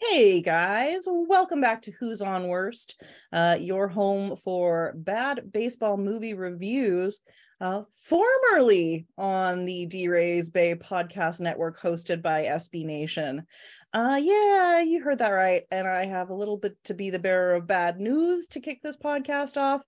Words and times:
Hey 0.00 0.42
guys, 0.42 1.08
welcome 1.08 1.60
back 1.60 1.82
to 1.82 1.92
Who's 1.98 2.22
on 2.22 2.46
Worst, 2.46 3.02
uh, 3.32 3.56
your 3.60 3.88
home 3.88 4.36
for 4.36 4.92
bad 4.96 5.50
baseball 5.52 5.96
movie 5.96 6.34
reviews, 6.34 7.20
uh, 7.60 7.82
formerly 8.04 9.06
on 9.18 9.64
the 9.64 9.88
DRaysBay 9.88 10.80
podcast 10.80 11.40
network 11.40 11.80
hosted 11.80 12.22
by 12.22 12.44
SB 12.44 12.84
Nation. 12.84 13.44
Uh, 13.92 14.20
yeah, 14.22 14.80
you 14.80 15.02
heard 15.02 15.18
that 15.18 15.30
right. 15.30 15.64
And 15.72 15.88
I 15.88 16.06
have 16.06 16.30
a 16.30 16.34
little 16.34 16.58
bit 16.58 16.76
to 16.84 16.94
be 16.94 17.10
the 17.10 17.18
bearer 17.18 17.56
of 17.56 17.66
bad 17.66 17.98
news 17.98 18.46
to 18.48 18.60
kick 18.60 18.80
this 18.82 18.96
podcast 18.96 19.56
off. 19.56 19.82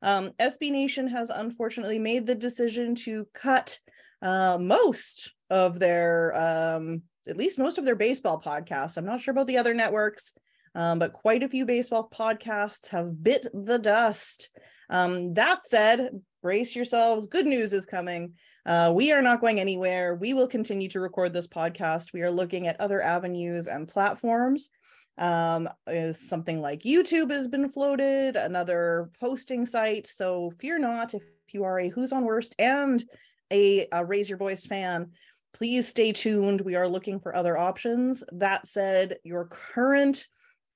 Um, 0.00 0.30
SB 0.38 0.70
Nation 0.70 1.08
has 1.08 1.28
unfortunately 1.30 1.98
made 1.98 2.24
the 2.24 2.36
decision 2.36 2.94
to 2.96 3.26
cut 3.34 3.80
uh, 4.22 4.58
most 4.60 5.32
of 5.50 5.80
their 5.80 6.36
um, 6.36 7.02
at 7.28 7.36
least 7.36 7.58
most 7.58 7.78
of 7.78 7.84
their 7.84 7.96
baseball 7.96 8.40
podcasts. 8.40 8.96
I'm 8.96 9.04
not 9.04 9.20
sure 9.20 9.32
about 9.32 9.46
the 9.46 9.58
other 9.58 9.74
networks, 9.74 10.32
um, 10.74 10.98
but 10.98 11.12
quite 11.12 11.42
a 11.42 11.48
few 11.48 11.64
baseball 11.64 12.08
podcasts 12.12 12.88
have 12.88 13.22
bit 13.22 13.46
the 13.52 13.78
dust. 13.78 14.50
Um, 14.88 15.34
that 15.34 15.64
said, 15.64 16.10
brace 16.42 16.76
yourselves. 16.76 17.26
Good 17.26 17.46
news 17.46 17.72
is 17.72 17.86
coming. 17.86 18.34
Uh, 18.64 18.92
we 18.94 19.12
are 19.12 19.22
not 19.22 19.40
going 19.40 19.60
anywhere. 19.60 20.14
We 20.14 20.34
will 20.34 20.48
continue 20.48 20.88
to 20.90 21.00
record 21.00 21.32
this 21.32 21.46
podcast. 21.46 22.12
We 22.12 22.22
are 22.22 22.30
looking 22.30 22.66
at 22.66 22.80
other 22.80 23.02
avenues 23.02 23.66
and 23.68 23.88
platforms. 23.88 24.70
Um, 25.18 25.66
is 25.86 26.28
something 26.28 26.60
like 26.60 26.82
YouTube 26.82 27.30
has 27.30 27.48
been 27.48 27.70
floated, 27.70 28.36
another 28.36 29.10
posting 29.18 29.64
site. 29.64 30.06
So 30.06 30.52
fear 30.60 30.78
not 30.78 31.14
if 31.14 31.22
you 31.52 31.64
are 31.64 31.80
a 31.80 31.88
Who's 31.88 32.12
on 32.12 32.24
Worst 32.24 32.54
and 32.58 33.02
a, 33.50 33.86
a 33.92 34.04
Raise 34.04 34.28
Your 34.28 34.36
Voice 34.36 34.66
fan 34.66 35.12
please 35.56 35.88
stay 35.88 36.12
tuned. 36.12 36.60
We 36.60 36.74
are 36.74 36.86
looking 36.86 37.18
for 37.18 37.34
other 37.34 37.56
options. 37.56 38.22
That 38.30 38.68
said, 38.68 39.16
your 39.24 39.46
current 39.46 40.28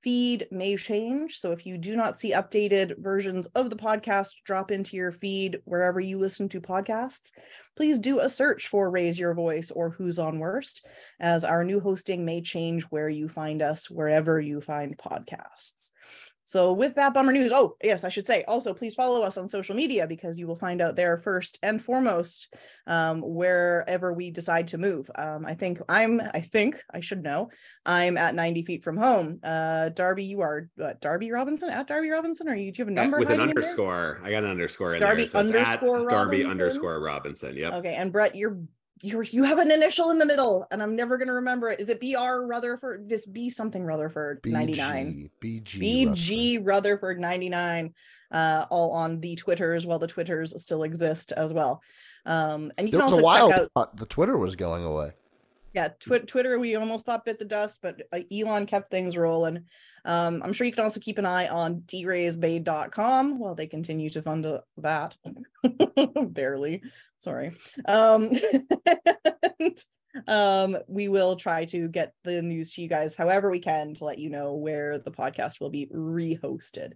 feed 0.02 0.46
may 0.50 0.74
change. 0.78 1.36
So 1.36 1.52
if 1.52 1.66
you 1.66 1.76
do 1.76 1.94
not 1.94 2.18
see 2.18 2.32
updated 2.32 2.94
versions 2.98 3.46
of 3.48 3.68
the 3.68 3.76
podcast 3.76 4.30
drop 4.46 4.70
into 4.70 4.96
your 4.96 5.12
feed 5.12 5.58
wherever 5.64 6.00
you 6.00 6.16
listen 6.16 6.48
to 6.48 6.62
podcasts, 6.62 7.32
please 7.76 7.98
do 7.98 8.20
a 8.20 8.28
search 8.30 8.68
for 8.68 8.90
Raise 8.90 9.18
Your 9.18 9.34
Voice 9.34 9.70
or 9.70 9.90
Who's 9.90 10.18
on 10.18 10.38
Worst, 10.38 10.86
as 11.20 11.44
our 11.44 11.62
new 11.62 11.80
hosting 11.80 12.24
may 12.24 12.40
change 12.40 12.84
where 12.84 13.10
you 13.10 13.28
find 13.28 13.60
us, 13.60 13.90
wherever 13.90 14.40
you 14.40 14.62
find 14.62 14.96
podcasts. 14.96 15.90
So, 16.50 16.72
with 16.72 16.96
that 16.96 17.14
bummer 17.14 17.30
news, 17.30 17.52
oh, 17.54 17.76
yes, 17.80 18.02
I 18.02 18.08
should 18.08 18.26
say 18.26 18.42
also, 18.48 18.74
please 18.74 18.96
follow 18.96 19.22
us 19.22 19.38
on 19.38 19.46
social 19.46 19.76
media 19.76 20.08
because 20.08 20.36
you 20.36 20.48
will 20.48 20.56
find 20.56 20.80
out 20.80 20.96
there 20.96 21.16
first 21.16 21.60
and 21.62 21.80
foremost 21.80 22.52
um, 22.88 23.22
wherever 23.22 24.12
we 24.12 24.32
decide 24.32 24.66
to 24.68 24.76
move. 24.76 25.08
Um, 25.14 25.46
I 25.46 25.54
think 25.54 25.80
I'm, 25.88 26.20
I 26.20 26.40
think 26.40 26.82
I 26.92 26.98
should 26.98 27.22
know, 27.22 27.50
I'm 27.86 28.16
at 28.16 28.34
90 28.34 28.64
feet 28.64 28.82
from 28.82 28.96
home. 28.96 29.38
Uh, 29.44 29.90
Darby, 29.90 30.24
you 30.24 30.40
are 30.40 30.68
what, 30.74 31.00
Darby 31.00 31.30
Robinson 31.30 31.70
at 31.70 31.86
Darby 31.86 32.10
Robinson? 32.10 32.48
Or 32.48 32.56
you, 32.56 32.72
do 32.72 32.78
you 32.78 32.84
have 32.84 32.88
a 32.88 32.96
number? 32.96 33.18
At, 33.18 33.20
with 33.20 33.30
an 33.30 33.40
underscore. 33.40 34.20
I 34.24 34.32
got 34.32 34.42
an 34.42 34.50
underscore 34.50 34.96
in 34.96 35.02
Darby 35.02 35.22
there. 35.22 35.30
So 35.30 35.38
underscore 35.38 35.98
Robinson? 35.98 36.16
Darby 36.16 36.44
underscore 36.46 37.00
Robinson. 37.00 37.56
Yep. 37.56 37.72
Okay. 37.74 37.94
And 37.94 38.10
Brett, 38.10 38.34
you're 38.34 38.58
you 39.02 39.22
you 39.22 39.44
have 39.44 39.58
an 39.58 39.70
initial 39.70 40.10
in 40.10 40.18
the 40.18 40.26
middle, 40.26 40.66
and 40.70 40.82
I'm 40.82 40.94
never 40.96 41.16
gonna 41.18 41.32
remember 41.34 41.68
it. 41.70 41.80
Is 41.80 41.88
it 41.88 42.00
BR 42.00 42.42
Rutherford? 42.46 43.08
This 43.08 43.26
B 43.26 43.50
something 43.50 43.82
Rutherford 43.84 44.42
BG, 44.42 44.52
99. 44.52 45.30
BG 45.42 45.80
BG 45.80 46.60
Rutherford 46.62 47.20
99. 47.20 47.94
Uh, 48.30 48.66
all 48.70 48.92
on 48.92 49.20
the 49.20 49.34
Twitters, 49.36 49.86
while 49.86 49.98
the 49.98 50.06
Twitters 50.06 50.60
still 50.62 50.82
exist 50.84 51.32
as 51.32 51.52
well. 51.52 51.82
Um, 52.26 52.70
and 52.78 52.86
you 52.88 52.92
There 52.92 53.00
can 53.00 53.06
was 53.06 53.12
also 53.14 53.22
a 53.22 53.24
while 53.24 53.50
check 53.50 53.60
out 53.60 53.70
uh, 53.76 53.86
the 53.94 54.06
Twitter 54.06 54.36
was 54.38 54.54
going 54.54 54.84
away. 54.84 55.12
yeah 55.72 55.88
twi- 55.98 56.18
twitter 56.18 56.58
we 56.58 56.76
almost 56.76 57.06
thought 57.06 57.24
bit 57.24 57.38
the 57.38 57.44
dust 57.44 57.78
but 57.80 58.02
uh, 58.12 58.18
elon 58.32 58.66
kept 58.66 58.90
things 58.90 59.16
rolling 59.16 59.64
um, 60.04 60.42
i'm 60.44 60.52
sure 60.52 60.66
you 60.66 60.72
can 60.72 60.84
also 60.84 61.00
keep 61.00 61.18
an 61.18 61.26
eye 61.26 61.48
on 61.48 61.82
draysbay.com 61.86 63.38
while 63.38 63.54
they 63.54 63.66
continue 63.66 64.10
to 64.10 64.22
fund 64.22 64.46
uh, 64.46 64.60
that. 64.78 65.16
Barely. 66.32 66.82
Sorry. 67.18 67.56
Um, 67.86 68.30
and, 69.60 69.78
um, 70.26 70.78
we 70.88 71.08
will 71.08 71.36
try 71.36 71.64
to 71.66 71.88
get 71.88 72.14
the 72.24 72.42
news 72.42 72.72
to 72.72 72.82
you 72.82 72.88
guys 72.88 73.14
however 73.14 73.48
we 73.48 73.60
can 73.60 73.94
to 73.94 74.04
let 74.04 74.18
you 74.18 74.28
know 74.28 74.54
where 74.54 74.98
the 74.98 75.12
podcast 75.12 75.60
will 75.60 75.70
be 75.70 75.86
rehosted 75.86 76.94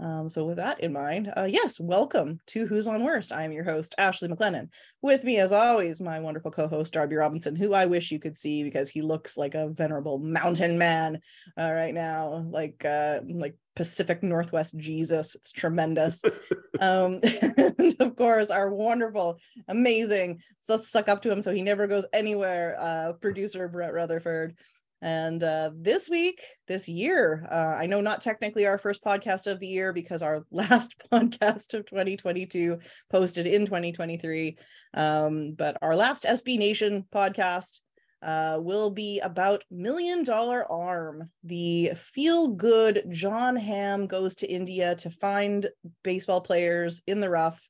um, 0.00 0.28
so 0.28 0.44
with 0.44 0.56
that 0.56 0.80
in 0.80 0.92
mind, 0.92 1.32
uh, 1.36 1.46
yes, 1.48 1.78
welcome 1.78 2.40
to 2.48 2.66
Who's 2.66 2.88
on 2.88 3.04
Worst. 3.04 3.30
I 3.30 3.44
am 3.44 3.52
your 3.52 3.62
host, 3.62 3.94
Ashley 3.96 4.28
McLennan. 4.28 4.68
With 5.02 5.22
me, 5.22 5.38
as 5.38 5.52
always, 5.52 6.00
my 6.00 6.18
wonderful 6.18 6.50
co-host 6.50 6.92
Darby 6.92 7.14
Robinson, 7.14 7.54
who 7.54 7.72
I 7.74 7.86
wish 7.86 8.10
you 8.10 8.18
could 8.18 8.36
see 8.36 8.64
because 8.64 8.88
he 8.88 9.02
looks 9.02 9.36
like 9.36 9.54
a 9.54 9.68
venerable 9.68 10.18
mountain 10.18 10.78
man 10.78 11.20
uh, 11.58 11.70
right 11.72 11.94
now, 11.94 12.44
like 12.50 12.84
uh, 12.84 13.20
like 13.24 13.56
Pacific 13.76 14.22
Northwest 14.22 14.76
Jesus. 14.76 15.36
It's 15.36 15.52
tremendous. 15.52 16.20
um, 16.80 17.20
and 17.42 17.94
of 18.00 18.16
course, 18.16 18.50
our 18.50 18.70
wonderful, 18.74 19.38
amazing, 19.68 20.40
so 20.60 20.76
suck 20.76 21.08
up 21.08 21.22
to 21.22 21.30
him 21.30 21.40
so 21.40 21.52
he 21.52 21.62
never 21.62 21.86
goes 21.86 22.04
anywhere. 22.12 22.76
Uh, 22.80 23.12
producer 23.12 23.68
Brett 23.68 23.92
Rutherford. 23.92 24.56
And 25.04 25.44
uh, 25.44 25.70
this 25.76 26.08
week, 26.08 26.40
this 26.66 26.88
year, 26.88 27.46
uh, 27.52 27.76
I 27.78 27.84
know 27.84 28.00
not 28.00 28.22
technically 28.22 28.64
our 28.64 28.78
first 28.78 29.04
podcast 29.04 29.46
of 29.46 29.60
the 29.60 29.66
year 29.66 29.92
because 29.92 30.22
our 30.22 30.46
last 30.50 30.94
podcast 31.12 31.74
of 31.74 31.84
2022 31.84 32.78
posted 33.10 33.46
in 33.46 33.66
2023. 33.66 34.56
Um, 34.94 35.52
but 35.52 35.76
our 35.82 35.94
last 35.94 36.24
SB 36.24 36.56
Nation 36.56 37.04
podcast 37.14 37.80
uh, 38.22 38.56
will 38.58 38.88
be 38.88 39.20
about 39.20 39.62
Million 39.70 40.24
Dollar 40.24 40.64
Arm, 40.72 41.28
the 41.42 41.92
feel 41.96 42.48
good 42.48 43.04
Jon 43.10 43.56
Hamm 43.56 44.06
goes 44.06 44.36
to 44.36 44.50
India 44.50 44.94
to 44.96 45.10
find 45.10 45.68
baseball 46.02 46.40
players 46.40 47.02
in 47.06 47.20
the 47.20 47.28
rough. 47.28 47.68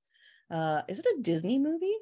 Uh, 0.53 0.83
is 0.87 1.01
it 1.01 1.07
a 1.07 1.21
Disney 1.21 1.59
movie? 1.59 1.97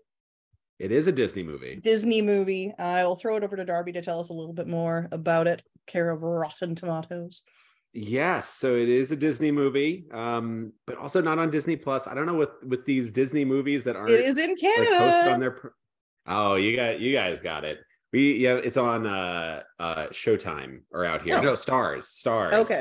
It 0.83 0.91
is 0.91 1.07
a 1.07 1.13
Disney 1.13 1.45
movie. 1.45 1.77
Disney 1.77 2.21
movie. 2.23 2.75
I 2.77 3.05
will 3.05 3.15
throw 3.15 3.37
it 3.37 3.45
over 3.45 3.55
to 3.55 3.65
Darby 3.65 3.93
to 3.93 4.03
tell 4.03 4.19
us 4.19 4.31
a 4.31 4.33
little 4.33 4.53
bit 4.53 4.67
more 4.67 5.07
about 5.13 5.47
it. 5.47 5.63
Care 5.87 6.11
of 6.11 6.23
Rotten 6.23 6.75
Tomatoes. 6.75 7.45
Yes, 7.93 8.49
so 8.49 8.75
it 8.75 8.89
is 8.89 9.13
a 9.13 9.17
Disney 9.17 9.53
movie, 9.53 10.07
um, 10.13 10.73
but 10.89 10.97
also 10.99 11.23
not 11.23 11.39
on 11.39 11.51
Disney 11.53 11.77
Plus. 11.77 12.09
I 12.09 12.15
don't 12.15 12.27
know 12.27 12.35
with 12.35 12.51
with 12.67 12.85
these 12.85 13.13
Disney 13.13 13.45
movies 13.45 13.85
that 13.85 13.95
aren't 13.95 14.11
It 14.11 14.25
is 14.25 14.37
in 14.39 14.51
like 14.51 14.59
Canada. 14.59 14.99
posted 14.99 15.33
on 15.33 15.39
their. 15.39 15.73
Oh, 16.27 16.57
you 16.57 16.75
got 16.75 16.99
you 16.99 17.13
guys 17.13 17.41
got 17.41 17.65
it. 17.65 17.79
We 18.13 18.39
yeah, 18.39 18.55
it's 18.55 18.77
on 18.77 19.07
uh 19.07 19.63
uh 19.79 20.07
Showtime 20.09 20.81
or 20.91 21.05
out 21.05 21.23
here. 21.23 21.39
Oh. 21.39 21.43
No, 21.43 21.53
Starz, 21.53 22.07
Starz. 22.07 22.55
Okay. 22.55 22.81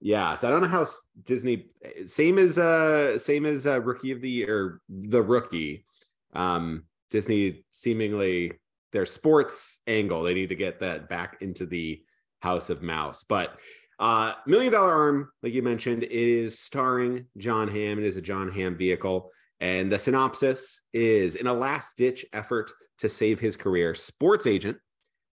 Yeah, 0.00 0.34
so 0.34 0.46
I 0.46 0.50
don't 0.50 0.60
know 0.60 0.68
how 0.68 0.84
Disney 1.24 1.70
same 2.04 2.36
as 2.38 2.58
uh 2.58 3.18
same 3.18 3.46
as 3.46 3.66
uh 3.66 3.80
Rookie 3.80 4.12
of 4.12 4.20
the 4.20 4.28
Year, 4.28 4.82
the 4.90 5.22
Rookie. 5.22 5.86
Um 6.34 6.84
Disney 7.10 7.64
seemingly 7.70 8.52
their 8.92 9.06
sports 9.06 9.80
angle, 9.86 10.22
they 10.22 10.34
need 10.34 10.48
to 10.48 10.56
get 10.56 10.80
that 10.80 11.08
back 11.08 11.38
into 11.40 11.66
the 11.66 12.02
House 12.40 12.70
of 12.70 12.82
Mouse. 12.82 13.24
But 13.24 13.56
uh 13.98 14.32
Million 14.46 14.72
Dollar 14.72 14.92
Arm, 14.92 15.30
like 15.42 15.52
you 15.52 15.62
mentioned, 15.62 16.02
it 16.02 16.10
is 16.10 16.58
starring 16.58 17.26
Jon 17.36 17.68
Hamm. 17.68 17.98
It 17.98 18.04
is 18.04 18.16
a 18.16 18.22
Jon 18.22 18.50
Hamm 18.50 18.76
vehicle. 18.76 19.30
And 19.60 19.92
the 19.92 19.98
synopsis 19.98 20.82
is 20.94 21.34
in 21.34 21.46
a 21.46 21.52
last 21.52 21.98
ditch 21.98 22.24
effort 22.32 22.72
to 22.98 23.08
save 23.08 23.40
his 23.40 23.56
career, 23.56 23.94
sports 23.94 24.46
agent 24.46 24.78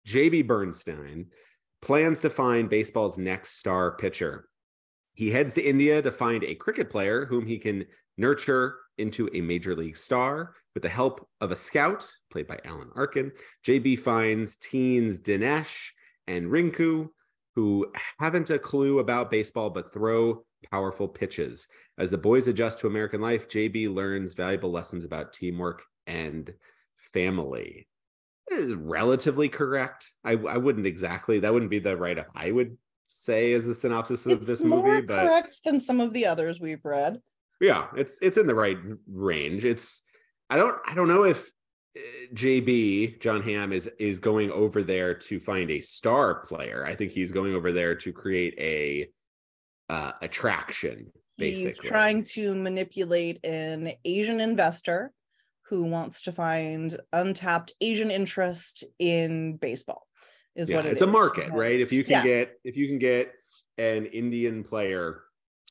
JB 0.07 0.47
Bernstein 0.47 1.27
plans 1.81 2.21
to 2.21 2.29
find 2.29 2.69
baseball's 2.69 3.17
next 3.17 3.57
star 3.59 3.97
pitcher. 3.97 4.47
He 5.13 5.29
heads 5.29 5.53
to 5.55 5.61
India 5.61 6.01
to 6.01 6.11
find 6.11 6.43
a 6.43 6.55
cricket 6.55 6.89
player 6.89 7.25
whom 7.25 7.45
he 7.45 7.57
can 7.57 7.85
nurture 8.17 8.77
into 8.97 9.29
a 9.33 9.41
major 9.41 9.75
league 9.75 9.97
star. 9.97 10.53
With 10.73 10.83
the 10.83 10.89
help 10.89 11.27
of 11.39 11.51
a 11.51 11.55
scout, 11.55 12.11
played 12.31 12.47
by 12.47 12.59
Alan 12.65 12.89
Arkin, 12.95 13.31
JB 13.65 13.99
finds 13.99 14.55
teens 14.55 15.19
Dinesh 15.19 15.89
and 16.25 16.47
Rinku, 16.47 17.09
who 17.55 17.91
haven't 18.19 18.49
a 18.49 18.57
clue 18.57 18.99
about 18.99 19.29
baseball 19.29 19.69
but 19.69 19.93
throw 19.93 20.43
powerful 20.71 21.07
pitches. 21.07 21.67
As 21.97 22.09
the 22.09 22.17
boys 22.17 22.47
adjust 22.47 22.79
to 22.79 22.87
American 22.87 23.21
life, 23.21 23.47
JB 23.47 23.93
learns 23.93 24.33
valuable 24.33 24.71
lessons 24.71 25.05
about 25.05 25.33
teamwork 25.33 25.83
and 26.07 26.53
family. 27.13 27.87
Is 28.51 28.73
relatively 28.73 29.49
correct. 29.49 30.11
I, 30.23 30.31
I 30.31 30.57
wouldn't 30.57 30.87
exactly, 30.87 31.39
that 31.39 31.53
wouldn't 31.53 31.71
be 31.71 31.79
the 31.79 31.95
write 31.95 32.19
up 32.19 32.27
I 32.35 32.51
would 32.51 32.77
say 33.07 33.53
as 33.53 33.65
the 33.65 33.75
synopsis 33.75 34.25
of 34.25 34.41
It's 34.41 34.47
this 34.47 34.63
movie, 34.63 35.01
but 35.01 35.27
correct 35.27 35.63
than 35.63 35.79
some 35.79 35.99
of 35.99 36.11
the 36.13 36.25
others 36.25 36.59
we've 36.59 36.83
read. 36.83 37.21
Yeah, 37.63 37.87
it's 37.95 38.19
it's 38.21 38.35
in 38.35 38.45
the 38.45 38.53
right 38.55 38.77
range. 39.07 39.63
It's 39.63 40.01
I 40.49 40.57
don't 40.57 40.77
I 40.85 40.93
don't 40.95 41.07
know 41.07 41.23
if 41.23 41.49
uh, 41.97 42.01
JB 42.33 43.21
Jon 43.21 43.41
Hamm 43.41 43.71
is 43.71 43.89
is 43.97 44.19
going 44.19 44.51
over 44.51 44.83
there 44.83 45.13
to 45.13 45.39
find 45.39 45.71
a 45.71 45.79
star 45.79 46.35
player. 46.41 46.85
I 46.85 46.93
think 46.93 47.13
he's 47.13 47.31
going 47.31 47.55
over 47.55 47.71
there 47.71 47.95
to 47.95 48.11
create 48.11 48.55
a 48.59 49.07
uh, 49.89 50.11
attraction. 50.21 51.09
Basically, 51.37 51.71
he's 51.71 51.77
trying 51.77 52.25
to 52.25 52.53
manipulate 52.53 53.43
an 53.45 53.93
Asian 54.03 54.41
investor 54.41 55.13
who 55.67 55.83
wants 55.83 56.23
to 56.23 56.33
find 56.33 56.99
untapped 57.13 57.71
Asian 57.79 58.11
interest 58.11 58.83
in 58.99 59.55
baseball. 59.55 60.05
is 60.53 60.69
yeah, 60.69 60.75
what 60.75 60.85
it 60.85 60.91
it's 60.91 61.01
a 61.01 61.07
market, 61.07 61.49
right? 61.53 61.79
If 61.79 61.93
you 61.93 62.03
can 62.03 62.11
Yeah. 62.11 62.23
get 62.23 62.59
if 62.65 62.75
you 62.75 62.89
can 62.89 62.99
get 62.99 63.33
an 63.77 64.05
Indian 64.07 64.65
player, 64.65 65.23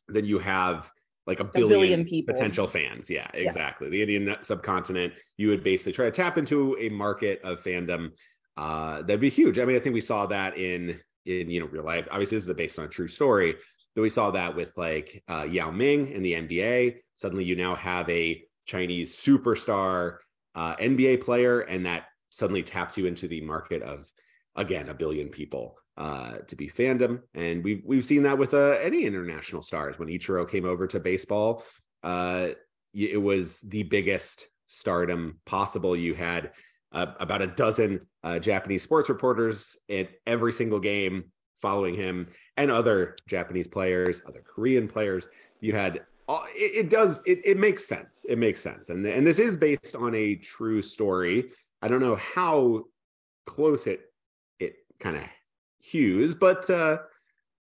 then 0.09 0.25
you 0.25 0.39
have 0.39 0.91
like 1.27 1.41
a 1.41 1.45
billion, 1.45 1.69
billion 1.69 2.05
people. 2.05 2.35
potential 2.35 2.67
fans. 2.67 3.09
Yeah, 3.09 3.29
exactly. 3.33 3.89
The 3.89 4.03
Indian 4.03 4.37
subcontinent, 4.41 5.15
you 5.37 5.49
would 5.49 5.63
basically 5.63 5.93
try 5.93 6.07
to 6.07 6.11
tap 6.11 6.37
into 6.37 6.77
a 6.79 6.89
market 6.89 7.41
of 7.45 7.63
fandom. 7.63 8.11
Uh, 8.57 9.03
that'd 9.03 9.21
be 9.21 9.31
huge. 9.31 9.59
I 9.59 9.65
mean, 9.65 9.77
I 9.77 9.79
think 9.79 9.95
we 9.95 10.01
saw 10.01 10.27
that 10.27 10.57
in 10.59 11.01
in 11.25 11.49
you 11.49 11.61
know 11.61 11.67
real 11.67 11.85
life. 11.85 12.09
Obviously, 12.11 12.37
this 12.37 12.49
is 12.49 12.55
based 12.55 12.79
on 12.79 12.87
a 12.87 12.89
true 12.89 13.09
story, 13.09 13.55
but 13.95 14.03
we 14.03 14.11
saw 14.11 14.31
that 14.33 14.57
with 14.57 14.77
like 14.77 15.23
uh, 15.29 15.47
Yao 15.49 15.71
Ming 15.71 16.09
in 16.09 16.23
the 16.23 16.35
NBA. 16.35 16.97
Suddenly, 17.15 17.45
you 17.45 17.57
now 17.57 17.77
have 17.77 18.09
a 18.11 18.43
Chinese 18.67 19.17
superstar 19.17 20.17
uh, 20.55 20.77
NBA 20.77 21.23
player, 21.23 21.61
and 21.61 21.87
that 21.87 22.07
suddenly 22.31 22.63
taps 22.63 22.99
you 22.99 23.07
into 23.07 23.29
the 23.29 23.43
market 23.43 23.83
of 23.83 24.11
again 24.57 24.89
a 24.89 24.95
billion 24.95 25.29
people 25.29 25.77
uh, 25.97 26.39
to 26.47 26.57
be 26.57 26.69
fandom. 26.69 27.21
And 27.35 27.63
we've 27.63 27.83
we've 27.85 28.05
seen 28.05 28.23
that 28.25 28.39
with 28.39 28.55
uh, 28.55 28.77
any 28.83 29.05
international 29.05 29.63
stars. 29.63 29.99
When 29.99 30.09
Ichiro 30.09 30.49
came 30.49 30.65
over 30.65 30.87
to 30.87 31.01
baseball, 31.01 31.65
uh, 32.03 32.51
it 32.95 33.21
was 33.21 33.61
the 33.61 33.83
biggest 33.85 34.49
stardom 34.67 35.39
possible. 35.45 35.95
You 35.97 36.15
had 36.15 36.53
uh, 36.93 37.07
about 37.21 37.43
a 37.43 37.47
dozen 37.47 38.01
uh, 38.23 38.39
Japanese 38.39 38.83
sports 38.83 39.09
reporters 39.09 39.77
at 39.91 40.11
every 40.27 40.53
single 40.53 40.81
game 40.81 41.25
following 41.57 41.95
him, 41.95 42.29
and 42.57 42.71
other 42.71 43.17
Japanese 43.29 43.69
players, 43.69 44.23
other 44.27 44.43
Korean 44.43 44.89
players. 44.89 45.29
You 45.61 45.75
had 45.75 46.01
all- 46.27 46.45
it, 46.55 46.87
it 46.87 46.91
does 46.91 47.21
it, 47.25 47.41
it 47.45 47.59
makes 47.59 47.87
sense. 47.87 48.27
It 48.29 48.39
makes 48.39 48.61
sense, 48.61 48.89
and 48.89 49.05
and 49.07 49.27
this 49.27 49.39
is 49.39 49.57
based 49.57 49.95
on 49.95 50.15
a 50.15 50.37
true 50.37 50.83
story. 50.83 51.51
I 51.81 51.89
don't 51.89 52.01
know 52.01 52.17
how 52.17 52.85
close 53.47 53.87
it 53.87 54.01
it 54.59 54.75
kind 55.01 55.17
of 55.17 55.25
hews, 55.83 56.35
but 56.35 56.69
uh, 56.71 56.99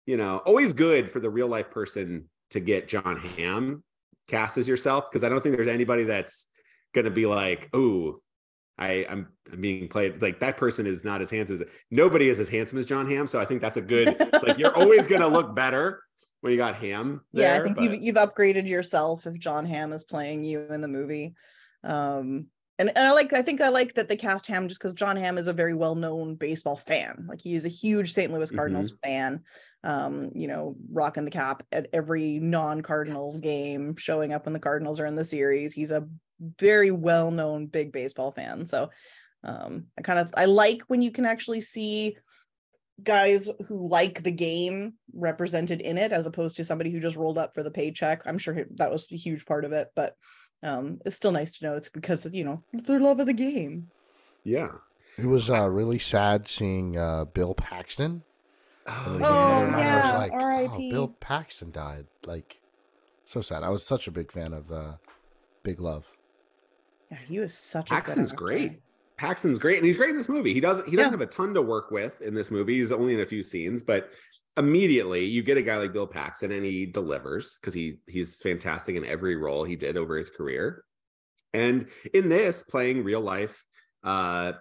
you 0.05 0.15
know, 0.15 0.37
always 0.45 0.73
good 0.73 1.11
for 1.11 1.19
the 1.19 1.29
real 1.29 1.47
life 1.47 1.71
person 1.71 2.29
to 2.51 2.59
get 2.59 2.87
Jon 2.87 3.17
Hamm 3.37 3.83
cast 4.27 4.57
as 4.57 4.67
yourself 4.67 5.05
because 5.09 5.23
I 5.23 5.29
don't 5.29 5.41
think 5.41 5.55
there's 5.55 5.67
anybody 5.67 6.03
that's 6.03 6.47
gonna 6.93 7.09
be 7.09 7.25
like, 7.25 7.69
oh, 7.73 8.21
I, 8.77 9.05
I'm, 9.09 9.27
I'm 9.51 9.61
being 9.61 9.87
played 9.87 10.21
like 10.21 10.39
that 10.39 10.57
person 10.57 10.87
is 10.87 11.03
not 11.03 11.21
as 11.21 11.29
handsome 11.29 11.61
as 11.61 11.63
nobody 11.89 12.29
is 12.29 12.39
as 12.39 12.49
handsome 12.49 12.79
as 12.79 12.85
Jon 12.85 13.09
Hamm. 13.09 13.27
So 13.27 13.39
I 13.39 13.45
think 13.45 13.61
that's 13.61 13.77
a 13.77 13.81
good. 13.81 14.15
It's 14.19 14.43
like 14.43 14.57
you're 14.57 14.75
always 14.75 15.07
gonna 15.07 15.27
look 15.27 15.55
better 15.55 16.01
when 16.41 16.51
you 16.51 16.57
got 16.57 16.75
Hamm. 16.75 17.21
yeah, 17.33 17.55
I 17.55 17.63
think 17.63 17.75
but- 17.75 17.83
you've 17.83 18.01
you've 18.01 18.15
upgraded 18.15 18.67
yourself 18.67 19.27
if 19.27 19.37
Jon 19.39 19.65
Hamm 19.65 19.93
is 19.93 20.03
playing 20.03 20.43
you 20.43 20.61
in 20.69 20.81
the 20.81 20.87
movie. 20.87 21.33
Um 21.83 22.47
and, 22.81 22.97
and 22.97 23.07
I 23.07 23.11
like 23.11 23.31
I 23.31 23.43
think 23.43 23.61
I 23.61 23.69
like 23.69 23.93
that 23.93 24.09
they 24.09 24.15
cast 24.15 24.47
Hamm 24.47 24.67
just 24.67 24.81
because 24.81 24.95
Jon 24.95 25.15
Hamm 25.15 25.37
is 25.37 25.47
a 25.47 25.53
very 25.53 25.75
well-known 25.75 26.33
baseball 26.33 26.77
fan. 26.77 27.25
Like 27.29 27.39
he 27.39 27.55
is 27.55 27.63
a 27.63 27.69
huge 27.69 28.11
St. 28.11 28.33
Louis 28.33 28.49
Cardinals 28.49 28.93
fan. 29.03 29.43
Um, 29.83 30.31
you 30.33 30.47
know, 30.47 30.75
rocking 30.91 31.25
the 31.25 31.31
cap 31.31 31.63
at 31.71 31.87
every 31.93 32.39
non-Cardinals 32.39 33.37
game, 33.37 33.95
showing 33.97 34.33
up 34.33 34.45
when 34.45 34.53
the 34.53 34.59
Cardinals 34.59 34.99
are 34.99 35.05
in 35.05 35.15
the 35.15 35.23
series. 35.23 35.73
He's 35.73 35.91
a 35.91 36.07
very 36.59 36.89
well-known 36.89 37.67
big 37.67 37.91
baseball 37.91 38.31
fan. 38.31 38.65
So 38.65 38.89
um 39.43 39.85
I 39.97 40.01
kind 40.01 40.19
of 40.19 40.29
I 40.35 40.45
like 40.45 40.81
when 40.87 41.03
you 41.03 41.11
can 41.11 41.25
actually 41.25 41.61
see 41.61 42.17
guys 43.03 43.49
who 43.67 43.87
like 43.87 44.23
the 44.23 44.31
game 44.31 44.93
represented 45.13 45.81
in 45.81 45.97
it 45.99 46.11
as 46.11 46.25
opposed 46.25 46.55
to 46.57 46.63
somebody 46.63 46.91
who 46.91 46.99
just 46.99 47.15
rolled 47.15 47.37
up 47.37 47.53
for 47.53 47.63
the 47.63 47.71
paycheck 47.71 48.21
i'm 48.25 48.37
sure 48.37 48.65
that 48.75 48.91
was 48.91 49.07
a 49.11 49.15
huge 49.15 49.45
part 49.45 49.65
of 49.65 49.71
it 49.71 49.87
but 49.95 50.15
um 50.63 50.99
it's 51.05 51.15
still 51.15 51.31
nice 51.31 51.51
to 51.51 51.65
know 51.65 51.75
it's 51.75 51.89
because 51.89 52.25
of 52.25 52.33
you 52.33 52.43
know 52.43 52.61
their 52.73 52.99
love 52.99 53.19
of 53.19 53.27
the 53.27 53.33
game 53.33 53.89
yeah. 54.43 54.69
It 55.17 55.27
was 55.27 55.49
uh, 55.49 55.69
really 55.69 55.99
sad 55.99 56.47
seeing 56.47 56.97
uh, 56.97 57.25
Bill 57.25 57.53
Paxton. 57.53 58.23
Oh, 58.87 59.03
Oh, 59.07 59.15
another 59.15 59.27
I 59.27 59.95
was 59.97 60.05
yeah, 60.05 60.17
like, 60.17 60.31
oh, 60.33 60.39
R.I.P.. 60.39 60.91
Bill 60.91 61.09
Paxton 61.19 61.69
died. 61.71 62.07
Like, 62.25 62.59
so 63.25 63.41
sad. 63.41 63.61
I 63.61 63.69
was 63.69 63.85
such 63.85 64.07
a 64.07 64.11
big 64.11 64.31
fan 64.31 64.53
of 64.53 64.71
uh, 64.71 64.93
Big 65.63 65.79
Love. 65.79 66.05
yeah 67.11 67.17
he 67.27 67.39
was 67.39 67.53
such 67.53 67.91
a 67.91 67.93
good 67.93 67.95
Paxton's 67.95 68.31
actor. 68.31 68.43
great. 68.43 68.81
Paxton's 69.21 69.59
great, 69.59 69.77
and 69.77 69.85
he's 69.85 69.97
great 69.97 70.09
in 70.09 70.17
this 70.17 70.27
movie. 70.27 70.51
He 70.51 70.59
doesn't 70.59 70.89
he 70.89 70.95
doesn't 70.95 71.11
Yeah. 71.11 71.19
have 71.19 71.21
a 71.21 71.31
ton 71.31 71.53
to 71.53 71.61
work 71.61 71.91
with 71.91 72.19
in 72.21 72.33
this 72.33 72.49
movie. 72.49 72.77
He's 72.79 72.91
only 72.91 73.13
in 73.13 73.19
a 73.19 73.25
few 73.27 73.43
scenes, 73.43 73.83
but 73.83 74.09
immediately 74.57 75.23
you 75.25 75.43
get 75.43 75.57
a 75.57 75.61
guy 75.61 75.77
like 75.77 75.93
Bill 75.93 76.07
Paxton, 76.07 76.51
and 76.51 76.65
he 76.65 76.87
delivers 76.87 77.59
because 77.61 77.75
he 77.75 77.99
he's 78.07 78.39
fantastic 78.39 78.95
in 78.95 79.05
every 79.05 79.35
role 79.35 79.63
he 79.63 79.75
did 79.75 79.95
over 79.95 80.17
his 80.17 80.31
career. 80.31 80.83
And 81.53 81.87
in 82.15 82.29
this, 82.29 82.63
playing 82.63 83.03
real 83.03 83.21
life 83.21 83.63
uh, 84.03 84.53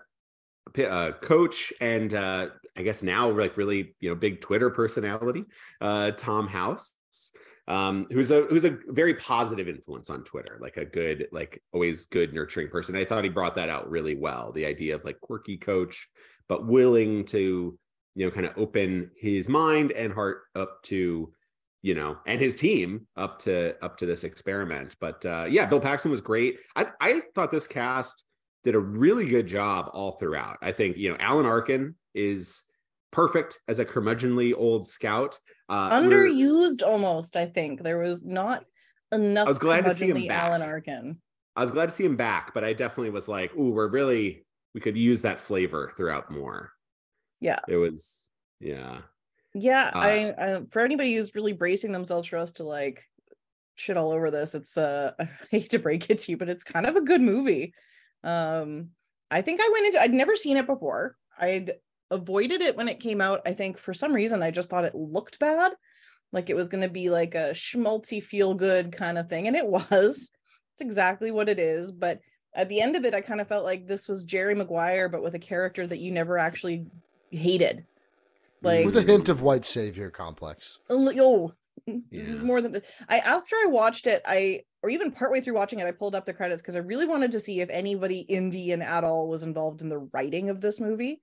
uh 0.79 1.13
coach 1.23 1.73
and 1.81 2.13
uh 2.13 2.49
I 2.77 2.83
guess 2.83 3.03
now 3.03 3.31
like 3.31 3.57
really 3.57 3.97
you 3.99 4.11
know 4.11 4.15
big 4.15 4.43
Twitter 4.43 4.69
personality, 4.69 5.47
uh 5.81 6.11
Tom 6.11 6.47
House 6.49 6.93
um, 7.71 8.09
who's 8.11 8.33
a 8.33 8.43
who's 8.43 8.65
a 8.65 8.79
very 8.89 9.15
positive 9.15 9.69
influence 9.69 10.11
on 10.11 10.25
Twitter, 10.25 10.59
like 10.61 10.77
a 10.77 10.85
good, 10.85 11.29
like 11.31 11.63
always 11.73 12.07
good, 12.07 12.35
nurturing 12.35 12.69
person. 12.69 12.97
I 12.97 13.05
thought 13.05 13.23
he 13.23 13.31
brought 13.31 13.55
that 13.55 13.69
out 13.69 13.89
really 13.89 14.17
well. 14.17 14.51
The 14.51 14.67
idea 14.67 14.97
of 14.97 15.05
like 15.05 15.21
quirky 15.21 15.57
coach, 15.57 16.09
but 16.49 16.67
willing 16.67 17.25
to, 17.27 17.79
you 18.17 18.27
know, 18.27 18.33
kind 18.33 18.45
of 18.45 18.59
open 18.59 19.13
his 19.17 19.49
mind 19.49 19.93
and 19.93 20.13
heart 20.13 20.43
up 20.57 20.83
to, 20.85 21.33
you 21.83 21.95
know, 21.95 22.19
and 22.27 22.41
his 22.41 22.57
team 22.57 23.07
up 23.17 23.39
to 23.41 23.77
up 23.85 23.97
to 23.99 24.07
this 24.07 24.25
experiment. 24.25 24.97
But 25.01 25.25
uh, 25.25 25.47
yeah, 25.49 25.67
Bill 25.67 25.79
Paxton 25.79 26.11
was 26.11 26.21
great. 26.21 26.59
I 26.75 26.87
I 27.01 27.23
thought 27.37 27.53
this 27.53 27.69
cast 27.69 28.25
did 28.65 28.75
a 28.75 28.81
really 28.81 29.27
good 29.27 29.47
job 29.47 29.91
all 29.93 30.19
throughout. 30.19 30.59
I 30.61 30.73
think 30.73 30.97
you 30.97 31.09
know 31.09 31.17
Alan 31.21 31.47
Arkin 31.47 31.95
is 32.17 32.65
perfect 33.13 33.61
as 33.69 33.79
a 33.79 33.85
curmudgeonly 33.85 34.55
old 34.57 34.89
scout. 34.89 35.39
Uh, 35.71 36.01
underused 36.01 36.83
almost 36.83 37.37
i 37.37 37.47
think 37.47 37.83
there 37.83 37.99
was 37.99 38.25
not 38.25 38.65
enough 39.13 39.47
I 39.47 39.51
was 39.51 39.59
glad 39.59 39.85
to 39.85 39.95
see 39.95 40.11
him 40.11 40.27
back. 40.27 40.43
alan 40.43 40.63
arkin 40.63 41.21
I 41.57 41.63
was 41.63 41.73
glad 41.73 41.89
to 41.89 41.95
see 41.95 42.05
him 42.05 42.17
back, 42.17 42.55
but 42.55 42.63
I 42.63 42.73
definitely 42.73 43.11
was 43.11 43.27
like, 43.27 43.55
"Ooh, 43.57 43.71
we're 43.73 43.89
really 43.89 44.47
we 44.73 44.81
could 44.81 44.97
use 44.97 45.23
that 45.23 45.41
flavor 45.41 45.93
throughout 45.97 46.31
more." 46.31 46.71
Yeah. 47.41 47.59
it 47.69 47.77
was 47.77 48.29
yeah, 48.61 49.01
yeah 49.55 49.91
Uh, 49.95 49.99
I, 49.99 50.35
I 50.39 50.61
for 50.71 50.81
anybody 50.83 51.15
who's 51.15 51.35
really 51.35 51.53
bracing 51.53 51.93
themselves 51.93 52.29
for 52.29 52.37
us 52.37 52.53
to 52.53 52.65
like 52.65 53.05
shit 53.75 53.97
all 53.97 54.13
over 54.13 54.31
this 54.31 54.55
it's 54.55 54.77
uh 54.77 55.13
i 55.21 55.29
hate 55.51 55.71
to 55.71 55.79
break 55.79 56.11
it 56.11 56.19
to 56.19 56.33
you 56.33 56.37
but 56.37 56.51
it's 56.51 56.65
kind 56.65 56.87
of 56.87 56.97
a 56.97 57.01
good 57.01 57.23
movie 57.23 57.73
um 58.25 58.91
i 59.31 59.41
think 59.41 59.61
i 59.63 59.71
went 59.73 59.87
into 59.87 60.01
i'd 60.03 60.13
never 60.13 60.37
seen 60.37 60.59
it 60.59 60.67
before 60.67 61.17
i'd 61.39 61.73
avoided 62.11 62.61
it 62.61 62.77
when 62.77 62.89
it 62.89 63.01
came 63.01 63.21
out. 63.21 63.41
I 63.47 63.53
think 63.53 63.79
for 63.79 63.95
some 63.95 64.13
reason 64.13 64.43
i 64.43 64.51
just 64.51 64.69
thought 64.71 64.85
it 64.85 64.95
looked 64.95 65.39
bad. 65.39 65.73
Like 66.33 66.49
it 66.51 66.57
was 66.57 66.69
going 66.69 66.83
to 66.83 66.89
be 66.89 67.11
like 67.11 67.35
a 67.35 67.51
schmaltzy 67.53 68.23
feel 68.23 68.55
good 68.55 68.93
kind 68.93 69.19
of 69.19 69.29
thing 69.29 69.47
and 69.47 69.57
it 69.57 69.67
was. 69.91 70.31
It's 70.73 70.81
exactly 70.81 71.31
what 71.31 71.49
it 71.49 71.59
is 71.59 71.93
but 71.93 72.21
at 72.55 72.69
the 72.69 72.81
end 72.81 72.97
of 72.97 73.05
it 73.05 73.15
i 73.15 73.21
kind 73.21 73.41
of 73.41 73.47
felt 73.47 73.65
like 73.65 73.87
this 73.87 74.09
was 74.09 74.25
jerry 74.25 74.55
maguire 74.55 75.09
but 75.09 75.23
with 75.23 75.35
a 75.35 75.39
character 75.39 75.87
that 75.87 75.99
you 75.99 76.11
never 76.11 76.39
actually 76.39 76.87
hated. 77.31 77.85
Like 78.63 78.85
With 78.87 78.97
a 78.97 79.03
hint 79.03 79.29
of 79.29 79.41
white 79.43 79.65
savior 79.65 80.11
complex. 80.11 80.79
oh 80.89 81.53
Yeah. 82.11 82.23
more 82.43 82.61
than 82.61 82.83
i 83.09 83.19
after 83.19 83.57
i 83.57 83.67
watched 83.69 84.07
it 84.07 84.23
i 84.27 84.61
or 84.83 84.91
even 84.91 85.11
partway 85.13 85.41
through 85.41 85.55
watching 85.55 85.79
it 85.79 85.87
i 85.87 85.93
pulled 85.93 86.15
up 86.15 86.27
the 86.27 86.33
credits 86.33 86.61
because 86.63 86.77
i 86.77 86.81
really 86.81 87.07
wanted 87.07 87.33
to 87.33 87.41
see 87.41 87.61
if 87.61 87.71
anybody 87.71 88.21
indian 88.21 88.83
at 88.83 89.05
all 89.05 89.29
was 89.29 89.43
involved 89.43 89.81
in 89.83 89.89
the 89.89 89.99
writing 90.13 90.51
of 90.51 90.61
this 90.61 90.79
movie 90.81 91.21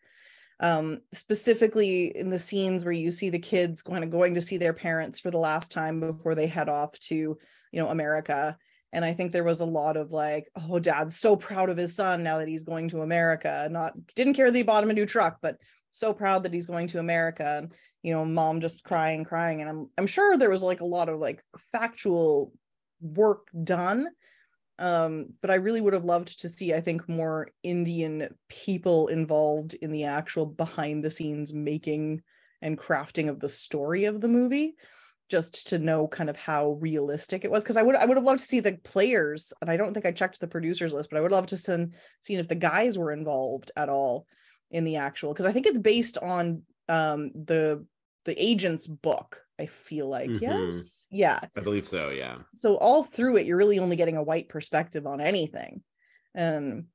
um 0.59 0.99
specifically 1.13 2.15
in 2.17 2.29
the 2.29 2.39
scenes 2.39 2.83
where 2.83 2.93
you 2.93 3.11
see 3.11 3.29
the 3.29 3.39
kids 3.39 3.81
kind 3.81 4.03
of 4.03 4.09
going 4.09 4.33
to 4.33 4.41
see 4.41 4.57
their 4.57 4.73
parents 4.73 5.19
for 5.19 5.29
the 5.29 5.37
last 5.37 5.71
time 5.71 5.99
before 5.99 6.35
they 6.35 6.47
head 6.47 6.69
off 6.69 6.97
to 6.99 7.15
you 7.15 7.37
know 7.73 7.89
america 7.89 8.57
and 8.91 9.05
i 9.05 9.13
think 9.13 9.31
there 9.31 9.43
was 9.43 9.61
a 9.61 9.65
lot 9.65 9.97
of 9.97 10.11
like 10.11 10.47
oh 10.55 10.79
dad's 10.79 11.17
so 11.17 11.35
proud 11.35 11.69
of 11.69 11.77
his 11.77 11.95
son 11.95 12.23
now 12.23 12.39
that 12.39 12.47
he's 12.47 12.63
going 12.63 12.87
to 12.89 13.01
america 13.01 13.67
not 13.69 13.93
didn't 14.15 14.33
care 14.33 14.49
that 14.49 14.57
he 14.57 14.63
bought 14.63 14.83
him 14.83 14.89
a 14.89 14.93
new 14.93 15.05
truck 15.05 15.37
but 15.41 15.57
so 15.91 16.11
proud 16.11 16.43
that 16.43 16.53
he's 16.53 16.67
going 16.67 16.87
to 16.87 16.99
america 16.99 17.57
and 17.57 17.73
you 18.01 18.11
know 18.11 18.25
mom 18.25 18.59
just 18.59 18.83
crying 18.83 19.23
crying 19.23 19.61
and 19.61 19.69
i'm 19.69 19.89
i'm 19.97 20.07
sure 20.07 20.37
there 20.37 20.49
was 20.49 20.63
like 20.63 20.81
a 20.81 20.85
lot 20.85 21.09
of 21.09 21.19
like 21.19 21.43
factual 21.71 22.51
work 23.01 23.47
done 23.63 24.07
um 24.79 25.27
but 25.41 25.49
i 25.49 25.55
really 25.55 25.81
would 25.81 25.93
have 25.93 26.05
loved 26.05 26.39
to 26.39 26.49
see 26.49 26.73
i 26.73 26.81
think 26.81 27.07
more 27.09 27.49
indian 27.63 28.29
people 28.47 29.07
involved 29.07 29.73
in 29.75 29.91
the 29.91 30.03
actual 30.03 30.45
behind 30.45 31.03
the 31.03 31.11
scenes 31.11 31.53
making 31.53 32.21
and 32.61 32.77
crafting 32.77 33.29
of 33.29 33.39
the 33.39 33.49
story 33.49 34.05
of 34.05 34.21
the 34.21 34.27
movie 34.27 34.75
just 35.29 35.67
to 35.67 35.79
know 35.79 36.07
kind 36.07 36.29
of 36.29 36.37
how 36.37 36.71
realistic 36.79 37.43
it 37.43 37.51
was. 37.51 37.63
Because 37.63 37.77
i 37.77 37.83
would 37.83 37.95
i 37.95 38.05
would 38.05 38.17
have 38.17 38.25
loved 38.25 38.39
to 38.39 38.45
see 38.45 38.59
the 38.59 38.73
players 38.83 39.53
and 39.61 39.69
i 39.69 39.77
don't 39.77 39.93
think 39.93 40.05
i 40.05 40.11
checked 40.11 40.39
the 40.39 40.47
producers 40.47 40.93
list 40.93 41.09
but 41.09 41.17
i 41.17 41.21
would 41.21 41.31
love 41.31 41.47
to 41.47 41.57
send 41.57 41.93
seen 42.21 42.39
if 42.39 42.47
the 42.47 42.55
guys 42.55 42.97
were 42.97 43.11
involved 43.11 43.71
at 43.75 43.89
all 43.89 44.25
in 44.71 44.83
the 44.83 44.97
actual 44.97 45.33
because 45.33 45.45
i 45.45 45.51
think 45.51 45.65
it's 45.65 45.77
based 45.77 46.17
on 46.17 46.61
um 46.89 47.31
the 47.33 47.85
the 48.25 48.41
agent's 48.41 48.87
book 48.87 49.41
i 49.59 49.65
feel 49.65 50.07
like 50.07 50.29
Mhm. 50.29 50.41
yes 50.41 51.05
yeah 51.09 51.39
I 51.55 51.61
believe 51.61 51.87
so. 51.87 52.09
Yeah, 52.09 52.39
so 52.55 52.75
all 52.77 53.03
through 53.03 53.37
it 53.37 53.45
you're 53.45 53.57
really 53.57 53.79
only 53.79 53.95
getting 53.95 54.17
a 54.17 54.23
white 54.23 54.49
perspective 54.49 55.07
on 55.07 55.21
anything 55.21 55.81
and 56.35 56.85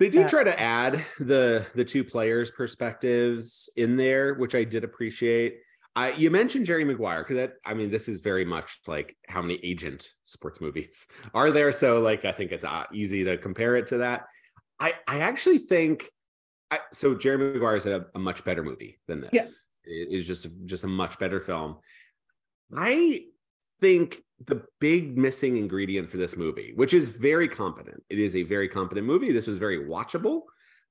They 0.00 0.08
do 0.10 0.20
Yeah. 0.20 0.28
try 0.28 0.44
to 0.44 0.60
add 0.60 1.04
the 1.18 1.66
the 1.74 1.84
two 1.84 2.04
players' 2.04 2.50
perspectives 2.50 3.68
in 3.76 3.96
there, 3.96 4.34
which 4.34 4.54
I 4.54 4.64
did 4.64 4.84
appreciate. 4.84 5.60
I 5.96 6.10
you 6.12 6.30
mentioned 6.30 6.66
Jerry 6.66 6.84
Maguire 6.84 7.22
because 7.22 7.36
that 7.36 7.52
I 7.64 7.74
mean 7.74 7.90
this 7.90 8.08
is 8.08 8.20
very 8.20 8.44
much 8.44 8.80
like 8.86 9.16
how 9.28 9.40
many 9.40 9.58
agent 9.62 10.08
sports 10.24 10.60
movies 10.60 11.06
are 11.34 11.50
there. 11.52 11.72
So 11.72 12.00
like 12.00 12.24
I 12.24 12.32
think 12.32 12.50
it's 12.52 12.64
uh, 12.64 12.84
easy 12.92 13.24
to 13.24 13.38
compare 13.38 13.76
it 13.76 13.86
to 13.88 13.98
that. 13.98 14.24
I 14.80 14.94
I 15.06 15.20
actually 15.20 15.58
think 15.58 16.10
I, 16.70 16.80
so. 16.92 17.14
Jerry 17.14 17.38
Maguire 17.38 17.76
is 17.76 17.86
a, 17.86 18.06
a 18.14 18.18
much 18.18 18.44
better 18.44 18.62
movie 18.64 18.98
than 19.06 19.20
this. 19.20 19.30
Yeah. 19.32 19.46
It 19.86 20.08
is 20.18 20.26
just 20.26 20.48
just 20.64 20.82
a 20.84 20.88
much 20.88 21.18
better 21.18 21.40
film. 21.40 21.78
I 22.76 23.24
think 23.80 24.22
the 24.44 24.62
big 24.80 25.16
missing 25.16 25.56
ingredient 25.56 26.10
for 26.10 26.16
this 26.16 26.36
movie, 26.36 26.72
which 26.74 26.94
is 26.94 27.08
very 27.08 27.48
competent, 27.48 28.02
it 28.08 28.18
is 28.18 28.36
a 28.36 28.42
very 28.42 28.68
competent 28.68 29.06
movie. 29.06 29.32
This 29.32 29.46
was 29.46 29.58
very 29.58 29.78
watchable. 29.78 30.42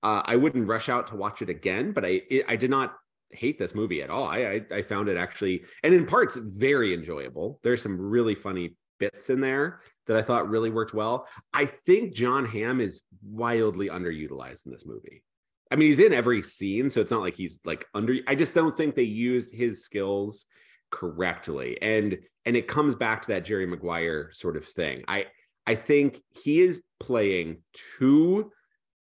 Uh, 0.01 0.21
I 0.25 0.35
wouldn't 0.35 0.67
rush 0.67 0.89
out 0.89 1.07
to 1.07 1.15
watch 1.15 1.41
it 1.41 1.49
again, 1.49 1.93
but 1.93 2.03
I 2.03 2.21
it, 2.29 2.45
I 2.47 2.55
did 2.55 2.69
not 2.69 2.93
hate 3.31 3.57
this 3.57 3.73
movie 3.73 4.01
at 4.01 4.09
all. 4.09 4.25
I, 4.25 4.61
I 4.71 4.77
I 4.77 4.81
found 4.81 5.07
it 5.07 5.17
actually, 5.17 5.63
and 5.81 5.93
in 5.93 6.05
parts, 6.05 6.35
very 6.35 6.93
enjoyable. 6.93 7.59
There's 7.63 7.81
some 7.81 7.99
really 7.99 8.35
funny 8.35 8.75
bits 8.99 9.29
in 9.29 9.41
there 9.41 9.81
that 10.07 10.17
I 10.17 10.21
thought 10.21 10.49
really 10.49 10.69
worked 10.69 10.93
well. 10.93 11.27
I 11.53 11.65
think 11.65 12.13
Jon 12.13 12.45
Hamm 12.45 12.79
is 12.81 13.01
wildly 13.23 13.89
underutilized 13.89 14.65
in 14.65 14.71
this 14.71 14.85
movie. 14.85 15.23
I 15.71 15.75
mean, 15.75 15.87
he's 15.87 15.99
in 15.99 16.13
every 16.13 16.41
scene, 16.41 16.89
so 16.89 17.01
it's 17.01 17.11
not 17.11 17.21
like 17.21 17.35
he's 17.35 17.59
like 17.65 17.85
under. 17.93 18.15
I 18.27 18.35
just 18.35 18.53
don't 18.53 18.75
think 18.75 18.95
they 18.95 19.03
used 19.03 19.53
his 19.53 19.83
skills 19.83 20.45
correctly, 20.93 21.77
and 21.81 22.19
and 22.45 22.55
it 22.55 22.67
comes 22.67 22.93
back 22.93 23.23
to 23.23 23.29
that 23.29 23.43
Jerry 23.43 23.65
Maguire 23.65 24.29
sort 24.31 24.55
of 24.55 24.63
thing. 24.63 25.03
I 25.07 25.25
I 25.65 25.75
think 25.75 26.21
he 26.29 26.61
is 26.61 26.81
playing 26.99 27.57
too 27.73 28.51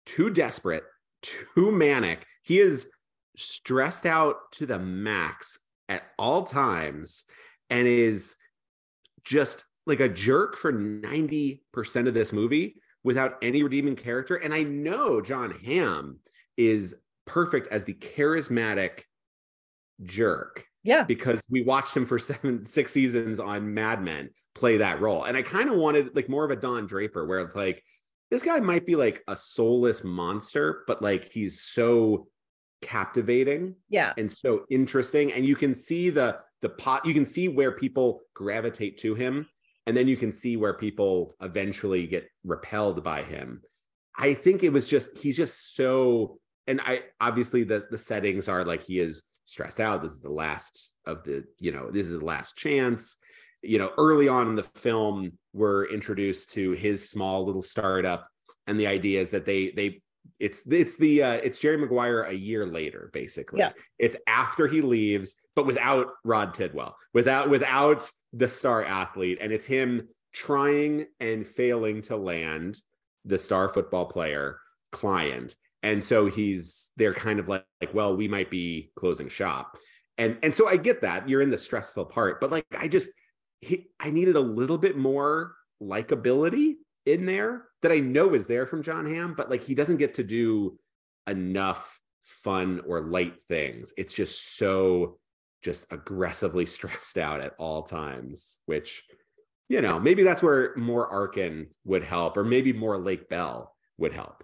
too 0.05 0.29
desperate, 0.29 0.83
too 1.21 1.71
manic. 1.71 2.25
He 2.43 2.59
is 2.59 2.89
stressed 3.37 4.05
out 4.05 4.51
to 4.53 4.65
the 4.65 4.77
max 4.77 5.59
at 5.87 6.03
all 6.17 6.43
times, 6.43 7.25
and 7.69 7.87
is 7.87 8.35
just 9.23 9.63
like 9.85 10.01
a 10.01 10.09
jerk 10.09 10.57
for 10.57 10.73
90% 10.73 11.61
of 12.07 12.13
this 12.13 12.33
movie 12.33 12.75
without 13.03 13.37
any 13.41 13.63
redeeming 13.63 13.95
character. 13.95 14.35
And 14.35 14.53
I 14.53 14.63
know 14.63 15.21
Jon 15.21 15.51
Hamm 15.65 16.19
is 16.57 16.95
perfect 17.25 17.67
as 17.67 17.85
the 17.85 17.93
charismatic 17.93 19.03
jerk 20.03 20.65
Yeah. 20.83 21.03
because 21.03 21.45
we 21.49 21.61
watched 21.63 21.95
him 21.95 22.05
for 22.05 22.17
seven, 22.19 22.65
six 22.65 22.91
seasons 22.91 23.39
on 23.39 23.73
Mad 23.73 24.01
Men 24.03 24.29
play 24.55 24.77
that 24.77 25.01
role. 25.01 25.23
And 25.25 25.35
I 25.37 25.41
kind 25.41 25.69
of 25.69 25.75
wanted 25.77 26.15
like 26.15 26.29
more 26.29 26.45
of 26.45 26.51
a 26.51 26.55
Don 26.55 26.85
Draper 26.87 27.25
where 27.25 27.39
it's 27.39 27.55
like, 27.55 27.83
this 28.31 28.43
guy 28.43 28.59
might 28.59 28.85
be 28.85 28.95
like 28.95 29.23
a 29.27 29.35
soulless 29.35 30.03
monster, 30.03 30.83
but 30.87 31.01
like 31.01 31.31
he's 31.31 31.61
so 31.61 32.27
captivating 32.81 33.75
Yeah. 33.89 34.13
and 34.17 34.31
so 34.31 34.65
interesting 34.69 35.33
and 35.33 35.45
you 35.45 35.55
can 35.55 35.73
see 35.73 36.09
the 36.09 36.37
the 36.61 36.69
pot 36.69 37.05
you 37.05 37.13
can 37.13 37.25
see 37.25 37.47
where 37.49 37.71
people 37.73 38.21
gravitate 38.33 38.97
to 38.99 39.15
him 39.15 39.47
and 39.85 39.97
then 39.97 40.07
you 40.07 40.15
can 40.15 40.31
see 40.31 40.55
where 40.57 40.73
people 40.73 41.33
eventually 41.41 42.07
get 42.07 42.27
repelled 42.45 43.03
by 43.03 43.21
him 43.23 43.61
i 44.17 44.33
think 44.33 44.63
it 44.63 44.69
was 44.71 44.85
just 44.85 45.17
he's 45.17 45.35
just 45.35 45.75
so 45.75 46.39
and 46.67 46.79
i 46.81 47.01
obviously 47.19 47.63
the 47.65 47.85
the 47.91 47.97
settings 47.97 48.47
are 48.47 48.63
like 48.63 48.81
he 48.81 48.97
is 48.99 49.23
stressed 49.49 49.79
out. 49.79 50.03
This 50.03 50.11
is 50.11 50.19
the 50.19 50.29
last 50.29 50.93
of 51.05 51.23
the 51.23 51.43
you 51.59 51.71
know 51.71 51.89
this 51.89 52.05
is 52.07 52.19
the 52.19 52.25
last 52.25 52.55
chance. 52.55 53.17
You 53.61 53.79
know 53.79 53.91
early 53.97 54.27
on 54.27 54.47
in 54.47 54.55
the 54.55 54.63
film 54.63 55.33
we're 55.53 55.85
introduced 55.85 56.51
to 56.51 56.71
his 56.71 57.09
small 57.09 57.45
little 57.45 57.61
startup 57.61 58.27
and 58.67 58.79
the 58.79 58.87
idea 58.87 59.19
is 59.19 59.31
that 59.31 59.45
they 59.45 59.71
they 59.71 60.01
it's 60.39 60.61
it's 60.69 60.95
the 60.97 61.23
uh 61.23 61.33
it's 61.33 61.59
jerry 61.59 61.75
maguire 61.75 62.21
a 62.23 62.33
year 62.33 62.65
later 62.65 63.09
basically. 63.11 63.59
Yeah. 63.59 63.71
it's 63.97 64.15
after 64.27 64.67
he 64.67 64.81
leaves 64.81 65.35
but 65.55 65.65
without 65.65 66.07
rod 66.23 66.53
tidwell 66.53 66.95
without 67.13 67.49
without 67.49 68.09
the 68.31 68.47
star 68.47 68.85
athlete. 68.85 69.39
And 69.41 69.51
it's 69.51 69.65
him 69.65 70.07
trying 70.33 71.07
and 71.19 71.45
failing 71.45 72.03
to 72.03 72.15
land 72.15 72.79
the 73.25 73.37
star 73.37 73.67
football 73.69 74.05
player 74.05 74.59
client 74.91 75.55
and 75.83 76.03
so 76.03 76.27
he's 76.27 76.91
they're 76.97 77.13
kind 77.13 77.39
of 77.39 77.47
like, 77.47 77.65
like 77.81 77.93
well 77.93 78.15
we 78.15 78.27
might 78.27 78.49
be 78.49 78.91
closing 78.95 79.29
shop. 79.29 79.77
And 80.17 80.37
and 80.43 80.53
so 80.53 80.67
i 80.67 80.75
get 80.75 81.01
that 81.01 81.29
you're 81.29 81.41
in 81.41 81.49
the 81.49 81.57
stressful 81.57 82.05
part 82.05 82.41
but 82.41 82.51
like 82.51 82.65
i 82.77 82.89
just 82.89 83.11
he, 83.61 83.87
i 84.01 84.09
needed 84.09 84.35
a 84.35 84.41
little 84.41 84.77
bit 84.77 84.97
more 84.97 85.55
likability 85.81 86.73
in 87.05 87.25
there 87.25 87.67
that 87.81 87.93
i 87.93 87.99
know 87.99 88.33
is 88.33 88.45
there 88.45 88.67
from 88.67 88.83
jon 88.83 89.05
hamm 89.05 89.33
but 89.33 89.49
like 89.49 89.61
he 89.61 89.73
doesn't 89.73 89.95
get 89.95 90.15
to 90.15 90.23
do 90.25 90.77
enough 91.25 92.01
fun 92.29 92.81
or 92.87 93.01
light 93.01 93.39
things. 93.41 93.93
It's 93.97 94.13
just 94.13 94.57
so 94.57 95.17
just 95.63 95.85
aggressively 95.91 96.65
stressed 96.65 97.17
out 97.17 97.41
at 97.41 97.53
all 97.57 97.83
times 97.83 98.59
which 98.65 99.03
you 99.67 99.81
know 99.81 99.99
maybe 99.99 100.23
that's 100.23 100.41
where 100.41 100.73
more 100.77 101.07
arkin 101.07 101.67
would 101.83 102.03
help 102.03 102.37
or 102.37 102.43
maybe 102.43 102.71
more 102.71 102.97
lake 102.97 103.27
bell 103.27 103.75
would 103.97 104.13
help 104.13 104.43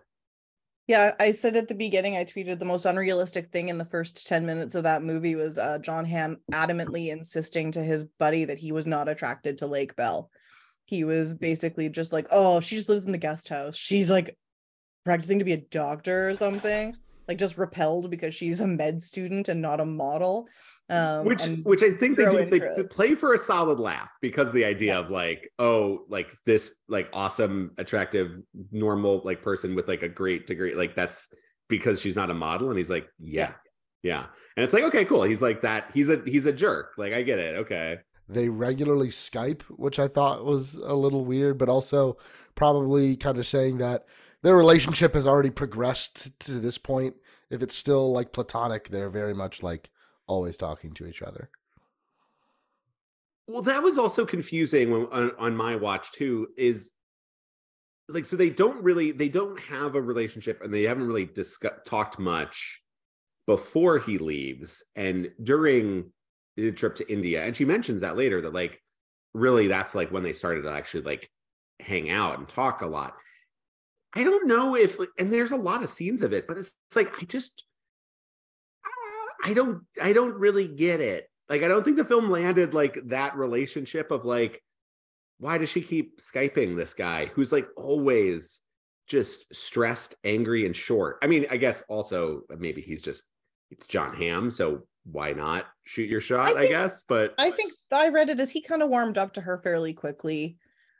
Yeah, 0.88 1.16
I 1.20 1.32
said 1.32 1.56
at 1.56 1.68
the 1.68 1.74
beginning, 1.74 2.16
I 2.16 2.26
tweeted 2.26 2.60
the 2.60 2.66
most 2.66 2.86
unrealistic 2.86 3.52
thing 3.52 3.70
in 3.70 3.80
the 3.80 3.86
first 3.86 4.28
10 4.28 4.46
minutes 4.46 4.76
of 4.76 4.84
that 4.84 5.02
movie 5.02 5.36
was 5.36 5.58
uh, 5.58 5.80
Jon 5.80 6.06
Hamm 6.06 6.38
adamantly 6.52 7.08
insisting 7.08 7.72
to 7.72 7.84
his 7.84 8.04
buddy 8.04 8.46
that 8.46 8.60
he 8.60 8.72
was 8.72 8.86
not 8.86 9.10
attracted 9.10 9.58
to 9.58 9.68
Lake 9.68 9.96
Bell. 9.96 10.30
He 10.86 11.04
was 11.04 11.34
basically 11.34 11.90
just 11.90 12.14
like, 12.14 12.28
oh, 12.30 12.60
she 12.60 12.76
just 12.76 12.88
lives 12.88 13.06
in 13.06 13.12
the 13.12 13.18
guest 13.18 13.50
house. 13.50 13.76
She's 13.76 14.12
like 14.12 14.38
practicing 15.06 15.40
to 15.40 15.46
be 15.46 15.54
a 15.54 15.58
doctor 15.58 16.30
or 16.30 16.36
something, 16.36 16.96
like 17.28 17.38
just 17.38 17.58
repelled 17.58 18.10
because 18.10 18.36
she's 18.36 18.62
a 18.62 18.68
med 18.68 19.02
student 19.02 19.50
and 19.50 19.62
not 19.62 19.80
a 19.80 19.86
model. 19.86 20.48
Um, 20.90 21.26
which 21.26 21.46
which 21.64 21.82
I 21.82 21.92
think 21.92 22.16
they 22.16 22.30
do 22.30 22.46
they, 22.46 22.60
they 22.60 22.84
play 22.84 23.16
for 23.16 23.34
a 23.34 23.40
solid 23.40 23.80
laugh 23.80 24.10
because 24.22 24.52
the 24.52 24.66
idea 24.66 25.00
of 25.00 25.10
like 25.10 25.50
oh 25.58 26.06
like 26.10 26.36
this 26.46 26.76
like 26.88 27.10
awesome 27.12 27.72
attractive 27.80 28.38
normal 28.72 29.22
like 29.26 29.42
person 29.42 29.74
with 29.74 29.88
like 29.88 30.04
a 30.04 30.10
great 30.10 30.46
degree 30.46 30.76
like 30.76 30.96
that's 30.96 31.34
because 31.70 32.00
she's 32.00 32.16
not 32.16 32.30
a 32.30 32.36
model. 32.36 32.70
And 32.70 32.78
he's 32.78 32.90
like 32.90 33.08
yeah 33.20 33.54
yeah. 34.04 34.26
And 34.56 34.64
it's 34.64 34.74
like 34.74 34.84
okay 34.84 35.06
cool. 35.06 35.24
He's 35.24 35.42
like 35.42 35.62
that. 35.64 35.90
He's 35.94 36.10
a 36.10 36.22
he's 36.24 36.46
a 36.46 36.54
jerk. 36.54 36.92
Like 36.98 37.14
I 37.14 37.24
get 37.24 37.40
it. 37.40 37.56
Okay. 37.58 37.98
They 38.30 38.50
regularly 38.50 39.10
Skype, 39.10 39.62
which 39.64 40.00
I 40.00 40.08
thought 40.08 40.46
was 40.46 40.76
a 40.76 40.96
little 40.96 41.26
weird, 41.26 41.58
but 41.58 41.70
also 41.70 42.18
probably 42.56 43.16
kind 43.16 43.38
of 43.38 43.46
saying 43.46 43.80
that 43.80 44.06
their 44.46 44.56
relationship 44.56 45.16
has 45.16 45.26
already 45.26 45.50
progressed 45.50 46.40
to 46.40 46.52
this 46.52 46.78
point. 46.78 47.16
If 47.50 47.64
it's 47.64 47.76
still 47.76 48.12
like 48.12 48.32
platonic, 48.32 48.90
they're 48.90 49.10
very 49.10 49.34
much 49.34 49.64
like 49.64 49.90
always 50.28 50.56
talking 50.56 50.94
to 50.94 51.08
each 51.08 51.24
other. 51.24 51.50
Well, 53.48 53.64
that 53.64 53.82
was 53.82 53.98
also 53.98 54.24
confusing 54.24 54.92
when, 54.92 55.08
on, 55.08 55.32
on 55.40 55.56
my 55.58 55.76
watch 55.76 56.12
too. 56.12 56.50
Is 56.58 56.92
like 58.08 58.28
so 58.28 58.36
they 58.36 58.52
don't 58.52 58.84
really 58.84 59.12
they 59.12 59.30
don't 59.30 59.60
have 59.62 59.96
a 59.96 60.02
relationship 60.02 60.62
and 60.64 60.72
they 60.72 60.84
haven't 60.84 61.08
really 61.08 61.26
discussed 61.26 61.84
talked 61.88 62.20
much 62.20 62.84
before 63.48 63.98
he 63.98 64.20
leaves 64.20 64.84
and 64.96 65.32
during 65.42 66.12
the 66.56 66.72
trip 66.72 66.94
to 66.98 67.12
India. 67.12 67.44
And 67.44 67.56
she 67.56 67.66
mentions 67.66 68.02
that 68.02 68.16
later 68.16 68.42
that 68.42 68.54
like 68.54 68.80
really 69.34 69.66
that's 69.66 69.96
like 69.96 70.12
when 70.12 70.22
they 70.22 70.34
started 70.34 70.62
to 70.62 70.72
actually 70.72 71.02
like 71.02 71.32
hang 71.80 72.12
out 72.12 72.38
and 72.38 72.48
talk 72.48 72.84
a 72.84 72.86
lot. 72.86 73.16
I 74.16 74.24
don't 74.24 74.48
know 74.48 74.76
if 74.76 74.98
and 75.20 75.32
there's 75.32 75.52
a 75.52 75.58
lot 75.58 75.84
of 75.84 75.90
scenes 75.90 76.22
of 76.22 76.34
it, 76.34 76.48
but 76.48 76.58
it's, 76.58 76.72
it's 76.88 76.96
like 76.96 77.12
I 77.22 77.26
just 77.26 77.66
I 79.44 79.54
don't 79.54 79.84
I 80.02 80.14
don't 80.14 80.36
really 80.36 80.68
get 80.68 81.02
it. 81.02 81.30
Like 81.50 81.64
I 81.64 81.68
don't 81.68 81.84
think 81.84 81.98
the 81.98 82.06
film 82.06 82.30
landed 82.30 82.74
like 82.74 82.98
that 83.08 83.36
relationship 83.36 84.12
of 84.12 84.26
like 84.26 84.64
why 85.40 85.58
does 85.58 85.70
she 85.70 85.82
keep 85.82 86.20
skyping 86.20 86.76
this 86.76 86.94
guy 86.94 87.28
who's 87.28 87.52
like 87.52 87.68
always 87.76 88.62
just 89.08 89.54
stressed, 89.54 90.16
angry 90.24 90.66
and 90.66 90.76
short. 90.76 91.18
I 91.22 91.28
mean, 91.28 91.46
I 91.52 91.58
guess 91.58 91.84
also 91.88 92.42
maybe 92.58 92.82
he's 92.82 93.02
just 93.02 93.26
it's 93.70 93.88
Jon 93.88 94.16
Hamm, 94.16 94.50
so 94.50 94.84
why 95.04 95.34
not 95.34 95.66
shoot 95.84 96.10
your 96.10 96.22
shot, 96.22 96.50
I, 96.50 96.62
think- 96.62 96.72
guess, 96.72 97.04
but 97.04 97.34
I 97.38 97.52
think 97.52 97.74
I 97.92 98.10
read 98.10 98.30
it 98.30 98.40
as 98.40 98.50
he 98.50 98.62
kind 98.62 98.82
of 98.82 98.90
warmed 98.90 99.18
up 99.18 99.34
to 99.34 99.42
her 99.42 99.60
fairly 99.60 99.94
quickly. 99.94 100.58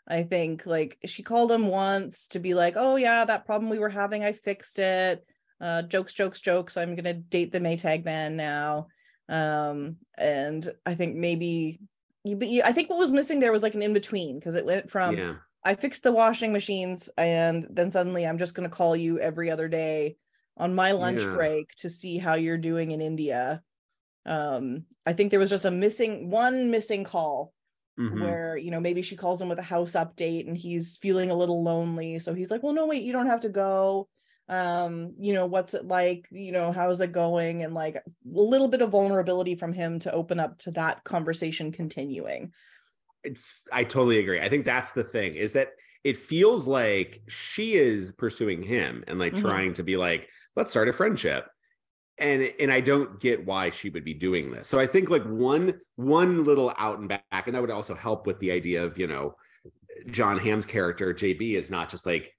I 0.08 0.24
think 0.24 0.66
like 0.66 0.98
she 1.06 1.24
called 1.24 1.52
him 1.52 1.68
once 1.68 2.28
to 2.30 2.40
be 2.40 2.54
like, 2.54 2.74
"Oh 2.78 2.96
yeah, 2.96 3.26
that 3.26 3.46
problem 3.46 3.70
we 3.70 3.80
were 3.80 3.90
having, 3.90 4.24
I 4.24 4.34
fixed 4.34 4.80
it." 4.80 5.26
Uh, 5.60 5.82
jokes, 5.84 6.14
jokes, 6.14 6.40
jokes. 6.42 6.78
I'm 6.78 6.96
gonna 6.96 7.14
date 7.14 7.52
the 7.52 7.60
Maytag 7.60 8.06
man 8.06 8.36
now. 8.36 8.88
Um, 9.30 9.98
and 10.18 10.68
I 10.86 10.94
think 10.96 11.16
maybe, 11.16 11.80
you- 12.24 12.36
but 12.36 12.48
I 12.64 12.72
think 12.74 12.90
what 12.90 13.00
was 13.00 13.10
missing 13.12 13.40
there 13.40 13.52
was 13.52 13.64
like 13.64 13.74
an 13.74 13.82
in 13.82 13.94
between 13.94 14.38
because 14.38 14.56
it 14.56 14.66
went 14.66 14.92
from 14.92 15.18
yeah. 15.18 15.36
I 15.64 15.74
fixed 15.74 16.04
the 16.04 16.12
washing 16.12 16.54
machines 16.54 17.10
and 17.18 17.66
then 17.72 17.90
suddenly 17.90 18.28
I'm 18.28 18.38
just 18.38 18.54
going 18.54 18.70
to 18.70 18.76
call 18.76 18.96
you 18.96 19.18
every 19.20 19.50
other 19.50 19.68
day 19.68 20.18
on 20.58 20.76
my 20.76 20.92
lunch 20.92 21.22
Yeah. 21.24 21.34
break 21.34 21.74
to 21.78 21.90
see 21.90 22.20
how 22.20 22.36
you're 22.36 22.60
doing 22.60 22.92
in 22.92 23.02
India. 23.02 23.64
Um 24.28 24.86
I 25.08 25.14
think 25.14 25.32
there 25.32 25.40
was 25.40 25.50
just 25.50 25.66
a 25.66 25.72
missing 25.72 26.30
one 26.30 26.70
missing 26.70 27.04
call 27.04 27.52
Mhm. 27.98 28.36
where 28.36 28.56
you 28.58 28.72
know 28.72 28.80
maybe 28.80 29.02
she 29.02 29.16
calls 29.16 29.42
him 29.42 29.50
with 29.50 29.60
a 29.60 29.64
house 29.64 29.94
update 29.94 30.48
and 30.48 30.58
he's 30.58 30.98
feeling 30.98 31.30
a 31.32 31.36
little 31.36 31.64
lonely 31.64 32.20
so 32.20 32.34
he's 32.34 32.52
like 32.52 32.64
well 32.64 32.74
no 32.74 32.86
wait 32.86 33.04
you 33.04 33.12
don't 33.12 33.28
have 33.28 33.42
to 33.42 33.50
go 33.50 34.08
um 34.48 35.14
you 35.18 35.34
know 35.34 35.46
what's 35.48 35.74
it 35.74 35.86
like 35.86 36.28
you 36.32 36.52
know 36.52 36.72
how's 36.72 37.02
it 37.02 37.12
going 37.12 37.64
and 37.64 37.74
like 37.74 37.96
a 37.96 38.02
little 38.24 38.68
bit 38.68 38.82
of 38.82 38.92
vulnerability 38.92 39.56
from 39.56 39.74
him 39.74 39.98
to 40.00 40.12
open 40.12 40.40
up 40.40 40.58
to 40.60 40.72
that 40.72 41.04
conversation 41.04 41.72
continuing 41.72 42.52
I 43.72 43.84
totally 43.84 44.20
agree. 44.20 44.40
I 44.40 44.50
think 44.50 44.66
that's 44.66 44.92
the 44.92 45.04
thing 45.04 45.36
is 45.36 45.54
that 45.54 45.70
it 46.04 46.18
feels 46.18 46.68
like 46.68 47.22
she 47.28 47.74
is 47.74 48.12
pursuing 48.14 48.62
him 48.62 49.04
and 49.08 49.18
like 49.18 49.34
Mhm. 49.34 49.36
trying 49.36 49.74
to 49.74 49.84
be 49.84 49.98
like, 49.98 50.30
let's 50.56 50.70
start 50.70 50.88
a 50.90 50.94
friendship. 50.94 51.48
And 52.18 52.54
and 52.60 52.72
I 52.72 52.80
don't 52.80 53.20
get 53.20 53.46
why 53.46 53.70
she 53.72 53.90
would 53.90 54.06
be 54.06 54.14
doing 54.14 54.52
this. 54.52 54.68
So 54.68 54.80
I 54.80 54.88
think 54.88 55.10
like 55.10 55.24
one 55.24 55.80
one 55.96 56.44
little 56.44 56.74
out 56.78 57.00
and 57.00 57.10
back, 57.10 57.24
and 57.32 57.54
that 57.54 57.62
would 57.62 57.72
also 57.72 57.94
help 57.94 58.26
with 58.26 58.40
the 58.40 58.52
idea 58.52 58.84
of, 58.84 58.98
you 58.98 59.08
know, 59.08 59.36
Jon 60.08 60.40
Hamm's 60.40 60.66
character, 60.66 61.14
JB, 61.14 61.56
is 61.56 61.70
not 61.70 61.90
just 61.90 62.06
like 62.06 62.34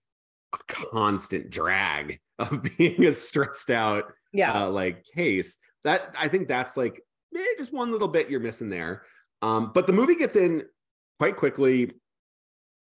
a 0.54 0.58
constant 0.72 1.50
drag 1.50 2.20
of 2.38 2.62
being 2.62 3.04
a 3.04 3.12
stressed 3.12 3.70
out 3.70 4.12
yeah. 4.32 4.64
uh, 4.64 4.70
like 4.70 5.04
case. 5.14 5.58
That 5.84 6.14
i 6.18 6.26
think 6.26 6.48
that's 6.48 6.76
like 6.76 7.00
eh, 7.36 7.44
just 7.58 7.72
one 7.72 7.92
little 7.92 8.08
bit 8.08 8.28
you're 8.28 8.40
missing 8.40 8.68
there. 8.68 9.02
Um 9.42 9.72
but 9.74 9.86
the 9.86 9.92
movie 9.92 10.16
gets 10.16 10.36
in 10.36 10.64
quite 11.18 11.36
quickly. 11.36 11.92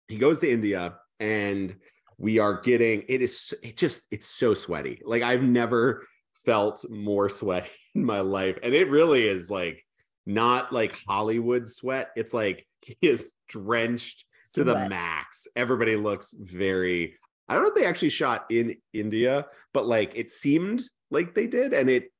He 0.07 0.17
goes 0.17 0.39
to 0.39 0.51
india 0.51 0.95
and 1.19 1.75
we 2.17 2.37
are 2.39 2.61
getting 2.61 3.03
it 3.07 3.21
is 3.21 3.53
it 3.63 3.77
just 3.77 4.03
it's 4.11 4.27
so 4.27 4.53
sweaty. 4.53 5.01
Like 5.03 5.23
i've 5.23 5.43
never 5.43 6.05
felt 6.45 6.85
more 6.89 7.29
sweaty 7.29 7.69
in 7.95 8.05
my 8.05 8.21
life. 8.21 8.57
And 8.63 8.73
it 8.73 8.89
really 8.89 9.27
is 9.27 9.49
like 9.49 9.83
not 10.25 10.71
like 10.71 10.99
hollywood 11.07 11.69
sweat. 11.69 12.09
It's 12.15 12.33
like 12.33 12.67
he 12.81 12.97
is 13.01 13.31
drenched 13.47 14.25
to 14.53 14.63
the 14.63 14.89
max. 14.89 15.47
Everybody 15.55 15.95
looks 15.95 16.33
very 16.37 17.17
i 17.49 17.53
don't 17.53 17.63
know 17.63 17.69
if 17.69 17.75
they 17.75 17.85
actually 17.85 18.09
shot 18.09 18.45
in 18.49 18.77
india 18.93 19.45
but 19.73 19.85
like 19.85 20.13
it 20.15 20.31
seemed 20.31 20.83
like 21.09 21.33
they 21.33 21.47
did. 21.47 21.73
And 21.73 21.89
it 21.89 22.11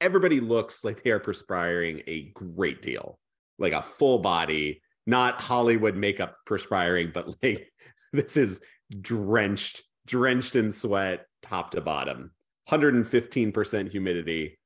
everybody 0.00 0.40
looks 0.40 0.84
like 0.84 1.02
they 1.02 1.10
are 1.10 1.20
perspiring 1.20 2.02
a 2.06 2.30
great 2.34 2.82
deal. 2.82 3.18
Like 3.58 3.72
a 3.72 3.82
full 3.82 4.18
body 4.18 4.80
not 5.06 5.40
hollywood 5.40 5.96
makeup 5.96 6.36
perspiring 6.46 7.10
but 7.12 7.34
like 7.42 7.70
this 8.12 8.36
is 8.36 8.60
drenched 9.00 9.82
drenched 10.06 10.56
in 10.56 10.70
sweat 10.72 11.26
top 11.42 11.70
to 11.72 11.80
bottom 11.80 12.30
115% 12.70 13.90
humidity 13.90 14.58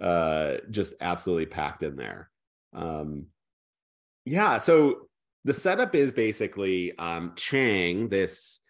uh 0.00 0.54
just 0.70 0.94
absolutely 1.00 1.46
packed 1.46 1.82
in 1.82 1.96
there 1.96 2.30
um 2.74 3.26
yeah 4.24 4.58
so 4.58 5.06
the 5.44 5.54
setup 5.54 5.94
is 5.94 6.12
basically 6.12 6.96
um 6.98 7.32
chang 7.36 8.08
this 8.08 8.60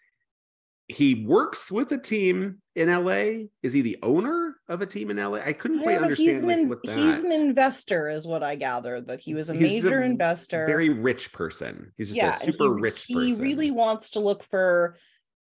he 0.88 1.24
works 1.26 1.70
with 1.70 1.90
a 1.92 1.98
team 1.98 2.58
in 2.74 2.88
LA. 2.88 3.46
Is 3.62 3.72
he 3.72 3.82
the 3.82 3.98
owner 4.02 4.56
of 4.68 4.82
a 4.82 4.86
team 4.86 5.10
in 5.10 5.16
LA? 5.16 5.38
I 5.38 5.52
couldn't 5.52 5.80
I 5.80 5.82
quite 5.84 6.00
don't 6.00 6.14
he's 6.14 6.42
understand 6.42 6.50
an, 6.50 6.68
what 6.68 6.82
that. 6.84 6.98
he's 6.98 7.24
an 7.24 7.32
investor 7.32 8.10
is 8.10 8.26
what 8.26 8.42
i 8.42 8.56
gathered 8.56 9.06
that 9.06 9.20
he 9.20 9.34
was 9.34 9.48
a 9.50 9.54
He's 9.54 9.84
major 9.84 10.00
v- 10.00 10.06
investor 10.06 10.66
Very 10.66 10.88
rich 10.90 11.32
person. 11.32 11.92
He's 11.96 12.08
just 12.08 12.16
yeah 12.18 12.36
a 12.36 12.44
super 12.44 12.74
he, 12.76 12.80
rich 12.80 13.04
he 13.06 13.14
person. 13.14 13.44
really 13.44 13.70
wants 13.70 14.10
to 14.10 14.20
look 14.20 14.44
for 14.44 14.96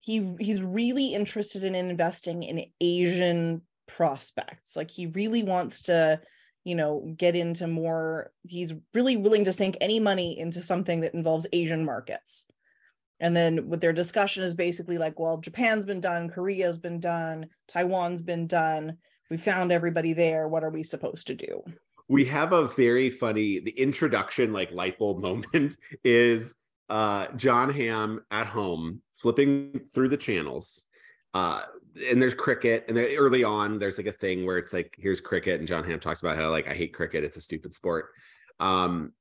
he 0.05 0.35
he's 0.39 0.61
really 0.61 1.15
interested 1.15 1.65
in 1.65 1.75
investing 1.75 2.43
in 2.43 2.67
asian 2.79 3.63
prospects. 3.89 4.77
Like 4.77 4.91
he 4.91 5.07
really 5.07 5.43
wants 5.43 5.83
to 5.83 6.21
you 6.63 6.75
know 6.75 7.15
get 7.17 7.35
into 7.35 7.67
more 7.67 8.31
he's 8.43 8.75
really 8.93 9.17
willing 9.17 9.45
to 9.45 9.53
sink 9.53 9.79
any 9.81 10.01
money 10.01 10.39
into 10.39 10.61
something 10.63 11.01
that 11.01 11.15
involves 11.15 11.47
asian 11.53 11.87
markets. 11.87 12.45
And 13.19 13.35
then 13.35 13.71
what 13.71 13.81
their 13.81 13.95
discussion 13.95 14.43
is 14.43 14.55
basically 14.55 14.99
like 14.99 15.19
well 15.19 15.39
japan's 15.39 15.87
been 15.87 16.01
done 16.01 16.29
korea's 16.29 16.77
been 16.77 17.01
done 17.01 17.47
taiwan's 17.69 18.21
been 18.21 18.47
done 18.47 18.99
we 19.31 19.39
found 19.39 19.73
everybody 19.73 20.13
there 20.13 20.49
what 20.49 20.65
are 20.65 20.71
we 20.71 20.83
supposed 20.83 21.29
to 21.29 21.35
do? 21.35 21.63
We 22.09 22.27
have 22.27 22.53
a 22.53 22.69
very 22.69 23.09
funny 23.09 23.61
the 23.61 23.71
introduction 23.71 24.53
like 24.53 24.71
light 24.71 24.99
bulb 24.99 25.23
moment 25.29 25.79
is 26.05 26.57
uh 26.91 27.29
jon 27.37 27.71
Hamm 27.71 28.21
at 28.31 28.47
home 28.47 29.01
flipping 29.15 29.81
through 29.95 30.09
the 30.09 30.17
channels 30.17 30.87
uh 31.35 31.63
and 32.11 32.21
there's 32.21 32.35
cricket 32.35 32.85
and 32.89 32.97
then 32.97 33.09
early 33.17 33.45
on 33.45 33.79
there's 33.79 33.99
like 33.99 34.07
a 34.07 34.13
thing 34.13 34.45
where 34.45 34.59
it's 34.59 34.73
like 34.73 34.95
here's 34.99 35.21
cricket 35.21 35.59
and 35.59 35.69
jon 35.69 35.85
Hamm 35.85 36.01
talks 36.01 36.21
about 36.21 36.37
how 36.37 36.51
like 36.51 36.69
i 36.69 36.75
hate 36.75 36.93
cricket 36.95 37.25
it's 37.25 37.37
a 37.37 37.41
stupid 37.41 37.75
sport. 37.75 38.11
Um 38.61 39.13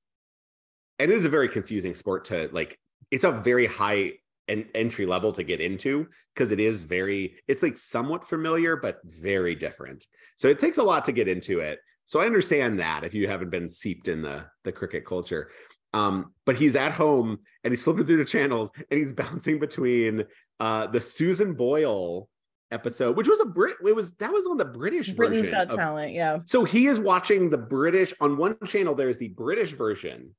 and 0.99 1.11
it 1.11 1.15
is 1.15 1.25
a 1.25 1.29
very 1.29 1.49
confusing 1.49 1.93
sport 1.95 2.25
to 2.25 2.49
like 2.51 2.79
it's 3.11 3.25
a 3.25 3.31
very 3.31 3.65
high 3.65 4.13
en- 4.47 4.69
entry 4.75 5.05
level 5.05 5.31
to 5.31 5.43
get 5.43 5.61
into 5.61 6.07
because 6.33 6.51
it 6.51 6.59
is 6.59 6.81
very 6.81 7.35
it's 7.47 7.63
like 7.63 7.77
somewhat 7.77 8.27
familiar 8.27 8.75
but 8.75 8.99
very 9.03 9.55
different. 9.55 10.07
So 10.35 10.47
it 10.47 10.59
takes 10.59 10.77
a 10.77 10.83
lot 10.83 11.03
to 11.05 11.11
get 11.11 11.27
into 11.27 11.59
it. 11.59 11.79
So 12.05 12.19
I 12.19 12.25
understand 12.25 12.79
that 12.79 13.03
if 13.03 13.13
you 13.13 13.27
haven't 13.27 13.49
been 13.49 13.69
seeped 13.69 14.07
in 14.07 14.21
the 14.21 14.45
the 14.63 14.71
cricket 14.71 15.05
culture. 15.05 15.49
Um, 15.93 16.33
but 16.45 16.55
he's 16.55 16.75
at 16.75 16.93
home 16.93 17.39
and 17.63 17.71
he's 17.71 17.83
flipping 17.83 18.05
through 18.05 18.17
the 18.17 18.25
channels 18.25 18.71
and 18.89 18.99
he's 18.99 19.13
bouncing 19.23 19.59
between 19.59 20.25
uh 20.59 20.87
the 20.87 21.01
Susan 21.01 21.53
Boyle 21.53 22.29
episode, 22.71 23.15
which 23.15 23.27
was 23.27 23.39
a 23.39 23.45
Brit. 23.45 23.77
It 23.85 23.95
was 23.95 24.11
that 24.15 24.31
was 24.31 24.45
on 24.47 24.57
the 24.57 24.65
British 24.65 25.11
britain's 25.11 25.49
got 25.49 25.69
of- 25.69 25.77
talent 25.77 26.13
yeah 26.13 26.39
so 26.45 26.63
he 26.63 26.87
is 26.87 26.99
watching 26.99 27.49
the 27.49 27.57
British 27.57 28.13
on 28.19 28.37
one 28.37 28.57
channel. 28.65 28.95
There's 28.95 29.17
the 29.17 29.29
British 29.29 29.71
version 29.71 30.35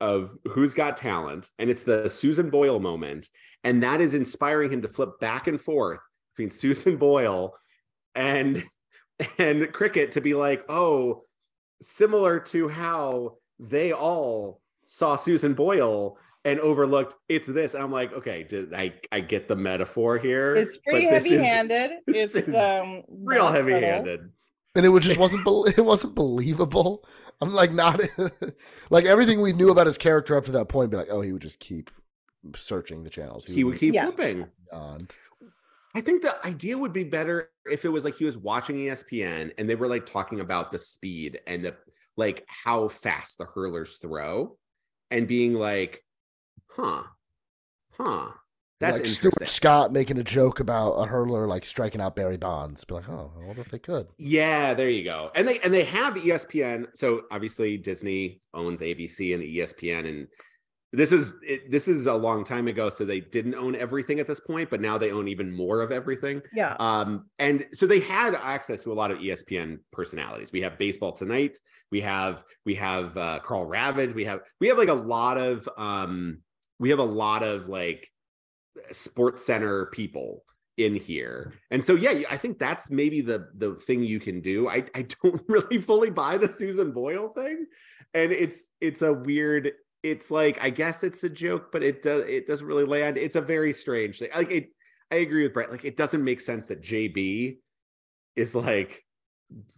of 0.00 0.36
Who's 0.48 0.74
Got 0.74 0.96
Talent, 0.96 1.50
and 1.58 1.70
it's 1.70 1.84
the 1.84 2.10
Susan 2.10 2.50
Boyle 2.50 2.80
moment, 2.80 3.28
and 3.64 3.82
that 3.82 4.00
is 4.00 4.14
inspiring 4.14 4.72
him 4.72 4.82
to 4.82 4.88
flip 4.88 5.20
back 5.20 5.46
and 5.46 5.60
forth 5.60 6.00
between 6.34 6.50
Susan 6.58 6.96
Boyle 6.96 7.54
and 8.14 8.64
and 9.38 9.72
cricket 9.72 10.12
to 10.12 10.20
be 10.20 10.34
like, 10.34 10.64
oh, 10.68 11.22
similar 11.80 12.40
to 12.40 12.68
how 12.68 13.36
they 13.58 13.92
all 13.92 14.60
saw 14.86 15.16
Susan 15.16 15.52
Boyle 15.52 16.16
and 16.46 16.58
overlooked 16.60 17.14
it's 17.28 17.48
this. 17.48 17.74
And 17.74 17.82
I'm 17.82 17.92
like, 17.92 18.12
okay, 18.14 18.44
did 18.44 18.72
I 18.72 18.94
I 19.12 19.20
get 19.20 19.48
the 19.48 19.56
metaphor 19.56 20.16
here? 20.16 20.56
It's 20.56 20.78
pretty 20.78 21.06
but 21.06 21.10
this 21.20 21.24
heavy-handed. 21.24 21.90
this 22.06 22.34
It's 22.34 22.48
is 22.48 22.54
um 22.54 23.02
real 23.10 23.48
heavy-handed. 23.48 24.30
and 24.74 24.86
it 24.86 24.88
was 24.88 25.04
just 25.04 25.18
wasn't 25.18 25.44
bel 25.44 25.64
it 25.76 25.84
wasn't 25.84 26.14
believable. 26.14 27.04
I'm 27.42 27.52
like 27.52 27.72
not 27.72 28.00
like 28.90 29.04
everything 29.04 29.42
we 29.42 29.52
knew 29.52 29.70
about 29.70 29.86
his 29.86 29.98
character 29.98 30.36
up 30.36 30.44
to 30.46 30.52
that 30.52 30.68
point. 30.68 30.90
Be 30.90 30.96
like, 30.96 31.08
oh, 31.10 31.20
he 31.20 31.32
would 31.32 31.42
just 31.42 31.58
keep 31.60 31.90
searching 32.54 33.02
the 33.04 33.10
channels. 33.10 33.44
He 33.44 33.64
would 33.64 33.78
keep 33.78 33.92
Yeah. 33.92 34.04
flipping. 34.06 34.46
beyond. 34.70 35.14
I 35.94 36.00
think 36.02 36.22
the 36.22 36.36
idea 36.46 36.76
would 36.78 36.92
be 36.92 37.04
better 37.04 37.50
if 37.70 37.84
it 37.84 37.88
was 37.88 38.04
like 38.04 38.14
he 38.14 38.26
was 38.26 38.36
watching 38.36 38.76
ESPN 38.76 39.50
and 39.58 39.68
they 39.68 39.74
were 39.74 39.88
like 39.88 40.04
talking 40.06 40.40
about 40.40 40.70
the 40.70 40.78
speed 40.78 41.40
and 41.46 41.64
the 41.64 41.74
like 42.16 42.44
how 42.46 42.88
fast 42.88 43.38
the 43.38 43.46
hurlers 43.46 43.98
throw 44.00 44.56
and 45.16 45.26
being 45.26 45.54
like, 45.54 46.04
huh, 46.68 47.02
huh, 47.92 48.28
that's 48.78 48.98
like 48.98 49.08
interesting. 49.08 49.30
Stuart 49.32 49.48
Scott 49.48 49.92
making 49.92 50.18
a 50.18 50.24
joke 50.24 50.60
about 50.60 50.92
a 50.92 51.06
hurler 51.06 51.46
like 51.46 51.64
striking 51.64 52.00
out 52.00 52.14
Barry 52.14 52.36
Bonds. 52.36 52.84
Be 52.84 52.94
like, 52.94 53.08
oh, 53.08 53.32
I 53.34 53.46
wonder 53.46 53.62
if 53.62 53.70
they 53.70 53.78
could. 53.78 54.08
Yeah, 54.18 54.74
there 54.74 54.90
you 54.90 55.02
go. 55.02 55.30
And 55.34 55.48
they 55.48 55.58
and 55.60 55.72
they 55.72 55.84
have 55.84 56.14
ESPN. 56.14 56.86
So 56.94 57.22
obviously 57.30 57.78
Disney 57.78 58.42
owns 58.52 58.82
ABC 58.82 59.34
and 59.34 59.42
ESPN, 59.42 60.06
and 60.06 60.28
this 60.96 61.12
is 61.12 61.32
it, 61.42 61.70
this 61.70 61.88
is 61.88 62.06
a 62.06 62.14
long 62.14 62.42
time 62.42 62.68
ago. 62.68 62.88
So 62.88 63.04
they 63.04 63.20
didn't 63.20 63.54
own 63.54 63.76
everything 63.76 64.18
at 64.18 64.26
this 64.26 64.40
point, 64.40 64.70
but 64.70 64.80
now 64.80 64.96
they 64.96 65.10
own 65.10 65.28
even 65.28 65.54
more 65.54 65.82
of 65.82 65.92
everything. 65.92 66.42
Yeah. 66.54 66.74
Um, 66.80 67.26
and 67.38 67.66
so 67.72 67.86
they 67.86 68.00
had 68.00 68.34
access 68.34 68.82
to 68.84 68.92
a 68.92 68.94
lot 68.94 69.10
of 69.10 69.18
ESPN 69.18 69.80
personalities. 69.92 70.52
We 70.52 70.62
have 70.62 70.78
Baseball 70.78 71.12
Tonight. 71.12 71.58
We 71.90 72.00
have 72.00 72.44
we 72.64 72.74
have 72.76 73.16
uh, 73.16 73.40
Karl 73.44 73.66
Ravech. 73.66 74.14
We 74.14 74.24
have 74.24 74.40
we 74.60 74.68
have 74.68 74.78
like 74.78 74.88
a 74.88 74.94
lot 74.94 75.36
of 75.36 75.68
um, 75.76 76.38
we 76.78 76.90
have 76.90 76.98
a 76.98 77.04
lot 77.04 77.42
of 77.42 77.68
like 77.68 78.10
SportsCenter 78.90 79.90
people 79.92 80.44
in 80.76 80.94
here. 80.94 81.54
And 81.70 81.84
so 81.84 81.94
yeah, 81.94 82.22
I 82.30 82.36
think 82.36 82.58
that's 82.58 82.90
maybe 82.90 83.20
the 83.20 83.48
the 83.56 83.74
thing 83.74 84.02
you 84.02 84.20
can 84.20 84.40
do. 84.40 84.68
I 84.68 84.84
I 84.94 85.06
don't 85.22 85.42
really 85.46 85.78
fully 85.78 86.10
buy 86.10 86.38
the 86.38 86.48
Susan 86.48 86.92
Boyle 86.92 87.28
thing, 87.28 87.66
and 88.14 88.32
it's 88.32 88.68
it's 88.80 89.02
a 89.02 89.12
weird. 89.12 89.72
It's 90.02 90.30
like 90.30 90.58
I 90.60 90.70
guess 90.70 91.02
it's 91.02 91.24
a 91.24 91.28
joke, 91.28 91.72
but 91.72 91.82
it 91.82 92.02
does 92.02 92.22
it 92.28 92.46
doesn't 92.46 92.66
really 92.66 92.84
land. 92.84 93.18
It's 93.18 93.36
a 93.36 93.40
very 93.40 93.72
strange 93.72 94.18
thing. 94.18 94.30
Like 94.34 94.50
it, 94.50 94.68
I 95.10 95.16
agree 95.16 95.42
with 95.42 95.54
Brett. 95.54 95.70
Like 95.70 95.84
it 95.84 95.96
doesn't 95.96 96.22
make 96.22 96.40
sense 96.40 96.66
that 96.66 96.82
JB 96.82 97.58
is 98.36 98.54
like. 98.54 99.02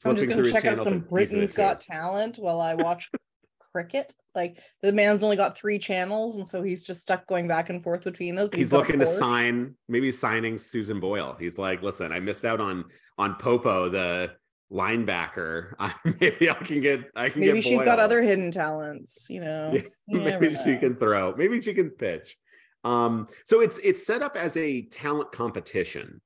I'm 0.04 0.16
just 0.16 0.28
gonna 0.28 0.50
check 0.50 0.64
out 0.64 0.78
some 0.78 0.86
and 0.86 1.02
these 1.02 1.02
are 1.02 1.08
Britain's 1.08 1.54
Got. 1.54 1.80
Talent 1.80 2.36
while 2.38 2.60
I 2.60 2.74
watch 2.74 3.10
cricket. 3.72 4.14
Like 4.34 4.58
the 4.82 4.92
man's 4.92 5.22
only 5.22 5.36
got 5.36 5.56
three 5.56 5.78
channels, 5.78 6.36
and 6.36 6.46
so 6.46 6.62
he's 6.62 6.84
just 6.84 7.02
stuck 7.02 7.26
going 7.26 7.48
back 7.48 7.70
and 7.70 7.82
forth 7.82 8.04
between 8.04 8.34
those. 8.34 8.48
He's, 8.52 8.66
He's 8.66 8.72
looking 8.72 8.98
to 8.98 9.06
sign, 9.06 9.74
maybe 9.88 10.10
signing 10.10 10.58
Susan 10.58 11.00
Boyle. 11.00 11.36
He's 11.38 11.58
like, 11.58 11.82
listen, 11.82 12.12
I 12.12 12.20
missed 12.20 12.44
out 12.44 12.60
on 12.60 12.84
on 13.18 13.34
Popo, 13.36 13.88
the 13.88 14.32
linebacker. 14.72 15.72
maybe 16.20 16.50
I 16.50 16.54
can 16.54 16.80
get 16.80 17.10
I 17.16 17.30
can 17.30 17.40
Maybe 17.40 17.60
get 17.60 17.64
she's 17.64 17.82
got 17.82 17.98
other 17.98 18.22
hidden 18.22 18.50
talents. 18.50 19.26
You 19.30 19.40
know, 19.40 19.72
Yeah, 19.74 19.82
You 20.06 20.20
maybe 20.20 20.54
she 20.56 20.76
can 20.76 20.96
throw 20.96 21.34
maybe 21.36 21.60
she 21.62 21.74
can 21.74 21.90
pitch 21.90 22.36
um 22.84 23.26
so 23.44 23.60
it's 23.60 23.78
it's 23.78 24.06
set 24.06 24.22
up 24.22 24.36
as 24.36 24.56
a 24.56 24.82
talent 24.82 25.32
competition 25.32 26.20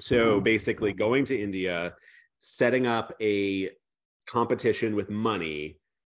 So 0.00 0.40
basically, 0.40 0.92
going 0.92 1.24
to 1.26 1.40
India, 1.40 1.94
setting 2.40 2.86
up 2.86 3.14
a 3.20 3.70
competition 4.26 4.94
with 4.94 5.08
money. 5.08 5.78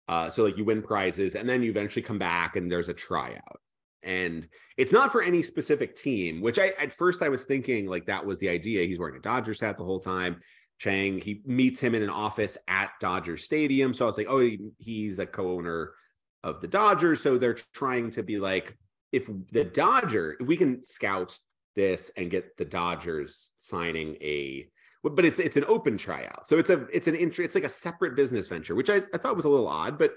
Uh, 0.09 0.31
so 0.31 0.45
like 0.45 0.57
you 0.57 0.65
win 0.65 0.83
prizes, 0.83 1.35
and 1.35 1.49
then 1.49 1.63
you 1.63 1.71
eventually 1.71 2.03
come 2.03 2.19
back 2.19 2.57
and 2.57 2.71
there's 2.71 2.89
a 2.89 2.95
tryout. 2.95 3.61
And 4.03 4.49
it's 4.79 4.93
not 4.93 5.11
for 5.13 5.21
any 5.21 5.43
specific 5.43 5.97
team, 5.97 6.41
which 6.41 6.59
I 6.59 6.69
at 6.81 6.93
first 6.93 7.23
I 7.23 7.29
was 7.29 7.45
thinking 7.45 7.87
like 7.87 8.07
that 8.07 8.25
was 8.25 8.39
the 8.39 8.49
idea. 8.49 8.87
He's 8.87 8.99
wearing 8.99 9.17
a 9.17 9.21
Dodgers 9.21 9.61
hat 9.61 9.77
the 9.79 9.85
whole 9.85 10.01
time. 10.01 10.41
Chang, 10.79 11.19
he 11.19 11.43
meets 11.47 11.81
him 11.81 11.95
in 11.95 12.03
an 12.03 12.11
office 12.11 12.59
at 12.69 12.91
Dodger 13.01 13.37
Stadium. 13.37 13.95
So 13.95 14.05
I 14.05 14.07
was 14.07 14.19
like, 14.19 14.29
oh, 14.29 14.41
he, 14.41 14.59
he's 14.79 15.19
a 15.19 15.27
co-owner 15.27 15.93
of 16.45 16.61
the 16.61 16.69
Dodgers. 16.69 17.23
So 17.23 17.39
they're 17.39 17.55
trying 17.55 18.11
to 18.11 18.23
be 18.23 18.39
like, 18.39 18.77
if 19.13 19.29
the 19.53 19.65
Dodger, 19.65 20.37
if 20.39 20.47
we 20.47 20.57
can 20.57 20.83
scout 20.83 21.39
this 21.75 22.11
and 22.17 22.31
get 22.31 22.57
the 22.57 22.65
Dodgers 22.65 23.53
signing 23.57 24.17
a 24.21 24.69
but 25.03 25.25
it's 25.25 25.39
it's 25.39 25.57
an 25.57 25.65
open 25.69 25.97
tryout. 25.97 26.49
So 26.49 26.59
it's 26.59 26.71
a 26.71 26.87
it's 26.93 27.07
an 27.07 27.15
intro, 27.15 27.45
it's 27.45 27.55
like 27.55 27.65
a 27.65 27.69
separate 27.69 28.17
business 28.17 28.49
venture, 28.49 28.75
which 28.75 28.91
I, 28.91 29.03
I 29.15 29.19
thought 29.19 29.37
was 29.37 29.45
a 29.45 29.49
little 29.49 29.69
odd, 29.69 29.99
but 29.99 30.15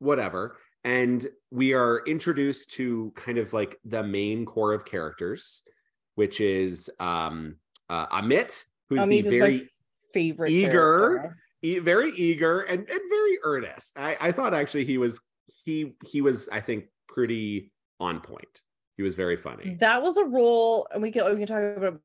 whatever. 0.00 0.56
And 0.82 1.24
we 1.50 1.72
are 1.72 2.02
introduced 2.06 2.72
to 2.72 3.12
kind 3.14 3.38
of 3.38 3.52
like 3.52 3.78
the 3.84 4.02
main 4.02 4.44
core 4.44 4.72
of 4.72 4.84
characters, 4.84 5.62
which 6.16 6.40
is 6.40 6.90
um 6.98 7.56
uh, 7.88 8.06
Amit, 8.08 8.64
who's 8.88 9.00
Amit 9.00 9.24
the 9.24 9.38
very 9.38 9.68
favorite 10.14 10.50
eager, 10.50 11.36
e- 11.62 11.80
very 11.80 12.10
eager 12.12 12.60
and, 12.60 12.80
and 12.88 13.00
very 13.10 13.38
earnest. 13.42 13.92
I, 13.96 14.16
I 14.20 14.32
thought 14.32 14.54
actually 14.54 14.86
he 14.86 14.96
was 14.96 15.20
he 15.64 15.96
he 16.04 16.22
was 16.22 16.48
I 16.50 16.60
think 16.60 16.86
pretty 17.08 17.72
on 18.00 18.20
point. 18.20 18.60
He 18.96 19.02
was 19.02 19.14
very 19.14 19.36
funny. 19.36 19.76
That 19.80 20.02
was 20.02 20.16
a 20.16 20.24
role, 20.24 20.86
and 20.92 21.02
we 21.02 21.10
can 21.10 21.30
we 21.30 21.44
can 21.44 21.46
talk 21.46 21.76
about 21.76 22.00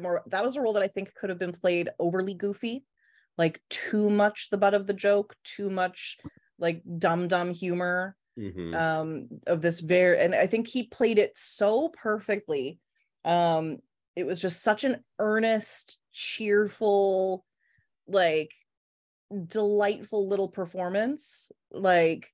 more. 0.00 0.22
That 0.26 0.44
was 0.44 0.56
a 0.56 0.60
role 0.60 0.72
that 0.72 0.82
I 0.82 0.88
think 0.88 1.14
could 1.14 1.30
have 1.30 1.38
been 1.38 1.52
played 1.52 1.90
overly 1.98 2.34
goofy, 2.34 2.84
like 3.38 3.60
too 3.70 4.10
much 4.10 4.48
the 4.50 4.58
butt 4.58 4.74
of 4.74 4.86
the 4.86 4.94
joke, 4.94 5.36
too 5.44 5.70
much 5.70 6.16
like 6.58 6.82
dumb 6.98 7.28
dumb 7.28 7.52
humor 7.52 8.16
mm-hmm. 8.38 8.74
um 8.74 9.28
of 9.46 9.60
this 9.60 9.80
very 9.80 10.18
and 10.18 10.34
I 10.34 10.46
think 10.46 10.68
he 10.68 10.84
played 10.84 11.18
it 11.18 11.32
so 11.34 11.88
perfectly. 11.88 12.78
Um 13.24 13.78
it 14.16 14.24
was 14.24 14.40
just 14.40 14.62
such 14.62 14.84
an 14.84 15.02
earnest, 15.18 15.98
cheerful, 16.14 17.44
like 18.08 18.52
delightful 19.46 20.26
little 20.28 20.48
performance. 20.48 21.52
Like 21.70 22.32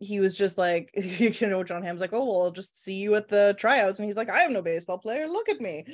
he 0.00 0.18
was 0.18 0.36
just 0.36 0.58
like, 0.58 0.90
you 0.96 1.46
know, 1.46 1.62
Jon 1.62 1.82
Hamm's 1.82 2.00
like, 2.00 2.12
oh, 2.12 2.24
well, 2.24 2.42
I'll 2.42 2.50
just 2.50 2.82
see 2.82 2.94
you 2.94 3.14
at 3.14 3.28
the 3.28 3.54
tryouts. 3.58 3.98
And 3.98 4.06
he's 4.06 4.16
like, 4.16 4.30
I 4.30 4.42
am 4.42 4.52
no 4.52 4.62
baseball 4.62 4.98
player. 4.98 5.28
Look 5.28 5.48
at 5.48 5.60
me. 5.60 5.84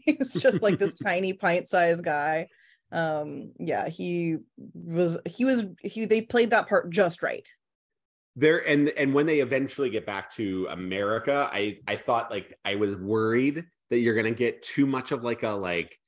he's 0.04 0.32
just 0.34 0.62
like 0.62 0.78
this 0.78 0.94
tiny 1.04 1.32
pint 1.32 1.68
sized 1.68 2.04
guy. 2.04 2.48
Um, 2.92 3.52
yeah, 3.58 3.88
he 3.88 4.36
was, 4.72 5.18
he 5.26 5.44
was, 5.44 5.64
he, 5.82 6.04
they 6.04 6.20
played 6.20 6.50
that 6.50 6.68
part 6.68 6.90
just 6.90 7.22
right. 7.22 7.46
There 8.38 8.68
and 8.68 8.90
and 8.90 9.14
when 9.14 9.24
they 9.24 9.40
eventually 9.40 9.88
get 9.88 10.04
back 10.04 10.28
to 10.32 10.68
America, 10.68 11.48
I 11.50 11.78
I 11.88 11.96
thought 11.96 12.30
like 12.30 12.52
I 12.66 12.74
was 12.74 12.94
worried 12.94 13.64
that 13.88 14.00
you're 14.00 14.14
gonna 14.14 14.30
get 14.30 14.62
too 14.62 14.86
much 14.86 15.10
of 15.10 15.24
like 15.24 15.42
a 15.42 15.48
like 15.48 15.98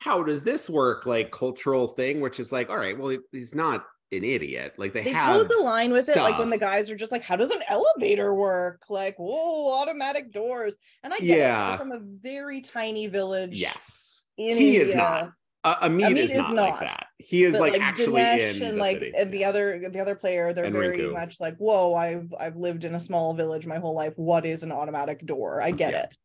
how 0.00 0.22
does 0.22 0.42
this 0.42 0.68
work 0.68 1.06
like 1.06 1.30
cultural 1.30 1.88
thing, 1.88 2.20
which 2.20 2.40
is 2.40 2.52
like, 2.52 2.70
all 2.70 2.78
right, 2.78 2.98
well, 2.98 3.16
he's 3.32 3.54
not 3.54 3.84
an 4.12 4.24
idiot. 4.24 4.74
Like 4.76 4.92
they, 4.92 5.04
they 5.04 5.12
have 5.12 5.48
the 5.48 5.58
line 5.62 5.92
with 5.92 6.04
stuff. 6.04 6.16
it, 6.16 6.22
like 6.22 6.38
when 6.38 6.50
the 6.50 6.58
guys 6.58 6.90
are 6.90 6.96
just 6.96 7.12
like, 7.12 7.22
"How 7.22 7.36
does 7.36 7.50
an 7.50 7.62
elevator 7.68 8.34
work?" 8.34 8.82
Like, 8.88 9.16
"Whoa, 9.18 9.72
automatic 9.72 10.32
doors." 10.32 10.74
And 11.02 11.12
I 11.12 11.18
get 11.18 11.38
yeah. 11.38 11.76
from 11.76 11.92
a 11.92 12.00
very 12.00 12.60
tiny 12.60 13.06
village. 13.06 13.60
Yes, 13.60 14.24
he 14.36 14.50
India. 14.50 14.82
is 14.82 14.94
not. 14.94 15.32
Uh, 15.62 15.88
Amit, 15.88 16.12
Amit 16.12 16.16
is, 16.16 16.30
is 16.30 16.36
not, 16.36 16.54
not, 16.54 16.70
like 16.70 16.80
that. 16.80 17.06
He 17.18 17.44
is 17.44 17.52
but 17.52 17.60
like, 17.60 17.72
like 17.74 17.82
actually 17.82 18.22
Dinesh 18.22 18.56
in 18.56 18.62
and 18.62 18.76
the 18.78 18.80
like 18.80 18.96
city. 18.96 19.12
and 19.16 19.30
the 19.30 19.44
other 19.44 19.88
the 19.90 20.00
other 20.00 20.14
player, 20.14 20.54
they're 20.54 20.64
and 20.64 20.74
very 20.74 20.98
Rinku. 20.98 21.12
much 21.12 21.38
like, 21.38 21.56
"Whoa, 21.58 21.94
I've 21.94 22.32
I've 22.38 22.56
lived 22.56 22.84
in 22.84 22.94
a 22.94 23.00
small 23.00 23.34
village 23.34 23.66
my 23.66 23.76
whole 23.76 23.94
life. 23.94 24.14
What 24.16 24.46
is 24.46 24.62
an 24.62 24.72
automatic 24.72 25.24
door? 25.26 25.60
I 25.60 25.70
get 25.70 25.92
yeah. 25.92 26.04
it." 26.04 26.16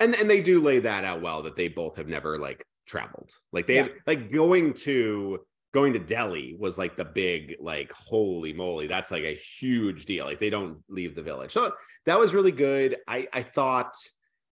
And 0.00 0.14
and 0.14 0.28
they 0.28 0.40
do 0.40 0.60
lay 0.60 0.80
that 0.80 1.04
out 1.04 1.22
well 1.22 1.42
that 1.42 1.56
they 1.56 1.68
both 1.68 1.96
have 1.96 2.08
never 2.08 2.38
like 2.38 2.64
traveled. 2.86 3.32
Like 3.52 3.66
they 3.66 3.76
yeah. 3.76 3.88
like 4.06 4.32
going 4.32 4.74
to 4.74 5.40
going 5.74 5.92
to 5.92 5.98
Delhi 5.98 6.54
was 6.56 6.78
like 6.78 6.96
the 6.96 7.04
big, 7.04 7.56
like, 7.60 7.92
holy 7.92 8.52
moly, 8.52 8.86
that's 8.86 9.10
like 9.10 9.24
a 9.24 9.34
huge 9.34 10.06
deal. 10.06 10.24
Like 10.24 10.38
they 10.38 10.48
don't 10.48 10.78
leave 10.88 11.16
the 11.16 11.22
village. 11.22 11.50
So 11.50 11.72
that 12.06 12.18
was 12.18 12.32
really 12.32 12.52
good. 12.52 12.96
I, 13.08 13.26
I 13.32 13.42
thought 13.42 13.92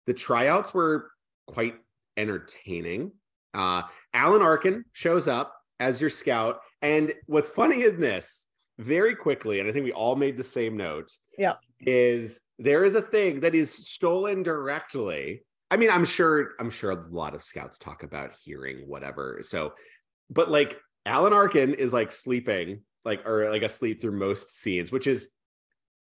the 0.06 0.14
tryouts 0.14 0.74
were 0.74 1.12
quite 1.46 1.76
entertaining. 2.16 3.12
Uh, 3.54 3.82
Alan 4.12 4.42
Arkin 4.42 4.84
shows 4.92 5.28
up 5.28 5.54
as 5.78 6.00
your 6.00 6.10
scout. 6.10 6.58
And 6.82 7.14
what's 7.26 7.48
funny 7.48 7.84
in 7.84 8.00
this, 8.00 8.46
very 8.78 9.14
quickly, 9.14 9.60
and 9.60 9.68
I 9.68 9.72
think 9.72 9.84
we 9.84 9.92
all 9.92 10.16
made 10.16 10.36
the 10.36 10.42
same 10.42 10.76
note. 10.76 11.12
Yeah. 11.38 11.54
Is 11.78 12.40
there 12.62 12.84
is 12.84 12.94
a 12.94 13.02
thing 13.02 13.40
that 13.40 13.54
is 13.54 13.72
stolen 13.72 14.42
directly. 14.42 15.42
I 15.70 15.76
mean, 15.76 15.90
I'm 15.90 16.04
sure, 16.04 16.52
I'm 16.60 16.70
sure 16.70 16.90
a 16.90 17.06
lot 17.10 17.34
of 17.34 17.42
scouts 17.42 17.78
talk 17.78 18.02
about 18.02 18.34
hearing 18.34 18.88
whatever. 18.88 19.40
So, 19.42 19.72
but 20.30 20.50
like 20.50 20.78
Alan 21.04 21.32
Arkin 21.32 21.74
is 21.74 21.92
like 21.92 22.12
sleeping, 22.12 22.82
like 23.04 23.26
or 23.26 23.50
like 23.50 23.62
asleep 23.62 24.00
through 24.00 24.18
most 24.18 24.50
scenes, 24.50 24.92
which 24.92 25.06
is 25.06 25.30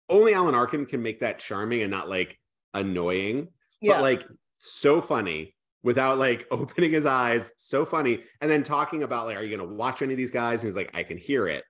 only 0.08 0.34
Alan 0.34 0.54
Arkin 0.54 0.86
can 0.86 1.02
make 1.02 1.20
that 1.20 1.38
charming 1.38 1.82
and 1.82 1.90
not 1.90 2.08
like 2.08 2.38
annoying, 2.74 3.48
yeah. 3.80 3.94
but 3.94 4.02
like 4.02 4.24
so 4.58 5.00
funny 5.00 5.54
without 5.82 6.18
like 6.18 6.46
opening 6.50 6.90
his 6.90 7.06
eyes. 7.06 7.52
So 7.56 7.86
funny. 7.86 8.20
And 8.40 8.50
then 8.50 8.62
talking 8.62 9.02
about 9.02 9.26
like, 9.26 9.36
are 9.36 9.42
you 9.42 9.56
gonna 9.56 9.72
watch 9.72 10.02
any 10.02 10.12
of 10.12 10.18
these 10.18 10.30
guys? 10.30 10.60
And 10.60 10.68
he's 10.68 10.76
like, 10.76 10.90
I 10.94 11.04
can 11.04 11.16
hear 11.16 11.46
it. 11.48 11.64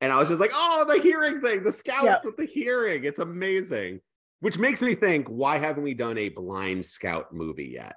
And 0.00 0.12
I 0.12 0.18
was 0.18 0.28
just 0.28 0.40
like, 0.40 0.52
oh, 0.54 0.84
the 0.86 1.00
hearing 1.00 1.40
thing, 1.40 1.64
the 1.64 1.72
scouts 1.72 2.04
yeah. 2.04 2.18
with 2.22 2.36
the 2.36 2.44
hearing. 2.44 3.04
It's 3.04 3.18
amazing. 3.18 4.00
Which 4.40 4.58
makes 4.58 4.82
me 4.82 4.94
think, 4.94 5.28
why 5.28 5.58
haven't 5.58 5.82
we 5.82 5.94
done 5.94 6.18
a 6.18 6.28
blind 6.28 6.84
scout 6.84 7.32
movie 7.32 7.72
yet? 7.74 7.96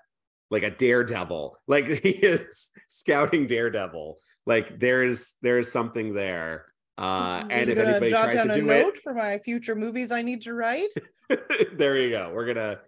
Like 0.50 0.64
a 0.64 0.70
daredevil. 0.70 1.58
Like 1.68 1.88
he 2.04 2.10
is 2.10 2.72
scouting 2.88 3.48
daredevil. 3.48 4.18
Like 4.46 4.80
there's 4.80 5.36
there's 5.42 5.72
something 5.72 6.14
there. 6.14 6.66
Uh 6.98 7.46
and 7.50 7.70
if 7.70 7.78
anybody 7.78 8.10
tries 8.10 8.34
to 8.34 8.54
do 8.54 8.70
it 8.72 9.00
for 9.02 9.14
my 9.14 9.38
future 9.38 9.74
movies 9.74 10.12
i 10.12 10.22
need 10.22 10.42
to 10.44 10.54
write? 10.54 10.94
There 11.74 11.96
you 11.98 12.10
go. 12.10 12.32
We're 12.34 12.48
gonna 12.48 12.80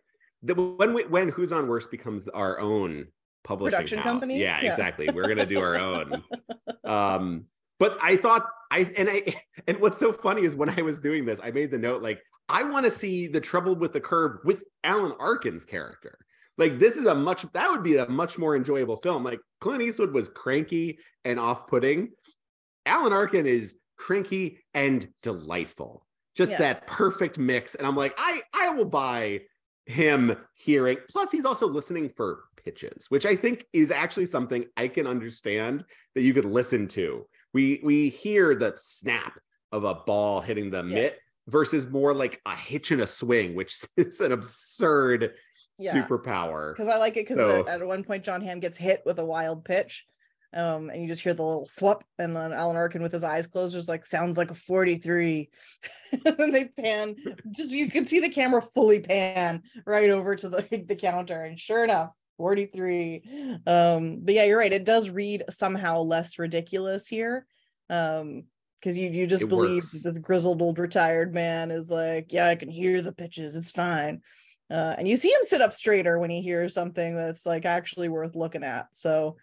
the, 0.41 0.55
when 0.55 0.95
we, 0.95 1.03
when 1.03 1.29
who's 1.29 1.53
on 1.53 1.67
worst 1.67 1.91
becomes 1.91 2.27
our 2.27 2.59
own 2.59 3.05
publishing 3.43 3.77
Production 3.77 3.99
house. 3.99 4.05
company? 4.05 4.39
Yeah, 4.39 4.59
yeah, 4.63 4.71
exactly. 4.71 5.07
We're 5.13 5.27
gonna 5.27 5.45
do 5.45 5.59
our 5.59 5.75
own. 5.75 6.23
Um 6.83 7.45
but 7.77 7.97
i 8.01 8.17
thought 8.17 8.47
i 8.71 8.91
and 8.97 9.09
i 9.09 9.21
and 9.67 9.79
what's 9.79 9.99
so 9.99 10.11
funny 10.11 10.41
is 10.41 10.55
when 10.55 10.69
i 10.69 10.81
was 10.81 10.99
doing 10.99 11.25
this 11.25 11.39
i 11.43 11.51
made 11.51 11.69
the 11.69 11.77
note 11.77 12.01
like 12.01 12.19
i 12.49 12.63
want 12.63 12.85
to 12.85 12.91
see 12.91 13.27
the 13.27 13.39
trouble 13.41 13.75
with 13.75 13.93
the 13.93 14.01
curve 14.01 14.39
with 14.43 14.63
alan 14.83 15.13
arkin's 15.19 15.65
character 15.65 16.17
like 16.57 16.79
this 16.79 16.95
is 16.95 17.05
a 17.05 17.15
much 17.15 17.45
that 17.53 17.71
would 17.71 17.83
be 17.83 17.97
a 17.97 18.07
much 18.07 18.37
more 18.37 18.55
enjoyable 18.55 18.97
film. 18.97 19.23
Like 19.23 19.39
Clint 19.59 19.81
Eastwood 19.81 20.13
was 20.13 20.29
cranky 20.29 20.99
and 21.25 21.39
off-putting. 21.39 22.09
Alan 22.85 23.13
Arkin 23.13 23.45
is 23.47 23.75
cranky 23.97 24.59
and 24.73 25.07
delightful. 25.23 26.05
Just 26.35 26.53
yeah. 26.53 26.59
that 26.59 26.87
perfect 26.87 27.37
mix. 27.37 27.75
And 27.75 27.87
I'm 27.87 27.95
like, 27.95 28.13
I 28.17 28.41
I 28.53 28.69
will 28.69 28.85
buy 28.85 29.41
him 29.85 30.37
hearing. 30.53 30.97
Plus, 31.09 31.31
he's 31.31 31.45
also 31.45 31.67
listening 31.67 32.11
for 32.15 32.43
pitches, 32.63 33.07
which 33.09 33.25
I 33.25 33.35
think 33.35 33.65
is 33.73 33.89
actually 33.89 34.27
something 34.27 34.65
I 34.77 34.87
can 34.87 35.07
understand 35.07 35.83
that 36.15 36.21
you 36.21 36.33
could 36.33 36.45
listen 36.45 36.87
to. 36.89 37.25
We 37.53 37.81
we 37.83 38.09
hear 38.09 38.55
the 38.55 38.73
snap 38.75 39.39
of 39.71 39.83
a 39.83 39.95
ball 39.95 40.41
hitting 40.41 40.69
the 40.69 40.83
yeah. 40.83 40.95
mitt 40.95 41.19
versus 41.47 41.87
more 41.87 42.13
like 42.13 42.41
a 42.45 42.55
hitch 42.55 42.91
and 42.91 43.01
a 43.01 43.07
swing, 43.07 43.55
which 43.55 43.83
is 43.97 44.21
an 44.21 44.31
absurd 44.31 45.33
yeah. 45.77 45.93
superpower. 45.93 46.73
Because 46.73 46.87
I 46.87 46.97
like 46.97 47.17
it 47.17 47.27
because 47.27 47.37
so, 47.37 47.67
at 47.67 47.85
one 47.85 48.03
point 48.03 48.23
Jon 48.23 48.41
Hamm 48.41 48.59
gets 48.59 48.77
hit 48.77 49.01
with 49.05 49.19
a 49.19 49.25
wild 49.25 49.65
pitch. 49.65 50.05
Um, 50.53 50.89
and 50.89 51.01
you 51.01 51.07
just 51.07 51.21
hear 51.21 51.33
the 51.33 51.43
little 51.43 51.69
flop, 51.71 52.03
and 52.19 52.35
then 52.35 52.51
Alan 52.51 52.75
Arkin 52.75 53.01
with 53.01 53.13
his 53.13 53.23
eyes 53.23 53.47
closed, 53.47 53.73
just 53.73 53.87
like 53.87 54.05
sounds 54.05 54.37
like 54.37 54.51
a 54.51 54.55
43. 54.55 55.49
and 56.11 56.37
then 56.37 56.51
they 56.51 56.65
pan, 56.65 57.15
just 57.51 57.71
you 57.71 57.89
can 57.89 58.05
see 58.05 58.19
the 58.19 58.27
camera 58.27 58.61
fully 58.61 58.99
pan 58.99 59.63
right 59.85 60.09
over 60.09 60.35
to 60.35 60.49
the, 60.49 60.83
the 60.87 60.95
counter, 60.95 61.41
and 61.45 61.57
sure 61.57 61.85
enough, 61.85 62.09
43. 62.41 63.59
Um, 63.67 64.19
but 64.23 64.33
yeah, 64.33 64.45
you're 64.45 64.57
right. 64.57 64.73
It 64.73 64.83
does 64.83 65.09
read 65.09 65.43
somehow 65.51 65.99
less 66.01 66.39
ridiculous 66.39 67.07
here. 67.07 67.45
Um, 67.89 68.45
because 68.79 68.97
you 68.97 69.09
you 69.09 69.27
just 69.27 69.43
it 69.43 69.49
believe 69.49 69.83
this 69.91 70.17
grizzled 70.17 70.59
old 70.59 70.79
retired 70.79 71.35
man 71.35 71.69
is 71.69 71.87
like, 71.87 72.33
yeah, 72.33 72.47
I 72.47 72.55
can 72.55 72.69
hear 72.69 73.03
the 73.03 73.11
pitches, 73.11 73.55
it's 73.55 73.69
fine. 73.69 74.21
Uh, 74.71 74.95
and 74.97 75.07
you 75.07 75.17
see 75.17 75.29
him 75.29 75.43
sit 75.43 75.61
up 75.61 75.71
straighter 75.71 76.17
when 76.17 76.31
he 76.31 76.41
hears 76.41 76.73
something 76.73 77.15
that's 77.15 77.45
like 77.45 77.65
actually 77.65 78.09
worth 78.09 78.35
looking 78.35 78.63
at. 78.63 78.87
So 78.93 79.37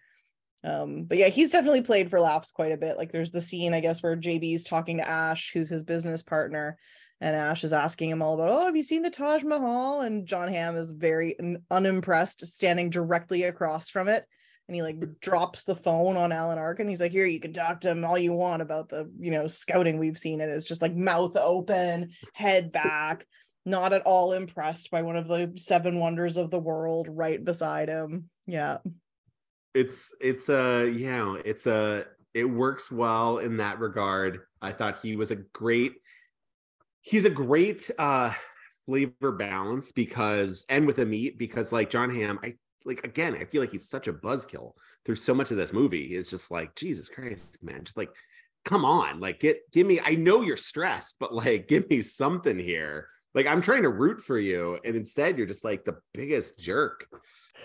Um, 0.63 1.05
but 1.05 1.17
yeah, 1.17 1.29
he's 1.29 1.51
definitely 1.51 1.81
played 1.81 2.09
for 2.09 2.19
laughs 2.19 2.51
quite 2.51 2.73
a 2.73 2.77
bit. 2.77 2.97
Like 2.97 3.11
there's 3.11 3.31
the 3.31 3.41
scene, 3.41 3.73
I 3.73 3.79
guess, 3.79 4.03
where 4.03 4.17
JB's 4.17 4.65
talking 4.65 4.97
to 4.97 5.07
Ash, 5.07 5.51
who's 5.53 5.69
his 5.69 5.83
business 5.83 6.21
partner, 6.21 6.77
and 7.21 7.35
Ash 7.35 7.63
is 7.63 7.73
asking 7.73 8.09
him 8.09 8.21
all 8.21 8.35
about, 8.35 8.49
oh, 8.49 8.65
have 8.65 8.75
you 8.75 8.83
seen 8.83 9.01
the 9.01 9.09
Taj 9.09 9.43
Mahal? 9.43 10.01
And 10.01 10.25
Jon 10.25 10.51
Hamm 10.51 10.77
is 10.77 10.91
very 10.91 11.37
unimpressed, 11.69 12.45
standing 12.47 12.89
directly 12.89 13.43
across 13.43 13.89
from 13.89 14.07
it. 14.07 14.25
And 14.67 14.75
he 14.75 14.83
like 14.83 14.97
drops 15.19 15.63
the 15.63 15.75
phone 15.75 16.15
on 16.15 16.31
Alan 16.31 16.59
Arkin. 16.59 16.87
He's 16.87 17.01
like, 17.01 17.11
here, 17.11 17.25
you 17.25 17.39
can 17.39 17.53
talk 17.53 17.81
to 17.81 17.89
him 17.89 18.05
all 18.05 18.17
you 18.17 18.33
want 18.33 18.61
about 18.61 18.87
the, 18.89 19.11
you 19.19 19.31
know, 19.31 19.47
scouting 19.47 19.97
we've 19.97 20.17
seen. 20.17 20.41
And 20.41 20.51
it's 20.51 20.67
just 20.67 20.81
like 20.81 20.95
mouth 20.95 21.35
open, 21.35 22.11
head 22.33 22.71
back, 22.71 23.25
not 23.65 23.93
at 23.93 24.03
all 24.03 24.33
impressed 24.33 24.91
by 24.91 25.01
one 25.01 25.17
of 25.17 25.27
the 25.27 25.53
seven 25.55 25.99
wonders 25.99 26.37
of 26.37 26.51
the 26.51 26.59
world 26.59 27.07
right 27.09 27.43
beside 27.43 27.89
him. 27.89 28.29
Yeah. 28.45 28.77
It's 29.73 30.15
it's 30.21 30.49
a 30.49 30.87
yeah, 30.87 31.35
it's 31.43 31.67
a 31.67 32.05
it 32.33 32.45
works 32.45 32.91
well 32.91 33.39
in 33.39 33.57
that 33.57 33.79
regard. 33.79 34.41
I 34.61 34.71
thought 34.71 34.99
he 35.01 35.15
was 35.15 35.31
a 35.31 35.35
great 35.35 35.93
he's 37.01 37.25
a 37.25 37.29
great 37.29 37.89
uh 37.97 38.33
flavor 38.85 39.31
balance 39.31 39.91
because 39.91 40.65
and 40.67 40.87
with 40.87 40.95
the 40.95 41.05
meat 41.05 41.37
because 41.37 41.71
like 41.71 41.89
Jon 41.89 42.13
Hamm, 42.13 42.39
I 42.43 42.55
like 42.85 43.03
again, 43.05 43.35
I 43.35 43.45
feel 43.45 43.61
like 43.61 43.71
he's 43.71 43.89
such 43.89 44.07
a 44.07 44.13
buzzkill 44.13 44.71
through 45.05 45.15
so 45.15 45.35
much 45.35 45.51
of 45.51 45.57
this 45.57 45.73
movie. 45.73 46.15
It's 46.15 46.31
just 46.31 46.49
like 46.49 46.75
Jesus 46.75 47.07
Christ, 47.07 47.57
man, 47.61 47.83
just 47.83 47.97
like 47.97 48.09
come 48.65 48.85
on, 48.85 49.19
like 49.19 49.39
get 49.39 49.59
give 49.71 49.85
me. 49.85 49.99
I 50.03 50.15
know 50.15 50.41
you're 50.41 50.57
stressed, 50.57 51.17
but 51.19 51.33
like 51.33 51.67
give 51.67 51.89
me 51.89 52.01
something 52.01 52.57
here. 52.57 53.07
Like 53.35 53.45
I'm 53.45 53.61
trying 53.61 53.83
to 53.83 53.89
root 53.89 54.21
for 54.21 54.39
you, 54.39 54.79
and 54.83 54.95
instead 54.95 55.37
you're 55.37 55.47
just 55.47 55.63
like 55.63 55.85
the 55.85 55.97
biggest 56.13 56.59
jerk 56.59 57.07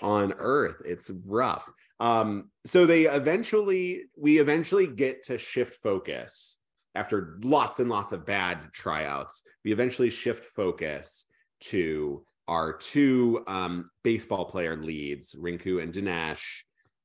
on 0.02 0.34
earth. 0.36 0.82
It's 0.84 1.10
rough. 1.24 1.70
Um, 2.00 2.50
so 2.66 2.84
they 2.84 3.04
eventually 3.04 4.02
we 4.16 4.38
eventually 4.38 4.86
get 4.86 5.24
to 5.24 5.38
shift 5.38 5.80
focus 5.82 6.58
after 6.94 7.38
lots 7.42 7.80
and 7.80 7.90
lots 7.90 8.12
of 8.12 8.24
bad 8.24 8.72
tryouts, 8.72 9.42
we 9.64 9.72
eventually 9.72 10.10
shift 10.10 10.44
focus 10.54 11.26
to 11.60 12.24
our 12.46 12.74
two 12.74 13.42
um, 13.46 13.88
baseball 14.02 14.44
player 14.44 14.76
leads, 14.76 15.34
Rinku 15.34 15.82
and 15.82 15.92
Dinesh, 15.92 16.62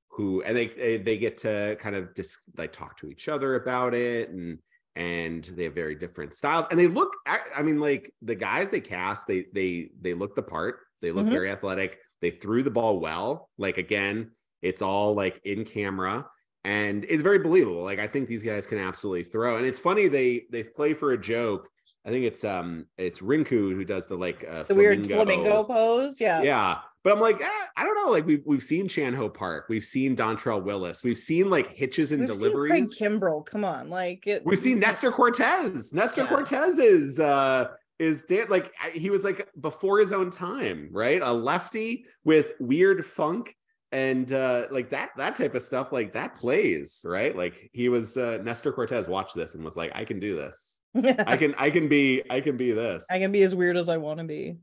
who 0.10 0.42
and 0.44 0.56
they 0.56 0.98
they 0.98 1.18
get 1.18 1.38
to 1.40 1.78
kind 1.80 1.96
of 1.96 2.14
just 2.16 2.40
like 2.58 2.72
talk 2.72 2.98
to 2.98 3.10
each 3.10 3.30
other 3.30 3.56
about 3.56 3.94
it 3.94 4.30
and 4.30 4.60
and 4.96 5.46
they 5.56 5.64
have 5.64 5.76
very 5.76 5.96
different 5.96 6.34
styles. 6.34 6.66
And 6.70 6.80
they 6.80 6.88
look 6.88 7.16
i 7.26 7.62
mean 7.62 7.80
like 7.80 8.14
the 8.22 8.36
guys 8.36 8.70
they 8.70 8.82
cast 8.82 9.28
they 9.28 9.46
they 9.54 9.92
they 10.02 10.14
look 10.14 10.36
the 10.36 10.44
part. 10.44 10.80
They 11.02 11.12
look 11.12 11.26
mm-hmm. 11.26 11.34
very 11.34 11.52
athletic. 11.52 12.00
They 12.22 12.32
threw 12.32 12.64
the 12.64 12.72
ball 12.72 13.00
well. 13.00 13.50
Like 13.58 13.78
again 13.78 14.32
it's 14.62 14.82
all 14.82 15.14
like 15.14 15.40
in 15.46 15.64
camera 15.64 16.26
and 16.64 17.06
it's 17.06 17.24
very 17.24 17.40
believable. 17.40 17.84
Like 17.84 18.00
I 18.00 18.08
think 18.08 18.28
these 18.28 18.44
guys 18.44 18.66
can 18.66 18.78
absolutely 18.78 19.24
throw, 19.24 19.58
and 19.58 19.66
it's 19.66 19.80
funny 19.80 20.08
they 20.08 20.46
they 20.52 20.64
play 20.64 20.94
for 20.94 21.14
a 21.14 21.18
joke. 21.18 21.70
I 22.06 22.10
think 22.10 22.26
it's 22.26 22.44
um 22.44 22.86
it's 22.98 23.20
Rinku 23.20 23.74
who 23.74 23.84
does 23.86 24.08
the 24.08 24.16
like 24.16 24.46
uh, 24.50 24.60
the 24.60 24.66
flamingo. 24.66 24.76
weird 24.76 25.08
flamingo 25.08 25.64
pose. 25.64 26.20
Yeah, 26.20 26.42
yeah. 26.42 26.78
But 27.02 27.14
I'm 27.14 27.22
like, 27.22 27.42
eh, 27.42 27.66
I 27.78 27.86
don't 27.86 27.96
know. 27.96 28.12
Like 28.12 28.26
we've 28.26 28.44
we've 28.46 28.64
seen 28.64 28.88
Chan 28.88 29.14
Ho 29.14 29.30
Park, 29.30 29.68
we've 29.70 29.84
seen 29.84 30.16
Dontrelle 30.16 30.64
Willis, 30.64 31.04
we've 31.04 31.18
seen 31.18 31.50
like 31.50 31.68
hitches 31.68 32.12
and 32.12 32.22
we've 32.22 32.28
deliveries. 32.28 32.98
Seen 32.98 33.10
Craig 33.10 33.22
Kimbrel, 33.22 33.46
come 33.46 33.64
on, 33.64 33.90
like 33.90 34.28
it, 34.28 34.46
we've 34.46 34.60
seen 34.60 34.80
Nestor 34.80 35.12
Cortes. 35.12 35.94
Nestor 35.94 36.24
yeah. 36.24 36.28
Cortes 36.28 36.78
is 36.78 37.20
uh 37.20 37.70
is 38.00 38.26
like 38.50 38.74
he 38.94 39.10
was 39.10 39.24
like 39.24 39.48
before 39.60 40.00
his 40.00 40.12
own 40.12 40.30
time, 40.30 40.90
right? 40.92 41.22
A 41.22 41.32
lefty 41.32 42.06
with 42.24 42.48
weird 42.60 43.06
funk 43.06 43.56
and 43.92 44.34
uh 44.34 44.68
like 44.70 44.92
that 44.92 45.10
that 45.18 45.36
type 45.36 45.56
of 45.56 45.62
stuff 45.62 45.92
like 45.92 46.14
that 46.14 46.36
plays 46.36 47.02
right? 47.04 47.36
Like 47.36 47.70
he 47.74 47.90
was 47.90 48.18
uh 48.18 48.38
nestor 48.44 48.72
cortes 48.72 49.08
watched 49.08 49.36
this 49.36 49.56
and 49.56 49.64
was 49.64 49.78
like 49.78 49.92
i 49.96 50.06
can 50.06 50.20
do 50.20 50.36
this. 50.36 50.80
I 50.96 51.38
can 51.38 51.56
i 51.58 51.70
can 51.70 51.88
be 51.88 52.24
i 52.30 52.42
can 52.42 52.56
be 52.58 52.72
this. 52.72 53.06
I 53.10 53.20
can 53.20 53.32
be 53.32 53.42
as 53.44 53.56
weird 53.56 53.78
as 53.78 53.90
i 53.90 53.98
want 53.98 54.20
to 54.20 54.26
be. 54.26 54.58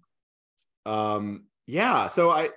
Um 0.85 1.45
yeah 1.67 2.07
so 2.07 2.31
i 2.31 2.51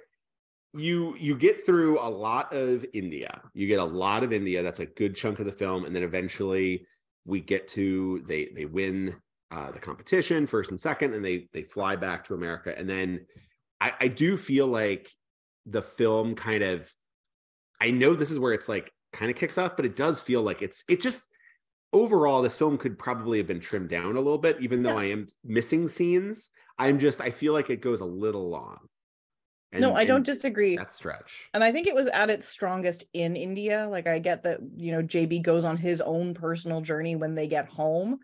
you 0.73 1.15
you 1.17 1.35
get 1.35 1.65
through 1.65 1.99
a 1.99 2.09
lot 2.09 2.53
of 2.53 2.85
india. 2.93 3.41
You 3.53 3.67
get 3.67 3.79
a 3.79 3.83
lot 3.83 4.23
of 4.23 4.31
india. 4.31 4.61
That's 4.61 4.79
a 4.79 4.85
good 4.85 5.15
chunk 5.15 5.39
of 5.39 5.47
the 5.47 5.51
film. 5.51 5.85
And 5.85 5.95
then 5.95 6.03
eventually 6.03 6.85
we 7.25 7.41
get 7.41 7.67
to 7.69 8.23
they 8.27 8.49
they 8.55 8.65
win 8.65 9.15
uh 9.51 9.71
the 9.71 9.79
competition 9.79 10.45
first 10.45 10.69
and 10.69 10.79
second 10.79 11.15
and 11.15 11.25
they 11.25 11.47
they 11.51 11.63
fly 11.63 11.95
back 11.95 12.25
to 12.25 12.35
america. 12.35 12.77
And 12.77 12.87
then 12.87 13.25
i 13.81 13.91
i 14.01 14.07
do 14.07 14.37
feel 14.37 14.67
like 14.67 15.11
the 15.69 15.81
film 15.81 16.35
kind 16.35 16.63
of 16.63 16.91
I 17.81 17.91
know 17.91 18.13
this 18.13 18.31
is 18.31 18.39
where 18.39 18.53
it's 18.53 18.69
like 18.69 18.91
kind 19.13 19.31
of 19.31 19.37
kicks 19.37 19.57
off, 19.57 19.75
but 19.75 19.85
it 19.85 19.95
does 19.95 20.21
feel 20.21 20.41
like 20.41 20.61
it's 20.61 20.83
it 20.87 21.01
just 21.01 21.21
overall 21.93 22.41
this 22.41 22.57
film 22.57 22.77
could 22.77 22.99
probably 22.99 23.37
have 23.37 23.47
been 23.47 23.59
trimmed 23.59 23.89
down 23.89 24.15
a 24.15 24.21
little 24.21 24.37
bit, 24.37 24.57
even 24.59 24.83
though 24.83 24.99
yeah. 24.99 25.07
I 25.07 25.11
am 25.11 25.27
missing 25.43 25.87
scenes. 25.87 26.51
I'm 26.77 26.99
just 26.99 27.21
I 27.21 27.31
feel 27.31 27.53
like 27.53 27.69
it 27.69 27.81
goes 27.81 28.01
a 28.01 28.05
little 28.05 28.49
long. 28.49 28.77
And, 29.71 29.81
no, 29.81 29.93
I 29.93 30.03
don't 30.03 30.25
disagree. 30.25 30.77
That 30.77 30.91
stretch. 30.91 31.47
And 31.53 31.63
I 31.63 31.71
think 31.71 31.85
it 31.85 31.93
was 31.93 32.07
at 32.07 32.31
its 32.31 32.47
strongest 32.47 33.03
in 33.13 33.35
India. 33.35 33.87
Like 33.89 34.07
I 34.07 34.17
get 34.17 34.43
that, 34.43 34.59
you 34.75 34.91
know, 34.91 35.03
JB 35.03 35.43
goes 35.43 35.63
on 35.63 35.77
his 35.77 36.01
own 36.01 36.33
personal 36.33 36.81
journey 36.81 37.15
when 37.15 37.35
they 37.35 37.47
get 37.47 37.67
home. 37.67 38.19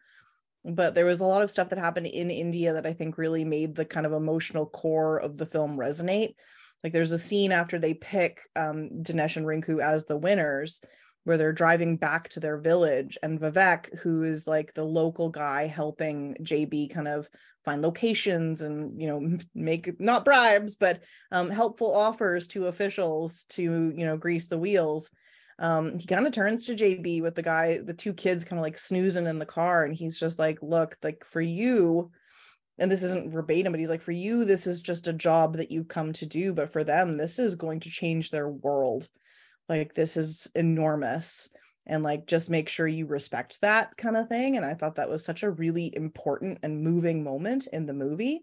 But 0.63 0.95
there 0.95 1.05
was 1.05 1.21
a 1.21 1.25
lot 1.25 1.43
of 1.43 1.51
stuff 1.51 1.69
that 1.69 1.77
happened 1.77 2.07
in 2.07 2.31
India 2.31 2.73
that 2.73 2.87
I 2.87 2.93
think 2.93 3.19
really 3.19 3.45
made 3.45 3.75
the 3.75 3.85
kind 3.85 4.07
of 4.07 4.13
emotional 4.13 4.65
core 4.65 5.17
of 5.19 5.37
the 5.37 5.45
film 5.45 5.77
resonate. 5.77 6.33
Like 6.83 6.93
there's 6.93 7.11
a 7.11 7.17
scene 7.17 7.51
after 7.51 7.79
they 7.79 7.93
pick 7.93 8.41
um, 8.55 8.89
Dinesh 9.01 9.37
and 9.37 9.45
Rinku 9.45 9.81
as 9.81 10.05
the 10.05 10.17
winners 10.17 10.81
where 11.25 11.37
they're 11.37 11.51
driving 11.51 11.97
back 11.97 12.29
to 12.29 12.39
their 12.39 12.57
village 12.57 13.17
and 13.23 13.39
Vivek, 13.39 13.97
who 13.99 14.23
is 14.23 14.47
like 14.47 14.73
the 14.73 14.83
local 14.83 15.29
guy 15.29 15.65
helping 15.65 16.35
JB 16.41 16.93
kind 16.93 17.07
of 17.07 17.27
find 17.65 17.81
locations 17.81 18.61
and 18.61 19.01
you 19.01 19.07
know 19.07 19.37
make 19.55 19.99
not 19.99 20.23
bribes 20.23 20.75
but 20.75 21.01
um, 21.31 21.49
helpful 21.49 21.93
offers 21.93 22.45
to 22.45 22.67
officials 22.67 23.45
to 23.49 23.63
you 23.63 24.05
know 24.05 24.15
grease 24.15 24.47
the 24.47 24.57
wheels. 24.57 25.11
Um, 25.57 25.97
he 25.97 26.05
kind 26.05 26.27
of 26.27 26.33
turns 26.33 26.65
to 26.65 26.75
JB 26.75 27.21
with 27.21 27.33
the 27.33 27.41
guy, 27.41 27.79
the 27.79 27.93
two 27.93 28.13
kids 28.13 28.43
kind 28.43 28.59
of 28.59 28.63
like 28.63 28.77
snoozing 28.77 29.25
in 29.25 29.39
the 29.39 29.45
car, 29.45 29.83
and 29.85 29.95
he's 29.95 30.19
just 30.19 30.37
like, 30.37 30.59
"Look, 30.61 30.97
like 31.01 31.23
for 31.25 31.41
you, 31.41 32.11
and 32.77 32.91
this 32.91 33.03
isn't 33.03 33.31
verbatim, 33.31 33.71
but 33.71 33.79
he's 33.79 33.89
like, 33.89 34.01
for 34.01 34.11
you, 34.11 34.43
this 34.43 34.67
is 34.67 34.81
just 34.81 35.07
a 35.07 35.13
job 35.13 35.57
that 35.57 35.71
you've 35.71 35.87
come 35.87 36.11
to 36.13 36.25
do. 36.25 36.53
But 36.53 36.73
for 36.73 36.83
them, 36.83 37.13
this 37.13 37.39
is 37.39 37.55
going 37.55 37.79
to 37.81 37.89
change 37.89 38.31
their 38.31 38.49
world. 38.49 39.07
Like, 39.69 39.93
this 39.93 40.17
is 40.17 40.47
enormous. 40.55 41.49
And 41.87 42.03
like, 42.03 42.25
just 42.27 42.49
make 42.49 42.67
sure 42.67 42.87
you 42.87 43.05
respect 43.05 43.61
that 43.61 43.95
kind 43.95 44.17
of 44.17 44.27
thing. 44.27 44.57
And 44.57 44.65
I 44.65 44.73
thought 44.73 44.95
that 44.95 45.09
was 45.09 45.23
such 45.23 45.43
a 45.43 45.51
really 45.51 45.93
important 45.95 46.59
and 46.63 46.83
moving 46.83 47.23
moment 47.23 47.67
in 47.71 47.85
the 47.85 47.93
movie. 47.93 48.41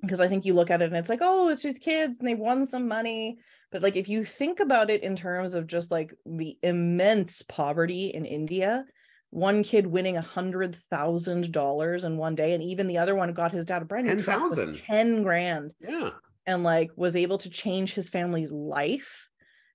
Because 0.00 0.20
I 0.20 0.28
think 0.28 0.44
you 0.44 0.54
look 0.54 0.70
at 0.70 0.80
it 0.80 0.86
and 0.86 0.96
it's 0.96 1.08
like, 1.08 1.20
oh, 1.22 1.48
it's 1.48 1.62
just 1.62 1.82
kids 1.82 2.18
and 2.18 2.28
they 2.28 2.34
won 2.34 2.66
some 2.66 2.88
money. 2.88 3.38
But 3.70 3.82
like, 3.82 3.96
if 3.96 4.08
you 4.08 4.24
think 4.24 4.60
about 4.60 4.90
it 4.90 5.02
in 5.02 5.14
terms 5.14 5.54
of 5.54 5.66
just 5.66 5.90
like 5.90 6.14
the 6.24 6.56
immense 6.62 7.42
poverty 7.42 8.08
in 8.08 8.24
India, 8.24 8.84
one 9.30 9.62
kid 9.62 9.86
winning 9.86 10.16
a 10.16 10.22
hundred 10.22 10.78
thousand 10.90 11.52
dollars 11.52 12.04
in 12.04 12.16
one 12.16 12.34
day, 12.34 12.52
and 12.52 12.62
even 12.62 12.86
the 12.86 12.98
other 12.98 13.14
one 13.14 13.32
got 13.32 13.52
his 13.52 13.66
dad 13.66 13.82
a 13.82 13.84
brand 13.84 14.06
new 14.06 14.16
10, 14.16 14.24
truck 14.24 14.50
with 14.50 14.82
ten 14.82 15.22
grand. 15.22 15.74
Yeah, 15.80 16.10
and 16.46 16.64
like 16.64 16.90
was 16.96 17.14
able 17.14 17.38
to 17.38 17.50
change 17.50 17.94
his 17.94 18.08
family's 18.08 18.52
life 18.52 19.28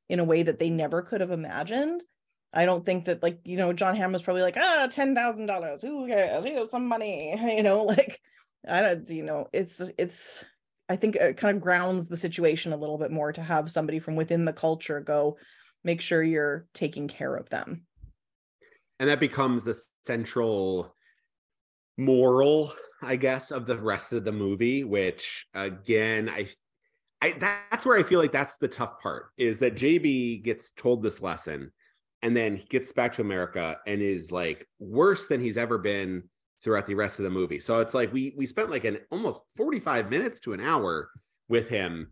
in 0.09 0.19
a 0.19 0.23
way 0.23 0.43
that 0.43 0.59
they 0.59 0.69
never 0.69 1.01
could 1.01 1.21
have 1.21 1.31
imagined. 1.31 2.03
I 2.53 2.65
don't 2.65 2.85
think 2.85 3.05
that 3.05 3.23
like 3.23 3.39
you 3.45 3.57
know 3.57 3.73
Jon 3.73 3.95
Hamm 3.95 4.11
was 4.11 4.21
probably 4.21 4.43
like 4.43 4.57
ah 4.57 4.87
ten 4.89 5.15
thousand 5.15 5.47
dollars 5.47 5.81
who 5.81 6.07
cares 6.07 6.45
here's 6.45 6.69
some 6.69 6.87
money 6.87 7.35
you 7.55 7.63
know 7.63 7.83
like 7.83 8.19
I 8.67 8.81
don't 8.81 9.09
you 9.09 9.23
know 9.23 9.47
it's 9.53 9.81
it's 9.97 10.43
I 10.89 10.95
think 10.95 11.15
it 11.15 11.37
kind 11.37 11.55
of 11.55 11.63
grounds 11.63 12.07
the 12.07 12.17
situation 12.17 12.73
a 12.73 12.77
little 12.77 12.97
bit 12.97 13.11
more 13.11 13.31
to 13.31 13.41
have 13.41 13.71
somebody 13.71 13.99
from 13.99 14.15
within 14.15 14.45
the 14.45 14.53
culture 14.53 14.99
go 14.99 15.37
make 15.83 16.01
sure 16.01 16.21
you're 16.21 16.67
taking 16.73 17.07
care 17.07 17.35
of 17.35 17.49
them 17.49 17.85
and 19.03 19.09
that 19.09 19.19
becomes 19.19 19.65
the 19.65 19.77
central 20.05 20.95
moral 21.97 22.73
i 23.01 23.17
guess 23.17 23.51
of 23.51 23.65
the 23.65 23.77
rest 23.77 24.13
of 24.13 24.23
the 24.23 24.31
movie 24.31 24.85
which 24.85 25.45
again 25.53 26.29
i 26.29 26.47
I, 27.21 27.31
that's 27.39 27.85
where 27.85 27.97
I 27.97 28.03
feel 28.03 28.19
like 28.19 28.33
that's 28.33 28.57
the 28.57 28.67
tough 28.67 28.99
part 28.99 29.27
is 29.37 29.59
that 29.59 29.75
JB 29.75 30.43
gets 30.43 30.71
told 30.71 31.01
this 31.01 31.21
lesson 31.21 31.71
and 32.21 32.35
then 32.35 32.57
he 32.57 32.65
gets 32.65 32.91
back 32.91 33.13
to 33.13 33.21
America 33.21 33.77
and 33.87 34.01
is 34.01 34.29
like 34.29 34.67
worse 34.77 35.27
than 35.27 35.39
he's 35.39 35.55
ever 35.55 35.77
been 35.77 36.23
throughout 36.61 36.85
the 36.85 36.95
rest 36.95 37.19
of 37.19 37.23
the 37.23 37.29
movie. 37.29 37.59
So 37.59 37.79
it's 37.79 37.93
like 37.93 38.11
we 38.11 38.33
we 38.35 38.45
spent 38.45 38.69
like 38.69 38.83
an 38.83 38.99
almost 39.09 39.43
45 39.55 40.09
minutes 40.09 40.41
to 40.41 40.51
an 40.51 40.59
hour 40.59 41.09
with 41.47 41.69
him 41.69 42.11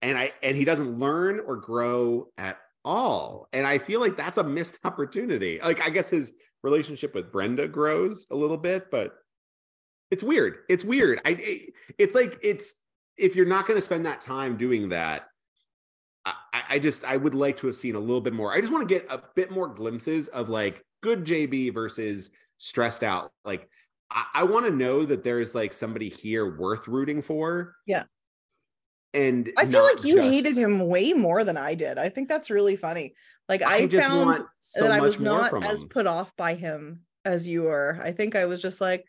and 0.00 0.16
I 0.16 0.32
and 0.42 0.56
he 0.56 0.64
doesn't 0.64 0.98
learn 0.98 1.40
or 1.40 1.56
grow 1.56 2.28
at 2.38 2.58
all. 2.84 3.48
And 3.52 3.66
I 3.66 3.78
feel 3.78 4.00
like 4.00 4.16
that's 4.16 4.38
a 4.38 4.44
missed 4.44 4.78
opportunity. 4.84 5.60
Like, 5.62 5.82
I 5.82 5.90
guess 5.90 6.10
his 6.10 6.32
relationship 6.62 7.14
with 7.14 7.32
Brenda 7.32 7.68
grows 7.68 8.26
a 8.30 8.36
little 8.36 8.56
bit, 8.56 8.90
but 8.90 9.12
it's 10.10 10.22
weird. 10.22 10.58
It's 10.68 10.84
weird. 10.84 11.20
I, 11.24 11.68
it's 11.98 12.14
like, 12.14 12.38
it's, 12.42 12.76
if 13.16 13.36
you're 13.36 13.46
not 13.46 13.66
going 13.66 13.78
to 13.78 13.82
spend 13.82 14.06
that 14.06 14.20
time 14.20 14.56
doing 14.56 14.88
that, 14.90 15.24
I, 16.24 16.62
I 16.70 16.78
just 16.78 17.04
I 17.04 17.16
would 17.16 17.34
like 17.34 17.56
to 17.58 17.66
have 17.66 17.76
seen 17.76 17.94
a 17.94 18.00
little 18.00 18.20
bit 18.20 18.32
more. 18.32 18.52
I 18.52 18.60
just 18.60 18.72
want 18.72 18.88
to 18.88 18.94
get 18.94 19.06
a 19.10 19.22
bit 19.34 19.50
more 19.50 19.68
glimpses 19.68 20.28
of 20.28 20.48
like 20.48 20.82
good 21.02 21.24
JB 21.24 21.74
versus 21.74 22.30
stressed 22.56 23.02
out. 23.02 23.32
Like 23.44 23.68
I, 24.10 24.24
I 24.34 24.44
want 24.44 24.66
to 24.66 24.72
know 24.72 25.04
that 25.04 25.22
there's 25.24 25.54
like 25.54 25.72
somebody 25.72 26.08
here 26.08 26.58
worth 26.58 26.88
rooting 26.88 27.20
for. 27.22 27.74
Yeah. 27.86 28.04
And 29.14 29.50
I 29.56 29.64
feel 29.66 29.84
like 29.84 30.04
you 30.04 30.16
just- 30.16 30.28
hated 30.30 30.56
him 30.58 30.80
way 30.86 31.12
more 31.12 31.44
than 31.44 31.56
I 31.56 31.74
did. 31.74 31.98
I 31.98 32.08
think 32.08 32.28
that's 32.28 32.50
really 32.50 32.76
funny. 32.76 33.14
Like 33.48 33.62
I, 33.62 33.76
I 33.76 33.86
just 33.86 34.06
found 34.06 34.26
want 34.26 34.46
so 34.58 34.82
that 34.82 34.92
I 34.92 35.00
was 35.00 35.20
not 35.20 35.64
as 35.64 35.82
him. 35.82 35.88
put 35.88 36.06
off 36.06 36.34
by 36.36 36.54
him 36.54 37.02
as 37.24 37.46
you 37.46 37.62
were. 37.62 37.98
I 38.02 38.12
think 38.12 38.34
I 38.34 38.46
was 38.46 38.60
just 38.60 38.80
like, 38.80 39.04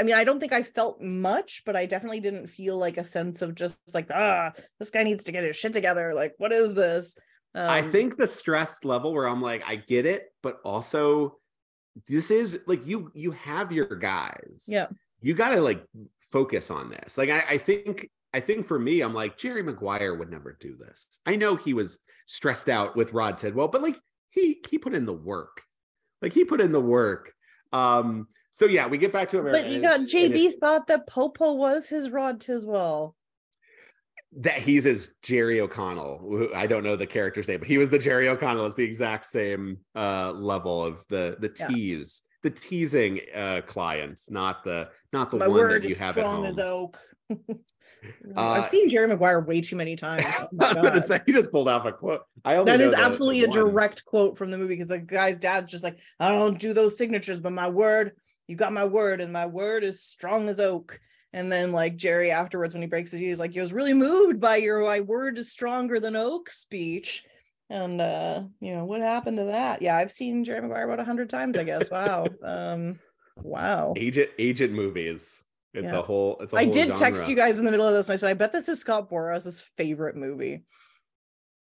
I 0.00 0.04
mean, 0.04 0.14
I 0.14 0.24
don't 0.24 0.38
think 0.40 0.52
I 0.52 0.62
felt 0.62 1.00
much, 1.00 1.62
but 1.64 1.74
I 1.74 1.86
definitely 1.86 2.20
didn't 2.20 2.48
feel 2.48 2.76
like 2.78 2.98
a 2.98 3.04
sense 3.04 3.42
of 3.42 3.54
just 3.54 3.78
like, 3.94 4.08
ah, 4.12 4.52
this 4.78 4.90
guy 4.90 5.02
needs 5.02 5.24
to 5.24 5.32
get 5.32 5.42
his 5.44 5.56
shit 5.56 5.72
together. 5.72 6.14
Like, 6.14 6.34
what 6.38 6.52
is 6.52 6.74
this? 6.74 7.16
I 7.54 7.80
Um, 7.80 7.90
think 7.90 8.16
the 8.16 8.26
stress 8.26 8.84
level 8.84 9.12
where 9.14 9.26
I'm 9.26 9.40
like, 9.42 9.62
I 9.66 9.76
get 9.76 10.04
it, 10.06 10.32
but 10.42 10.58
also 10.64 11.38
this 12.06 12.30
is 12.30 12.62
like 12.66 12.86
you 12.86 13.10
you 13.14 13.32
have 13.32 13.72
your 13.72 13.96
guys. 13.96 14.66
Yeah. 14.68 14.86
You 15.20 15.34
gotta 15.34 15.60
like 15.60 15.82
focus 16.30 16.70
on 16.70 16.90
this. 16.90 17.16
Like 17.18 17.30
I, 17.30 17.42
I 17.50 17.58
think 17.58 18.08
I 18.34 18.40
think 18.40 18.66
for 18.66 18.78
me, 18.78 19.00
I'm 19.00 19.14
like, 19.14 19.38
Jerry 19.38 19.62
Maguire 19.62 20.14
would 20.14 20.30
never 20.30 20.56
do 20.60 20.76
this. 20.76 21.18
I 21.24 21.36
know 21.36 21.56
he 21.56 21.72
was 21.74 21.98
stressed 22.26 22.68
out 22.68 22.94
with 22.96 23.12
Rod 23.12 23.38
Tidwell, 23.38 23.68
but 23.68 23.82
like 23.82 23.98
he 24.30 24.60
he 24.68 24.78
put 24.78 24.94
in 24.94 25.06
the 25.06 25.14
work. 25.14 25.62
Like 26.20 26.32
he 26.32 26.44
put 26.44 26.60
in 26.60 26.72
the 26.72 26.80
work. 26.80 27.32
Um, 27.72 28.28
so 28.50 28.66
yeah, 28.66 28.86
we 28.86 28.98
get 28.98 29.12
back 29.12 29.28
to 29.30 29.40
America. 29.40 29.62
but 29.62 29.72
you 29.72 29.80
got 29.80 30.00
it's- 30.00 30.12
JB 30.12 30.58
thought 30.60 30.86
that 30.88 31.06
Popo 31.06 31.54
was 31.54 31.88
his 31.88 32.10
Rod 32.10 32.40
Tidwell. 32.40 33.14
that 34.40 34.58
he's 34.58 34.86
as 34.86 35.14
Jerry 35.22 35.60
O'Connell. 35.60 36.18
who- 36.18 36.52
I 36.54 36.66
don't 36.66 36.82
know 36.84 36.96
the 36.96 37.06
character's 37.06 37.48
name, 37.48 37.60
but 37.60 37.68
he 37.68 37.78
was 37.78 37.88
the 37.88 37.98
Jerry 37.98 38.28
O'Connell. 38.28 38.66
It's 38.66 38.76
the 38.76 38.84
exact 38.84 39.24
same 39.26 39.78
uh 39.96 40.32
level 40.32 40.84
of 40.84 41.02
the 41.08 41.36
the 41.40 41.50
Yeah. 41.58 41.68
tease, 41.68 42.22
the 42.42 42.50
teasing 42.50 43.20
uh 43.34 43.62
client, 43.66 44.20
not 44.28 44.64
the 44.64 44.90
not 45.14 45.30
the 45.30 45.38
My 45.38 45.48
one 45.48 45.56
word 45.56 45.82
that 45.82 45.88
you 45.88 45.94
is 45.94 45.98
have 46.00 46.18
at 46.18 46.24
strong 46.26 46.36
home. 46.42 46.44
as 46.46 46.58
oak. 46.58 46.98
Uh, 48.36 48.40
I've 48.40 48.70
seen 48.70 48.88
Jerry 48.88 49.08
Maguire 49.08 49.40
way 49.40 49.60
too 49.60 49.76
many 49.76 49.96
times. 49.96 50.24
Oh 50.60 50.64
I 50.64 50.72
was 50.72 50.74
gonna 50.74 51.02
say 51.02 51.20
he 51.26 51.32
just 51.32 51.50
pulled 51.50 51.68
off 51.68 51.84
a 51.86 51.92
quote. 51.92 52.22
I 52.44 52.56
only 52.56 52.72
That 52.72 52.80
is 52.80 52.92
the 52.92 53.00
absolutely 53.00 53.44
a 53.44 53.48
direct 53.48 54.04
quote 54.04 54.38
from 54.38 54.50
the 54.50 54.58
movie 54.58 54.74
because 54.74 54.88
the 54.88 54.98
guy's 54.98 55.40
dad's 55.40 55.70
just 55.70 55.84
like, 55.84 55.98
I 56.20 56.30
don't 56.30 56.58
do 56.58 56.72
those 56.72 56.96
signatures, 56.96 57.38
but 57.38 57.52
my 57.52 57.68
word, 57.68 58.12
you 58.46 58.56
got 58.56 58.72
my 58.72 58.84
word, 58.84 59.20
and 59.20 59.32
my 59.32 59.46
word 59.46 59.84
is 59.84 60.02
strong 60.02 60.48
as 60.48 60.60
oak. 60.60 61.00
And 61.32 61.52
then 61.52 61.72
like 61.72 61.96
Jerry 61.96 62.30
afterwards, 62.30 62.74
when 62.74 62.82
he 62.82 62.88
breaks 62.88 63.12
it, 63.12 63.18
he's 63.18 63.38
like, 63.38 63.52
he 63.52 63.60
was 63.60 63.72
really 63.72 63.94
moved 63.94 64.40
by 64.40 64.56
your 64.56 64.82
my 64.82 65.00
word 65.00 65.38
is 65.38 65.50
stronger 65.50 66.00
than 66.00 66.16
oak 66.16 66.50
speech. 66.50 67.24
And 67.70 68.00
uh, 68.00 68.44
you 68.60 68.74
know, 68.74 68.84
what 68.84 69.02
happened 69.02 69.36
to 69.36 69.44
that? 69.44 69.82
Yeah, 69.82 69.96
I've 69.96 70.12
seen 70.12 70.44
Jerry 70.44 70.62
Maguire 70.62 70.84
about 70.84 71.00
a 71.00 71.04
hundred 71.04 71.28
times, 71.28 71.58
I 71.58 71.64
guess. 71.64 71.90
Wow. 71.90 72.26
um, 72.42 72.98
wow. 73.36 73.92
agent 73.96 74.30
agent 74.38 74.72
movies. 74.72 75.44
It's 75.74 75.92
Yeah. 75.92 75.98
a 75.98 76.02
whole. 76.02 76.38
It's 76.40 76.52
a 76.52 76.56
I 76.56 76.64
whole 76.64 76.68
I 76.68 76.72
did 76.72 76.94
text 76.94 77.28
you 77.28 77.36
guys 77.36 77.58
in 77.58 77.64
the 77.64 77.70
middle 77.70 77.86
of 77.86 77.94
this 77.94 78.08
and 78.08 78.14
I 78.14 78.16
said, 78.16 78.30
I 78.30 78.34
bet 78.34 78.52
this 78.52 78.68
is 78.68 78.80
Scott 78.80 79.10
Boras's 79.10 79.60
favorite 79.76 80.16
movie. 80.16 80.64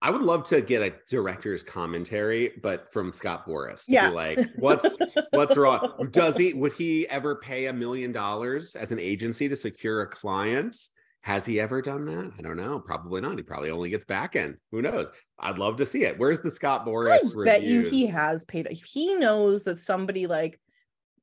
I 0.03 0.09
would 0.09 0.23
love 0.23 0.45
to 0.45 0.61
get 0.61 0.81
a 0.81 0.95
director's 1.07 1.61
commentary, 1.61 2.53
but 2.63 2.91
from 2.91 3.13
Scott 3.13 3.45
Boras. 3.45 3.85
To 3.85 3.91
Yeah. 3.91 4.09
Be 4.09 4.15
like, 4.15 4.39
what's 4.55 4.95
what's 5.31 5.55
wrong? 5.57 6.07
Does 6.11 6.37
he 6.37 6.53
would 6.53 6.73
he 6.73 7.07
ever 7.09 7.35
pay 7.35 7.67
a 7.67 7.73
million 7.73 8.11
dollars 8.11 8.75
as 8.75 8.91
an 8.91 8.99
agency 8.99 9.47
to 9.47 9.55
secure 9.55 10.01
a 10.01 10.07
client? 10.07 10.75
Has 11.23 11.45
he 11.45 11.59
ever 11.59 11.83
done 11.83 12.05
that? 12.05 12.31
I 12.39 12.41
don't 12.41 12.57
know. 12.57 12.79
Probably 12.79 13.21
not. 13.21 13.37
He 13.37 13.43
probably 13.43 13.69
only 13.69 13.91
gets 13.91 14.03
back 14.05 14.35
end. 14.35 14.57
Who 14.71 14.81
knows? 14.81 15.11
I'd 15.37 15.59
love 15.59 15.77
to 15.77 15.85
see 15.85 16.03
it. 16.03 16.17
Where's 16.17 16.41
the 16.41 16.49
Scott 16.49 16.83
Boras? 16.83 17.11
I 17.11 17.19
Boras 17.19 17.45
bet 17.45 17.61
you 17.61 17.81
he 17.81 18.07
has 18.07 18.43
paid. 18.45 18.67
He 18.71 19.13
knows 19.13 19.63
that 19.65 19.79
somebody 19.79 20.25
like 20.25 20.59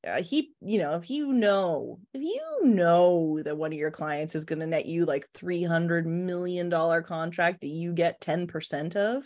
uh, 0.06 0.22
he, 0.22 0.52
you 0.60 0.78
know, 0.78 0.94
if 0.94 1.10
you 1.10 1.32
know, 1.32 1.98
if 2.14 2.22
you 2.22 2.60
know 2.64 3.40
that 3.42 3.56
one 3.56 3.72
of 3.72 3.78
your 3.78 3.90
clients 3.90 4.34
is 4.34 4.44
going 4.44 4.60
to 4.60 4.66
net 4.66 4.86
you 4.86 5.04
like 5.04 5.26
three 5.34 5.62
hundred 5.64 6.06
million 6.06 6.68
dollar 6.68 7.02
contract 7.02 7.60
that 7.62 7.68
you 7.68 7.92
get 7.92 8.20
ten 8.20 8.46
percent 8.46 8.96
of, 8.96 9.24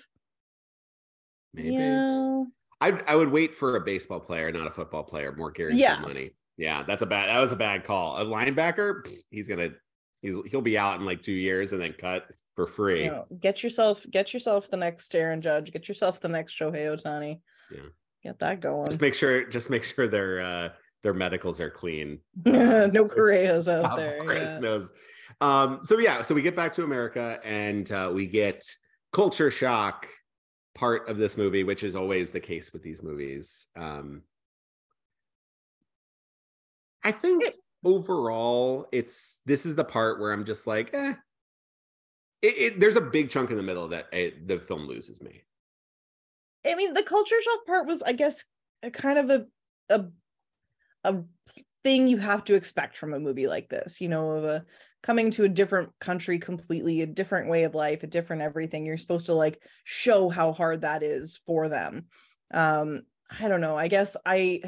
Maybe. 1.54 1.74
yeah, 1.74 2.44
I 2.80 2.90
I 3.06 3.16
would 3.16 3.30
wait 3.30 3.54
for 3.54 3.76
a 3.76 3.80
baseball 3.80 4.20
player, 4.20 4.50
not 4.50 4.66
a 4.66 4.70
football 4.70 5.04
player. 5.04 5.34
More 5.36 5.50
guaranteed 5.50 5.80
Yeah. 5.80 6.00
money. 6.00 6.30
Yeah, 6.56 6.82
that's 6.86 7.02
a 7.02 7.06
bad. 7.06 7.28
That 7.28 7.40
was 7.40 7.52
a 7.52 7.56
bad 7.56 7.84
call. 7.84 8.16
A 8.18 8.24
linebacker, 8.24 9.06
he's 9.30 9.48
gonna, 9.48 9.70
he's 10.20 10.36
he'll 10.50 10.60
be 10.62 10.78
out 10.78 11.00
in 11.00 11.06
like 11.06 11.22
two 11.22 11.32
years 11.32 11.72
and 11.72 11.80
then 11.82 11.92
cut 11.94 12.26
for 12.56 12.66
free. 12.66 13.04
you 13.04 13.10
know, 13.10 13.26
get 13.40 13.62
yourself, 13.62 14.04
get 14.10 14.32
yourself 14.34 14.70
the 14.70 14.76
next 14.76 15.14
Aaron 15.14 15.40
Judge, 15.40 15.72
get 15.72 15.88
yourself 15.88 16.20
the 16.20 16.28
next 16.28 16.58
Shohei 16.58 16.86
Ohtani. 16.86 17.40
Yeah. 17.70 17.80
Get 18.22 18.38
that 18.40 18.60
going. 18.60 18.86
Just 18.86 19.00
make 19.00 19.14
sure, 19.14 19.44
just 19.44 19.70
make 19.70 19.84
sure 19.84 20.08
their 20.08 20.40
uh 20.40 20.68
their 21.02 21.14
medicals 21.14 21.60
are 21.60 21.70
clean. 21.70 22.20
no 22.44 22.88
which 22.88 23.12
Correas 23.12 23.68
out 23.68 23.96
there. 23.96 24.22
Morris 24.22 24.42
yeah. 24.42 24.58
knows. 24.58 24.92
Um, 25.40 25.80
so 25.82 25.98
yeah, 25.98 26.22
so 26.22 26.34
we 26.34 26.42
get 26.42 26.54
back 26.54 26.72
to 26.74 26.84
America 26.84 27.40
and 27.44 27.90
uh, 27.90 28.10
we 28.14 28.26
get 28.26 28.64
culture 29.12 29.50
shock 29.50 30.06
part 30.74 31.08
of 31.08 31.18
this 31.18 31.36
movie, 31.36 31.64
which 31.64 31.82
is 31.82 31.96
always 31.96 32.30
the 32.30 32.40
case 32.40 32.72
with 32.72 32.82
these 32.82 33.02
movies. 33.02 33.66
Um, 33.76 34.22
I 37.02 37.10
think 37.10 37.52
overall, 37.84 38.86
it's 38.92 39.40
this 39.44 39.66
is 39.66 39.74
the 39.74 39.84
part 39.84 40.20
where 40.20 40.32
I'm 40.32 40.44
just 40.44 40.66
like, 40.66 40.90
eh. 40.92 41.14
It, 42.42 42.58
it, 42.58 42.80
there's 42.80 42.96
a 42.96 43.00
big 43.00 43.30
chunk 43.30 43.50
in 43.50 43.56
the 43.56 43.62
middle 43.62 43.88
that 43.88 44.06
it, 44.12 44.48
the 44.48 44.58
film 44.58 44.86
loses 44.86 45.20
me. 45.22 45.42
I 46.66 46.74
mean, 46.74 46.94
the 46.94 47.02
culture 47.02 47.40
shock 47.42 47.66
part 47.66 47.86
was, 47.86 48.02
I 48.02 48.12
guess, 48.12 48.44
a 48.82 48.90
kind 48.90 49.18
of 49.18 49.30
a 49.30 49.46
a 49.88 50.04
a 51.04 51.16
thing 51.84 52.06
you 52.06 52.18
have 52.18 52.44
to 52.44 52.54
expect 52.54 52.96
from 52.96 53.12
a 53.12 53.20
movie 53.20 53.46
like 53.46 53.68
this. 53.68 54.00
You 54.00 54.08
know, 54.08 54.30
of 54.32 54.44
a 54.44 54.64
coming 55.02 55.30
to 55.32 55.44
a 55.44 55.48
different 55.48 55.90
country 56.00 56.38
completely, 56.38 57.00
a 57.00 57.06
different 57.06 57.48
way 57.48 57.64
of 57.64 57.74
life, 57.74 58.02
a 58.02 58.06
different 58.06 58.42
everything. 58.42 58.86
You're 58.86 58.96
supposed 58.96 59.26
to 59.26 59.34
like 59.34 59.60
show 59.84 60.28
how 60.28 60.52
hard 60.52 60.82
that 60.82 61.02
is 61.02 61.40
for 61.46 61.68
them. 61.68 62.06
Um, 62.52 63.02
I 63.40 63.48
don't 63.48 63.60
know. 63.60 63.76
I 63.76 63.88
guess 63.88 64.16
I 64.24 64.62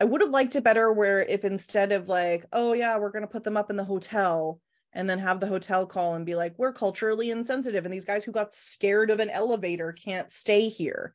I 0.00 0.04
would 0.04 0.20
have 0.20 0.30
liked 0.30 0.56
it 0.56 0.64
better 0.64 0.92
where 0.92 1.22
if 1.22 1.44
instead 1.44 1.90
of 1.92 2.08
like, 2.08 2.44
oh 2.52 2.72
yeah, 2.74 2.98
we're 2.98 3.10
gonna 3.10 3.26
put 3.26 3.44
them 3.44 3.56
up 3.56 3.70
in 3.70 3.76
the 3.76 3.84
hotel 3.84 4.60
and 4.96 5.08
then 5.08 5.18
have 5.18 5.38
the 5.40 5.46
hotel 5.46 5.86
call 5.86 6.14
and 6.14 6.24
be 6.26 6.34
like, 6.34 6.54
we're 6.56 6.72
culturally 6.72 7.30
insensitive, 7.30 7.84
and 7.84 7.92
these 7.92 8.04
guys 8.06 8.24
who 8.24 8.32
got 8.32 8.54
scared 8.54 9.10
of 9.10 9.20
an 9.20 9.28
elevator 9.30 9.92
can't 9.92 10.32
stay 10.32 10.68
here. 10.68 11.14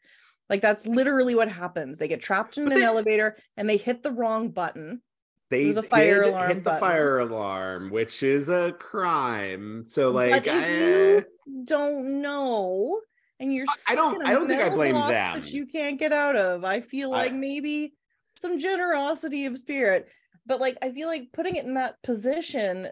Like 0.49 0.61
that's 0.61 0.85
literally 0.85 1.33
what 1.33 1.49
happens. 1.49 1.97
They 1.97 2.07
get 2.07 2.21
trapped 2.21 2.57
in 2.57 2.65
But 2.65 2.73
an 2.73 2.79
they- 2.81 2.85
elevator 2.85 3.37
and 3.57 3.67
they 3.69 3.77
hit 3.77 4.03
the 4.03 4.11
wrong 4.11 4.49
button. 4.49 5.01
They 5.49 5.69
a 5.71 5.81
fire 5.81 6.21
alarm 6.21 6.47
hit 6.49 6.57
the 6.59 6.61
button. 6.69 6.79
fire 6.79 7.19
alarm, 7.19 7.89
which 7.89 8.21
is 8.23 8.47
a 8.49 8.71
crime. 8.73 9.83
So 9.87 10.11
like, 10.11 10.45
if 10.45 10.53
eh, 10.53 11.21
you 11.47 11.63
don't 11.65 12.21
know 12.21 13.01
and 13.39 13.53
you're 13.53 13.65
I 13.89 13.95
don't- 13.95 14.13
stuck 14.13 14.21
in 14.21 14.27
a 14.27 14.29
I 14.29 14.33
don't 14.33 14.47
think 14.47 14.61
I 14.61 14.69
blame 14.69 14.93
them. 14.93 15.09
that 15.09 15.51
you 15.51 15.65
can't 15.65 15.99
get 15.99 16.13
out 16.13 16.35
of, 16.35 16.63
I 16.63 16.81
feel 16.81 17.13
I- 17.13 17.23
like 17.23 17.33
maybe 17.33 17.93
some 18.37 18.59
generosity 18.59 19.45
of 19.45 19.57
spirit. 19.57 20.07
But 20.45 20.59
like 20.61 20.77
I 20.81 20.91
feel 20.91 21.07
like 21.07 21.31
putting 21.33 21.55
it 21.55 21.65
in 21.65 21.73
that 21.75 22.01
position 22.03 22.89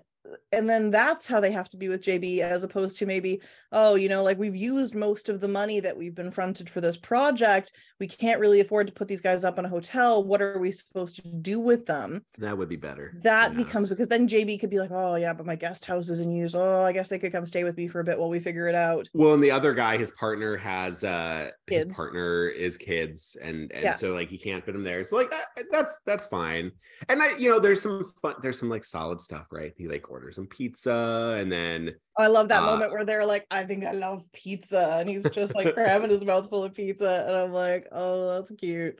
and 0.51 0.69
then 0.69 0.89
that's 0.91 1.27
how 1.27 1.39
they 1.39 1.51
have 1.51 1.69
to 1.69 1.77
be 1.77 1.87
with 1.89 2.01
JB 2.01 2.39
as 2.39 2.63
opposed 2.63 2.97
to 2.97 3.05
maybe 3.05 3.41
oh 3.71 3.95
you 3.95 4.09
know 4.09 4.23
like 4.23 4.37
we've 4.37 4.55
used 4.55 4.93
most 4.93 5.29
of 5.29 5.39
the 5.39 5.47
money 5.47 5.79
that 5.79 5.95
we've 5.95 6.13
been 6.15 6.29
fronted 6.31 6.69
for 6.69 6.81
this 6.81 6.97
project 6.97 7.71
we 7.99 8.07
can't 8.07 8.39
really 8.39 8.59
afford 8.59 8.85
to 8.87 8.93
put 8.93 9.07
these 9.07 9.21
guys 9.21 9.43
up 9.43 9.57
in 9.57 9.65
a 9.65 9.69
hotel 9.69 10.23
what 10.23 10.41
are 10.41 10.59
we 10.59 10.71
supposed 10.71 11.15
to 11.15 11.21
do 11.27 11.59
with 11.59 11.85
them 11.85 12.23
that 12.37 12.57
would 12.57 12.69
be 12.69 12.75
better. 12.75 13.13
that 13.23 13.51
Yeah. 13.51 13.57
becomes 13.63 13.89
because 13.89 14.07
then 14.07 14.27
JB 14.27 14.59
could 14.59 14.69
be 14.69 14.79
like 14.79 14.91
oh 14.91 15.15
yeah 15.15 15.33
but 15.33 15.45
my 15.45 15.55
guest 15.55 15.85
house 15.85 16.09
is 16.09 16.19
in 16.19 16.31
use 16.31 16.53
oh 16.55 16.81
I 16.83 16.91
guess 16.91 17.07
they 17.09 17.19
could 17.19 17.31
come 17.31 17.45
stay 17.45 17.63
with 17.63 17.77
me 17.77 17.87
for 17.87 17.99
a 18.01 18.03
bit 18.03 18.19
while 18.19 18.29
we 18.29 18.39
figure 18.39 18.67
it 18.67 18.75
out 18.75 19.07
Well, 19.13 19.33
and 19.33 19.43
the 19.43 19.51
other 19.51 19.73
guy, 19.73 19.97
his 19.97 20.11
partner 20.11 20.57
has 20.57 21.03
uh 21.03 21.49
his 21.67 21.85
partner 21.85 22.47
is 22.47 22.77
kids, 22.77 23.37
and 23.41 23.71
and 23.71 23.83
Yeah. 23.83 23.95
so 23.95 24.13
like 24.13 24.29
he 24.29 24.37
can't 24.37 24.65
fit 24.65 24.75
him 24.75 24.83
there. 24.83 25.03
So 25.03 25.15
like 25.15 25.29
that, 25.31 25.45
that's 25.71 25.99
that's 26.05 26.25
fine. 26.27 26.71
And 27.07 27.21
I, 27.21 27.35
you 27.37 27.49
know, 27.49 27.59
there's 27.59 27.81
some 27.81 28.11
fun, 28.21 28.35
there's 28.41 28.59
some 28.59 28.69
like 28.69 28.83
solid 28.83 29.21
stuff, 29.21 29.47
right? 29.51 29.73
He 29.77 29.87
like 29.87 30.08
orders 30.09 30.35
some 30.35 30.47
pizza, 30.47 31.37
and 31.39 31.51
then 31.51 31.95
I 32.17 32.27
love 32.27 32.49
that 32.49 32.63
Uh, 32.63 32.65
moment 32.65 32.91
where 32.91 33.05
they're 33.05 33.25
like, 33.25 33.45
I 33.49 33.63
think 33.63 33.85
I 33.85 33.91
love 33.93 34.23
pizza. 34.33 34.97
And 34.99 35.09
he's 35.09 35.29
just 35.29 35.55
like 35.55 35.73
cramming 35.73 36.09
his 36.09 36.25
mouth 36.25 36.49
full 36.49 36.63
of 36.63 36.73
pizza. 36.73 37.25
And 37.27 37.35
I'm 37.35 37.53
like, 37.53 37.87
oh, 37.91 38.37
that's 38.37 38.51
cute. 38.57 38.99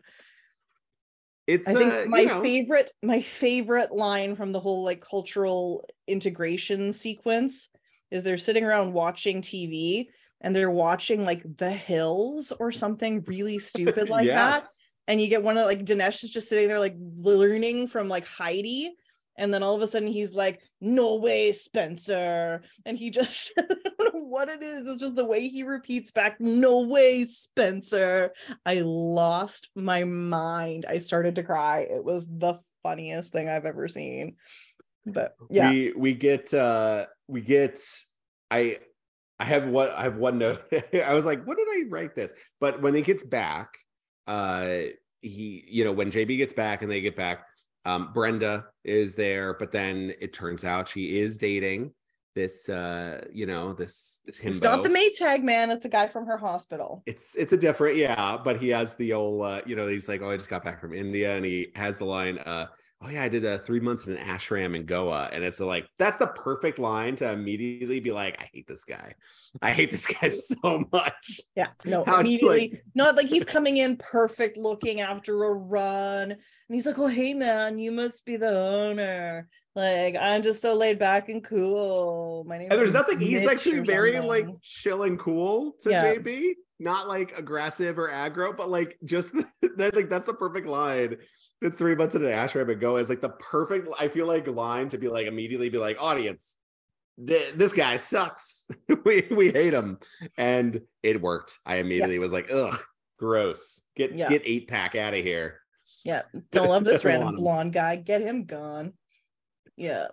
it's 1.48 1.68
I 1.68 1.74
think 1.74 1.94
uh, 1.94 2.06
my 2.08 2.20
you 2.22 2.28
know, 2.28 2.42
favorite, 2.42 2.92
my 3.04 3.22
favorite 3.22 3.92
line 3.92 4.36
from 4.36 4.52
the 4.52 4.60
whole 4.60 4.84
like 4.84 5.02
cultural 5.02 5.84
integration 6.08 6.94
sequence 6.94 7.70
is 8.12 8.24
they're 8.24 8.38
sitting 8.38 8.64
around 8.64 8.94
watching 8.94 9.42
TV 9.42 10.08
and 10.42 10.56
they're 10.56 10.72
watching 10.72 11.26
like 11.26 11.44
The 11.58 11.72
Hills 11.72 12.54
or 12.60 12.72
something 12.72 13.24
really 13.28 13.60
stupid 13.60 14.10
like 14.16 14.28
that. 14.28 14.64
And 15.08 15.20
you 15.20 15.28
get 15.28 15.44
one 15.44 15.58
of 15.58 15.66
like 15.66 15.84
Dinesh 15.86 16.24
is 16.24 16.30
just 16.30 16.50
sitting 16.50 16.68
there 16.68 16.80
like 16.80 16.96
learning 17.00 17.88
from 17.88 18.08
like 18.10 18.26
Heidi. 18.26 18.96
And 19.40 19.54
then 19.54 19.64
all 19.64 19.74
of 19.74 19.82
a 19.82 19.88
sudden 19.88 20.10
he's 20.10 20.34
like, 20.34 20.60
"No 20.82 21.16
way, 21.16 21.54
Spencer!" 21.54 22.62
And 22.86 22.98
he 22.98 23.10
just 23.10 23.54
I 23.58 23.64
don't 23.64 24.14
know 24.14 24.22
what 24.22 24.50
it 24.50 24.62
is. 24.62 24.86
It's 24.86 25.02
just 25.02 25.16
the 25.16 25.26
way 25.26 25.48
he 25.48 25.64
repeats 25.64 26.12
back, 26.12 26.40
"No 26.40 26.82
way, 26.82 27.24
Spencer." 27.24 28.34
I 28.66 28.82
lost 28.84 29.70
my 29.76 30.04
mind. 30.04 30.86
I 30.88 31.00
started 31.00 31.36
to 31.36 31.44
cry. 31.44 31.88
It 31.90 32.04
was 32.04 32.28
the 32.28 32.60
funniest 32.84 33.32
thing 33.32 33.50
I've 33.50 33.66
ever 33.66 33.88
seen. 33.88 34.36
But 35.06 35.36
yeah, 35.50 35.70
we 35.70 35.94
we 35.96 36.14
get 36.14 36.54
uh 36.54 37.06
we 37.28 37.42
get 37.42 37.82
I 38.52 38.80
I 39.40 39.46
have 39.46 39.68
what 39.68 39.92
I 39.92 40.04
have 40.04 40.18
one 40.18 40.38
note. 40.38 40.62
I 40.94 41.14
was 41.14 41.26
like, 41.26 41.46
what 41.46 41.58
did 41.58 41.68
I 41.68 41.84
write 41.90 42.14
this? 42.14 42.34
But 42.60 42.82
when 42.82 42.94
he 42.94 43.02
gets 43.02 43.24
back, 43.24 43.70
uh 44.28 44.80
he 45.22 45.66
you 45.68 45.86
know 45.86 45.94
when 45.94 46.12
JB 46.12 46.38
gets 46.38 46.54
back 46.54 46.82
and 46.82 46.92
they 46.92 47.00
get 47.00 47.16
back, 47.16 47.46
um 47.86 48.12
Brenda 48.14 48.66
is 48.84 49.16
there, 49.16 49.54
but 49.54 49.72
then 49.72 50.14
it 50.20 50.34
turns 50.34 50.64
out 50.64 50.88
she 50.88 51.20
is 51.20 51.38
dating 51.38 51.92
this 52.36 52.70
uh 52.70 53.26
you 53.34 53.48
know 53.48 53.74
this 53.74 54.22
this 54.26 54.40
himbo. 54.40 54.50
it's 54.50 54.62
not 54.62 54.84
the 54.84 54.90
Maytag 54.90 55.42
man. 55.44 55.72
It's 55.72 55.86
a 55.86 55.90
guy 55.90 56.08
from 56.08 56.26
her 56.28 56.38
hospital. 56.38 57.02
it's 57.08 57.36
it's 57.36 57.54
a 57.54 57.58
different 57.58 57.98
yeah 57.98 58.38
but 58.44 58.58
he 58.62 58.70
has 58.70 58.96
the 58.96 59.14
old 59.14 59.44
uh 59.44 59.62
you 59.66 59.76
know 59.76 59.88
he's 59.88 60.08
like 60.08 60.22
oh 60.22 60.30
i 60.30 60.38
just 60.38 60.50
got 60.50 60.64
back 60.64 60.80
from 60.80 60.94
india 60.94 61.36
and 61.36 61.44
he 61.44 61.70
has 61.76 61.98
the 61.98 62.06
line 62.06 62.38
uh 62.38 62.68
oh 63.02 63.10
yeah 63.10 63.24
i 63.24 63.28
did 63.30 63.44
uh 63.46 63.58
three 63.58 63.80
months 63.80 64.06
in 64.06 64.16
an 64.16 64.26
ashram 64.28 64.76
in 64.76 64.86
goa 64.86 65.28
and 65.34 65.44
it's 65.44 65.60
like 65.60 65.88
that's 65.98 66.18
the 66.20 66.28
perfect 66.28 66.78
line 66.78 67.16
to 67.16 67.30
immediately 67.30 68.00
be 68.00 68.12
like 68.12 68.38
i 68.40 68.48
hate 68.54 68.68
this 68.68 68.86
guy 68.86 69.14
i 69.64 69.72
hate 69.72 69.92
this 69.92 70.06
guy 70.06 70.30
so 70.30 70.84
much 70.92 71.42
Yeah, 71.56 71.70
no, 71.84 72.04
How 72.06 72.20
immediately. 72.20 72.80
Not 72.96 73.16
like 73.16 73.28
he's 73.28 73.44
coming 73.46 73.78
in 73.78 73.98
perfect 73.98 74.56
looking 74.56 75.02
after 75.02 75.44
a 75.46 75.54
run. 75.54 76.38
And 76.70 76.76
he's 76.76 76.86
like, 76.86 77.00
Oh, 77.00 77.08
hey 77.08 77.34
man, 77.34 77.80
you 77.80 77.92
must 77.92 78.26
be 78.26 78.38
the 78.38 78.50
owner. 78.58 79.48
Like, 79.76 80.16
I'm 80.16 80.44
just 80.44 80.62
so 80.62 80.76
laid 80.76 81.00
back 81.00 81.30
and 81.30 81.44
cool. 81.44 82.44
My 82.48 82.58
name 82.58 82.68
and 82.72 82.80
there's 82.80 82.92
nothing 82.92 83.20
he's 83.20 83.48
actually 83.48 83.80
very 83.80 84.20
like 84.20 84.44
something." 84.46 84.60
chill 84.62 85.04
and 85.04 85.18
cool 85.20 85.74
to 85.82 85.90
Yeah. 85.92 86.16
jb 86.16 86.54
not 86.82 87.08
like 87.10 87.38
aggressive 87.38 88.00
or 88.00 88.08
aggro 88.10 88.56
but 88.56 88.70
like 88.70 88.98
just 89.04 89.34
that 89.78 89.96
like 89.96 90.10
that's 90.10 90.28
the 90.28 90.34
perfect 90.34 90.66
line 90.66 91.18
the 91.62 91.70
three 91.72 91.94
months 91.96 92.16
in 92.16 92.24
an 92.24 92.32
ashram 92.32 92.72
and 92.72 92.80
go 92.80 92.96
is 92.98 93.10
like 93.10 93.20
the 93.20 93.30
perfect 93.52 93.90
i 94.00 94.08
feel 94.08 94.26
like 94.26 94.48
line 94.48 94.88
to 94.90 94.98
be 94.98 95.10
like 95.10 95.28
immediately 95.28 95.68
be 95.70 95.78
like 95.78 95.98
audience 96.00 96.56
th- 97.28 97.52
this 97.54 97.74
guy 97.74 97.98
sucks 97.98 98.66
we 99.06 99.28
we 99.30 99.52
hate 99.52 99.74
him 99.74 99.98
and 100.38 100.80
it 101.04 101.22
worked 101.22 101.60
i 101.66 101.76
immediately 101.78 102.18
was 102.18 102.32
like 102.32 102.50
ugh 102.50 102.82
gross 103.18 103.82
get 103.98 104.14
Yeah. 104.14 104.30
get 104.30 104.44
eight 104.46 104.70
pack 104.70 104.96
out 104.96 105.14
of 105.14 105.22
here 105.24 105.60
Yeah, 106.06 106.24
don't 106.52 106.70
love 106.70 106.84
this 106.84 107.06
random 107.06 107.36
blonde 107.36 107.74
guy. 107.74 107.96
Get 107.96 108.22
him 108.22 108.46
gone. 108.46 108.94
Yeah. 109.78 110.08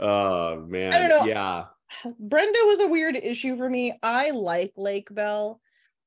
oh 0.00 0.56
man 0.66 0.92
i 0.92 0.98
don't 0.98 1.08
know. 1.08 1.24
yeah 1.24 1.66
Brenda 2.18 2.58
was 2.64 2.80
a 2.80 2.88
weird 2.88 3.14
issue 3.14 3.56
for 3.56 3.68
me. 3.70 3.96
I 4.02 4.30
like 4.30 4.72
Lake 4.76 5.14
Bell. 5.14 5.60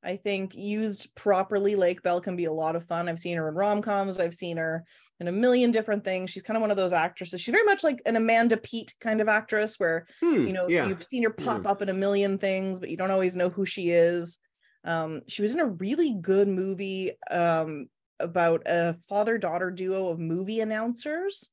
I 0.03 0.17
think 0.17 0.55
used 0.55 1.09
properly, 1.15 1.75
Lake 1.75 2.01
Bell 2.03 2.19
can 2.21 2.36
be 2.36 2.45
a 2.45 2.51
lot 2.51 2.75
of 2.75 2.86
fun. 2.86 3.07
I've 3.07 3.19
seen 3.19 3.38
her 3.38 3.47
in 3.47 3.55
rom 3.55 3.82
coms. 3.82 4.19
I've 4.19 4.34
seen 4.34 4.57
her 4.57 4.84
in 5.19 5.28
a 5.28 5.32
million 5.32 5.71
different 5.71 6.03
things. 6.03 6.30
She's 6.32 6.43
kind 6.43 6.57
of 6.57 6.61
one 6.61 6.71
of 6.71 6.78
those 6.78 6.93
actresses. 6.93 7.41
She's 7.41 7.51
very 7.53 7.63
much 7.63 7.84
like 7.84 8.01
an 8.05 8.15
Amanda 8.15 8.57
Peet 8.57 8.93
kind 8.99 9.21
of 9.21 9.30
actress, 9.30 9.80
where 9.80 10.05
Hmm, 10.21 10.45
you 10.47 10.53
know 10.53 10.67
yeah 10.67 10.88
you've 10.88 11.03
seen 11.03 11.23
her 11.23 11.30
pop 11.30 11.65
up 11.65 11.82
in 11.82 11.89
a 11.89 11.93
million 11.93 12.38
things, 12.38 12.80
but 12.80 12.89
you 12.89 12.97
don't 12.97 13.11
always 13.11 13.36
know 13.36 13.49
who 13.49 13.65
she 13.65 13.91
is. 13.91 14.39
Um, 14.84 15.21
she 15.28 15.41
was 15.41 15.51
in 15.53 15.59
a 15.59 15.65
really 15.67 16.13
good 16.13 16.47
movie 16.47 17.11
um, 17.32 17.88
about 18.20 18.63
a 18.65 18.95
father 19.07 19.38
daughter 19.38 19.72
duo 19.72 20.09
of 20.09 20.20
movie 20.20 20.59
announcers. 20.61 21.51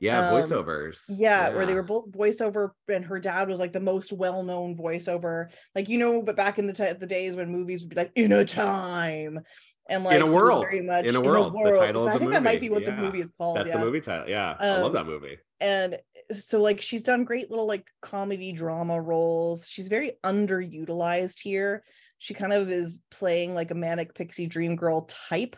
yeah 0.00 0.28
um, 0.30 0.34
voiceovers 0.34 1.04
Yeah, 1.08 1.48
where 1.50 1.66
they 1.66 1.74
were 1.74 1.82
both 1.82 2.10
voiceover, 2.12 2.70
and 2.88 3.04
her 3.04 3.18
dad 3.18 3.48
was 3.48 3.58
like 3.58 3.72
the 3.72 3.80
most 3.80 4.12
well-known 4.12 4.76
voiceover, 4.76 5.48
like 5.74 5.88
you 5.88 5.98
know. 5.98 6.22
But 6.22 6.36
back 6.36 6.58
in 6.58 6.66
the 6.66 6.72
t- 6.72 6.92
the 6.92 7.06
days 7.06 7.34
when 7.36 7.50
movies 7.50 7.80
would 7.82 7.90
be 7.90 7.96
like 7.96 8.12
"in 8.14 8.32
a 8.32 8.44
time," 8.44 9.40
and 9.88 10.04
like 10.04 10.16
In 10.16 10.22
a 10.22 10.26
World. 10.26 10.66
very 10.70 10.82
much 10.82 11.04
In 11.06 11.16
a 11.16 11.20
World, 11.20 11.52
the 11.52 11.72
title 11.72 12.02
So 12.02 12.06
of 12.08 12.10
I 12.10 12.12
the 12.14 12.18
think 12.20 12.32
that 12.32 12.42
might 12.44 12.60
be 12.60 12.70
what 12.70 12.84
the 12.84 12.92
movie 12.92 13.20
is 13.20 13.32
called. 13.38 13.56
That's 13.56 13.70
yeah. 13.70 13.78
the 13.78 13.84
movie 13.84 14.00
title. 14.00 14.28
Yeah, 14.28 14.54
I 14.58 14.76
love 14.78 14.86
Um, 14.86 14.92
that 14.94 15.06
movie. 15.06 15.38
and 15.60 15.98
so 16.32 16.60
like 16.60 16.80
she's 16.80 17.02
done 17.02 17.24
great 17.24 17.50
little 17.50 17.66
like 17.66 17.86
comedy 18.02 18.52
drama 18.52 19.00
roles 19.00 19.66
she's 19.66 19.88
very 19.88 20.12
underutilized 20.22 21.38
here 21.40 21.82
she 22.18 22.34
kind 22.34 22.52
of 22.52 22.70
is 22.70 23.00
playing 23.10 23.54
like 23.54 23.70
a 23.70 23.74
manic 23.74 24.14
pixie 24.14 24.46
dream 24.46 24.76
girl 24.76 25.02
type 25.30 25.56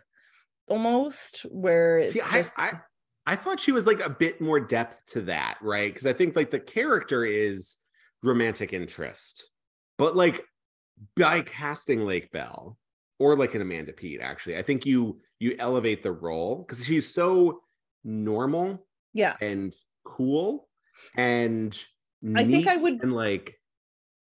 almost 0.70 1.40
where 1.50 1.98
it's 1.98 2.12
See, 2.12 2.20
just 2.32 2.58
I, 2.58 2.68
I 2.68 2.80
I 3.26 3.36
thought 3.36 3.60
she 3.60 3.72
was 3.72 3.86
like 3.86 4.00
a 4.00 4.08
bit 4.10 4.40
more 4.40 4.58
depth 4.58 5.04
to 5.08 5.20
that, 5.22 5.58
right? 5.60 5.92
Because 5.92 6.06
I 6.06 6.12
think 6.14 6.34
like 6.34 6.50
the 6.50 6.58
character 6.60 7.24
is 7.24 7.76
romantic 8.22 8.72
interest, 8.72 9.50
but 9.98 10.16
like 10.16 10.42
by 11.16 11.42
casting 11.42 12.06
Lake 12.06 12.30
Bell 12.30 12.78
or 13.18 13.36
like 13.36 13.54
an 13.54 13.60
Amanda 13.60 13.92
Peet, 13.92 14.20
actually, 14.20 14.56
I 14.56 14.62
think 14.62 14.86
you 14.86 15.20
you 15.38 15.54
elevate 15.58 16.02
the 16.02 16.12
role 16.12 16.64
because 16.66 16.84
she's 16.84 17.12
so 17.12 17.60
normal 18.02 18.86
yeah 19.12 19.36
and 19.42 19.74
cool 20.04 20.68
and 21.16 21.78
I 22.34 22.44
think 22.44 22.66
I 22.66 22.76
would- 22.78 23.02
and 23.02 23.12
like 23.12 23.58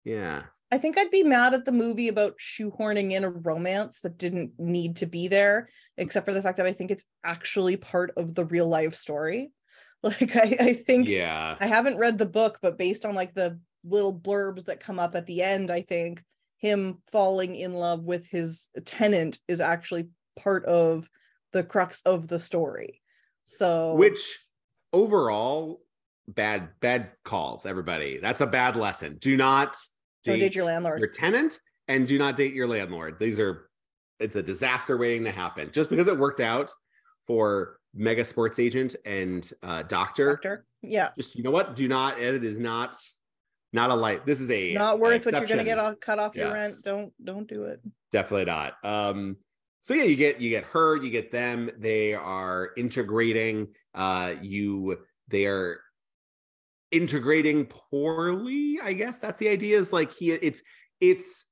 yeah 0.04 0.44
I 0.72 0.78
think 0.78 0.97
I'd 0.97 1.11
be 1.11 1.24
mad 1.24 1.53
at 1.53 1.65
the 1.65 1.72
movie 1.72 2.09
about 2.09 2.38
shoehorning 2.38 3.11
in 3.13 3.24
a 3.24 3.30
romance 3.30 4.01
that 4.01 4.17
didn't 4.17 4.51
need 4.59 4.97
to 4.97 5.07
be 5.07 5.28
there, 5.28 5.70
except 5.97 6.26
for 6.26 6.34
the 6.34 6.41
fact 6.41 6.57
that 6.57 6.67
I 6.67 6.74
think 6.74 6.91
it's 6.91 7.05
actually 7.24 7.76
part 7.76 8.11
of 8.17 8.36
the 8.36 8.45
real 8.45 8.67
life 8.67 8.95
story. 8.95 9.51
Like 10.01 10.34
I, 10.34 10.55
I 10.61 10.74
think 10.76 11.09
yeah 11.09 11.57
I 11.59 11.67
haven't 11.67 11.97
read 11.97 12.17
the 12.17 12.26
book, 12.26 12.59
but 12.61 12.78
based 12.78 13.05
on 13.05 13.15
like 13.15 13.34
the 13.34 13.59
little 13.84 14.17
blurbs 14.17 14.63
that 14.67 14.80
come 14.80 14.97
up 14.97 15.13
at 15.13 15.26
the 15.26 15.43
end, 15.43 15.70
I 15.70 15.82
think 15.82 16.24
him 16.55 16.99
falling 17.11 17.57
in 17.57 17.74
love 17.74 18.05
with 18.05 18.26
his 18.26 18.70
tenant 18.86 19.39
is 19.49 19.59
actually 19.59 20.07
part 20.41 20.63
of 20.63 21.09
the 21.51 21.63
crux 21.65 22.01
of 22.05 22.30
the 22.30 22.39
story. 22.39 23.01
So 23.43 23.95
which 23.95 24.39
overall 24.93 25.82
bad 26.30 26.70
bad 26.80 27.09
calls 27.26 27.65
everybody 27.65 28.20
that's 28.20 28.39
a 28.39 28.47
bad 28.47 28.78
lesson 28.78 29.17
do 29.20 29.36
not 29.36 29.76
Don't 30.24 30.39
date, 30.39 30.55
your 30.55 30.65
landlord. 30.65 30.99
your 30.99 31.09
tenant 31.09 31.59
and 31.88 32.07
do 32.07 32.17
not 32.17 32.36
date 32.36 32.53
your 32.53 32.67
landlord 32.67 33.17
these 33.20 33.39
are 33.39 33.70
it's 34.20 34.36
a 34.36 34.43
disaster 34.43 34.97
waiting 34.97 35.24
to 35.24 35.32
happen 35.32 35.70
just 35.72 35.89
because 35.89 36.07
it 36.07 36.17
worked 36.17 36.39
out 36.41 36.72
for 37.26 37.78
mega 37.93 38.24
sports 38.26 38.59
agent 38.59 38.95
and 39.05 39.51
uh 39.63 39.84
doctor, 39.84 40.34
doctor. 40.34 40.65
Yeah. 40.82 41.09
just 41.17 41.36
you 41.36 41.43
know 41.43 41.51
what 41.51 41.76
do 41.76 41.88
not 41.88 42.20
it 42.20 42.43
is 42.43 42.59
not 42.59 42.97
not 43.72 43.89
a 43.91 43.95
light 43.95 44.26
this 44.26 44.39
is 44.39 44.49
a 44.51 44.74
Not 44.74 44.99
worth 44.99 45.26
what 45.26 45.34
you're 45.36 45.45
gonna 45.45 45.63
get 45.63 45.78
off, 45.80 45.99
cut 45.99 46.20
off 46.20 46.36
your 46.36 46.51
rent. 46.53 46.74
Don't 46.84 47.13
don't 47.24 47.47
do 47.47 47.63
it. 47.65 47.80
definitely 48.11 48.45
not 48.45 48.74
um 48.84 49.38
so 49.82 49.93
yeah 49.93 50.03
you 50.03 50.15
get 50.15 50.41
you 50.41 50.49
get 50.49 50.63
her 50.65 50.97
you 50.97 51.09
get 51.09 51.32
them 51.32 51.70
they 51.78 52.13
are 52.13 52.72
integrating 52.78 53.67
uh 53.95 54.34
you 54.41 54.97
they 55.30 55.45
are 55.45 55.80
integrating 56.92 57.66
poorly 57.66 58.80
i 58.84 58.94
guess. 58.94 59.20
That's 59.20 59.38
the 59.38 59.50
idea 59.50 59.78
is 59.78 59.94
like 59.94 60.12
he 60.12 60.32
it's 60.32 60.62
it's 61.00 61.46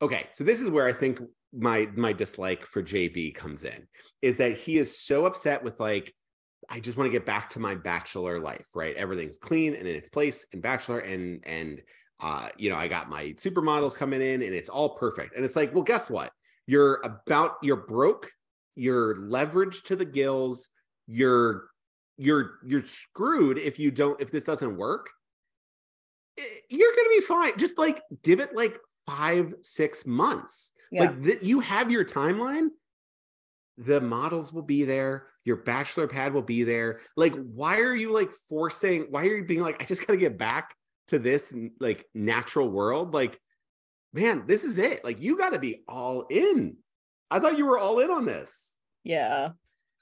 okay 0.00 0.26
so 0.32 0.44
this 0.44 0.60
is 0.60 0.70
where 0.70 0.86
i 0.86 0.92
think 0.92 1.20
my 1.52 1.88
my 1.94 2.12
dislike 2.12 2.66
for 2.66 2.82
jb 2.82 3.34
comes 3.34 3.64
in 3.64 3.86
is 4.20 4.36
that 4.36 4.56
he 4.56 4.76
is 4.76 5.00
so 5.00 5.24
upset 5.26 5.64
with 5.64 5.80
like 5.80 6.14
i 6.68 6.80
just 6.80 6.98
want 6.98 7.08
to 7.08 7.12
get 7.12 7.24
back 7.24 7.50
to 7.50 7.60
my 7.60 7.74
bachelor 7.74 8.38
life 8.40 8.66
right? 8.74 8.96
Everything's 8.96 9.38
clean 9.38 9.74
and 9.74 9.86
in 9.86 9.96
its 9.96 10.08
place 10.08 10.46
in 10.52 10.60
bachelor 10.60 10.98
and 10.98 11.42
and 11.44 11.82
uh 12.20 12.48
you 12.56 12.70
know 12.70 12.76
i 12.76 12.88
got 12.88 13.08
my 13.08 13.26
supermodels 13.32 13.96
coming 13.96 14.20
in 14.20 14.42
and 14.42 14.54
it's 14.54 14.68
all 14.68 14.90
perfect. 14.90 15.34
And 15.36 15.44
it's 15.44 15.56
like 15.56 15.74
well 15.74 15.82
guess 15.84 16.10
what? 16.10 16.32
You're 16.66 17.00
about 17.04 17.52
you're 17.62 17.76
broke 17.76 18.30
you're 18.74 19.16
leveraged 19.16 19.84
to 19.84 19.96
the 19.96 20.04
gills 20.04 20.68
you're 21.06 21.64
you're 22.18 22.58
you're 22.66 22.84
screwed 22.84 23.58
if 23.58 23.78
you 23.78 23.90
don't 23.90 24.20
if 24.20 24.30
this 24.30 24.42
doesn't 24.42 24.76
work 24.76 25.08
Eh, 26.38 26.42
you're 26.70 26.92
gonna 26.94 27.08
be 27.08 27.20
fine. 27.20 27.58
Just 27.58 27.78
like 27.78 28.02
give 28.22 28.40
it 28.40 28.54
like 28.54 28.78
five 29.06 29.54
six 29.62 30.06
months. 30.06 30.72
Yeah. 30.90 31.02
like 31.02 31.22
th- 31.22 31.38
you 31.42 31.60
have 31.60 31.90
your 31.90 32.04
timeline. 32.04 32.68
The 33.78 34.00
models 34.00 34.52
will 34.52 34.62
be 34.62 34.84
there. 34.84 35.26
Your 35.44 35.56
bachelor 35.56 36.06
pad 36.06 36.32
will 36.32 36.42
be 36.42 36.62
there. 36.64 37.00
Like 37.16 37.34
why 37.34 37.80
are 37.80 37.94
you 37.94 38.12
like 38.12 38.30
forcing 38.48 39.06
why 39.10 39.22
are 39.22 39.36
you 39.36 39.44
being 39.44 39.60
like 39.60 39.80
i 39.82 39.84
just 39.84 40.06
gotta 40.06 40.18
get 40.18 40.38
back 40.38 40.74
to 41.08 41.18
this 41.18 41.54
like 41.80 42.06
natural 42.14 42.68
world? 42.68 43.14
Like 43.14 43.40
man 44.12 44.44
this 44.46 44.64
is 44.64 44.78
it. 44.78 45.04
Like 45.04 45.22
you 45.22 45.36
gotta 45.38 45.58
be 45.58 45.82
all 45.88 46.26
in. 46.30 46.76
I 47.30 47.40
thought 47.40 47.58
you 47.58 47.66
were 47.66 47.78
all 47.78 47.98
in 48.00 48.10
on 48.10 48.24
this. 48.24 48.76
Yeah. 49.04 49.50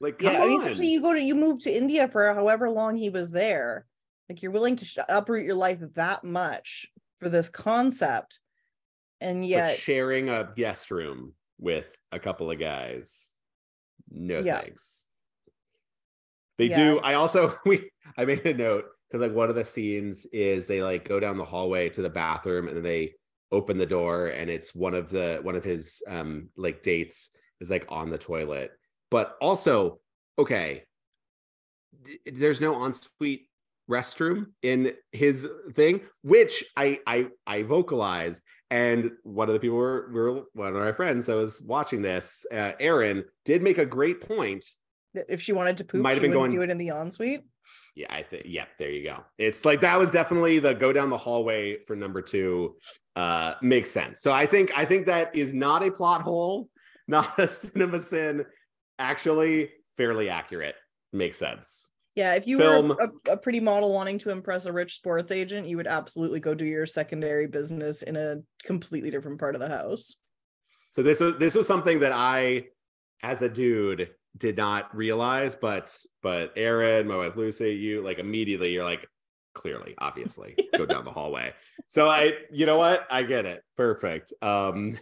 Like 0.05 0.20
yeah. 0.22 0.42
I 0.42 0.46
mean, 0.46 0.59
especially 0.59 0.88
you 0.88 1.00
go 1.00 1.12
to 1.12 1.20
you 1.20 1.34
move 1.34 1.61
to 1.61 1.74
India 1.76 2.07
for 2.09 2.32
however 2.32 2.70
long 2.70 2.96
he 2.96 3.11
was 3.11 3.32
there. 3.32 3.86
Like 4.28 4.42
you're 4.42 4.52
willing 4.52 4.76
to 4.76 4.84
sh- 4.84 4.98
uproot 5.09 5.44
your 5.44 5.55
life 5.55 5.80
that 5.94 6.22
much 6.24 6.86
for 7.18 7.28
this 7.28 7.48
concept. 7.48 8.38
And 9.20 9.40
But 9.40 9.48
yet 9.48 9.76
sharing 9.78 10.28
a 10.28 10.52
guest 10.55 10.90
room 10.90 11.32
with 11.59 11.86
a 12.12 12.18
couple 12.18 12.50
of 12.50 12.59
guys 12.59 13.32
no 14.11 14.40
Yeah. 14.40 14.61
thanks 14.61 15.07
They 16.59 16.66
Yeah. 16.66 16.76
do. 16.76 16.98
I 17.00 17.14
also 17.14 17.57
we 17.66 17.90
I 18.16 18.24
made 18.24 18.46
a 18.46 18.55
note 18.55 18.84
because 19.09 19.20
like 19.26 19.34
one 19.34 19.48
of 19.50 19.57
the 19.57 19.64
scenes 19.64 20.26
is 20.26 20.66
they 20.66 20.82
like 20.82 21.09
go 21.09 21.18
down 21.18 21.38
the 21.38 21.44
hallway 21.44 21.88
to 21.90 22.02
the 22.02 22.11
bathroom 22.11 22.68
and 22.68 22.76
then 22.76 22.84
they 22.84 23.14
open 23.52 23.78
the 23.78 23.86
door 23.86 24.28
and 24.28 24.50
it's 24.50 24.74
one 24.74 24.94
of 24.94 25.09
the 25.09 25.38
one 25.42 25.55
of 25.55 25.64
his 25.64 26.02
um 26.09 26.48
like 26.57 26.82
dates 26.82 27.30
is 27.61 27.70
like 27.70 27.86
on 27.88 28.11
the 28.11 28.18
toilet. 28.18 28.72
But 29.14 29.36
also, 29.40 30.00
okay, 30.40 30.82
d- 32.02 32.18
there's 32.26 32.60
no 32.60 32.84
ensuite 32.84 33.42
restroom 33.88 34.46
in 34.62 34.92
his 35.12 35.46
thing, 35.74 36.00
which 36.22 36.64
I 36.76 36.98
I 37.06 37.28
I 37.46 37.62
vocalized. 37.62 38.42
And 38.72 39.12
one 39.22 39.48
of 39.48 39.54
the 39.54 39.60
people 39.60 39.76
were, 39.76 40.10
were 40.12 40.32
one 40.54 40.74
of 40.74 40.82
my 40.82 40.90
friends 40.90 41.26
that 41.26 41.36
was 41.36 41.62
watching 41.62 42.02
this, 42.02 42.44
uh, 42.52 42.72
Aaron, 42.80 43.22
did 43.44 43.62
make 43.62 43.78
a 43.78 43.86
great 43.86 44.20
point 44.20 44.64
If 45.28 45.40
she 45.40 45.52
wanted 45.52 45.76
to 45.76 45.84
poop, 45.84 46.02
Might 46.02 46.10
she 46.10 46.14
have 46.16 46.22
been 46.22 46.32
going- 46.32 46.50
do 46.50 46.62
it 46.62 46.70
in 46.70 46.78
the 46.78 46.88
ensuite. 46.88 47.42
Yeah, 47.94 48.08
I 48.10 48.22
think 48.24 48.46
yeah, 48.46 48.64
there 48.80 48.90
you 48.90 49.04
go. 49.08 49.22
It's 49.38 49.64
like 49.64 49.80
that 49.82 49.96
was 49.96 50.10
definitely 50.10 50.58
the 50.58 50.74
go 50.74 50.92
down 50.92 51.08
the 51.08 51.18
hallway 51.26 51.84
for 51.86 51.94
number 51.94 52.20
two. 52.20 52.74
Uh 53.14 53.54
makes 53.62 53.92
sense. 53.92 54.22
So 54.22 54.32
I 54.32 54.44
think 54.46 54.76
I 54.76 54.84
think 54.84 55.06
that 55.06 55.36
is 55.36 55.54
not 55.54 55.84
a 55.86 55.90
plot 55.92 56.20
hole, 56.22 56.68
not 57.06 57.38
a 57.38 57.46
cinema 57.46 58.00
sin, 58.00 58.44
actually 58.99 59.70
fairly 59.97 60.28
accurate. 60.28 60.74
Makes 61.12 61.38
sense. 61.38 61.90
Yeah, 62.14 62.34
if 62.34 62.47
you 62.47 62.59
Film. 62.59 62.88
were 62.88 63.11
a, 63.26 63.32
a 63.32 63.36
pretty 63.36 63.59
model 63.59 63.92
wanting 63.92 64.18
to 64.18 64.30
impress 64.30 64.66
a 64.66 64.72
rich 64.72 64.97
sports 64.97 65.32
agent, 65.32 65.66
you 65.66 65.76
would 65.76 65.88
absolutely 65.88 66.38
go 66.38 66.55
do 66.55 66.64
your 66.64 66.86
secondary 66.86 67.49
business 67.49 68.03
in 68.03 68.16
a 68.16 68.36
completely 68.64 69.11
different 69.11 69.40
part 69.40 69.57
of 69.57 69.61
the 69.61 69.68
house. 69.68 70.14
So 70.90 71.03
this 71.03 71.18
was 71.18 71.36
this 71.38 71.57
was 71.57 71.66
something 71.66 72.01
that 72.01 72.12
I, 72.12 72.66
as 73.24 73.42
a 73.42 73.49
dude, 73.49 74.11
did 74.36 74.57
not 74.57 74.95
realize, 74.97 75.57
but 75.57 75.97
but 76.22 76.53
Aaron, 76.57 77.09
my 77.09 77.16
wife 77.16 77.36
Lucy, 77.36 77.74
you 77.74 78.03
like 78.03 78.20
immediately 78.20 78.70
you're 78.70 78.84
like, 78.84 79.07
clearly, 79.55 79.95
obviously, 79.99 80.57
go 80.76 80.86
down 80.86 81.05
the 81.05 81.11
hallway. 81.11 81.53
So 81.88 82.09
I, 82.09 82.34
you 82.53 82.66
know 82.66 82.76
what? 82.76 83.07
I 83.11 83.24
get 83.24 83.45
it. 83.45 83.62
Perfect. 83.76 84.32
Um 84.40 84.97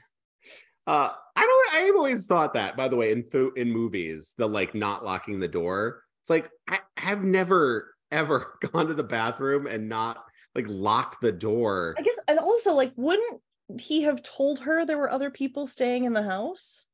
uh 0.87 1.11
I 1.35 1.47
don't 1.47 1.63
I've 1.75 1.97
always 1.97 2.27
thought 2.27 2.55
that, 2.55 2.77
by 2.77 2.89
the 2.89 2.97
way, 2.97 3.13
in 3.13 3.25
in 3.57 3.71
movies, 3.71 4.35
the 4.37 4.47
like 4.47 4.75
not 4.75 5.05
locking 5.05 5.41
the 5.41 5.49
door. 5.49 6.03
It's 6.23 6.31
like 6.31 6.51
I 6.69 6.81
have 6.97 7.23
never 7.23 7.95
ever 8.11 8.59
gone 8.73 8.89
to 8.89 8.95
the 8.95 9.03
bathroom 9.03 9.67
and 9.67 9.89
not 9.89 10.25
like 10.55 10.67
locked 10.69 11.21
the 11.21 11.33
door. 11.33 11.95
I 11.99 12.03
guess 12.03 12.19
and 12.29 12.39
also 12.39 12.75
like 12.75 12.93
wouldn't 12.97 13.41
he 13.79 14.03
have 14.03 14.23
told 14.23 14.61
her 14.61 14.85
there 14.85 14.99
were 14.99 15.11
other 15.11 15.31
people 15.31 15.67
staying 15.67 16.05
in 16.05 16.13
the 16.13 16.23
house? 16.23 16.87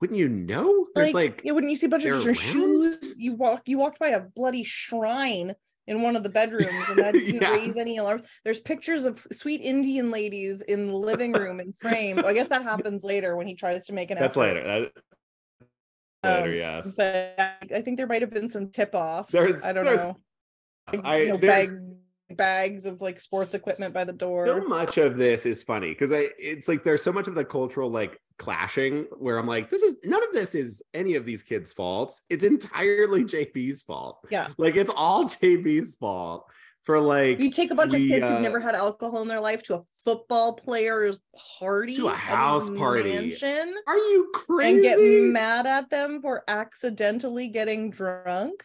Wouldn't 0.00 0.18
you 0.18 0.28
know? 0.28 0.86
There's 0.94 1.12
like, 1.12 1.42
yeah, 1.44 1.52
wouldn't 1.52 1.70
you 1.70 1.76
see 1.76 1.86
a 1.86 1.90
bunch 1.90 2.04
of 2.06 2.14
different 2.14 2.38
around? 2.38 2.52
shoes? 2.52 3.14
You 3.18 3.34
walk, 3.34 3.62
you 3.66 3.76
walked 3.76 3.98
by 3.98 4.08
a 4.08 4.20
bloody 4.20 4.64
shrine 4.64 5.54
in 5.86 6.02
one 6.02 6.16
of 6.16 6.22
the 6.22 6.28
bedrooms 6.28 6.88
and 6.88 6.98
that 6.98 7.14
didn't 7.14 7.50
raise 7.50 7.76
any 7.76 7.96
alarm. 7.98 8.22
There's 8.44 8.60
pictures 8.60 9.04
of 9.04 9.26
sweet 9.32 9.60
Indian 9.60 10.10
ladies 10.10 10.62
in 10.62 10.88
the 10.88 10.96
living 10.96 11.32
room 11.32 11.60
in 11.60 11.72
frame. 11.72 12.24
I 12.24 12.32
guess 12.32 12.48
that 12.48 12.62
happens 12.62 13.02
later 13.04 13.36
when 13.36 13.46
he 13.46 13.54
tries 13.54 13.86
to 13.86 13.92
make 13.92 14.10
an 14.10 14.18
that's 14.18 14.36
effort. 14.36 14.54
later. 14.54 14.64
That, 14.64 14.92
later, 16.22 16.44
Um, 16.44 16.54
yes. 16.54 16.94
But 16.96 17.34
I 17.74 17.80
think 17.82 17.96
there 17.96 18.06
might 18.06 18.22
have 18.22 18.30
been 18.30 18.48
some 18.48 18.70
tip 18.70 18.94
offs. 18.94 19.34
I 19.34 19.72
don't 19.72 19.84
know. 19.84 20.16
I 21.04 21.18
you 21.18 21.28
know, 21.28 21.38
bag, 21.38 21.70
bags 22.30 22.86
of 22.86 23.00
like 23.00 23.20
sports 23.20 23.54
equipment 23.54 23.94
by 23.94 24.04
the 24.04 24.12
door. 24.12 24.46
so 24.46 24.60
much 24.66 24.98
of 24.98 25.16
this 25.16 25.46
is 25.46 25.62
funny 25.62 25.90
because 25.90 26.12
I 26.12 26.30
it's 26.38 26.68
like 26.68 26.84
there's 26.84 27.02
so 27.02 27.12
much 27.12 27.28
of 27.28 27.34
the 27.34 27.44
cultural 27.44 27.90
like 27.90 28.20
clashing 28.40 29.06
where 29.18 29.38
I'm 29.38 29.46
like, 29.46 29.68
this 29.68 29.82
is 29.82 29.96
none 30.02 30.22
of 30.26 30.32
this 30.32 30.54
is 30.54 30.82
any 30.94 31.14
of 31.14 31.26
these 31.26 31.42
kids' 31.42 31.72
faults. 31.72 32.22
It's 32.30 32.42
entirely 32.42 33.24
JB's 33.24 33.82
fault. 33.82 34.26
Yeah. 34.30 34.48
Like 34.56 34.76
it's 34.76 34.90
all 34.96 35.24
JB's 35.28 35.96
fault 35.96 36.46
for 36.84 36.98
like 36.98 37.38
You 37.38 37.50
take 37.50 37.70
a 37.70 37.74
bunch 37.74 37.92
we, 37.92 38.04
of 38.04 38.08
kids 38.08 38.28
uh, 38.28 38.32
who've 38.32 38.42
never 38.42 38.58
had 38.58 38.74
alcohol 38.74 39.20
in 39.20 39.28
their 39.28 39.40
life 39.40 39.62
to 39.64 39.74
a 39.76 39.82
football 40.04 40.54
player's 40.54 41.18
party, 41.58 41.94
To 41.96 42.08
a 42.08 42.14
house 42.14 42.70
party. 42.70 43.12
mansion, 43.12 43.74
are 43.86 43.96
you 43.96 44.30
crazy 44.34 44.88
and 44.88 44.98
get 45.00 45.22
mad 45.32 45.66
at 45.66 45.90
them 45.90 46.22
for 46.22 46.42
accidentally 46.48 47.48
getting 47.48 47.90
drunk. 47.90 48.64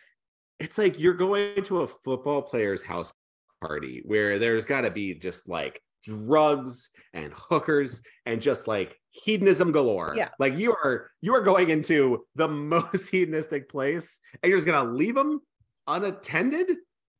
it's 0.61 0.77
like 0.77 0.97
you're 0.97 1.13
going 1.13 1.61
to 1.63 1.81
a 1.81 1.87
football 1.87 2.41
player's 2.41 2.81
house 2.81 3.11
party 3.59 4.01
where 4.05 4.39
there's 4.39 4.65
got 4.65 4.81
to 4.81 4.91
be 4.91 5.13
just 5.13 5.49
like 5.49 5.81
drugs 6.03 6.91
and 7.13 7.33
hookers 7.35 8.01
and 8.25 8.41
just 8.41 8.67
like 8.67 8.95
hedonism 9.23 9.71
galore. 9.71 10.13
Yeah. 10.17 10.29
Like 10.39 10.57
you 10.57 10.71
are 10.73 11.09
you 11.21 11.33
are 11.35 11.41
going 11.41 11.69
into 11.69 12.25
the 12.35 12.47
most 12.73 13.07
hedonistic 13.09 13.69
place 13.69 14.19
and 14.43 14.49
you're 14.49 14.57
just 14.57 14.67
gonna 14.67 14.89
leave 14.91 15.15
them 15.15 15.41
unattended. 15.87 16.75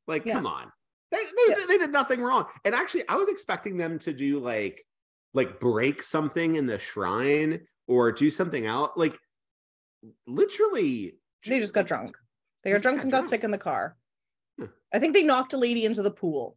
Like, 0.06 0.24
Yeah. 0.26 0.34
come 0.34 0.46
on. 0.46 0.70
They, 1.10 1.18
there's- 1.48 1.66
they 1.66 1.78
did 1.78 1.92
nothing 1.92 2.20
wrong. 2.20 2.46
And 2.64 2.74
actually, 2.74 3.08
I 3.08 3.16
was 3.16 3.28
expecting 3.28 3.76
them 3.76 3.98
to 4.00 4.12
do 4.12 4.38
like 4.40 4.84
like 5.34 5.60
break 5.60 6.02
something 6.02 6.54
in 6.56 6.66
the 6.66 6.78
shrine 6.78 7.60
or 7.86 8.10
do 8.12 8.30
something 8.30 8.66
out. 8.66 8.96
Like 8.98 9.16
literally 10.26 11.16
They 11.46 11.60
just 11.60 11.74
got 11.74 11.86
drunk. 11.86 12.16
They 12.64 12.72
got 12.72 12.82
drunk 12.82 12.98
got 12.98 13.02
and 13.02 13.10
got 13.10 13.18
drunk. 13.18 13.30
sick 13.30 13.44
in 13.44 13.50
the 13.50 13.58
car. 13.58 13.96
I 14.92 14.98
think 14.98 15.14
they 15.14 15.22
knocked 15.22 15.52
a 15.52 15.58
lady 15.58 15.84
into 15.84 16.02
the 16.02 16.10
pool. 16.10 16.56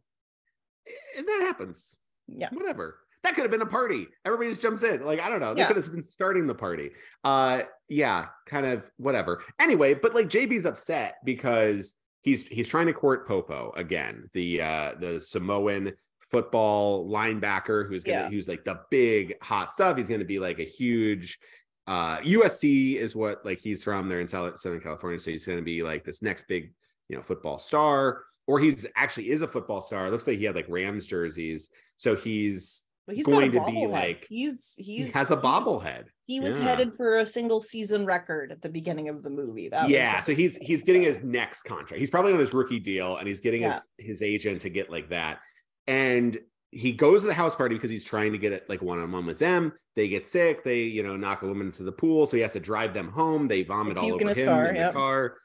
and 1.16 1.26
that 1.28 1.40
happens. 1.42 1.98
Yeah. 2.26 2.48
Whatever. 2.52 2.98
That 3.22 3.34
could 3.34 3.42
have 3.42 3.50
been 3.50 3.62
a 3.62 3.66
party. 3.66 4.06
Everybody 4.24 4.48
just 4.50 4.62
jumps 4.62 4.82
in. 4.82 5.04
Like, 5.04 5.20
I 5.20 5.28
don't 5.28 5.40
know. 5.40 5.52
They 5.54 5.60
Yeah. 5.62 5.66
could 5.68 5.76
have 5.76 5.92
been 5.92 6.02
starting 6.02 6.46
the 6.46 6.54
party. 6.54 6.90
Uh 7.24 7.62
yeah, 7.88 8.26
kind 8.46 8.66
of 8.66 8.90
whatever. 8.96 9.42
Anyway, 9.58 9.94
but 9.94 10.14
like 10.14 10.28
JB's 10.28 10.64
upset 10.66 11.16
because 11.24 11.94
he's 12.22 12.46
he's 12.48 12.68
trying 12.68 12.86
to 12.86 12.92
court 12.94 13.26
Popo 13.28 13.72
again, 13.76 14.30
the 14.32 14.62
uh 14.62 14.92
the 14.98 15.20
Samoan 15.20 15.92
football 16.20 17.08
linebacker 17.10 17.88
who's 17.88 18.04
gonna 18.04 18.20
Yeah. 18.22 18.30
who's 18.30 18.48
like 18.48 18.64
the 18.64 18.80
big 18.90 19.34
hot 19.42 19.72
stuff. 19.72 19.98
He's 19.98 20.08
gonna 20.08 20.24
be 20.24 20.38
like 20.38 20.58
a 20.58 20.64
huge 20.64 21.38
uh 21.86 22.18
USC 22.20 22.96
is 22.96 23.16
what 23.16 23.44
like 23.44 23.58
he's 23.58 23.82
from. 23.84 24.08
They're 24.08 24.20
in 24.20 24.28
Southern 24.28 24.80
California. 24.80 25.18
So 25.20 25.30
he's 25.30 25.44
gonna 25.46 25.60
be 25.62 25.82
like 25.82 26.04
this 26.04 26.22
next 26.22 26.46
big, 26.48 26.72
you 27.08 27.16
know, 27.16 27.22
football 27.22 27.58
star. 27.58 28.22
Or 28.46 28.58
he's 28.58 28.86
actually 28.96 29.30
is 29.30 29.42
a 29.42 29.48
football 29.48 29.80
star. 29.80 30.06
It 30.06 30.10
looks 30.10 30.26
like 30.26 30.38
he 30.38 30.44
had 30.44 30.54
like 30.56 30.66
Rams 30.68 31.06
jerseys. 31.06 31.70
So 31.96 32.16
he's 32.16 32.82
He's 33.10 33.26
Going 33.26 33.50
to 33.50 33.52
be 33.52 33.58
bobblehead. 33.58 33.90
like- 33.90 34.26
he's 34.28 34.74
he's 34.76 35.06
he 35.06 35.12
has 35.12 35.30
a 35.30 35.36
bobblehead. 35.36 36.04
He 36.26 36.40
was 36.40 36.56
Yeah. 36.56 36.64
headed 36.64 36.94
for 36.94 37.18
a 37.18 37.26
single 37.26 37.60
season 37.60 38.06
record 38.06 38.52
at 38.52 38.62
the 38.62 38.68
beginning 38.68 39.08
of 39.08 39.22
the 39.22 39.30
movie. 39.30 39.68
That 39.68 39.88
yeah, 39.88 40.20
so 40.20 40.34
he's 40.34 40.56
he's 40.56 40.84
getting 40.84 41.02
his 41.02 41.20
next 41.22 41.62
contract. 41.62 41.98
He's 42.00 42.10
probably 42.10 42.32
on 42.32 42.38
his 42.38 42.54
rookie 42.54 42.78
deal, 42.80 43.16
and 43.16 43.26
he's 43.26 43.40
getting 43.40 43.62
Yeah. 43.62 43.74
his 43.74 43.88
his 43.98 44.22
agent 44.22 44.60
to 44.62 44.70
get 44.70 44.90
like 44.90 45.10
that. 45.10 45.38
And 45.86 46.38
he 46.72 46.92
goes 46.92 47.22
to 47.22 47.26
the 47.26 47.34
house 47.34 47.56
party 47.56 47.74
because 47.74 47.90
he's 47.90 48.04
trying 48.04 48.30
to 48.30 48.38
get 48.38 48.52
it 48.52 48.68
like 48.68 48.80
one 48.80 49.00
on 49.00 49.10
one 49.10 49.26
with 49.26 49.40
them. 49.40 49.72
They 49.96 50.06
get 50.08 50.24
sick. 50.24 50.62
They 50.62 50.82
you 50.82 51.02
know 51.02 51.16
knock 51.16 51.42
a 51.42 51.46
woman 51.46 51.66
into 51.66 51.82
the 51.82 51.92
pool, 51.92 52.26
so 52.26 52.36
he 52.36 52.42
has 52.42 52.52
to 52.52 52.60
drive 52.60 52.94
them 52.94 53.08
home. 53.10 53.48
They 53.48 53.62
vomit 53.64 53.96
all 53.96 54.12
over 54.14 54.32
him 54.32 54.46
car, 54.46 54.66
in 54.66 54.76
yep. 54.76 54.92
the 54.92 54.98
car. 54.98 55.36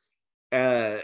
Uh, 0.52 0.98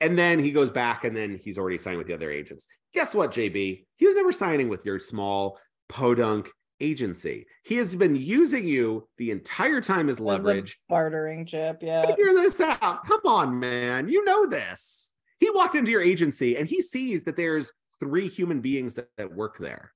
and 0.00 0.18
then 0.18 0.38
he 0.38 0.52
goes 0.52 0.70
back, 0.70 1.04
and 1.04 1.16
then 1.16 1.36
he's 1.36 1.56
already 1.56 1.78
signed 1.78 1.96
with 1.96 2.06
the 2.06 2.12
other 2.14 2.30
agents. 2.30 2.66
Guess 2.92 3.14
what, 3.14 3.30
JB? 3.32 3.86
He 3.96 4.06
was 4.06 4.16
never 4.16 4.32
signing 4.32 4.68
with 4.68 4.84
your 4.84 4.98
small 4.98 5.58
podunk 5.88 6.50
agency. 6.80 7.46
He 7.62 7.76
has 7.76 7.94
been 7.94 8.16
using 8.16 8.66
you 8.66 9.08
the 9.16 9.30
entire 9.30 9.80
time 9.80 10.08
as 10.08 10.20
leverage. 10.20 10.78
bartering 10.88 11.46
chip. 11.46 11.78
Yeah. 11.82 12.06
figure 12.06 12.34
this 12.34 12.60
out. 12.60 13.06
Come 13.06 13.20
on, 13.24 13.58
man. 13.58 14.08
You 14.08 14.24
know 14.24 14.46
this. 14.46 15.14
He 15.40 15.50
walked 15.50 15.74
into 15.74 15.90
your 15.92 16.02
agency 16.02 16.56
and 16.56 16.68
he 16.68 16.80
sees 16.80 17.24
that 17.24 17.36
there's 17.36 17.72
three 18.00 18.28
human 18.28 18.60
beings 18.60 18.94
that, 18.94 19.08
that 19.18 19.32
work 19.34 19.58
there. 19.58 19.92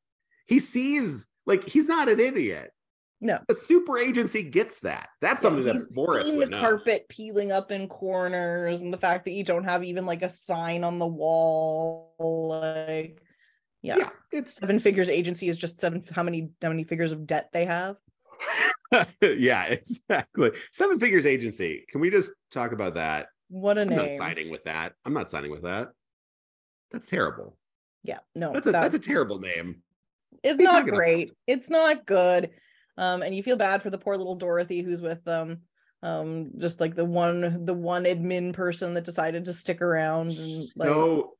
He 0.46 0.58
sees, 0.58 1.28
like, 1.46 1.68
he's 1.68 1.88
not 1.88 2.08
an 2.08 2.20
idiot. 2.20 2.72
No. 3.20 3.38
The 3.48 3.54
super 3.54 3.98
agency 3.98 4.44
gets 4.44 4.80
that. 4.80 5.08
That's 5.20 5.42
something 5.42 5.66
Yeah, 5.66 5.72
that 5.72 5.78
he's 5.86 5.94
Boris 5.94 6.28
seen 6.28 6.38
the 6.38 6.46
know. 6.46 6.60
carpet 6.60 7.06
peeling 7.08 7.50
up 7.50 7.72
in 7.72 7.88
corners 7.88 8.80
and 8.80 8.92
the 8.92 8.98
fact 8.98 9.24
that 9.24 9.32
you 9.32 9.42
don't 9.42 9.64
have 9.64 9.82
even 9.82 10.06
like 10.06 10.22
a 10.22 10.30
sign 10.30 10.84
on 10.84 10.98
the 10.98 11.06
wall. 11.06 12.14
Like, 12.20 13.20
yeah. 13.82 13.96
Yeah, 13.98 14.10
it's 14.32 14.54
Seven 14.54 14.78
figures 14.78 15.08
agency 15.08 15.48
is 15.48 15.56
just 15.58 15.78
seven. 15.78 16.02
How 16.10 16.22
many? 16.22 16.50
How 16.62 16.68
many 16.68 16.84
figures 16.84 17.12
of 17.12 17.26
debt 17.26 17.50
they 17.52 17.64
have? 17.64 17.96
yeah, 19.22 19.64
exactly. 19.64 20.52
Seven 20.72 20.98
figures 20.98 21.26
agency. 21.26 21.84
Can 21.90 22.00
we 22.00 22.10
just 22.10 22.32
talk 22.50 22.72
about 22.72 22.94
that? 22.94 23.26
What 23.48 23.78
a 23.78 23.82
I'm 23.82 23.88
not 23.88 24.06
name. 24.06 24.16
signing 24.16 24.50
with 24.50 24.64
that. 24.64 24.92
I'm 25.04 25.12
not 25.14 25.30
signing 25.30 25.50
with 25.50 25.62
that. 25.62 25.88
That's 26.90 27.06
terrible. 27.06 27.56
Yeah. 28.02 28.18
No. 28.34 28.52
That's 28.52 28.66
a 28.66 28.72
that's 28.72 28.94
a 28.94 28.98
terrible 28.98 29.38
name. 29.40 29.82
it's 30.42 30.60
not 30.60 30.70
talking 30.72 30.88
about? 30.88 30.96
great 30.96 31.32
it's 31.46 31.70
not 31.70 32.06
good 32.06 32.50
um 32.96 33.22
and 33.22 33.34
you 33.34 33.42
feel 33.42 33.56
bad 33.56 33.82
for 33.82 33.90
the 33.90 33.98
poor 33.98 34.16
little 34.16 34.36
dorothy 34.36 34.82
who's 34.82 35.00
with 35.00 35.24
them 35.24 35.62
um 36.02 36.50
just 36.58 36.80
like 36.80 36.94
the 36.94 37.04
one 37.04 37.64
the 37.64 37.74
one 37.74 38.04
admin 38.04 38.52
person 38.52 38.94
that 38.94 39.04
decided 39.04 39.46
to 39.46 39.52
stick 39.54 39.80
around 39.82 40.30
and 40.30 40.68
like 40.76 40.88
so 40.88 41.32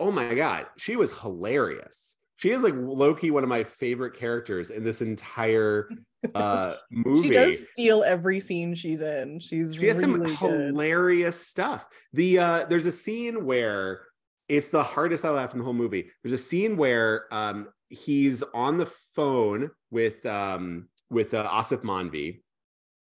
oh 0.00 0.10
my 0.10 0.34
god 0.34 0.66
she 0.76 0.96
was 0.96 1.12
hilarious 1.20 2.16
she 2.40 2.52
is 2.52 2.62
like 2.62 2.72
Loki, 2.74 3.30
one 3.30 3.42
of 3.42 3.50
my 3.50 3.64
favorite 3.64 4.16
characters 4.16 4.70
in 4.70 4.82
this 4.82 5.02
entire 5.02 5.90
uh 6.34 6.76
movie. 6.90 7.28
She 7.28 7.34
does 7.34 7.68
steal 7.68 8.02
every 8.02 8.40
scene 8.40 8.74
she's 8.74 9.02
in. 9.02 9.40
She's 9.40 9.74
she 9.74 9.88
has 9.88 9.98
really 9.98 10.00
some 10.00 10.22
good. 10.22 10.70
hilarious 10.70 11.38
stuff. 11.38 11.86
The 12.14 12.38
uh 12.38 12.64
there's 12.64 12.86
a 12.86 12.92
scene 12.92 13.44
where 13.44 14.06
it's 14.48 14.70
the 14.70 14.82
hardest 14.82 15.26
I 15.26 15.30
laughed 15.30 15.52
in 15.52 15.58
the 15.58 15.66
whole 15.66 15.74
movie. 15.74 16.10
There's 16.22 16.32
a 16.32 16.42
scene 16.42 16.78
where 16.78 17.26
um 17.30 17.68
he's 17.90 18.42
on 18.54 18.78
the 18.78 18.86
phone 18.86 19.70
with 19.90 20.24
um 20.24 20.88
with 21.10 21.34
uh, 21.34 21.46
Aasif 21.46 21.82
Mandvi, 21.82 22.40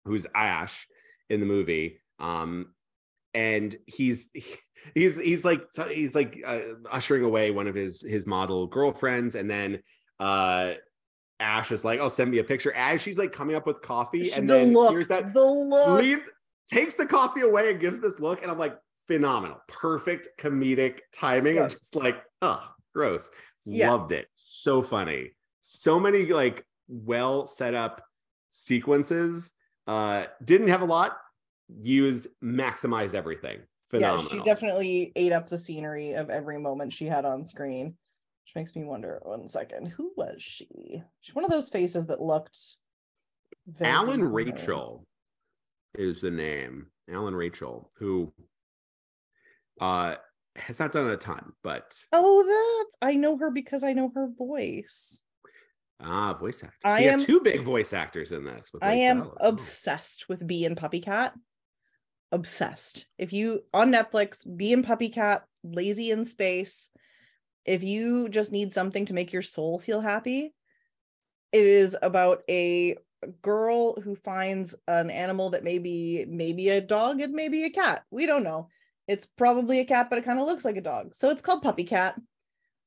who's 0.07 0.27
Ash 0.35 0.87
in 1.29 1.41
the 1.41 1.47
movie. 1.47 2.01
Um 2.19 2.73
and 3.39 3.77
he's 3.87 4.31
he's 4.95 5.17
he's 5.17 5.45
like 5.45 5.63
he's 5.91 6.15
like 6.15 6.43
uh, 6.47 6.61
ushering 6.91 7.25
away 7.25 7.51
one 7.51 7.67
of 7.69 7.75
his 7.75 8.01
his 8.03 8.27
model 8.27 8.67
girlfriends 8.67 9.35
and 9.35 9.49
then 9.51 9.81
uh 10.21 10.73
Ash 11.41 11.71
is 11.71 11.85
like, 11.85 12.01
"Oh, 12.01 12.09
send 12.09 12.33
me 12.33 12.39
a 12.39 12.45
picture." 12.45 12.73
As 12.75 13.01
she's 13.01 13.17
like 13.17 13.31
coming 13.31 13.55
up 13.55 13.65
with 13.65 13.81
coffee, 13.81 14.33
and 14.33 14.51
the 14.51 14.55
then 14.55 14.73
look, 14.73 14.91
here's 14.91 15.07
that 15.07 15.33
the 15.33 15.41
look. 15.45 16.01
leave 16.03 16.23
takes 16.69 16.95
the 16.97 17.07
coffee 17.07 17.43
away 17.43 17.71
and 17.71 17.81
gives 17.81 17.99
this 18.01 18.19
look 18.21 18.43
and 18.43 18.51
i'm 18.51 18.59
like 18.59 18.77
phenomenal 19.07 19.57
perfect 19.69 20.29
comedic 20.39 20.99
timing 21.15 21.55
Yeah. 21.57 21.63
i'm 21.63 21.69
just 21.71 21.97
like 21.97 22.17
oh 22.43 22.63
gross 22.95 23.31
Yeah. 23.65 23.91
loved 23.93 24.13
it 24.13 24.27
so 24.35 24.83
funny 24.83 25.31
so 25.61 25.99
many 25.99 26.27
like 26.27 26.65
well 26.89 27.47
set 27.47 27.73
up 27.75 28.03
sequences 28.51 29.55
uh 29.87 30.27
didn't 30.45 30.69
have 30.69 30.83
a 30.83 30.85
lot 30.85 31.17
used 31.83 32.27
maximized 32.43 33.15
everything 33.15 33.59
phenomenal 33.91 34.25
Yeah, 34.25 34.31
she 34.39 34.43
definitely 34.43 35.13
ate 35.17 35.33
up 35.33 35.49
the 35.49 35.59
scenery 35.59 36.13
of 36.15 36.31
every 36.31 36.59
moment 36.59 36.93
she 36.93 37.07
had 37.07 37.25
on 37.25 37.45
screen, 37.47 37.87
which 37.87 38.55
makes 38.55 38.75
me 38.75 38.85
wonder. 38.85 39.21
One 39.23 39.49
second, 39.49 39.87
who 39.89 40.13
was 40.17 40.43
she? 40.43 41.03
She's 41.21 41.35
one 41.35 41.45
of 41.45 41.51
those 41.51 41.69
faces 41.69 42.07
that 42.07 42.21
looked. 42.21 42.59
alan 43.81 44.21
familiar. 44.21 44.53
rachel 44.53 45.07
is 45.95 46.21
the 46.21 46.31
name 46.31 46.87
allyn 47.11 47.35
rachel 47.35 47.91
who 47.99 48.33
uh 49.81 50.15
has 50.57 50.79
not 50.79 50.93
done 50.93 51.09
a 51.09 51.17
ton 51.17 51.53
but 51.63 51.99
Oh, 52.13 52.43
that's 52.83 52.97
I 53.01 53.15
know 53.15 53.37
her 53.39 53.51
because 53.51 53.85
I 53.85 53.93
know 53.93 54.11
her 54.15 54.29
voice. 54.37 55.23
Ah, 56.01 56.33
voice 56.35 56.63
actors. 56.63 56.79
I 56.85 56.99
so 56.99 57.05
you 57.05 57.11
have 57.11 57.25
two 57.25 57.41
big 57.41 57.63
voice 57.65 57.93
actors 57.93 58.33
in 58.33 58.45
this. 58.45 58.71
With 58.73 58.85
I 58.85 58.95
am 58.95 59.19
Bell 59.21 59.27
as 59.27 59.37
well. 59.41 59.49
obsessed 59.51 60.29
with 60.29 60.47
Bee 60.47 60.65
and 60.65 60.77
Puppy 60.77 61.01
Cat. 61.01 61.35
Obsessed. 62.31 63.07
If 63.17 63.33
you 63.33 63.63
on 63.73 63.93
Netflix, 63.93 64.45
Bee 64.57 64.73
and 64.73 64.85
Puppy 64.85 65.09
Cat, 65.09 65.45
Lazy 65.65 66.11
in 66.11 66.25
Space. 66.25 66.91
If 67.65 67.83
you 67.83 68.29
just 68.29 68.53
need 68.53 68.73
something 68.73 69.07
to 69.07 69.15
make 69.15 69.33
your 69.33 69.43
soul 69.43 69.79
feel 69.79 70.01
happy, 70.01 70.55
it 71.53 71.65
is 71.65 71.97
about 72.01 72.43
a 72.49 72.97
girl 73.43 74.01
who 74.01 74.15
finds 74.15 74.75
an 74.87 75.11
animal 75.11 75.51
that 75.51 75.65
may 75.65 75.79
be 75.79 76.25
maybe 76.29 76.69
a 76.69 76.81
dog 76.81 77.21
and 77.21 77.33
maybe 77.33 77.65
a 77.65 77.71
cat. 77.71 78.05
We 78.11 78.27
don't 78.27 78.45
know. 78.45 78.69
It's 79.07 79.27
probably 79.27 79.81
a 79.81 79.85
cat, 79.85 80.09
but 80.11 80.19
it 80.19 80.25
kind 80.25 80.39
of 80.39 80.47
looks 80.47 80.65
like 80.65 80.77
a 80.77 80.83
dog. 80.83 81.15
So 81.15 81.31
it's 81.31 81.43
called 81.43 81.63
Puppy 81.63 81.85
Cat. 81.85 82.15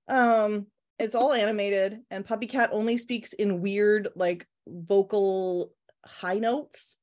Um, 0.07 0.67
it's 0.99 1.15
all 1.15 1.33
animated, 1.33 1.99
and 2.11 2.25
Puppy 2.25 2.47
Cat 2.47 2.69
only 2.71 2.97
speaks 2.97 3.33
in 3.33 3.61
weird, 3.61 4.09
like 4.15 4.45
vocal 4.67 5.73
high 6.05 6.37
notes. 6.37 6.97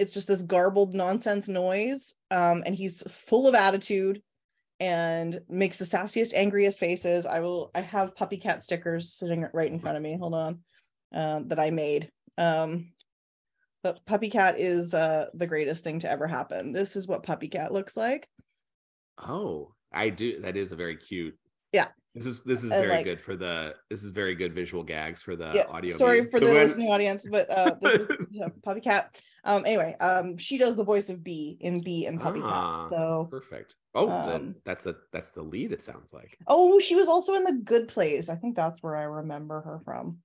It's 0.00 0.14
just 0.14 0.26
this 0.26 0.42
garbled 0.42 0.94
nonsense 0.94 1.46
noise. 1.46 2.14
Um, 2.30 2.62
and 2.64 2.74
he's 2.74 3.02
full 3.08 3.46
of 3.46 3.54
attitude 3.54 4.22
and 4.80 5.38
makes 5.46 5.76
the 5.76 5.84
sassiest, 5.84 6.32
angriest 6.32 6.78
faces. 6.78 7.26
I 7.26 7.40
will 7.40 7.70
I 7.74 7.82
have 7.82 8.16
puppy 8.16 8.38
cat 8.38 8.64
stickers 8.64 9.12
sitting 9.12 9.46
right 9.52 9.70
in 9.70 9.78
front 9.78 9.98
of 9.98 10.02
me. 10.02 10.16
Hold 10.18 10.34
on. 10.34 10.60
Um, 11.12 11.48
that 11.48 11.60
I 11.60 11.70
made. 11.70 12.10
Um 12.38 12.92
but 13.82 14.04
puppy 14.06 14.30
cat 14.30 14.58
is 14.58 14.94
uh 14.94 15.26
the 15.34 15.46
greatest 15.46 15.84
thing 15.84 15.98
to 16.00 16.10
ever 16.10 16.26
happen. 16.26 16.72
This 16.72 16.96
is 16.96 17.06
what 17.06 17.22
puppy 17.22 17.48
cat 17.48 17.72
looks 17.72 17.96
like. 17.96 18.26
Oh, 19.18 19.74
I 19.92 20.08
do. 20.08 20.40
That 20.40 20.56
is 20.56 20.72
a 20.72 20.76
very 20.76 20.96
cute. 20.96 21.36
Yeah. 21.72 21.88
This 22.14 22.26
is 22.26 22.42
this 22.42 22.64
is 22.64 22.72
And, 22.72 22.80
very 22.82 22.88
like- 22.96 23.04
good 23.04 23.20
for 23.20 23.36
the. 23.36 23.74
This 23.88 24.02
is 24.02 24.10
very 24.10 24.34
good 24.34 24.52
visual 24.52 24.82
gags 24.82 25.22
for 25.22 25.36
the 25.36 25.52
yeah 25.54 25.64
audio. 25.68 25.94
sorry 25.96 26.24
for 26.26 26.38
So 26.38 26.40
the 26.40 26.46
when- 26.46 26.54
listening 26.54 26.88
audience 26.90 27.26
but 27.30 27.48
uh 27.50 27.76
this 27.80 28.02
is 28.02 28.06
puppy 28.64 28.80
cat 28.80 29.16
um 29.44 29.64
anyway 29.64 29.96
um 30.00 30.36
she 30.36 30.58
does 30.58 30.74
the 30.74 30.82
voice 30.84 31.08
of 31.08 31.22
Bee 31.22 31.56
in 31.60 31.80
Bee 31.82 32.06
and 32.06 32.20
puppy 32.20 32.40
Ah, 32.42 32.80
cat 32.80 32.88
so 32.90 33.28
Perfect. 33.30 33.76
Oh, 33.94 34.08
Um, 34.10 34.54
that's 34.64 34.82
the 34.82 34.96
that's 35.12 35.30
the 35.30 35.42
lead. 35.42 35.70
It 35.72 35.82
sounds 35.82 36.12
like. 36.12 36.36
oh 36.48 36.78
she 36.80 36.96
was 36.96 37.08
also 37.08 37.34
in 37.34 37.44
the 37.44 37.52
good 37.64 37.86
place 37.88 38.28
i 38.28 38.34
think 38.34 38.56
that's 38.56 38.82
where 38.82 38.96
i 38.96 39.02
remember 39.04 39.60
her 39.60 39.80
from 39.84 40.18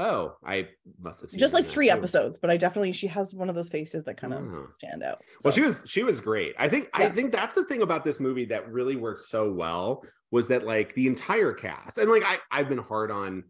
Oh, 0.00 0.36
I 0.44 0.68
must 1.00 1.20
have 1.20 1.30
seen 1.30 1.38
just 1.38 1.52
like 1.54 1.66
three 1.66 1.86
too. 1.88 1.92
episodes 1.92 2.38
but 2.38 2.48
i 2.50 2.56
definitely 2.56 2.92
she 2.92 3.06
has 3.08 3.34
one 3.34 3.48
of 3.50 3.54
those 3.54 3.68
faces 3.68 4.02
that 4.04 4.16
kind 4.16 4.32
of 4.32 4.40
Oh. 4.42 4.66
stand 4.68 5.02
out 5.02 5.20
Well, 5.44 5.52
she 5.52 5.60
was 5.60 5.82
she 5.86 6.02
was 6.02 6.20
great. 6.20 6.54
I 6.58 6.68
think 6.68 6.88
I 6.94 7.08
think 7.10 7.32
that's 7.32 7.54
the 7.54 7.64
thing 7.64 7.82
about 7.82 8.02
this 8.04 8.18
movie 8.20 8.46
that 8.46 8.70
really 8.72 8.96
worked 8.96 9.20
so 9.20 9.52
well 9.52 10.02
was 10.30 10.48
that 10.48 10.64
like 10.64 10.94
the 10.94 11.06
entire 11.06 11.52
cast 11.52 11.98
and 11.98 12.10
like 12.10 12.24
I 12.24 12.38
I've 12.50 12.68
been 12.68 12.78
hard 12.78 13.10
on 13.10 13.44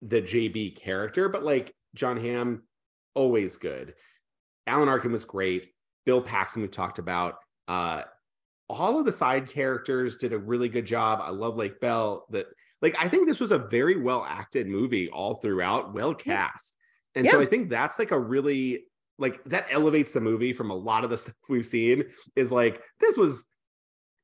the 0.00 0.22
JB 0.22 0.76
character, 0.80 1.28
but 1.28 1.44
like 1.44 1.74
Jon 1.94 2.16
Hamm 2.16 2.62
always 3.14 3.56
good. 3.56 3.94
Alan 4.66 4.88
Arkin 4.88 5.12
was 5.12 5.24
great. 5.24 5.68
Bill 6.06 6.22
Paxton 6.22 6.62
we 6.62 6.68
talked 6.68 6.98
about. 6.98 7.34
Uh 7.68 8.02
all 8.68 8.98
of 8.98 9.04
the 9.04 9.12
side 9.12 9.48
characters 9.50 10.16
did 10.16 10.32
a 10.32 10.38
really 10.38 10.68
good 10.68 10.86
job. 10.86 11.20
I 11.22 11.30
love 11.30 11.56
Lake 11.56 11.78
Bell. 11.80 12.24
That 12.30 12.46
like 12.82 12.96
I 13.02 13.08
think 13.08 13.26
this 13.26 13.40
was 13.40 13.52
a 13.52 13.58
very 13.58 13.96
well 13.96 14.26
acted 14.28 14.66
movie 14.66 15.08
all 15.08 15.36
throughout, 15.36 15.94
well 15.94 16.14
cast. 16.14 16.76
And 17.14 17.28
so 17.28 17.40
I 17.40 17.46
think 17.46 17.70
that's 17.70 17.98
like 17.98 18.10
a 18.10 18.18
really 18.18 18.84
like 19.18 19.42
that 19.44 19.66
elevates 19.70 20.12
the 20.12 20.20
movie 20.20 20.52
from 20.52 20.70
a 20.70 20.74
lot 20.74 21.04
of 21.04 21.10
the 21.10 21.16
stuff 21.18 21.34
we've 21.48 21.66
seen 21.66 22.04
is 22.36 22.50
like 22.50 22.82
this 23.00 23.16
was 23.16 23.46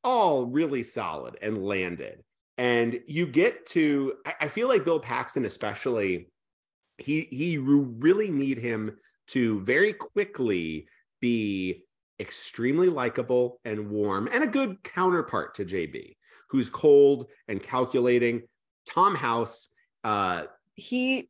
all 0.04 0.46
really 0.46 0.82
solid 0.82 1.38
and 1.40 1.62
landed. 1.64 2.22
And 2.56 3.00
you 3.06 3.26
get 3.26 3.66
to 3.66 4.14
I, 4.26 4.34
I 4.42 4.48
feel 4.48 4.68
like 4.68 4.84
bill 4.84 5.00
paxton 5.00 5.44
especially 5.44 6.28
he 6.98 7.28
he 7.30 7.59
really 7.59 8.30
need 8.30 8.59
him 8.59 8.96
to 9.28 9.61
very 9.61 9.92
quickly 9.92 10.88
be 11.20 11.84
extremely 12.20 12.88
likable 12.88 13.61
and 13.64 13.90
warm 13.90 14.28
and 14.32 14.42
a 14.42 14.48
good 14.48 14.82
counterpart 14.82 15.54
to 15.54 15.64
jb 15.64 16.16
who's 16.49 16.70
cold 16.70 17.26
and 17.49 17.62
calculating. 17.62 18.42
Tom 18.88 19.14
house 19.14 19.68
uh 20.05 20.44
he 20.74 21.28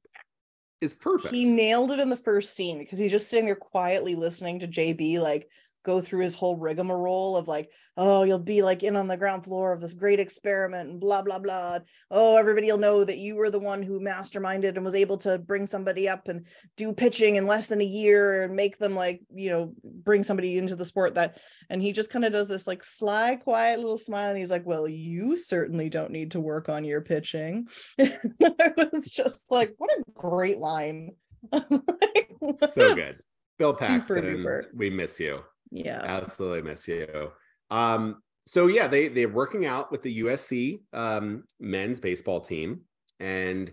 is 0.81 0.95
perfect. 0.95 1.35
he 1.35 1.45
nailed 1.45 1.91
it 1.91 1.99
in 1.99 2.11
the 2.11 2.17
first 2.17 2.55
scene 2.55 2.79
because 2.79 2.99
he's 2.99 3.11
just 3.11 3.29
sitting 3.29 3.47
there 3.47 3.57
quietly 3.57 4.15
listening 4.15 4.61
to 4.61 4.69
JB 4.69 5.19
like 5.19 5.49
go 5.85 6.01
through 6.01 6.23
his 6.23 6.35
whole 6.35 6.57
rigmarole 6.57 7.37
of 7.37 7.49
like, 7.49 7.71
oh, 7.97 8.23
you'll 8.23 8.39
be 8.39 8.63
like 8.63 8.83
in 8.83 8.97
on 8.97 9.09
the 9.09 9.17
ground 9.17 9.45
floor 9.45 9.73
of 9.73 9.81
this 9.81 9.95
great 9.95 10.21
experiment 10.21 10.91
and 10.91 11.01
blah 11.01 11.23
blah 11.23 11.39
blah. 11.39 11.79
Oh, 12.11 12.37
everybody 12.37 12.71
will 12.71 12.79
know 12.79 13.05
that 13.05 13.19
you 13.19 13.37
were 13.37 13.51
the 13.51 13.59
one 13.59 13.83
who 13.83 14.01
masterminded 14.01 14.77
and 14.77 14.85
was 14.85 14.95
able 14.95 15.17
to 15.19 15.39
bring 15.39 15.67
somebody 15.67 16.09
up 16.09 16.29
and 16.29 16.47
do 16.77 16.93
pitching 16.93 17.37
in 17.37 17.47
less 17.47 17.67
than 17.67 17.81
a 17.81 17.85
year 17.85 18.45
and 18.45 18.55
make 18.55 18.79
them 18.79 18.95
like, 18.95 19.21
you 19.35 19.51
know, 19.51 19.73
bring 19.83 20.23
somebody 20.23 20.59
into 20.59 20.77
the 20.77 20.85
sport 20.85 21.15
that 21.15 21.39
and 21.71 21.83
he 21.83 21.93
just 21.93 22.11
kind 22.11 22.25
of 22.25 22.33
does 22.33 22.49
this 22.49 22.67
like 22.67 22.85
sly, 22.85 23.37
quiet 23.37 23.79
little 23.79 23.99
smile. 23.99 24.31
And 24.31 24.39
he's 24.39 24.51
like, 24.51 24.67
Well, 24.67 24.89
you 24.89 25.37
certainly 25.37 25.89
don't 25.89 26.13
need 26.13 26.33
to 26.33 26.41
work 26.41 26.69
on 26.69 26.85
your 26.85 27.01
pitching. 27.01 27.69
I 27.99 28.73
was 28.77 29.11
just 29.11 29.45
like, 29.51 29.75
what 29.79 29.91
a 29.91 30.03
great 30.13 30.59
line. 30.59 31.13
Like, 31.53 32.29
so 32.57 32.95
good 32.95 33.15
bill 33.59 33.75
paxton 33.75 34.65
we 34.75 34.89
miss 34.89 35.19
you 35.19 35.43
Yeah. 35.71 36.01
absolutely 36.03 36.63
miss 36.63 36.89
you 36.89 37.31
um 37.71 38.23
so 38.47 38.67
yeah 38.67 38.89
they 38.89 39.09
they're 39.09 39.29
working 39.29 39.67
out 39.67 39.93
with 39.93 40.03
the 40.03 40.21
usc 40.21 40.81
um 40.93 41.45
men's 41.61 42.01
baseball 42.01 42.41
team 42.41 42.81
and 43.21 43.71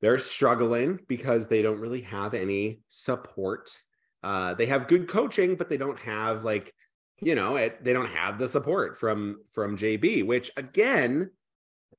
they're 0.00 0.18
struggling 0.18 1.00
because 1.08 1.48
they 1.48 1.60
don't 1.60 1.80
really 1.80 2.02
have 2.02 2.32
any 2.34 2.80
support. 2.88 3.76
Uh 4.22 4.54
they 4.54 4.66
have 4.66 4.88
good 4.88 5.08
coaching 5.08 5.54
but 5.56 5.68
they 5.68 5.76
don't 5.76 5.98
have 6.00 6.44
like 6.44 6.74
you 7.20 7.34
know 7.34 7.56
it, 7.56 7.82
they 7.84 7.92
don't 7.92 8.08
have 8.08 8.38
the 8.38 8.48
support 8.48 8.98
from 8.98 9.40
from 9.52 9.76
jb 9.76 10.24
which 10.24 10.50
again 10.56 11.30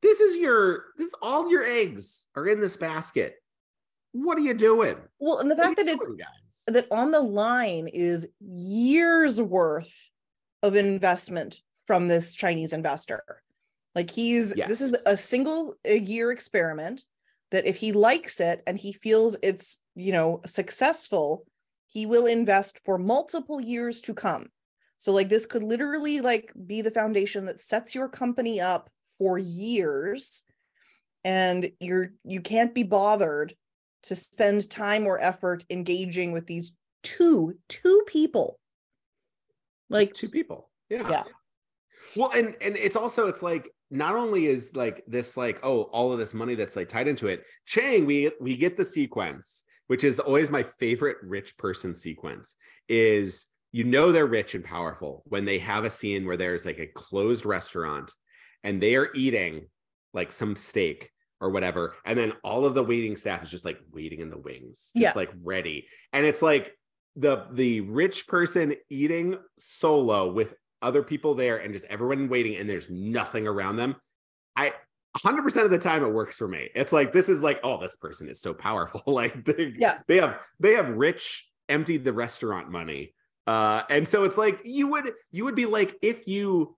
this 0.02 0.20
is 0.20 0.38
your 0.38 0.86
this 0.98 1.14
all 1.22 1.50
your 1.50 1.64
eggs 1.64 2.28
are 2.36 2.48
in 2.48 2.60
this 2.60 2.78
basket 2.78 3.36
what 4.12 4.38
are 4.38 4.42
you 4.42 4.54
doing 4.54 4.98
Well, 5.20 5.40
and 5.40 5.50
the 5.50 5.56
fact 5.56 5.78
that 5.78 5.88
it's 5.88 6.10
guys? 6.10 6.64
that 6.68 6.88
on 6.92 7.12
the 7.12 7.22
line 7.22 7.88
is 7.88 8.28
years 8.40 9.42
worth 9.42 10.10
of 10.64 10.76
investment 10.76 11.60
from 11.86 12.08
this 12.08 12.36
Chinese 12.36 12.74
investor. 12.74 13.24
Like 13.96 14.12
he's 14.12 14.54
this 14.54 14.82
is 14.82 14.96
a 15.06 15.18
single 15.18 15.76
a 15.86 15.98
year 15.98 16.32
experiment 16.32 17.04
that 17.52 17.66
if 17.66 17.78
he 17.78 17.92
likes 17.92 18.40
it 18.40 18.62
and 18.68 18.78
he 18.78 18.94
feels 18.94 19.36
it's, 19.42 19.82
you 19.96 20.12
know, 20.12 20.42
successful, 20.46 21.46
he 21.88 22.06
will 22.06 22.28
invest 22.28 22.80
for 22.86 22.98
multiple 22.98 23.60
years 23.60 24.02
to 24.02 24.14
come. 24.14 24.50
So 24.98 25.12
like 25.12 25.30
this 25.30 25.46
could 25.46 25.64
literally 25.64 26.22
like 26.22 26.52
be 26.68 26.82
the 26.82 26.92
foundation 26.92 27.46
that 27.46 27.60
sets 27.60 27.96
your 27.96 28.08
company 28.08 28.62
up 28.62 28.90
for 29.18 29.38
years 29.38 30.44
and 31.24 31.72
you're 31.80 32.12
you 32.24 32.42
can't 32.42 32.74
be 32.74 32.84
bothered 32.84 33.56
to 34.04 34.16
spend 34.16 34.70
time 34.70 35.06
or 35.06 35.20
effort 35.20 35.66
engaging 35.70 36.32
with 36.32 36.46
these 36.46 36.76
two 37.04 37.54
two 37.68 38.04
people 38.08 38.60
like 39.90 40.10
like 40.10 40.14
two 40.14 40.30
people. 40.30 40.70
Yeah. 40.90 41.10
yeah 41.10 41.24
Well, 42.16 42.32
and 42.32 42.56
and 42.62 42.78
it's 42.78 42.96
also 42.96 43.28
it's 43.28 43.42
like 43.42 43.70
not 43.92 44.16
only 44.16 44.46
is 44.46 44.76
like 44.76 45.04
this 45.08 45.36
like 45.36 45.60
oh 45.64 45.84
all 45.84 46.12
of 46.14 46.20
this 46.20 46.34
money 46.34 46.56
that's 46.56 46.76
like 46.76 46.90
tied 46.90 47.08
into 47.08 47.28
it. 47.28 47.44
Chang, 47.66 48.06
we 48.06 48.32
we 48.40 48.56
get 48.56 48.78
the 48.78 48.86
sequence, 48.86 49.64
which 49.88 50.04
is 50.04 50.20
always 50.20 50.50
my 50.50 50.64
favorite 50.64 51.18
rich 51.24 51.58
person 51.58 51.96
sequence. 51.96 52.56
Is 52.88 53.48
you 53.72 53.84
know 53.84 54.12
they're 54.12 54.26
rich 54.26 54.56
and 54.56 54.64
powerful 54.64 55.24
when 55.26 55.46
they 55.46 55.60
have 55.60 55.86
a 55.86 55.90
scene 55.90 56.26
where 56.26 56.38
there's 56.38 56.66
like 56.66 56.80
a 56.80 56.88
closed 56.88 57.46
restaurant 57.46 58.12
and 58.64 58.82
they 58.82 58.96
are 58.96 59.10
eating 59.14 59.68
like 60.14 60.32
some 60.32 60.56
steak 60.56 61.12
or 61.42 61.50
whatever, 61.50 61.96
and 62.06 62.18
then 62.18 62.34
all 62.44 62.66
of 62.66 62.74
the 62.74 62.84
waiting 62.84 63.16
staff 63.16 63.44
is 63.44 63.50
just 63.52 63.66
like 63.66 63.80
waiting 63.94 64.20
in 64.22 64.30
the 64.30 64.38
wings, 64.38 64.92
just 64.96 65.16
Yeah. 65.16 65.20
like 65.20 65.32
ready, 65.44 65.88
and 66.14 66.26
it's 66.26 66.42
like 66.42 66.76
the 67.16 67.48
the 67.52 67.82
rich 67.82 68.28
person 68.28 68.76
eating 68.90 69.36
solo 69.58 70.32
with 70.32 70.54
other 70.82 71.04
people 71.04 71.36
there 71.36 71.58
and 71.58 71.74
just 71.74 71.86
everyone 71.86 72.30
waiting 72.30 72.56
and 72.56 72.70
there's 72.70 72.90
nothing 72.90 73.46
around 73.48 73.76
them 73.76 73.96
i 74.56 74.72
100% 75.18 75.66
of 75.66 75.72
the 75.72 75.78
time 75.80 76.04
it 76.06 76.10
works 76.14 76.38
for 76.38 76.48
me 76.48 76.70
it's 76.76 76.94
like 76.94 77.12
this 77.12 77.28
is 77.28 77.42
like 77.44 77.60
oh 77.64 77.82
this 77.82 77.96
person 77.98 78.30
is 78.30 78.40
so 78.40 78.54
powerful 78.54 79.02
like 79.08 79.44
they, 79.44 79.74
Yeah. 79.78 79.96
they 80.08 80.18
have 80.18 80.40
they 80.60 80.74
have 80.74 80.90
rich 80.90 81.50
emptied 81.68 82.06
the 82.06 82.14
restaurant 82.14 82.70
money 82.72 83.14
uh 83.48 83.82
and 83.90 84.08
so 84.08 84.24
it's 84.24 84.38
like 84.38 84.62
you 84.64 84.88
would 84.88 85.12
you 85.32 85.44
would 85.46 85.56
be 85.56 85.66
like 85.66 85.98
if 86.02 86.28
you 86.28 86.78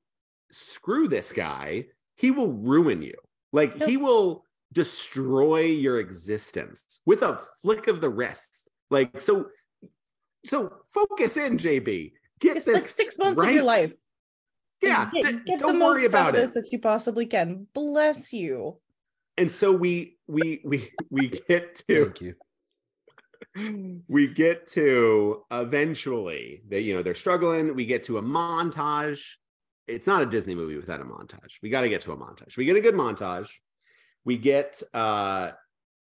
screw 0.49 1.07
this 1.07 1.31
guy 1.33 1.85
he 2.15 2.31
will 2.31 2.51
ruin 2.53 3.01
you 3.03 3.15
like 3.51 3.79
he 3.83 3.97
will 3.97 4.45
destroy 4.73 5.61
your 5.61 5.99
existence 5.99 7.01
with 7.05 7.21
a 7.21 7.39
flick 7.61 7.87
of 7.87 8.01
the 8.01 8.09
wrist 8.09 8.69
like 8.89 9.19
so 9.19 9.47
so 10.45 10.71
focus 10.93 11.37
in 11.37 11.57
jb 11.57 12.11
get 12.41 12.57
it's 12.57 12.65
this 12.65 12.75
like 12.75 12.83
six 12.83 13.17
months 13.17 13.41
of 13.41 13.51
your 13.51 13.63
life. 13.63 13.93
Yeah 14.81 15.09
get, 15.13 15.45
get 15.45 15.59
don't 15.59 15.77
the 15.77 15.85
worry 15.85 16.01
most 16.01 16.13
out 16.15 16.21
about 16.21 16.29
of 16.29 16.35
it. 16.35 16.41
this 16.41 16.51
that 16.53 16.69
you 16.71 16.79
possibly 16.79 17.27
can. 17.27 17.67
Bless 17.73 18.33
you. 18.33 18.79
And 19.37 19.51
so 19.51 19.71
we 19.71 20.17
we 20.27 20.61
we 20.65 20.91
we 21.09 21.29
get 21.47 21.75
to 21.87 22.05
Thank 22.05 22.21
you. 22.21 24.03
we 24.07 24.27
get 24.27 24.67
to 24.67 25.43
eventually 25.51 26.63
they 26.67 26.79
you 26.81 26.95
know 26.95 27.03
they're 27.03 27.15
struggling. 27.15 27.75
We 27.75 27.85
get 27.85 28.03
to 28.05 28.17
a 28.17 28.23
montage. 28.23 29.23
It's 29.87 30.07
not 30.07 30.21
a 30.21 30.25
disney 30.25 30.55
movie 30.55 30.75
without 30.75 31.01
a 31.01 31.05
montage. 31.05 31.57
We 31.61 31.69
got 31.69 31.81
to 31.81 31.89
get 31.89 32.01
to 32.01 32.13
a 32.13 32.17
montage. 32.17 32.57
We 32.57 32.65
get 32.65 32.75
a 32.75 32.81
good 32.81 32.95
montage 32.95 33.49
we 34.25 34.37
get 34.37 34.81
uh 34.93 35.51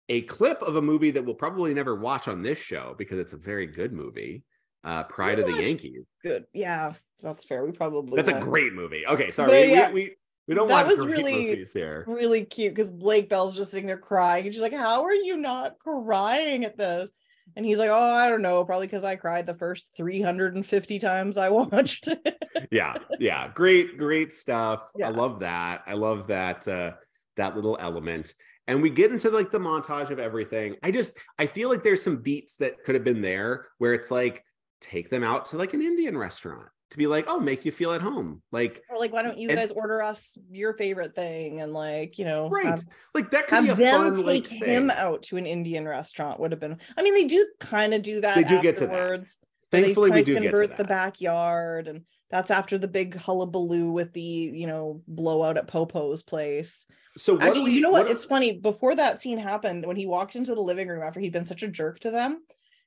a 0.08 0.22
clip 0.22 0.60
of 0.62 0.76
a 0.76 0.82
movie 0.82 1.10
that 1.12 1.24
we'll 1.24 1.34
probably 1.34 1.72
never 1.74 1.94
watch 1.94 2.28
on 2.28 2.42
this 2.42 2.58
show 2.58 2.94
because 2.98 3.18
it's 3.18 3.32
a 3.32 3.38
very 3.38 3.66
good 3.66 3.92
movie 3.92 4.44
uh 4.84 5.02
pride 5.04 5.38
of 5.38 5.46
the 5.46 5.62
yankees. 5.62 6.04
Good. 6.22 6.44
Yeah 6.52 6.92
that's 7.22 7.44
fair. 7.44 7.64
We 7.64 7.72
probably 7.72 8.16
that's 8.16 8.28
a 8.28 8.38
great 8.40 8.74
movie. 8.74 9.04
Okay 9.08 9.30
sorry. 9.30 9.72
Yeah, 9.72 9.88
we, 9.88 9.94
we 9.94 10.16
we 10.48 10.54
don't 10.54 10.68
that 10.68 10.86
was 10.86 10.98
really- 11.04 11.64
really 12.06 12.44
cute 12.44 12.74
because 12.74 12.92
Lake 12.92 13.30
Bell's 13.30 13.56
just 13.56 13.70
sitting 13.70 13.86
there 13.86 13.96
crying. 13.96 14.44
And 14.44 14.52
she's 14.54 14.60
like, 14.62 14.74
How 14.74 15.04
are 15.04 15.14
you 15.14 15.36
not 15.38 15.78
crying 15.78 16.64
at 16.64 16.76
this? 16.76 17.10
And 17.56 17.64
he's 17.64 17.78
like, 17.78 17.88
Oh, 17.90 17.94
I 17.94 18.28
don't 18.28 18.42
know, 18.42 18.62
probably 18.64 18.86
because 18.86 19.04
I 19.04 19.16
cried 19.16 19.46
the 19.46 19.54
first 19.54 19.86
350 19.96 20.98
times 20.98 21.38
I 21.38 21.48
watched 21.50 22.08
it. 22.08 22.68
yeah 22.70 22.94
yeah. 23.18 23.48
Great 23.54 23.96
great 23.96 24.34
stuff. 24.34 24.90
Yeah. 24.96 25.08
i 25.08 25.10
love 25.10 25.40
that. 25.40 25.82
I 25.86 25.94
love 25.94 26.26
that 26.26 26.68
uh 26.68 26.92
that 27.36 27.56
little 27.56 27.76
element 27.80 28.32
and 28.66 28.80
we 28.82 28.90
get 28.90 29.10
into 29.12 29.28
like 29.30 29.50
the 29.50 29.58
montage 29.58 30.10
of 30.10 30.18
everything 30.18 30.76
i 30.82 30.90
just 30.90 31.18
i 31.38 31.46
feel 31.46 31.68
like 31.68 31.82
there's 31.82 32.02
some 32.02 32.16
beats 32.18 32.56
that 32.56 32.82
could 32.84 32.94
have 32.94 33.04
been 33.04 33.20
there 33.22 33.66
where 33.78 33.92
it's 33.94 34.10
like 34.10 34.44
take 34.80 35.10
them 35.10 35.22
out 35.22 35.46
to 35.46 35.56
like 35.56 35.74
an 35.74 35.82
indian 35.82 36.16
restaurant 36.16 36.68
to 36.90 36.98
be 36.98 37.06
like 37.08 37.24
oh 37.28 37.40
make 37.40 37.64
you 37.64 37.72
feel 37.72 37.92
at 37.92 38.00
home 38.00 38.40
like 38.52 38.82
or 38.88 38.98
like, 38.98 39.12
why 39.12 39.22
don't 39.22 39.38
you 39.38 39.48
And- 39.48 39.58
guys 39.58 39.72
order 39.72 40.00
us 40.00 40.38
your 40.50 40.74
favorite 40.74 41.14
thing? 41.16 41.60
And 41.60 41.72
like, 41.72 42.18
you 42.18 42.24
know, 42.24 42.48
right 42.50 42.66
have, 42.66 42.82
like 43.14 43.32
that 43.32 43.48
could 43.48 43.64
have 43.64 43.64
be 43.64 43.70
a 43.70 43.74
them 43.74 44.00
fun 44.00 44.14
take 44.14 44.24
like 44.24 44.46
him 44.46 44.88
thing. 44.88 44.96
out 44.98 45.22
to 45.24 45.36
an 45.36 45.44
Indian 45.46 45.88
restaurant 45.88 46.38
would 46.38 46.52
have 46.52 46.60
been. 46.60 46.78
I 46.96 47.02
mean, 47.02 47.14
they 47.14 47.24
do 47.24 47.48
kind 47.58 47.94
of 47.94 48.02
do 48.02 48.20
that. 48.20 48.36
They 48.36 48.44
do 48.44 48.62
get 48.62 48.76
to 48.76 48.86
that. 48.86 49.28
They 49.74 49.82
thankfully 49.84 50.10
we 50.10 50.22
do 50.22 50.34
get 50.34 50.40
to 50.40 50.46
convert 50.48 50.68
that 50.70 50.78
the 50.78 50.84
backyard, 50.84 51.88
and 51.88 52.02
that's 52.30 52.50
after 52.50 52.78
the 52.78 52.88
big 52.88 53.14
hullabaloo 53.16 53.90
with 53.92 54.12
the 54.12 54.20
you 54.20 54.66
know 54.66 55.02
blowout 55.06 55.56
at 55.56 55.66
Popo's 55.68 56.22
place. 56.22 56.86
so 57.16 57.34
what 57.34 57.40
do 57.42 57.46
Actually, 57.48 57.64
we 57.64 57.70
you 57.72 57.80
know 57.80 57.90
what? 57.90 58.06
do- 58.06 58.12
It's 58.12 58.24
funny. 58.24 58.58
Before 58.58 58.94
that 58.94 59.20
scene 59.20 59.38
happened, 59.38 59.86
when 59.86 59.96
he 59.96 60.06
walked 60.06 60.36
into 60.36 60.54
the 60.54 60.60
living 60.62 60.88
room 60.88 61.02
after 61.02 61.20
he'd 61.20 61.32
been 61.32 61.44
such 61.46 61.62
a 61.62 61.68
jerk 61.68 62.00
to 62.00 62.10
them, 62.10 62.40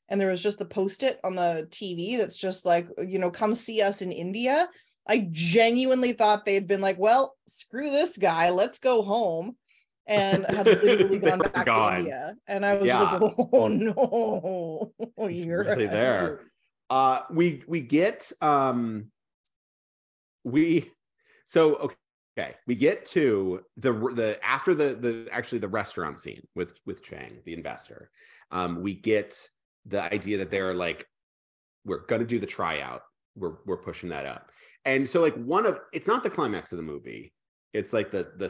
and 0.10 0.20
there 0.20 0.30
was 0.30 0.42
just 0.44 0.60
the 0.60 0.66
post-it 0.66 1.20
on 1.24 1.36
the 1.36 1.68
TV 1.72 2.18
that's 2.18 2.38
just 2.38 2.66
like, 2.66 2.88
you 3.06 3.20
know, 3.20 3.30
come 3.32 3.56
see 3.56 3.82
us 3.82 4.02
in 4.02 4.12
India. 4.12 4.68
I 5.10 5.28
genuinely 5.32 6.12
thought 6.14 6.44
they'd 6.46 6.68
been 6.68 6.82
like, 6.82 7.00
well, 7.00 7.36
screw 7.48 7.90
this 7.92 8.18
guy, 8.18 8.50
let's 8.50 8.80
go 8.80 9.02
home. 9.02 9.56
And 10.10 10.46
had 10.46 10.66
literally 10.84 11.20
gone 11.20 11.40
back 11.40 11.66
gone. 11.66 11.92
to 11.94 12.00
India. 12.00 12.36
And 12.48 12.66
I 12.66 12.78
was 12.78 12.88
Yeah. 12.88 13.18
like, 13.18 13.34
oh 13.54 13.68
no, 13.68 14.92
you're 15.30 15.64
really 15.66 15.88
there. 15.88 16.40
Uh 16.90 17.22
we 17.30 17.64
we 17.68 17.82
get 17.82 18.32
um 18.42 19.08
we 20.44 20.92
so 21.46 21.76
okay 21.76 21.96
okay 22.38 22.54
we 22.68 22.76
get 22.76 23.04
to 23.04 23.62
the 23.78 23.92
the 23.92 24.40
after 24.46 24.76
the 24.76 24.96
the 24.96 25.28
actually 25.32 25.58
the 25.58 25.68
restaurant 25.68 26.20
scene 26.20 26.42
with 26.56 26.80
with 26.86 27.04
chang 27.04 27.40
the 27.46 27.54
investor 27.54 28.12
um 28.52 28.82
we 28.82 28.94
get 28.94 29.50
the 29.88 30.04
idea 30.14 30.38
that 30.38 30.52
they're 30.52 30.74
like 30.74 31.08
we're 31.88 32.06
gonna 32.06 32.26
do 32.26 32.40
the 32.40 32.46
tryout. 32.46 33.02
We're 33.36 33.56
we're 33.66 33.78
pushing 33.78 34.10
that 34.10 34.26
up. 34.26 34.52
And 34.86 35.08
so 35.08 35.22
like 35.22 35.36
one 35.36 35.66
of 35.66 35.80
it's 35.94 36.08
not 36.08 36.24
the 36.24 36.30
climax 36.30 36.72
of 36.72 36.78
the 36.78 36.84
movie. 36.84 37.34
It's 37.74 37.94
like 37.94 38.12
the 38.12 38.32
the 38.38 38.48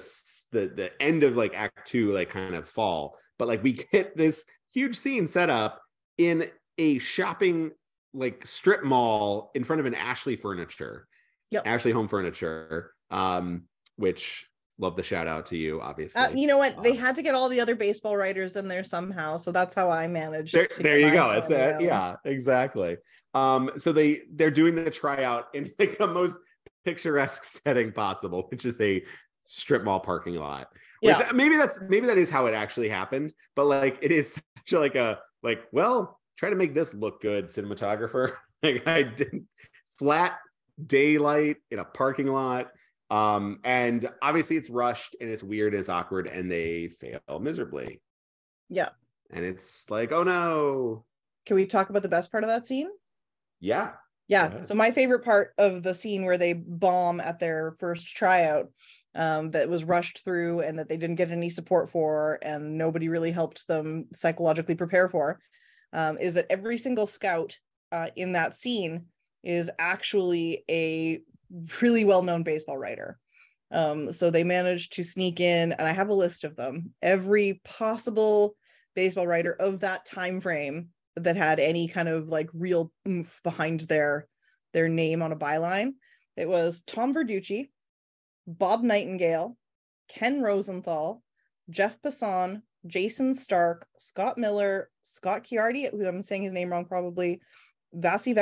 the 0.51 0.73
the 0.75 1.01
end 1.01 1.23
of 1.23 1.37
like 1.37 1.53
act 1.55 1.87
two 1.87 2.11
like 2.11 2.29
kind 2.29 2.55
of 2.55 2.67
fall. 2.67 3.17
But 3.37 3.47
like 3.47 3.63
we 3.63 3.73
get 3.91 4.17
this 4.17 4.45
huge 4.73 4.97
scene 4.97 5.27
set 5.27 5.49
up 5.49 5.81
in 6.17 6.49
a 6.77 6.97
shopping 6.97 7.71
like 8.17 8.45
strip 8.45 8.83
mall 8.83 9.51
in 9.55 9.63
front 9.63 9.79
of 9.79 9.85
an 9.85 9.93
ashley 9.95 10.35
furniture 10.35 11.07
Yep. 11.51 11.63
ashley 11.65 11.91
home 11.91 12.07
furniture 12.09 12.91
um 13.11 13.63
which 13.95 14.47
love 14.79 14.95
the 14.95 15.03
shout 15.03 15.27
out 15.27 15.45
to 15.47 15.57
you 15.57 15.81
obviously 15.81 16.21
Uh, 16.21 16.29
you 16.31 16.45
know 16.47 16.57
what? 16.57 16.83
They 16.83 16.91
Um, 16.91 16.97
had 16.97 17.15
to 17.15 17.21
get 17.23 17.33
all 17.35 17.49
the 17.49 17.59
other 17.61 17.75
baseball 17.75 18.15
writers 18.15 18.55
in 18.55 18.67
there 18.67 18.83
somehow, 18.83 19.37
so 19.37 19.51
that's 19.51 19.73
how 19.73 19.89
I 19.89 20.07
managed. 20.07 20.53
there, 20.53 20.67
there 20.79 20.99
you 20.99 21.11
go 21.11 21.31
it's 21.31 21.49
a, 21.49 21.77
yeah 21.81 22.15
exactly 22.25 22.97
um 23.33 23.71
so 23.77 23.91
they 23.91 24.21
they're 24.33 24.51
doing 24.51 24.75
the 24.75 24.91
tryout 24.91 25.45
in 25.53 25.71
like 25.79 25.97
the 25.97 26.07
most 26.07 26.39
picturesque 26.85 27.43
setting 27.43 27.91
possible 27.91 28.47
which 28.51 28.65
is 28.65 28.79
a 28.81 29.03
strip 29.45 29.83
mall 29.83 29.99
parking 29.99 30.35
lot 30.35 30.67
which 31.01 31.17
Yeah. 31.19 31.31
maybe 31.33 31.55
that's 31.57 31.79
maybe 31.89 32.07
that 32.07 32.17
is 32.17 32.29
how 32.29 32.47
it 32.47 32.53
actually 32.53 32.89
happened 32.89 33.33
but 33.55 33.65
like 33.65 33.97
it 34.01 34.11
is 34.11 34.33
such 34.57 34.73
like 34.73 34.95
a 34.95 35.19
like 35.43 35.61
well 35.71 36.19
try 36.37 36.49
to 36.49 36.55
make 36.55 36.73
this 36.73 36.93
look 36.93 37.21
good 37.21 37.47
cinematographer 37.47 38.33
like 38.63 38.87
i 38.87 39.03
didn't 39.03 39.43
flat 39.99 40.37
daylight 40.85 41.57
in 41.71 41.79
a 41.79 41.83
parking 41.85 42.27
lot 42.27 42.67
um 43.09 43.59
and 43.63 44.09
obviously 44.21 44.55
it's 44.57 44.69
rushed 44.69 45.15
and 45.19 45.29
it's 45.29 45.43
weird 45.43 45.73
and 45.73 45.79
it's 45.81 45.89
awkward 45.89 46.27
and 46.27 46.49
they 46.51 46.87
fail 46.99 47.19
miserably 47.41 48.01
Yeah. 48.69 48.89
and 49.31 49.43
it's 49.43 49.89
like 49.89 50.11
oh 50.11 50.23
no 50.23 51.05
Can 51.45 51.55
we 51.55 51.65
talk 51.65 51.89
about 51.89 52.03
the 52.03 52.09
best 52.09 52.31
part 52.31 52.43
of 52.43 52.49
that 52.49 52.65
scene? 52.65 52.89
yeah 53.59 53.93
Yeah. 54.27 54.61
So 54.61 54.75
my 54.75 54.91
favorite 54.91 55.23
part 55.23 55.53
of 55.57 55.81
the 55.83 55.95
scene 55.95 56.25
where 56.25 56.37
they 56.37 56.53
bomb 56.53 57.21
at 57.21 57.39
their 57.39 57.75
first 57.79 58.05
tryout, 58.15 58.69
um, 59.15 59.51
that 59.51 59.69
was 59.69 59.83
rushed 59.85 60.23
through 60.25 60.59
and 60.59 60.77
that 60.77 60.89
they 60.89 60.97
didn't 60.97 61.15
get 61.15 61.31
any 61.31 61.49
support 61.49 61.89
for, 61.89 62.37
and 62.43 62.77
nobody 62.77 63.07
really 63.09 63.31
helped 63.31 63.65
them 63.67 64.05
psychologically 64.13 64.75
prepare 64.75 65.07
for, 65.09 65.39
um, 65.93 66.17
is 66.17 66.33
that 66.35 66.47
every 66.49 66.77
single 66.77 67.07
scout 67.07 67.57
uh, 67.91 68.07
in 68.15 68.33
that 68.33 68.55
scene 68.55 69.05
is 69.43 69.69
actually 69.79 70.63
a 70.69 71.21
really 71.81 72.05
well-known 72.05 72.43
baseball 72.43 72.77
writer. 72.77 73.19
Um, 73.71 74.11
so 74.11 74.29
they 74.29 74.43
managed 74.43 74.93
to 74.93 75.03
sneak 75.03 75.39
in, 75.39 75.73
and 75.73 75.87
I 75.87 75.91
have 75.91 76.09
a 76.09 76.13
list 76.13 76.43
of 76.43 76.55
them. 76.55 76.93
Every 77.01 77.61
possible 77.63 78.55
baseball 78.95 79.27
writer 79.27 79.53
of 79.53 79.81
that 79.81 80.05
time 80.05 80.39
frame 80.41 80.89
that 81.15 81.35
had 81.35 81.59
any 81.59 81.87
kind 81.87 82.07
of 82.07 82.29
like 82.29 82.49
real 82.53 82.91
oomph 83.07 83.39
behind 83.43 83.81
their 83.81 84.27
their 84.73 84.89
name 84.89 85.21
on 85.21 85.31
a 85.31 85.35
byline. 85.35 85.93
It 86.35 86.47
was 86.47 86.81
Tom 86.81 87.13
Verducci, 87.13 87.69
Bob 88.45 88.83
Nightingale, 88.83 89.57
Ken 90.07 90.41
Rosenthal, 90.41 91.23
Jeff 91.69 91.99
Passan, 92.01 92.61
Jayson 92.85 93.33
Stark, 93.33 93.87
Scott 93.97 94.37
Miller, 94.37 94.89
Scott 95.07 95.45
Chiardi, 95.45 95.89
who 95.89 96.05
I'm 96.05 96.21
saying 96.21 96.43
his 96.43 96.53
name 96.53 96.71
wrong 96.71 96.85
probably, 96.85 97.41
Vasi 97.95 98.35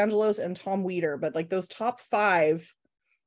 and 0.44 0.56
Tom 0.56 0.84
Weeder. 0.84 1.18
But 1.18 1.36
like 1.36 1.50
those 1.50 1.68
top 1.68 2.02
five, 2.02 2.74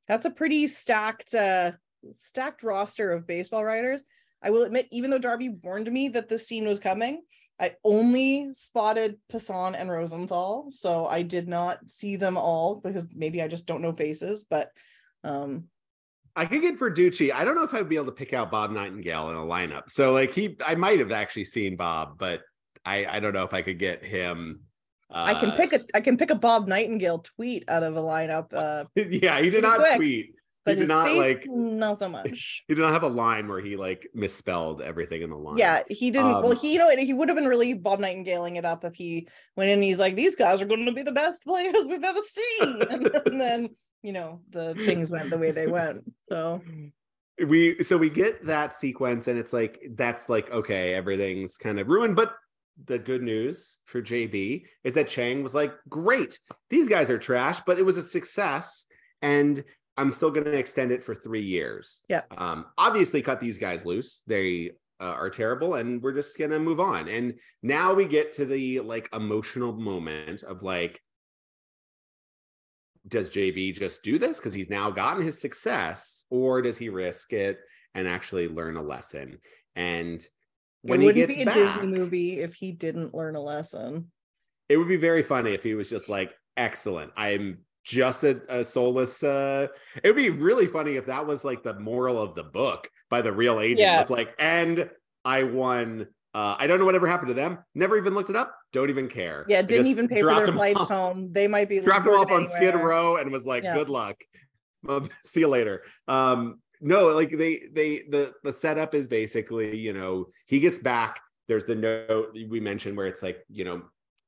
that's 0.07 0.27
a 0.27 0.31
pretty 0.31 0.67
stacked 0.69 1.35
uh 1.35 1.73
stacked 2.13 2.63
roster 2.63 3.11
of 3.11 3.27
baseball 3.27 3.65
writers. 3.65 4.01
I 4.43 4.51
will 4.51 4.63
admit, 4.63 4.87
even 4.93 5.11
though 5.11 5.19
Darby 5.19 5.49
warned 5.49 5.91
me 5.91 6.09
that 6.11 6.29
this 6.29 6.47
scene 6.47 6.67
was 6.67 6.79
coming, 6.79 7.23
I 7.61 7.75
only 7.83 8.51
spotted 8.53 9.19
Passan 9.33 9.75
and 9.77 9.91
Rosenthal, 9.91 10.69
so 10.71 11.07
I 11.07 11.23
did 11.23 11.49
not 11.49 11.79
see 11.89 12.17
them 12.17 12.37
all 12.37 12.77
because 12.77 13.07
maybe 13.13 13.43
I 13.43 13.49
just 13.49 13.67
don't 13.67 13.83
know 13.83 13.93
faces. 13.93 14.45
But 14.45 14.71
um, 15.25 15.65
I 16.37 16.47
could 16.47 16.63
get 16.63 16.79
for 16.79 16.89
Verducci. 16.89 17.33
I 17.33 17.45
don't 17.45 17.57
know 17.57 17.65
if 17.65 17.75
I'd 17.75 17.89
be 17.89 17.97
able 17.97 18.07
to 18.07 18.13
pick 18.13 18.33
out 18.33 18.53
Bob 18.53 18.71
Nightingale 18.71 19.31
in 19.31 19.37
a 19.37 19.41
lineup. 19.41 19.91
So 19.91 20.13
like 20.13 20.31
he, 20.33 20.57
I 20.65 20.77
might 20.77 21.01
have 21.01 21.11
actually 21.11 21.47
seen 21.47 21.75
Bob, 21.75 22.17
but 22.17 22.43
I, 22.85 23.07
I 23.07 23.21
don't 23.21 23.33
know 23.33 23.45
if 23.45 23.55
I 23.55 23.63
could 23.63 23.79
get 23.79 24.05
him. 24.05 24.61
Uh, 25.11 25.25
I 25.29 25.35
can 25.35 25.53
pick 25.53 25.73
a 25.73 25.81
I 25.95 26.01
can 26.01 26.17
pick 26.17 26.31
a 26.31 26.35
Bob 26.35 26.69
Nightingale 26.69 27.21
tweet 27.21 27.65
out 27.69 27.83
of 27.83 27.97
a 27.97 28.01
lineup. 28.01 28.53
Uh, 28.53 28.85
yeah, 28.95 29.41
he 29.41 29.49
did 29.49 29.63
not 29.63 29.79
quick, 29.79 29.97
tweet. 29.97 30.35
but 30.67 30.75
he 30.75 30.81
did 30.81 30.89
not 30.89 31.11
like. 31.17 31.47
not 31.49 31.99
so 31.99 32.09
much. 32.09 32.63
He 32.69 32.75
did 32.75 32.83
not 32.83 32.93
have 32.93 33.05
a 33.05 33.09
line 33.09 33.49
where 33.49 33.61
he 33.61 33.77
like 33.77 34.07
misspelled 34.15 34.83
everything 34.83 35.23
in 35.23 35.31
the 35.31 35.37
line. 35.37 35.57
Yeah, 35.57 35.83
he 35.89 36.11
didn't. 36.11 36.43
well, 36.43 36.53
Um, 36.53 36.57
he 36.57 36.75
you 36.75 36.79
know 36.79 36.95
he 36.95 37.15
would 37.15 37.29
have 37.29 37.37
been 37.37 37.49
really 37.49 37.73
Bob 37.73 38.01
Nightingaling 38.01 38.57
it 38.57 38.67
up 38.67 38.85
if 38.85 38.95
he 38.95 39.29
went 39.57 39.71
in. 39.71 39.75
and 39.79 39.85
He's 39.85 39.99
like, 39.99 40.15
these 40.15 40.37
guys 40.37 40.61
are 40.61 40.67
going 40.67 40.85
to 40.85 40.93
be 40.93 41.03
the 41.03 41.13
best 41.13 41.43
players 41.43 41.87
we've 41.87 42.05
ever 42.05 42.21
seen, 42.21 42.83
and, 42.91 43.07
and 43.27 43.41
then 43.41 43.69
you 44.03 44.13
know 44.13 44.43
the 44.51 44.75
things 44.75 45.11
went 45.11 45.31
the 45.31 45.39
way 45.39 45.53
they 45.53 45.67
went. 45.69 46.05
So 46.29 46.61
we 47.47 47.83
so 47.83 47.97
we 47.97 48.11
get 48.11 48.45
that 48.45 48.73
sequence 48.73 49.29
and 49.29 49.39
it's 49.39 49.53
like 49.53 49.81
that's 49.95 50.29
like 50.29 50.51
okay 50.51 50.93
everything's 50.95 51.57
kind 51.57 51.79
of 51.79 51.87
ruined 51.87 52.17
but 52.17 52.35
the 52.85 52.99
good 52.99 53.23
news 53.23 53.79
for 53.87 54.01
JB 54.01 54.63
is 54.85 54.95
that 54.95 55.09
Chang 55.09 55.43
was 55.43 55.55
like 55.55 55.73
great 55.89 56.39
these 56.71 56.89
guys 56.89 57.11
are 57.11 57.19
trash 57.19 57.61
but 57.67 57.79
it 57.79 57.85
was 57.85 57.97
a 57.97 58.03
success 58.03 58.87
and 59.23 59.65
I'm 59.97 60.13
still 60.13 60.31
going 60.31 60.45
to 60.45 60.57
extend 60.57 60.93
it 60.93 61.03
for 61.03 61.13
3 61.13 61.43
years. 61.43 62.03
Yeah. 62.09 62.23
Um 62.37 62.67
obviously 62.79 63.21
cut 63.21 63.41
these 63.41 63.59
guys 63.59 63.85
loose. 63.85 64.23
They 64.29 64.71
uh, 65.01 65.05
are 65.05 65.31
terrible 65.31 65.75
and 65.75 66.03
we're 66.03 66.13
just 66.13 66.39
going 66.39 66.51
to 66.53 66.59
move 66.59 66.81
on. 66.81 67.09
And 67.09 67.35
now 67.63 67.95
we 67.95 68.05
get 68.05 68.33
to 68.33 68.45
the 68.45 68.81
like 68.81 69.09
emotional 69.13 69.73
moment 69.73 70.43
of 70.45 70.63
like 70.63 71.01
does 73.09 73.31
JB 73.31 73.75
just 73.75 74.03
do 74.03 74.19
this 74.19 74.39
because 74.39 74.53
he's 74.53 74.69
now 74.69 74.91
gotten 74.91 75.23
his 75.23 75.41
success, 75.41 76.25
or 76.31 76.63
does 76.63 76.79
he 76.79 76.89
risk 76.89 77.33
it 77.33 77.59
and 77.95 78.07
actually 78.07 78.49
learn 78.49 78.77
a 78.77 78.83
lesson? 78.83 79.39
And 79.75 80.25
when 80.83 81.01
it 81.01 81.03
he 81.03 81.07
wouldn't 81.07 81.27
gets 81.29 81.37
be 81.37 81.43
a 81.43 81.47
back, 81.47 81.55
Disney 81.55 81.87
movie 81.99 82.41
if 82.41 82.55
he 82.55 82.73
didn't 82.73 83.15
learn 83.15 83.37
a 83.37 83.41
lesson. 83.41 84.11
it 84.69 84.77
would 84.77 84.89
be 84.89 84.97
very 84.97 85.23
funny 85.23 85.53
if 85.55 85.63
he 85.63 85.75
was 85.75 85.89
just 85.91 86.09
like, 86.09 86.35
"Excellent, 86.57 87.13
I'm 87.17 87.59
just 87.85 88.23
a, 88.25 88.41
a 88.49 88.65
soulless." 88.65 89.23
Uh, 89.23 89.69
it 90.03 90.07
would 90.09 90.17
be 90.17 90.31
really 90.31 90.67
funny 90.67 90.97
if 90.97 91.07
that 91.07 91.27
was 91.27 91.45
like 91.45 91.63
the 91.63 91.75
moral 91.79 92.21
of 92.21 92.35
the 92.35 92.45
book 92.45 92.89
by 93.11 93.23
the 93.23 93.33
real 93.33 93.61
agent. 93.61 93.81
Yeah. 93.81 93.99
Was 93.99 94.11
like, 94.11 94.35
and 94.39 94.91
I 95.25 95.43
won. 95.45 96.07
Uh, 96.35 96.55
I 96.59 96.67
don't 96.67 96.79
know 96.79 96.85
whatever 96.85 97.07
happened 97.09 97.29
to 97.29 97.35
them. 97.35 97.59
Never 97.75 97.97
even 97.97 98.15
looked 98.15 98.29
it 98.31 98.37
up. 98.37 98.55
Don't 98.73 98.91
even 98.91 99.09
care. 99.09 99.47
Yeah, 99.49 99.63
didn't 99.63 99.87
even 99.87 100.07
pay 100.07 100.21
for 100.21 100.33
their 100.35 100.53
flights 100.53 100.79
off- 100.79 100.89
home. 100.89 101.33
They 101.33 101.49
might 101.49 101.69
be 101.71 101.81
dropped 101.81 102.07
him 102.07 102.13
off 102.13 102.29
working 102.29 102.37
on 102.37 102.45
Skid. 102.45 102.75
Row 102.75 103.17
and 103.17 103.33
was 103.33 103.47
like, 103.47 103.65
Yeah. 103.65 103.75
"Good 103.75 103.89
luck, 103.89 104.17
Um, 104.87 105.09
see 105.25 105.41
you 105.41 105.49
later." 105.49 105.83
Um, 106.07 106.61
no, 106.81 107.09
like 107.09 107.31
they 107.31 107.63
they 107.73 108.05
the 108.09 108.35
the 108.45 108.53
setup 108.53 108.95
is 108.95 109.07
basically, 109.07 109.77
you 109.77 109.93
know, 109.93 110.27
he 110.47 110.61
gets 110.61 110.79
back. 110.79 111.21
There's 111.47 111.67
the 111.67 111.75
note 111.75 112.37
we 112.49 112.61
mentioned 112.61 112.97
where 112.97 113.07
it's 113.07 113.23
like, 113.23 113.45
you 113.49 113.65
know, 113.65 113.83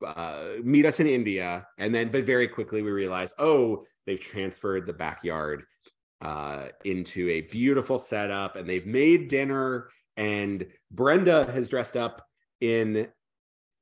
uh, 0.05 0.53
meet 0.63 0.85
us 0.85 0.99
in 0.99 1.07
India, 1.07 1.67
and 1.77 1.93
then 1.93 2.11
but 2.11 2.25
very 2.25 2.47
quickly 2.47 2.81
we 2.81 2.91
realize, 2.91 3.33
oh, 3.37 3.85
they've 4.05 4.19
transferred 4.19 4.85
the 4.85 4.93
backyard 4.93 5.63
uh, 6.21 6.67
into 6.83 7.29
a 7.29 7.41
beautiful 7.41 7.99
setup, 7.99 8.55
and 8.55 8.67
they've 8.67 8.87
made 8.87 9.27
dinner, 9.27 9.89
and 10.17 10.65
Brenda 10.91 11.51
has 11.51 11.69
dressed 11.69 11.95
up 11.95 12.25
in 12.59 13.07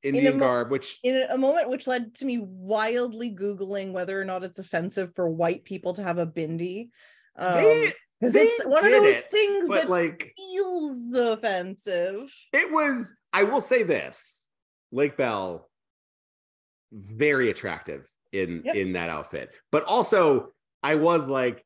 Indian 0.02 0.38
mo- 0.38 0.46
garb, 0.46 0.70
which 0.70 0.98
in 1.02 1.26
a 1.28 1.36
moment 1.36 1.68
which 1.68 1.86
led 1.86 2.14
to 2.16 2.24
me 2.24 2.38
wildly 2.42 3.34
googling 3.34 3.92
whether 3.92 4.20
or 4.20 4.24
not 4.24 4.44
it's 4.44 4.58
offensive 4.58 5.14
for 5.14 5.28
white 5.28 5.64
people 5.64 5.92
to 5.94 6.02
have 6.02 6.18
a 6.18 6.26
bindi 6.26 6.88
um 7.36 7.54
they 7.54 7.88
because 8.20 8.34
it's 8.34 8.64
one 8.64 8.84
of 8.84 8.90
those 8.90 9.16
it, 9.16 9.30
things 9.30 9.68
that 9.68 9.88
like 9.88 10.34
feels 10.36 11.14
offensive. 11.14 12.32
It 12.52 12.70
was 12.70 13.14
i 13.32 13.44
will 13.44 13.60
say 13.60 13.82
this 13.82 14.46
lake 14.92 15.16
bell 15.16 15.68
very 16.92 17.50
attractive 17.50 18.06
in 18.32 18.62
Yep. 18.64 18.74
in 18.74 18.92
that 18.92 19.08
outfit. 19.08 19.50
But 19.72 19.84
also 19.84 20.48
i 20.82 20.94
was 20.94 21.28
like 21.28 21.64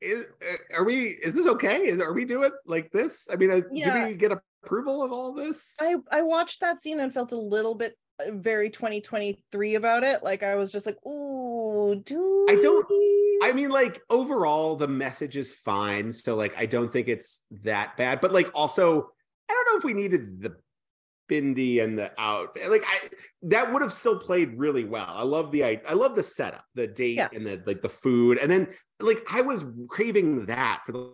is, 0.00 0.26
are 0.72 0.84
we 0.84 1.06
is 1.08 1.34
this 1.34 1.46
okay? 1.46 1.88
Is, 1.88 2.00
are 2.00 2.12
we 2.12 2.24
doing 2.24 2.50
like 2.66 2.92
this? 2.92 3.28
I 3.32 3.36
mean 3.36 3.64
Yeah. 3.72 4.02
do 4.02 4.08
we 4.08 4.14
get 4.14 4.30
approval 4.62 5.02
of 5.02 5.10
all 5.12 5.32
this? 5.32 5.74
I 5.80 5.96
i 6.12 6.22
watched 6.22 6.60
that 6.60 6.82
scene 6.82 7.00
and 7.00 7.12
felt 7.12 7.32
a 7.32 7.38
little 7.38 7.74
bit 7.74 7.96
very 8.32 8.70
2023 8.70 9.74
about 9.76 10.02
it 10.02 10.22
like 10.22 10.42
i 10.42 10.54
was 10.54 10.70
just 10.72 10.86
like 10.86 10.96
ooh 11.06 11.94
do 12.04 12.46
I 12.48 12.56
don't- 12.56 12.86
I 13.40 13.52
mean, 13.52 13.70
like 13.70 14.02
overall, 14.10 14.74
the 14.74 14.88
message 14.88 15.36
is 15.36 15.54
fine. 15.54 16.12
So, 16.12 16.34
like, 16.34 16.54
I 16.58 16.66
don't 16.66 16.92
think 16.92 17.06
it's 17.06 17.42
that 17.62 17.96
bad. 17.96 18.20
But 18.20 18.32
like, 18.32 18.50
also, 18.52 19.10
I 19.48 19.52
don't 19.52 19.66
know 19.72 19.78
if 19.78 19.84
we 19.84 19.94
needed 19.94 20.42
the 20.42 20.56
bindi 21.30 21.80
and 21.82 21.96
the 21.96 22.10
outfit. 22.18 22.68
Like, 22.68 22.84
I 22.84 23.08
that 23.42 23.72
would 23.72 23.82
have 23.82 23.92
still 23.92 24.18
played 24.18 24.58
really 24.58 24.82
well. 24.84 25.06
I 25.08 25.22
love 25.22 25.52
the 25.52 25.64
I, 25.64 25.80
I 25.88 25.92
love 25.92 26.16
the 26.16 26.22
setup, 26.24 26.64
the 26.74 26.88
date, 26.88 27.16
Yeah. 27.16 27.28
and 27.32 27.46
the 27.46 27.62
like 27.64 27.80
the 27.80 27.88
food, 27.88 28.38
and 28.38 28.50
then 28.50 28.68
like 28.98 29.22
I 29.32 29.42
was 29.42 29.64
craving 29.88 30.46
that 30.46 30.82
for 30.84 30.92
the 30.92 31.12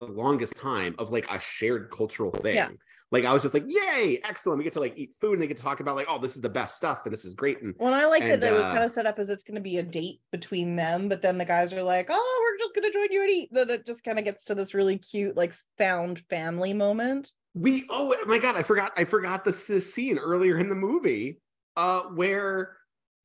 the 0.00 0.06
longest 0.06 0.56
time 0.56 0.94
of 0.98 1.10
like 1.10 1.26
a 1.30 1.38
shared 1.38 1.90
cultural 1.90 2.30
thing. 2.30 2.56
Yeah. 2.56 2.68
Like 3.12 3.24
I 3.24 3.32
was 3.32 3.42
just 3.42 3.54
like, 3.54 3.64
yay, 3.66 4.20
excellent. 4.22 4.58
We 4.58 4.64
get 4.64 4.72
to 4.74 4.80
like 4.80 4.94
eat 4.96 5.10
food 5.20 5.32
and 5.32 5.42
they 5.42 5.48
get 5.48 5.56
to 5.56 5.62
talk 5.62 5.80
about 5.80 5.96
like, 5.96 6.06
oh, 6.08 6.18
this 6.18 6.36
is 6.36 6.42
the 6.42 6.48
best 6.48 6.76
stuff 6.76 7.00
and 7.04 7.12
this 7.12 7.24
is 7.24 7.34
great. 7.34 7.60
And 7.60 7.74
Well, 7.78 7.92
I 7.92 8.04
like 8.06 8.22
And, 8.22 8.40
that 8.40 8.52
it 8.52 8.56
was 8.56 8.64
uh, 8.64 8.72
kind 8.72 8.84
of 8.84 8.90
set 8.92 9.04
up 9.04 9.18
as 9.18 9.30
it's 9.30 9.42
going 9.42 9.56
to 9.56 9.60
be 9.60 9.78
a 9.78 9.82
date 9.82 10.20
between 10.30 10.76
them, 10.76 11.08
but 11.08 11.20
then 11.20 11.36
the 11.36 11.44
guys 11.44 11.72
are 11.72 11.82
like, 11.82 12.06
"Oh, 12.08 12.40
we're 12.44 12.58
just 12.58 12.74
going 12.74 12.90
to 12.90 12.96
join 12.96 13.10
you 13.10 13.22
and 13.22 13.30
eat." 13.30 13.48
Then 13.52 13.68
it 13.68 13.84
just 13.84 14.04
kind 14.04 14.18
of 14.18 14.24
gets 14.24 14.44
to 14.44 14.54
this 14.54 14.74
really 14.74 14.96
cute, 14.96 15.36
like 15.36 15.54
found 15.76 16.20
family 16.30 16.72
moment. 16.72 17.32
we 17.54 17.84
oh 17.90 18.14
my 18.26 18.38
god 18.38 18.54
i 18.54 18.62
forgot 18.62 18.92
i 18.96 19.04
forgot 19.04 19.44
this, 19.44 19.66
this 19.66 19.92
scene 19.92 20.16
earlier 20.18 20.56
in 20.58 20.68
the 20.68 20.74
movie 20.74 21.40
uh 21.76 22.02
where 22.14 22.76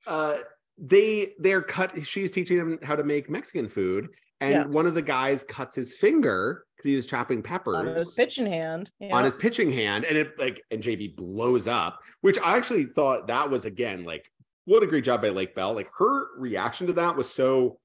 uh 0.07 0.37
they 0.79 1.33
they're 1.37 1.61
cut 1.61 2.03
she's 2.03 2.31
teaching 2.31 2.57
them 2.57 2.79
how 2.81 2.95
to 2.95 3.03
make 3.03 3.29
mexican 3.29 3.69
food 3.69 4.07
and 4.45 4.53
Yeah. 4.53 4.65
one 4.67 4.85
of 4.85 4.93
the 4.93 5.01
guys 5.01 5.43
cuts 5.43 5.75
his 5.75 5.95
finger 5.95 6.65
because 6.75 6.89
he 6.89 6.95
was 6.95 7.05
chopping 7.05 7.41
peppers 7.41 7.75
On 7.75 7.87
his 7.87 8.13
pitching 8.13 8.45
hand. 8.45 8.91
Yeah. 8.99 9.15
on 9.15 9.23
his 9.23 9.35
pitching 9.35 9.71
hand 9.71 10.05
and 10.05 10.17
it 10.17 10.37
like 10.39 10.61
and 10.71 10.81
jb 10.83 11.15
blows 11.15 11.67
up 11.67 11.99
which 12.21 12.37
i 12.39 12.55
actually 12.57 12.85
thought 12.85 13.27
that 13.27 13.49
was 13.49 13.65
again 13.65 14.03
like 14.03 14.29
what 14.65 14.83
a 14.83 14.87
great 14.87 15.03
job 15.03 15.21
by 15.21 15.29
lake 15.29 15.55
bell 15.55 15.73
like 15.73 15.89
her 15.97 16.27
reaction 16.37 16.87
to 16.87 16.93
that 16.93 17.15
was 17.15 17.29
so 17.29 17.79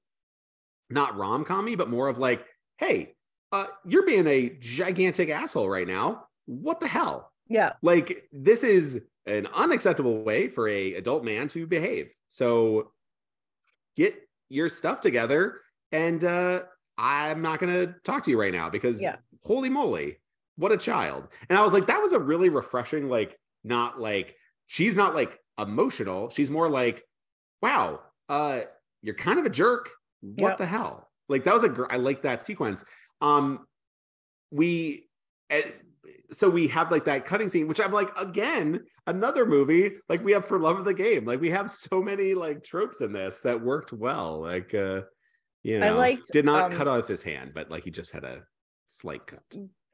not 0.89 1.17
rom-commy 1.17 1.75
but 1.75 1.89
more 1.89 2.07
of 2.09 2.17
like 2.17 2.45
hey 2.77 3.13
uh 3.51 3.65
you're 3.85 4.05
being 4.05 4.27
a 4.27 4.49
gigantic 4.59 5.29
asshole 5.29 5.69
right 5.69 5.87
now 5.87 6.25
what 6.45 6.79
the 6.79 6.87
hell 6.87 7.31
yeah. 7.47 7.73
like 7.81 8.23
this 8.31 8.63
is 8.63 9.01
an 9.25 9.47
unacceptable 9.53 10.23
way 10.23 10.47
for 10.47 10.67
a 10.67 10.95
adult 10.95 11.23
man 11.23 11.47
to 11.47 11.65
behave 11.67 12.09
so 12.29 12.91
get 13.95 14.15
your 14.49 14.67
stuff 14.69 14.99
together 15.01 15.61
and 15.91 16.23
uh 16.23 16.61
i'm 16.97 17.41
not 17.41 17.59
going 17.59 17.71
to 17.73 17.93
talk 18.03 18.23
to 18.23 18.31
you 18.31 18.39
right 18.39 18.53
now 18.53 18.69
because 18.69 19.01
Yeah. 19.01 19.17
holy 19.43 19.69
moly 19.69 20.17
what 20.57 20.71
a 20.71 20.77
child. 20.77 21.27
And 21.49 21.57
i 21.57 21.63
was 21.63 21.73
like 21.73 21.87
that 21.87 22.01
was 22.01 22.13
a 22.13 22.19
really 22.19 22.49
refreshing 22.49 23.09
like 23.09 23.39
not 23.63 23.99
like 23.99 24.35
she's 24.67 24.95
not 24.95 25.15
like 25.15 25.39
emotional. 25.59 26.29
She's 26.29 26.51
more 26.51 26.69
like 26.69 27.03
wow 27.61 28.01
uh 28.29 28.61
you're 29.01 29.15
kind 29.15 29.39
of 29.39 29.45
a 29.45 29.49
jerk. 29.49 29.89
What 30.21 30.49
Yep. 30.49 30.57
the 30.59 30.65
hell? 30.67 31.09
Like 31.29 31.43
that 31.45 31.53
was 31.53 31.63
a 31.63 31.69
gr- 31.69 31.85
i 31.89 31.95
like 31.97 32.21
that 32.23 32.41
sequence. 32.45 32.83
Um 33.21 33.65
we 34.51 35.07
eh, 35.49 35.71
so 36.31 36.49
we 36.49 36.67
have 36.67 36.91
like 36.91 37.05
that 37.05 37.25
cutting 37.25 37.49
scene 37.49 37.67
which 37.67 37.79
i'm 37.79 37.91
like 37.91 38.09
again 38.19 38.81
another 39.07 39.45
movie 39.45 39.91
like 40.09 40.23
we 40.23 40.31
have 40.33 40.45
for 40.45 40.59
love 40.59 40.77
of 40.77 40.85
the 40.85 40.93
game. 40.93 41.25
Like 41.25 41.41
we 41.41 41.49
have 41.51 41.71
so 41.71 42.01
many 42.01 42.33
like 42.35 42.63
tropes 42.63 43.01
in 43.01 43.13
this 43.13 43.39
that 43.41 43.61
worked 43.61 43.93
well. 43.93 44.41
Like 44.41 44.73
uh 44.75 45.01
you 45.63 45.79
know 45.79 45.87
I 45.87 45.89
liked, 45.91 46.31
did 46.31 46.45
not 46.45 46.71
um, 46.71 46.71
cut 46.71 46.87
off 46.87 47.07
his 47.07 47.23
hand 47.23 47.51
but 47.53 47.69
like 47.69 47.83
he 47.83 47.91
just 47.91 48.11
had 48.11 48.23
a 48.23 48.43
slight 48.87 49.25
cut 49.25 49.43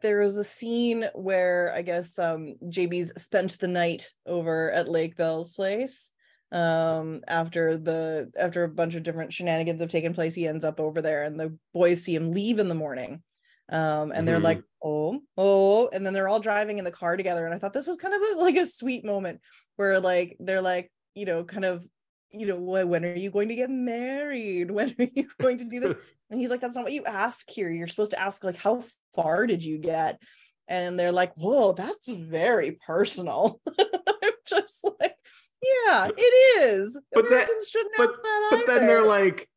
There 0.01 0.21
was 0.21 0.37
a 0.37 0.43
scene 0.43 1.09
where 1.13 1.73
I 1.75 1.81
guess 1.81 2.17
um 2.19 2.55
JB's 2.65 3.21
spent 3.21 3.59
the 3.59 3.67
night 3.67 4.11
over 4.25 4.71
at 4.71 4.89
Lake 4.89 5.15
Bell's 5.15 5.51
place. 5.51 6.11
Um 6.51 7.21
after 7.27 7.77
the 7.77 8.31
after 8.39 8.63
a 8.63 8.69
bunch 8.69 8.95
of 8.95 9.03
different 9.03 9.33
shenanigans 9.33 9.81
have 9.81 9.89
taken 9.89 10.13
place, 10.13 10.33
he 10.35 10.47
ends 10.47 10.63
up 10.63 10.79
over 10.79 11.01
there 11.01 11.23
and 11.23 11.39
the 11.39 11.57
boys 11.73 12.03
see 12.03 12.15
him 12.15 12.31
leave 12.31 12.59
in 12.59 12.67
the 12.67 12.75
morning. 12.75 13.21
Um 13.69 14.11
and 14.11 14.27
they're 14.27 14.39
like, 14.39 14.61
oh, 14.83 15.19
oh, 15.35 15.89
and 15.89 16.05
then 16.05 16.13
they're 16.13 16.29
all 16.29 16.39
driving 16.39 16.77
in 16.77 16.85
the 16.85 16.91
car 16.91 17.17
together. 17.17 17.45
And 17.45 17.53
I 17.53 17.59
thought 17.59 17.73
this 17.73 17.87
was 17.87 17.97
kind 17.97 18.13
of 18.13 18.21
a, 18.21 18.39
like 18.39 18.55
a 18.55 18.65
sweet 18.65 19.03
moment 19.03 19.41
where 19.75 19.99
like 19.99 20.37
they're 20.39 20.61
like, 20.61 20.91
you 21.15 21.25
know, 21.25 21.43
kind 21.43 21.65
of 21.65 21.83
you 22.31 22.45
know, 22.47 22.57
"Wh- 22.57 22.87
when 22.89 23.05
are 23.05 23.15
you 23.15 23.31
going 23.31 23.49
to 23.49 23.55
get 23.55 23.69
married? 23.69 24.69
When 24.77 24.95
are 24.99 25.07
you 25.15 25.27
going 25.41 25.57
to 25.59 25.65
do 25.65 25.79
this? 25.79 25.95
And 26.29 26.41
he's 26.41 26.49
like, 26.49 26.59
that's 26.59 26.75
not 26.75 26.83
what 26.83 26.91
you 26.91 27.05
ask 27.05 27.49
here. 27.49 27.69
You're 27.71 27.87
supposed 27.87 28.11
to 28.11 28.19
ask, 28.19 28.43
like, 28.43 28.57
how 28.57 28.83
far 29.15 29.47
did 29.47 29.63
you 29.63 29.77
get? 29.77 30.19
And 30.67 30.99
they're 30.99 31.13
like, 31.13 31.33
whoa, 31.35 31.71
that's 31.71 32.09
very 32.09 32.71
personal. 32.85 33.61
I'm 33.79 34.31
just 34.45 34.79
like, 34.99 35.15
yeah, 35.85 36.09
it 36.17 36.59
is. 36.59 36.99
But 37.13 37.29
that- 37.29 37.31
Americans 37.45 37.69
shouldn't 37.69 37.93
but- 37.97 38.11
that 38.11 38.47
but 38.51 38.67
then 38.67 38.87
they're 38.87 39.05
like 39.05 39.47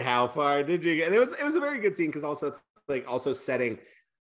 how 0.00 0.26
far 0.26 0.62
did 0.62 0.84
you 0.84 0.96
get 0.96 1.06
and 1.06 1.14
it 1.14 1.18
was 1.20 1.32
it 1.32 1.44
was 1.44 1.54
a 1.56 1.60
very 1.60 1.78
good 1.78 1.94
scene 1.94 2.06
because 2.06 2.24
also 2.24 2.48
it's 2.48 2.60
like 2.88 3.04
also 3.06 3.32
setting 3.32 3.78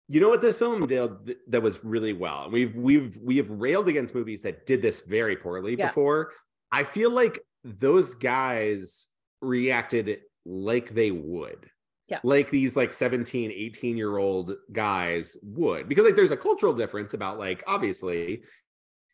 you 0.07 0.19
know 0.19 0.29
what 0.29 0.41
this 0.41 0.57
film 0.57 0.85
did 0.87 1.11
th- 1.25 1.37
that 1.47 1.61
was 1.61 1.83
really 1.83 2.13
well 2.13 2.45
and 2.45 2.53
we've 2.53 2.75
we've 2.75 3.17
we 3.17 3.37
have 3.37 3.49
railed 3.49 3.87
against 3.89 4.15
movies 4.15 4.41
that 4.41 4.65
did 4.65 4.81
this 4.81 5.01
very 5.01 5.35
poorly 5.35 5.75
Yeah. 5.77 5.87
before 5.87 6.31
i 6.71 6.83
feel 6.83 7.11
like 7.11 7.39
those 7.63 8.13
guys 8.13 9.07
reacted 9.41 10.19
like 10.45 10.93
they 10.93 11.11
would. 11.11 11.69
Yeah. 12.07 12.19
like 12.23 12.49
these 12.49 12.75
like 12.75 12.91
17 12.91 13.51
18 13.51 13.95
year 13.95 14.17
old 14.17 14.55
guys 14.71 15.37
would. 15.43 15.87
Because 15.87 16.05
like 16.05 16.15
there's 16.15 16.31
a 16.31 16.37
cultural 16.37 16.73
difference 16.73 17.13
about 17.13 17.37
like 17.37 17.63
obviously 17.67 18.41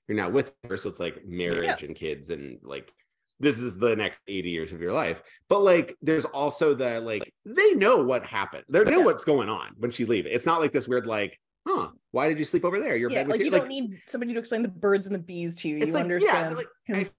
you're 0.08 0.16
not 0.16 0.32
with 0.32 0.53
her 0.70 0.78
so 0.78 0.89
it's 0.89 1.01
like 1.01 1.26
marriage 1.26 1.84
and 1.84 1.93
kids 1.93 2.30
and 2.30 2.58
like 2.64 2.89
this 3.41 3.60
is 3.60 3.78
the 3.78 3.97
next 3.97 4.20
80 4.30 4.49
years 4.49 4.72
of 4.72 4.80
your 4.80 4.93
life. 4.93 5.22
But 5.49 5.60
like 5.60 5.97
there's 6.01 6.24
also 6.24 6.74
the 6.74 7.01
like 7.01 7.34
they 7.45 7.74
know 7.74 8.01
what 8.01 8.26
happened. 8.26 8.64
They 8.70 8.86
know 8.86 8.99
Yeah. 8.99 9.06
what's 9.06 9.26
going 9.26 9.49
on 9.49 9.72
when 9.78 9.91
she 9.91 10.06
leaves. 10.06 10.30
It's 10.32 10.45
not 10.45 10.62
like 10.62 10.72
this 10.72 10.88
weird 10.88 11.06
like 11.06 11.38
huh 11.68 11.89
why 12.12 12.30
did 12.30 12.39
you 12.39 12.45
sleep 12.45 12.64
over 12.64 12.80
there? 12.80 12.95
Your 12.95 13.12
yeah, 13.12 13.20
bed 13.20 13.28
was 13.28 13.34
like 13.34 13.41
here 13.43 13.53
you 13.53 13.60
don't 13.60 13.68
need 13.68 13.99
somebody 14.08 14.32
to 14.32 14.39
explain 14.39 14.62
the 14.62 14.70
birds 14.70 15.06
and 15.06 15.14
the 15.14 15.20
bees 15.20 15.53
to 15.58 15.68
you. 15.68 15.80
You 15.80 15.88
like, 15.88 15.93
yeah, 15.93 15.99
understand 15.99 16.56
like, 16.56 16.68
I 16.89 16.93
feel 16.93 17.12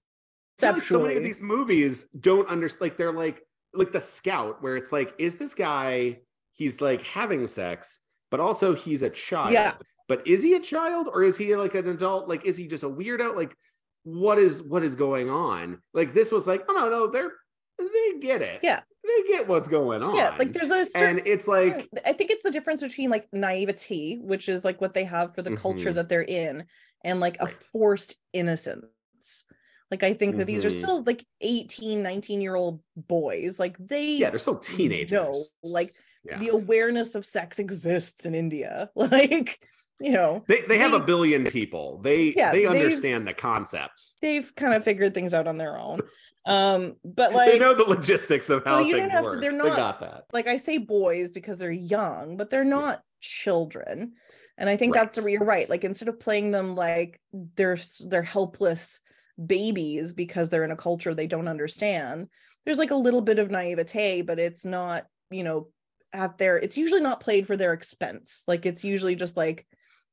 like 0.61 0.83
so 0.83 1.01
many 1.01 1.15
of 1.15 1.23
these 1.23 1.41
movies 1.41 2.07
don't 2.19 2.47
understand 2.49 2.81
like 2.81 2.97
they're 2.97 3.11
like 3.11 3.41
like 3.73 3.91
the 3.91 3.99
scout 3.99 4.61
where 4.61 4.75
it's 4.75 4.91
like 4.91 5.13
is 5.19 5.35
this 5.35 5.53
guy 5.53 6.17
he's 6.53 6.81
like 6.81 7.01
having 7.03 7.45
sex 7.47 8.01
but 8.31 8.39
also 8.39 8.73
he's 8.73 9.01
a 9.03 9.09
child 9.09 9.53
Yeah. 9.53 9.75
but 10.07 10.25
is 10.25 10.41
he 10.41 10.55
a 10.55 10.59
child 10.59 11.07
or 11.13 11.23
is 11.23 11.37
he 11.37 11.55
like 11.55 11.75
an 11.75 11.87
adult 11.87 12.27
like 12.27 12.45
is 12.45 12.57
he 12.57 12.67
just 12.67 12.83
a 12.83 12.89
weirdo 12.89 13.35
like 13.35 13.55
what 14.03 14.39
is 14.39 14.61
what 14.63 14.83
is 14.83 14.95
going 14.95 15.29
on 15.29 15.79
like 15.93 16.13
this 16.13 16.31
was 16.31 16.47
like 16.47 16.63
oh 16.69 16.73
no 16.73 16.89
no 16.89 17.07
they're 17.07 17.33
they 17.77 18.19
get 18.19 18.41
it 18.41 18.59
Yeah. 18.63 18.79
they 19.03 19.27
get 19.27 19.47
what's 19.47 19.67
going 19.67 20.01
on 20.01 20.15
yeah, 20.15 20.35
like 20.39 20.53
there's 20.53 20.71
a 20.71 20.85
certain, 20.87 21.17
and 21.19 21.27
it's 21.27 21.47
like 21.47 21.87
I 22.05 22.13
think 22.13 22.31
it's 22.31 22.41
the 22.41 22.49
difference 22.49 22.81
between 22.81 23.11
like 23.11 23.27
naivety, 23.31 24.19
which 24.23 24.49
is 24.49 24.65
like 24.65 24.81
what 24.81 24.95
they 24.95 25.03
have 25.03 25.35
for 25.35 25.43
the 25.43 25.55
culture 25.55 25.91
Mhm. 25.91 25.95
that 25.95 26.09
they're 26.09 26.23
in, 26.23 26.65
and 27.03 27.19
like 27.19 27.37
a 27.39 27.45
Right. 27.45 27.67
forced 27.71 28.15
innocence. 28.33 29.45
Like 29.91 30.03
I 30.03 30.13
think 30.13 30.37
that 30.37 30.45
these 30.47 30.65
are 30.65 30.69
Mhm. 30.69 30.77
still 30.79 31.03
like 31.03 31.25
18, 31.41 32.01
19 32.03 32.41
year 32.41 32.55
old 32.55 32.81
boys. 32.95 33.59
Like 33.59 33.77
they 33.79 34.05
yeah 34.11 34.29
they're 34.29 34.39
still 34.39 34.57
teenagers 34.59 35.11
no 35.11 35.33
like, 35.63 35.91
yeah. 36.25 36.37
the 36.39 36.49
awareness 36.49 37.15
of 37.15 37.25
sex 37.25 37.59
exists 37.59 38.25
in 38.25 38.35
India. 38.35 38.89
Like, 38.95 39.59
you 39.99 40.11
know, 40.11 40.43
they, 40.47 40.61
they 40.61 40.77
have 40.77 40.93
a 40.93 40.99
billion 40.99 41.45
people 41.45 41.99
they 42.03 42.33
Yeah, 42.35 42.51
they 42.51 42.65
understand 42.65 43.27
the 43.27 43.33
concept 43.33 44.13
they've 44.21 44.53
kind 44.55 44.73
of 44.73 44.83
figured 44.83 45.13
things 45.13 45.33
out 45.33 45.47
on 45.47 45.57
their 45.57 45.77
own. 45.77 46.01
Um, 46.45 46.95
but 47.03 47.33
like 47.33 47.51
they 47.51 47.59
know 47.59 47.73
the 47.73 47.83
logistics 47.83 48.49
of 48.49 48.63
so 48.63 48.69
how 48.69 48.79
you 48.79 48.93
don't 48.93 49.01
things 49.01 49.11
have 49.11 49.27
to- 49.31 49.35
they're 49.37 49.51
they 49.51 49.57
not- 49.57 49.75
got 49.75 49.99
that 49.99 50.23
like 50.31 50.47
I 50.47 50.55
say 50.55 50.77
boys 50.77 51.31
because 51.31 51.57
they're 51.57 51.71
young, 51.71 52.37
but 52.37 52.49
they're 52.49 52.63
not 52.63 53.01
children. 53.19 54.13
And 54.57 54.69
I 54.69 54.77
think 54.77 54.93
that's 54.93 55.17
Right. 55.17 55.23
where 55.25 55.33
you're 55.33 55.43
right. 55.43 55.69
Like 55.69 55.83
instead 55.83 56.07
of 56.07 56.21
playing 56.21 56.51
them 56.51 56.73
like 56.75 57.19
they're 57.33 57.77
they're 58.07 58.21
helpless 58.21 59.01
babies 59.45 60.13
because 60.13 60.49
they're 60.49 60.63
in 60.63 60.71
a 60.71 60.75
culture 60.75 61.13
they 61.13 61.27
don't 61.27 61.47
understand, 61.47 62.27
there's 62.65 62.77
like 62.77 62.91
a 62.91 62.95
little 62.95 63.21
bit 63.21 63.39
of 63.39 63.51
naivete, 63.51 64.23
but 64.23 64.39
it's 64.39 64.65
not, 64.65 65.05
you 65.31 65.43
know, 65.43 65.69
at 66.13 66.37
their 66.37 66.57
it's 66.57 66.77
usually 66.77 67.01
not 67.01 67.19
played 67.19 67.47
for 67.47 67.57
their 67.57 67.73
expense. 67.73 68.43
Like 68.47 68.65
it's 68.65 68.83
usually 68.83 69.15
just 69.15 69.37
like 69.37 69.65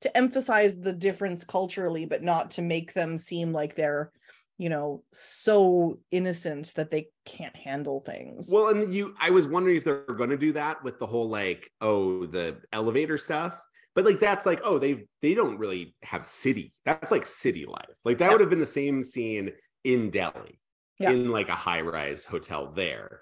to 0.03 0.17
emphasize 0.17 0.79
the 0.79 0.93
difference 0.93 1.45
culturally, 1.45 2.05
but 2.05 2.23
not 2.23 2.53
to 2.53 2.63
make 2.63 2.93
them 2.93 3.17
seem 3.17 3.53
like 3.53 3.75
they're, 3.75 4.13
you 4.59 4.69
know, 4.69 5.03
so 5.13 5.99
innocent 6.11 6.73
that 6.75 6.91
they 6.91 7.09
can't 7.25 7.57
handle 7.57 8.01
things. 8.01 8.51
Well, 8.53 8.69
and 8.69 8.93
you, 8.93 9.15
I 9.21 9.31
was 9.31 9.49
wondering 9.49 9.77
if 9.77 9.85
they're 9.85 10.05
going 10.05 10.31
to 10.31 10.37
do 10.37 10.53
that 10.53 10.85
with 10.85 10.99
the 10.99 11.07
whole 11.07 11.29
like, 11.29 11.71
oh, 11.81 12.27
the 12.27 12.59
elevator 12.73 13.17
stuff. 13.19 13.59
But 13.95 14.05
like, 14.05 14.19
that's 14.21 14.45
like, 14.47 14.61
oh, 14.65 14.79
they 14.79 15.07
they 15.23 15.35
don't 15.35 15.59
really 15.59 15.95
have 16.03 16.27
city. 16.27 16.73
That's 16.85 17.13
like 17.13 17.27
city 17.27 17.65
life. 17.67 17.95
Like 18.05 18.19
that 18.19 18.27
Yeah. 18.27 18.33
would 18.33 18.41
have 18.41 18.51
been 18.51 18.59
the 18.59 18.67
same 18.67 19.03
scene 19.03 19.53
in 19.85 20.11
Delhi, 20.11 20.61
Yeah. 20.99 21.11
in 21.13 21.29
like 21.29 21.49
a 21.49 21.55
high 21.55 21.81
rise 21.83 22.25
hotel 22.25 22.73
there. 22.73 23.21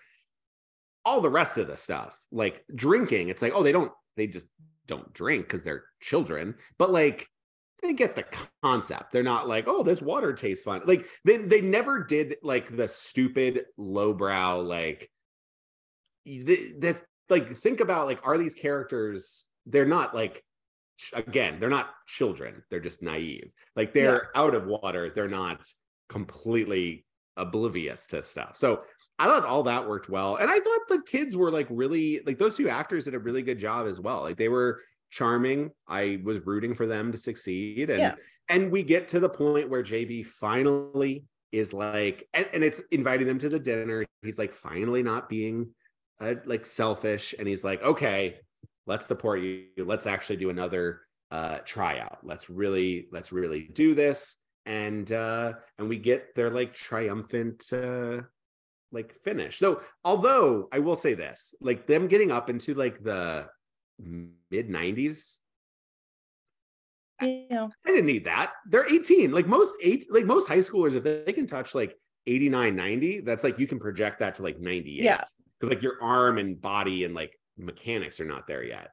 All 1.04 1.20
the 1.20 1.30
rest 1.30 1.58
of 1.58 1.66
the 1.66 1.76
stuff, 1.76 2.16
like 2.30 2.64
drinking, 2.74 3.28
it's 3.28 3.42
like, 3.42 3.52
oh, 3.54 3.62
they 3.62 3.72
don't, 3.72 3.92
they 4.16 4.26
just 4.28 4.46
don't 4.86 5.12
drink 5.12 5.44
because 5.46 5.64
they're 5.64 5.84
children. 6.00 6.54
But 6.78 6.90
like, 6.92 7.28
they 7.82 7.92
get 7.92 8.14
the 8.14 8.24
concept. 8.62 9.10
They're 9.10 9.24
not 9.24 9.48
like, 9.48 9.64
oh, 9.66 9.82
this 9.82 10.00
water 10.00 10.32
tastes 10.32 10.62
fun. 10.64 10.82
Like 10.86 11.04
they 11.24 11.38
they 11.38 11.60
never 11.60 12.04
did 12.04 12.36
like 12.42 12.74
the 12.76 12.86
stupid 12.86 13.64
lowbrow 13.76 14.60
like 14.60 15.10
th- 16.24 16.74
that's 16.78 17.02
like 17.28 17.56
think 17.56 17.80
about 17.80 18.06
like 18.06 18.20
are 18.24 18.38
these 18.38 18.54
characters 18.54 19.46
they're 19.66 19.84
not 19.86 20.14
like 20.14 20.44
again 21.12 21.58
they're 21.58 21.70
not 21.70 21.90
children 22.06 22.62
they're 22.70 22.80
just 22.80 23.02
naive. 23.02 23.50
Like 23.76 23.92
they're 23.94 24.28
out 24.36 24.54
of 24.54 24.66
water 24.66 25.10
they're 25.14 25.28
not 25.28 25.66
completely 26.08 27.04
oblivious 27.36 28.06
to 28.08 28.22
stuff. 28.22 28.56
So 28.56 28.82
i 29.18 29.26
thought 29.26 29.44
all 29.44 29.62
that 29.64 29.86
worked 29.88 30.08
well 30.08 30.36
and 30.36 30.50
i 30.50 30.58
thought 30.58 30.80
the 30.88 31.02
kids 31.06 31.36
were 31.36 31.50
like 31.50 31.66
really 31.70 32.20
like 32.26 32.38
those 32.38 32.56
two 32.56 32.68
actors 32.68 33.04
did 33.04 33.14
a 33.14 33.18
really 33.18 33.42
good 33.42 33.58
job 33.58 33.86
as 33.86 34.00
well. 34.00 34.22
Like 34.22 34.36
they 34.36 34.48
were 34.48 34.80
charming. 35.10 35.70
I 35.86 36.20
was 36.24 36.44
rooting 36.46 36.74
for 36.74 36.86
them 36.86 37.12
to 37.12 37.18
succeed 37.18 37.90
and 37.90 38.00
Yeah. 38.00 38.14
and 38.48 38.70
we 38.72 38.82
get 38.82 39.08
to 39.08 39.20
the 39.20 39.28
point 39.28 39.68
where 39.68 39.82
jb 39.82 40.24
finally 40.26 41.24
is 41.52 41.74
like 41.74 42.26
and, 42.32 42.48
and 42.54 42.64
it's 42.64 42.80
inviting 42.90 43.26
them 43.26 43.38
to 43.40 43.48
the 43.48 43.58
dinner. 43.60 44.04
He's 44.22 44.38
like 44.38 44.54
finally 44.54 45.02
not 45.02 45.28
being 45.28 45.70
uh, 46.20 46.34
like 46.46 46.64
selfish 46.64 47.34
and 47.38 47.46
he's 47.48 47.62
like 47.64 47.82
okay 47.82 48.36
let's 48.86 49.06
support 49.06 49.40
you 49.40 49.66
let's 49.78 50.06
actually 50.06 50.36
do 50.36 50.50
another 50.50 51.00
uh 51.30 51.58
tryout 51.64 52.18
let's 52.22 52.50
really 52.50 53.06
let's 53.12 53.32
really 53.32 53.68
do 53.72 53.94
this 53.94 54.38
and 54.66 55.12
uh 55.12 55.52
and 55.78 55.88
we 55.88 55.96
get 55.96 56.34
their 56.34 56.50
like 56.50 56.74
triumphant 56.74 57.64
uh 57.72 58.18
like 58.92 59.14
finish 59.24 59.58
so 59.58 59.80
although 60.04 60.68
i 60.72 60.78
will 60.78 60.96
say 60.96 61.14
this 61.14 61.54
like 61.60 61.86
them 61.86 62.06
getting 62.08 62.30
up 62.30 62.50
into 62.50 62.74
like 62.74 63.02
the 63.02 63.46
mid 63.98 64.68
90s 64.68 65.38
yeah. 67.22 67.68
I 67.86 67.90
didn't 67.90 68.06
need 68.06 68.24
that. 68.24 68.52
They're 68.66 68.92
18. 68.92 69.32
Like 69.32 69.46
most 69.46 69.76
eight, 69.82 70.06
like 70.10 70.24
most 70.24 70.48
high 70.48 70.58
schoolers, 70.58 70.94
if 70.94 71.04
they 71.04 71.32
can 71.32 71.46
touch 71.46 71.74
like 71.74 71.96
89, 72.26 72.74
90, 72.74 73.20
that's 73.20 73.44
like 73.44 73.58
you 73.58 73.66
can 73.66 73.78
project 73.78 74.20
that 74.20 74.36
to 74.36 74.42
like 74.42 74.58
98. 74.58 75.04
Yeah. 75.04 75.22
Because 75.58 75.74
like 75.74 75.82
your 75.82 76.02
arm 76.02 76.38
and 76.38 76.60
body 76.60 77.04
and 77.04 77.14
like 77.14 77.38
mechanics 77.56 78.20
are 78.20 78.24
not 78.24 78.46
there 78.46 78.64
yet. 78.64 78.90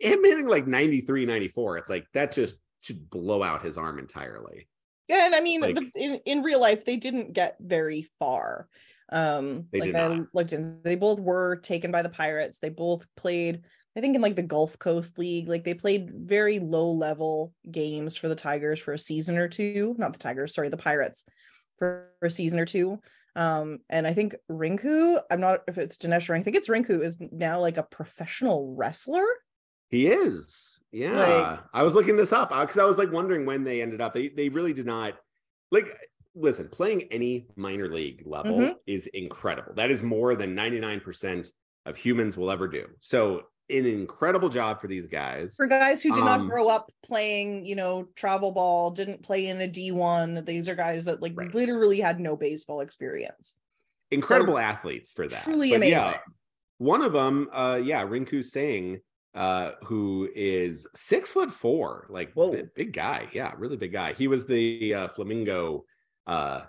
Him 0.00 0.24
hitting 0.24 0.46
like 0.46 0.66
93, 0.66 1.26
94, 1.26 1.78
it's 1.78 1.90
like 1.90 2.06
that 2.14 2.32
just 2.32 2.56
should 2.80 3.10
blow 3.10 3.42
out 3.42 3.64
his 3.64 3.76
arm 3.78 3.98
entirely. 3.98 4.68
Yeah, 5.08 5.26
and 5.26 5.34
I 5.34 5.40
mean, 5.40 5.60
Like- 5.60 5.74
the, 5.76 5.90
in 5.94 6.20
in 6.26 6.42
real 6.42 6.60
life, 6.60 6.84
they 6.84 6.96
didn't 6.96 7.32
get 7.32 7.56
very 7.60 8.08
far. 8.18 8.68
Um, 9.12 9.68
They 9.72 9.80
like 9.80 9.86
did 9.92 9.96
I 9.96 10.08
not. 10.16 10.26
looked 10.34 10.52
in, 10.52 10.80
they 10.82 10.96
both 10.96 11.20
were 11.20 11.56
taken 11.56 11.90
by 11.92 12.02
the 12.02 12.08
pirates. 12.08 12.58
They 12.58 12.70
both 12.70 13.06
played, 13.16 13.62
I 13.96 14.00
think, 14.00 14.16
in 14.16 14.20
like 14.22 14.34
the 14.34 14.42
Gulf 14.42 14.78
Coast 14.80 15.16
League. 15.18 15.48
Like 15.48 15.62
they 15.64 15.74
played 15.74 16.10
very 16.12 16.58
low 16.58 16.90
level 16.90 17.52
games 17.70 18.16
for 18.16 18.28
the 18.28 18.34
Tigers 18.34 18.80
for 18.80 18.94
a 18.94 18.98
season 18.98 19.36
or 19.38 19.46
two. 19.48 19.94
Not 19.98 20.12
the 20.12 20.18
Tigers, 20.18 20.54
sorry, 20.54 20.70
the 20.70 20.76
Pirates 20.76 21.24
for, 21.78 22.10
for 22.18 22.26
a 22.26 22.30
season 22.30 22.58
or 22.58 22.66
two. 22.66 23.00
Um, 23.36 23.78
and 23.90 24.06
I 24.06 24.14
think 24.14 24.34
Rinku, 24.50 25.20
I'm 25.30 25.40
not 25.40 25.60
if 25.68 25.78
it's 25.78 25.96
Dinesh 25.98 26.28
or 26.30 26.34
I 26.34 26.42
think 26.42 26.56
it's 26.56 26.68
Rinku 26.68 27.04
is 27.04 27.18
now 27.20 27.60
like 27.60 27.76
a 27.76 27.82
professional 27.82 28.74
wrestler. 28.74 29.24
He 29.90 30.08
is. 30.08 30.80
Yeah. 30.90 31.12
Like- 31.20 31.60
I 31.74 31.82
was 31.82 31.94
looking 31.94 32.16
this 32.16 32.32
up 32.32 32.48
because 32.48 32.78
I 32.78 32.84
was 32.84 32.98
like 32.98 33.12
wondering 33.12 33.46
when 33.46 33.62
they 33.62 33.82
ended 33.82 34.00
up. 34.00 34.14
They 34.14 34.28
they 34.28 34.48
really 34.48 34.72
did 34.72 34.86
not 34.86 35.14
like 35.70 35.96
listen, 36.34 36.68
playing 36.68 37.02
any 37.10 37.46
minor 37.56 37.88
league 37.88 38.22
level 38.26 38.58
Mhm. 38.58 38.74
is 38.86 39.06
incredible. 39.08 39.72
That 39.74 39.90
is 39.90 40.02
more 40.02 40.34
than 40.34 40.54
99% 40.54 41.50
of 41.86 41.96
humans 41.96 42.36
will 42.36 42.50
ever 42.50 42.68
do. 42.68 42.86
So 43.00 43.44
an 43.68 43.84
incredible 43.86 44.48
job 44.48 44.80
for 44.80 44.86
these 44.86 45.08
guys. 45.08 45.54
for 45.56 45.66
guys 45.66 46.02
who 46.02 46.10
did 46.10 46.20
Um, 46.20 46.24
not 46.24 46.48
grow 46.48 46.68
up 46.68 46.90
playing, 47.04 47.66
you 47.66 47.74
know, 47.74 48.04
travel 48.14 48.52
ball, 48.52 48.90
didn't 48.90 49.22
play 49.22 49.46
in 49.48 49.60
a 49.60 49.68
D1. 49.68 50.44
These 50.46 50.68
are 50.68 50.74
guys 50.76 51.04
that 51.06 51.20
like 51.20 51.32
Right. 51.36 51.52
literally 51.54 52.00
had 52.00 52.20
no 52.20 52.36
baseball 52.36 52.80
experience. 52.80 53.58
incredible 54.12 54.56
athletes 54.56 55.12
for 55.12 55.26
that. 55.26 55.42
truly 55.42 55.70
But 55.72 55.88
yeah, 55.88 56.04
amazing. 56.04 56.20
one 56.78 57.02
of 57.02 57.12
them, 57.12 57.48
uh, 57.52 57.80
yeah, 57.82 58.04
Rinku 58.04 58.44
Singh, 58.44 59.00
uh, 59.34 59.72
who 59.84 60.28
is 60.34 60.86
six 60.94 61.32
foot 61.32 61.50
four, 61.50 62.06
like 62.08 62.32
big, 62.34 62.72
big 62.74 62.92
guy. 62.92 63.28
Yeah, 63.32 63.52
really 63.58 63.76
big 63.76 63.92
guy. 63.92 64.12
He 64.12 64.28
was 64.28 64.46
the 64.46 64.94
uh, 64.94 65.08
Flamingo 65.08 65.84
uh, 66.26 66.62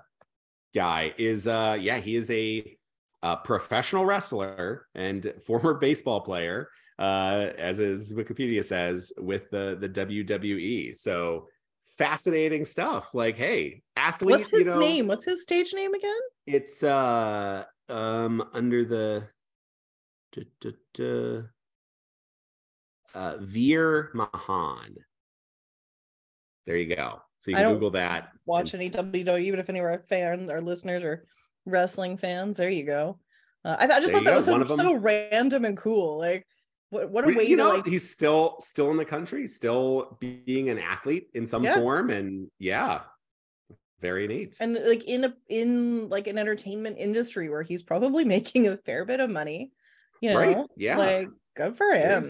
guy 0.75 1.13
is 1.17 1.47
uh 1.47 1.77
yeah 1.79 1.97
he 1.97 2.15
is 2.15 2.29
a, 2.29 2.77
a 3.23 3.37
professional 3.37 4.05
wrestler 4.05 4.85
and 4.93 5.33
former 5.45 5.73
baseball 5.75 6.21
player 6.21 6.69
uh 6.99 7.49
as 7.57 7.77
his 7.77 8.13
wikipedia 8.13 8.63
says 8.63 9.13
with 9.17 9.49
the 9.51 9.77
the 9.79 9.89
wwe 9.89 10.95
so 10.95 11.47
fascinating 11.97 12.65
stuff 12.65 13.13
like 13.13 13.37
hey 13.37 13.81
athlete 13.95 14.39
What's 14.39 14.49
his 14.49 14.59
you 14.61 14.65
know 14.65 14.79
name? 14.79 15.07
What's 15.07 15.25
his 15.25 15.43
stage 15.43 15.73
name 15.73 15.93
again? 15.93 16.19
it's 16.45 16.81
uh 16.83 17.65
um 17.89 18.43
under 18.53 18.83
the 18.85 19.27
duh, 20.33 20.43
duh, 20.59 20.71
duh, 20.93 21.41
uh 23.13 23.37
Veer 23.39 24.11
Mahaan 24.15 24.95
there 26.65 26.77
you 26.77 26.95
go 26.95 27.21
so 27.39 27.51
you 27.51 27.57
can 27.57 27.73
google 27.73 27.91
that 27.91 28.29
Watch 28.45 28.73
any 28.73 28.89
WWE, 28.89 29.41
even 29.41 29.59
if 29.59 29.69
any 29.69 29.79
of 29.79 29.85
our 29.85 30.03
fans, 30.07 30.49
our 30.49 30.61
listeners, 30.61 31.03
are 31.03 31.25
wrestling 31.65 32.17
fans. 32.17 32.55
There 32.55 32.69
you 32.69 32.85
go. 32.85 33.19
Uh, 33.65 33.75
I, 33.77 33.83
I 33.83 33.87
just 33.99 34.03
There 34.05 34.13
thought 34.13 34.23
that 34.23 34.31
go, 34.31 34.35
was 34.37 34.45
so, 34.45 34.51
one 34.53 34.61
of 34.61 34.71
'em. 34.71 34.77
so 34.77 34.93
random 34.95 35.65
and 35.65 35.75
cool. 35.75 36.17
Like, 36.17 36.47
what 36.89 37.09
what 37.09 37.25
a 37.25 37.27
way 37.37 37.43
you 37.45 37.55
to 37.57 37.63
know 37.63 37.69
like 37.71 37.85
he's 37.85 38.09
still 38.09 38.55
still 38.59 38.91
in 38.91 38.97
the 38.97 39.05
country 39.05 39.47
still 39.47 40.17
being 40.19 40.69
an 40.69 40.79
athlete 40.79 41.29
in 41.33 41.45
some 41.45 41.63
Yeah. 41.63 41.75
form 41.75 42.09
and 42.09 42.49
yeah 42.59 43.01
very 43.99 44.27
neat 44.27 44.57
and 44.59 44.75
like 44.85 45.03
in 45.05 45.23
a 45.25 45.33
in 45.49 46.07
like 46.09 46.27
an 46.27 46.37
entertainment 46.37 46.97
industry 46.99 47.49
where 47.49 47.63
he's 47.63 47.83
probably 47.83 48.23
making 48.35 48.67
a 48.67 48.77
fair 48.77 49.05
bit 49.05 49.19
of 49.19 49.29
money. 49.29 49.71
You 50.21 50.29
know, 50.33 50.37
Right, 50.39 50.57
yeah. 50.75 50.97
like 50.97 51.29
good 51.55 51.77
for 51.77 51.91
him. 51.91 52.23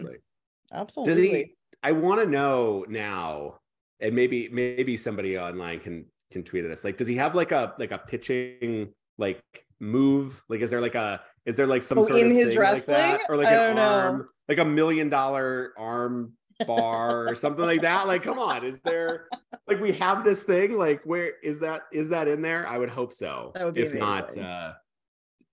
Absolutely. 0.73 1.13
does 1.13 1.17
he 1.17 1.55
i 1.83 1.91
want 1.91 2.19
to 2.21 2.25
know 2.27 2.85
now 2.89 3.59
and 3.99 4.15
maybe 4.15 4.49
maybe 4.51 4.97
somebody 4.97 5.37
online 5.37 5.79
can 5.79 6.05
can 6.31 6.43
tweet 6.43 6.65
at 6.65 6.71
us 6.71 6.83
like 6.83 6.97
does 6.97 7.07
he 7.07 7.15
have 7.15 7.35
like 7.35 7.51
a 7.51 7.73
like 7.79 7.91
a 7.91 7.97
pitching 7.97 8.89
like 9.17 9.39
move 9.79 10.43
like 10.49 10.61
is 10.61 10.69
there 10.69 10.81
like 10.81 10.95
a 10.95 11.21
is 11.45 11.55
there 11.55 11.67
like 11.67 11.83
some 11.83 11.99
Oh, 11.99 12.05
sort 12.07 12.19
in 12.19 12.31
of 12.31 12.35
his 12.35 12.49
thing 12.49 12.59
like 12.59 12.85
that? 12.85 13.21
or 13.29 13.35
like 13.37 13.47
I 13.47 13.51
an 13.53 13.57
don't 13.67 13.75
know. 13.75 13.81
arm 13.83 14.29
like 14.49 14.57
a 14.57 14.65
million 14.65 15.09
dollar 15.09 15.73
arm 15.77 16.33
bar 16.65 17.27
or 17.29 17.35
something 17.43 17.63
like 17.65 17.81
that 17.83 18.07
like 18.07 18.23
come 18.23 18.39
on 18.39 18.65
is 18.65 18.79
there 18.83 19.27
like 19.67 19.79
we 19.79 19.91
have 19.93 20.23
this 20.23 20.41
thing 20.43 20.75
like 20.77 21.01
where 21.03 21.33
is 21.43 21.59
that 21.59 21.83
is 21.93 22.09
that 22.09 22.27
in 22.27 22.41
there 22.41 22.67
i 22.67 22.77
would 22.77 22.89
hope 22.89 23.13
so 23.13 23.51
That 23.53 23.65
would 23.65 23.75
be 23.75 23.81
if 23.81 23.93
not 23.93 24.35
uh 24.37 24.73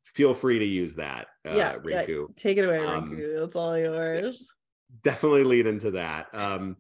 feel 0.07 0.33
free 0.33 0.59
to 0.59 0.65
use 0.65 0.95
that 0.97 1.27
uh 1.47 1.55
yeah, 1.57 1.77
yeah, 1.85 2.07
take 2.37 2.57
it 2.57 2.65
away, 2.65 2.79
Um, 2.79 3.11
Rinku. 3.11 3.45
It's 3.45 3.57
all 3.57 3.77
yours. 3.77 4.51
definitely 5.03 5.45
lead 5.45 5.67
into 5.67 5.91
that. 5.93 6.27
Um, 6.33 6.77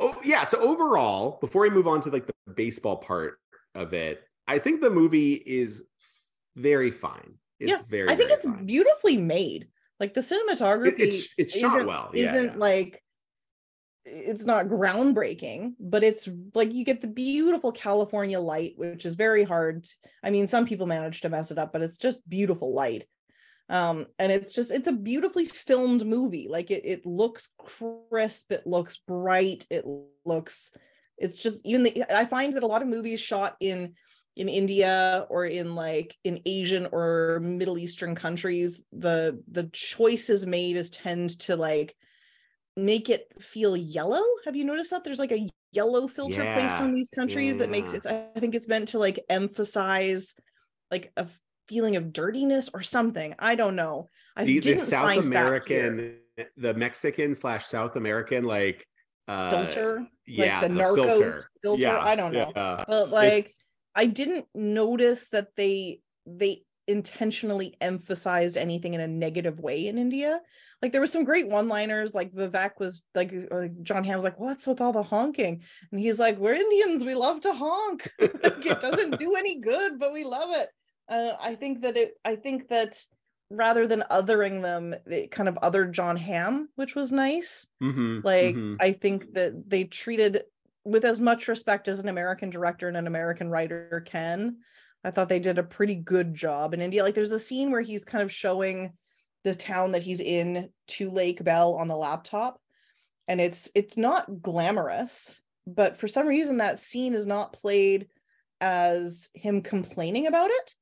oh 0.00 0.20
yeah. 0.24 0.44
So 0.44 0.58
overall, 0.60 1.38
before 1.40 1.62
we 1.62 1.70
move 1.70 1.86
on 1.86 2.00
to 2.02 2.10
like 2.10 2.26
the 2.26 2.34
baseball 2.54 2.96
part 2.96 3.38
of 3.74 3.94
it, 3.94 4.22
I 4.46 4.58
think 4.58 4.80
the 4.80 4.90
movie 4.90 5.34
is 5.34 5.84
very 6.56 6.90
fine. 6.90 7.34
It's 7.60 7.70
Yeah, 7.70 7.82
very. 7.88 8.08
I 8.08 8.16
think 8.16 8.28
very 8.28 8.32
it's 8.38 8.46
fine. 8.46 8.66
beautifully 8.66 9.16
made. 9.16 9.68
Like 10.00 10.14
the 10.14 10.20
cinematography, 10.20 10.98
it's- 11.00 11.34
it's 11.38 11.56
shot 11.56 11.76
isn't- 11.76 11.86
well. 11.86 12.10
Yeah, 12.14 12.34
isn't 12.34 12.52
yeah. 12.52 12.58
like 12.58 13.00
it's 14.06 14.44
not 14.44 14.66
groundbreaking, 14.66 15.74
but 15.80 16.04
it's 16.04 16.28
like 16.54 16.74
you 16.74 16.84
get 16.84 17.00
the 17.00 17.06
beautiful 17.06 17.72
California 17.72 18.38
light, 18.38 18.74
which 18.76 19.06
is 19.06 19.14
very 19.14 19.44
hard. 19.44 19.86
I 20.22 20.28
mean, 20.30 20.46
some 20.46 20.66
people 20.66 20.86
manage 20.86 21.22
to 21.22 21.30
mess 21.30 21.50
it 21.50 21.56
up, 21.58 21.72
but 21.72 21.80
it's 21.80 21.96
just 21.96 22.28
beautiful 22.28 22.74
light. 22.74 23.06
Um, 23.70 24.06
and 24.18 24.30
it's 24.30 24.52
just 24.52 24.70
it's 24.70 24.88
a 24.88 24.92
beautifully 24.92 25.46
filmed 25.46 26.04
movie. 26.04 26.48
Like 26.50 26.70
it 26.70 26.84
it 26.84 27.06
looks 27.06 27.48
crisp, 27.56 28.52
it 28.52 28.66
looks 28.66 28.98
bright, 28.98 29.66
it 29.70 29.86
looks 30.26 30.74
it's 31.16 31.38
just 31.38 31.62
even 31.64 31.84
the 31.84 32.04
I 32.14 32.26
find 32.26 32.52
that 32.54 32.62
a 32.62 32.66
lot 32.66 32.82
of 32.82 32.88
movies 32.88 33.20
shot 33.20 33.56
in 33.60 33.94
in 34.36 34.48
India 34.48 35.26
or 35.30 35.46
in 35.46 35.74
like 35.74 36.16
in 36.24 36.40
Asian 36.44 36.86
or 36.90 37.40
Middle 37.40 37.78
Eastern 37.78 38.14
countries, 38.14 38.82
the 38.92 39.42
the 39.50 39.64
choices 39.72 40.46
made 40.46 40.76
is 40.76 40.90
tend 40.90 41.38
to 41.40 41.56
like 41.56 41.94
make 42.76 43.08
it 43.08 43.28
feel 43.40 43.76
yellow. 43.76 44.22
Have 44.44 44.56
you 44.56 44.64
noticed 44.64 44.90
that 44.90 45.04
there's 45.04 45.20
like 45.20 45.32
a 45.32 45.48
yellow 45.72 46.08
filter 46.08 46.42
placed 46.42 46.80
on 46.80 46.94
these 46.94 47.10
countries 47.10 47.58
that 47.58 47.70
makes 47.70 47.92
yeah. 47.92 48.00
it 48.12 48.32
I 48.36 48.40
think 48.40 48.54
it's 48.54 48.68
meant 48.68 48.88
to 48.88 48.98
like 48.98 49.24
emphasize 49.28 50.34
like 50.90 51.12
a 51.16 51.26
feeling 51.68 51.96
of 51.96 52.12
dirtiness 52.12 52.70
or 52.72 52.82
something. 52.82 53.34
I 53.38 53.54
don't 53.54 53.76
know. 53.76 54.08
I 54.36 54.44
the, 54.44 54.54
the 54.54 54.60
didn't 54.60 54.82
South 54.82 55.04
find 55.04 55.24
that. 55.24 55.26
American, 55.26 56.16
the 56.56 56.74
Mexican 56.74 57.34
slash 57.34 57.66
South 57.66 57.96
American, 57.96 58.44
like 58.44 58.86
uh, 59.28 59.50
filter, 59.50 59.98
like 59.98 60.08
yeah, 60.26 60.60
the, 60.60 60.68
narcos 60.68 61.44
filter. 61.62 61.82
Yeah, 61.82 61.98
I 62.00 62.16
don't 62.16 62.32
know. 62.32 62.52
yeah. 62.54 62.84
But 62.86 63.10
like 63.10 63.44
It's- 63.44 63.60
I 63.94 64.06
didn't 64.06 64.46
notice 64.54 65.30
that 65.30 65.48
they 65.56 66.00
they 66.26 66.62
intentionally 66.86 67.76
emphasized 67.80 68.56
anything 68.56 68.94
in 68.94 69.00
a 69.00 69.08
negative 69.08 69.58
way 69.60 69.86
in 69.86 69.96
India. 69.96 70.40
Like 70.82 70.92
there 70.92 71.00
was 71.00 71.12
some 71.12 71.24
great 71.24 71.48
one-liners. 71.48 72.12
Like 72.12 72.32
Vivek 72.32 72.72
was 72.78 73.02
like, 73.14 73.32
uh, 73.50 73.68
Jon 73.82 74.04
Hamm 74.04 74.16
was 74.16 74.24
like, 74.24 74.38
"What's 74.38 74.66
with 74.66 74.80
all 74.80 74.92
the 74.92 75.02
honking?" 75.02 75.62
And 75.90 76.00
he's 76.00 76.18
like, 76.18 76.38
"We're 76.38 76.52
Indians. 76.54 77.04
We 77.04 77.14
love 77.14 77.40
to 77.42 77.54
honk. 77.54 78.10
like, 78.20 78.66
it 78.66 78.80
doesn't 78.80 79.18
do 79.18 79.34
any 79.36 79.60
good, 79.60 79.98
but 79.98 80.12
we 80.12 80.24
love 80.24 80.50
it." 80.54 80.68
Uh, 81.08 81.36
I 81.40 81.54
think 81.54 81.82
that 81.82 81.96
it. 81.96 82.14
I 82.24 82.36
think 82.36 82.68
that 82.68 83.00
rather 83.50 83.86
than 83.86 84.04
othering 84.10 84.62
them, 84.62 84.94
it 85.06 85.30
kind 85.30 85.48
of 85.48 85.54
othered 85.56 85.92
Jon 85.92 86.16
Hamm, 86.16 86.68
which 86.76 86.94
was 86.94 87.12
nice 87.12 87.66
Mhm, 87.82 88.24
like 88.24 88.56
mhm. 88.56 88.76
i 88.80 88.92
think 88.92 89.34
that 89.34 89.52
they 89.68 89.84
treated 89.84 90.44
with 90.84 91.04
as 91.04 91.20
much 91.20 91.48
respect 91.48 91.88
as 91.88 91.98
an 91.98 92.08
american 92.08 92.50
director 92.50 92.88
and 92.88 92.96
an 92.96 93.06
american 93.06 93.48
writer 93.48 94.02
can 94.06 94.58
i 95.04 95.10
thought 95.10 95.28
they 95.28 95.38
did 95.40 95.58
a 95.58 95.62
pretty 95.62 95.94
good 95.94 96.34
job 96.34 96.74
in 96.74 96.80
india. 96.80 97.02
Like 97.02 97.14
there's 97.14 97.32
a 97.32 97.38
scene 97.38 97.70
where 97.70 97.80
he's 97.80 98.04
kind 98.04 98.22
of 98.22 98.32
showing 98.32 98.92
the 99.42 99.54
town 99.54 99.92
that 99.92 100.02
he's 100.02 100.20
in 100.20 100.70
to 100.88 101.10
lake 101.10 101.42
bell 101.44 101.74
on 101.74 101.88
the 101.88 101.96
laptop 101.96 102.60
and 103.28 103.40
it's 103.40 103.70
it's 103.74 103.96
not 103.96 104.42
glamorous 104.42 105.40
but 105.66 105.96
for 105.96 106.08
some 106.08 106.26
reason 106.26 106.58
that 106.58 106.78
scene 106.78 107.14
is 107.14 107.26
not 107.26 107.52
played 107.52 108.08
as 108.60 109.30
him 109.34 109.62
complaining 109.62 110.26
about 110.26 110.50
it. 110.50 110.74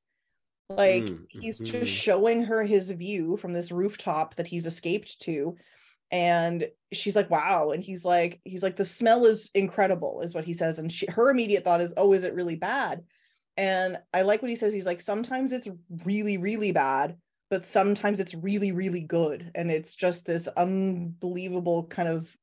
Like 0.68 1.14
Mm, 1.14 1.26
he's 1.28 1.60
just 1.60 1.92
showing 1.92 2.44
her 2.44 2.62
his 2.64 2.90
view 2.90 3.36
from 3.36 3.52
this 3.52 3.70
rooftop 3.72 4.36
that 4.36 4.46
he's 4.46 4.66
escaped 4.66 5.20
to 5.22 5.56
and 6.12 6.68
she's 6.92 7.16
like 7.16 7.30
wow. 7.30 7.70
And 7.70 7.82
he's 7.82 8.04
like 8.04 8.40
he's 8.44 8.62
like 8.62 8.76
the 8.76 8.84
smell 8.84 9.24
is 9.24 9.50
incredible 9.54 10.20
is 10.20 10.34
what 10.34 10.44
he 10.44 10.54
says. 10.54 10.78
And 10.78 10.92
she, 10.92 11.06
her 11.06 11.30
immediate 11.30 11.64
thought 11.64 11.80
is 11.80 11.94
oh 11.96 12.12
is 12.12 12.22
it 12.22 12.34
really 12.34 12.56
bad? 12.56 13.02
And 13.56 13.98
i 14.14 14.22
like 14.22 14.42
what 14.42 14.50
he 14.50 14.56
says. 14.56 14.72
He's 14.72 14.86
like 14.86 15.00
sometimes 15.00 15.52
it's 15.52 15.68
really 16.04 16.36
really 16.36 16.70
bad 16.70 17.16
but 17.50 17.66
sometimes 17.66 18.20
it's 18.20 18.34
really 18.34 18.72
really 18.72 19.00
good. 19.00 19.50
And 19.54 19.70
it's 19.70 19.96
just 19.96 20.26
this 20.26 20.46
unbelievable 20.48 21.84
kind 21.84 22.08
of 22.08 22.36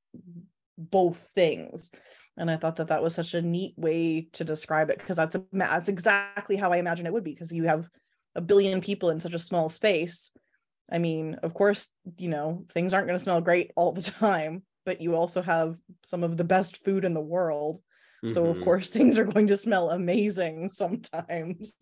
both 0.78 1.17
things. 1.36 1.91
And 2.38 2.49
i 2.49 2.57
thought 2.57 2.78
that 2.78 2.88
that 2.88 3.03
was 3.03 3.13
such 3.13 3.34
a 3.36 3.41
neat 3.41 3.74
way 3.78 4.30
to 4.34 4.43
describe 4.43 4.89
it 4.89 4.97
because 4.97 5.17
that's 5.17 5.36
a, 5.36 5.43
that's 5.51 5.89
exactly 5.89 6.55
how 6.55 6.72
i 6.72 6.78
imagine 6.78 7.05
it 7.05 7.11
would 7.11 7.26
be 7.26 7.34
because 7.34 7.51
you 7.51 7.65
have 7.65 7.89
a 8.36 8.39
billion 8.39 8.80
people 8.80 9.09
in 9.09 9.20
such 9.20 9.34
a 9.34 9.39
small 9.39 9.67
space 9.67 10.32
I 10.91 10.99
mean, 10.99 11.35
of 11.35 11.53
course, 11.53 11.89
you 12.17 12.29
know, 12.29 12.65
things 12.71 12.93
aren't 12.93 13.07
going 13.07 13.17
to 13.17 13.23
smell 13.23 13.41
great 13.41 13.71
all 13.75 13.91
the 13.93 14.01
time, 14.11 14.63
but 14.85 15.01
you 15.01 15.15
also 15.15 15.41
have 15.41 15.77
some 16.03 16.23
of 16.23 16.37
the 16.37 16.43
best 16.43 16.83
food 16.83 17.05
in 17.05 17.13
the 17.13 17.21
world. 17.21 17.79
So 18.25 18.49
of 18.49 18.59
Mhm. 18.59 18.61
course 18.61 18.89
things 18.91 19.17
are 19.17 19.23
going 19.25 19.47
to 19.47 19.57
smell 19.57 19.89
amazing 19.89 20.69
sometimes. 20.73 21.73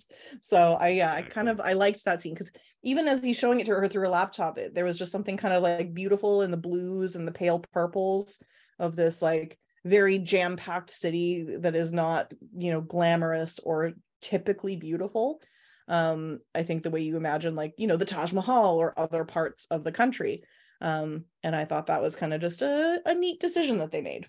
So 0.42 0.74
I 0.80 0.90
yeah, 0.90 1.14
I 1.14 1.22
kind 1.24 1.50
of 1.50 1.60
I 1.60 1.74
liked 1.74 2.06
that 2.06 2.22
scene 2.22 2.34
because 2.34 2.52
even 2.84 3.08
as 3.08 3.24
he's 3.24 3.38
showing 3.38 3.60
it 3.60 3.66
to 3.66 3.74
her 3.76 3.88
through 3.90 4.04
her 4.04 4.10
laptop, 4.10 4.58
it, 4.58 4.74
there 4.74 4.86
was 4.86 4.98
just 4.98 5.12
something 5.12 5.36
kind 5.38 5.54
of 5.54 5.62
like 5.64 5.94
beautiful 5.94 6.42
in 6.44 6.52
the 6.52 6.58
blues 6.58 7.16
and 7.16 7.28
the 7.28 7.32
pale 7.34 7.60
purples 7.60 8.40
of 8.80 8.96
this 8.96 9.22
like 9.22 9.58
very 9.84 10.18
jam-packed 10.20 10.90
city 10.90 11.58
that 11.58 11.76
is 11.76 11.92
not, 11.92 12.34
you 12.58 12.72
know, 12.72 12.82
glamorous 12.82 13.60
or 13.60 13.94
typically 14.22 14.76
beautiful 14.76 15.42
um 15.90 16.40
i 16.54 16.64
think 16.64 16.84
the 16.84 16.90
way 16.90 17.02
you 17.02 17.16
imagine 17.18 17.56
like 17.56 17.74
you 17.78 17.88
know 17.88 17.96
the 17.98 18.06
taj 18.06 18.34
mahal 18.34 18.76
or 18.76 18.94
other 19.00 19.24
parts 19.24 19.68
of 19.72 19.84
the 19.84 19.92
country. 19.92 20.44
Um 20.82 21.26
and 21.44 21.56
i 21.56 21.66
thought 21.66 21.88
that 21.88 22.02
was 22.02 22.16
kind 22.16 22.34
of 22.34 22.42
just 22.42 22.62
a, 22.62 23.02
a 23.06 23.14
neat 23.16 23.40
decision 23.40 23.78
that 23.80 23.92
they 23.92 24.02
made. 24.02 24.28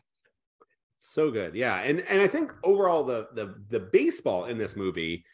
So 0.99 1.31
good. 1.31 1.55
Yeah. 1.55 1.77
And 1.81 2.01
and 2.09 2.21
i 2.23 2.27
think 2.27 2.53
overall 2.65 3.05
the 3.05 3.29
the 3.35 3.55
the 3.69 3.81
baseball 3.81 4.45
in 4.47 4.59
this 4.59 4.77
movie 4.77 5.25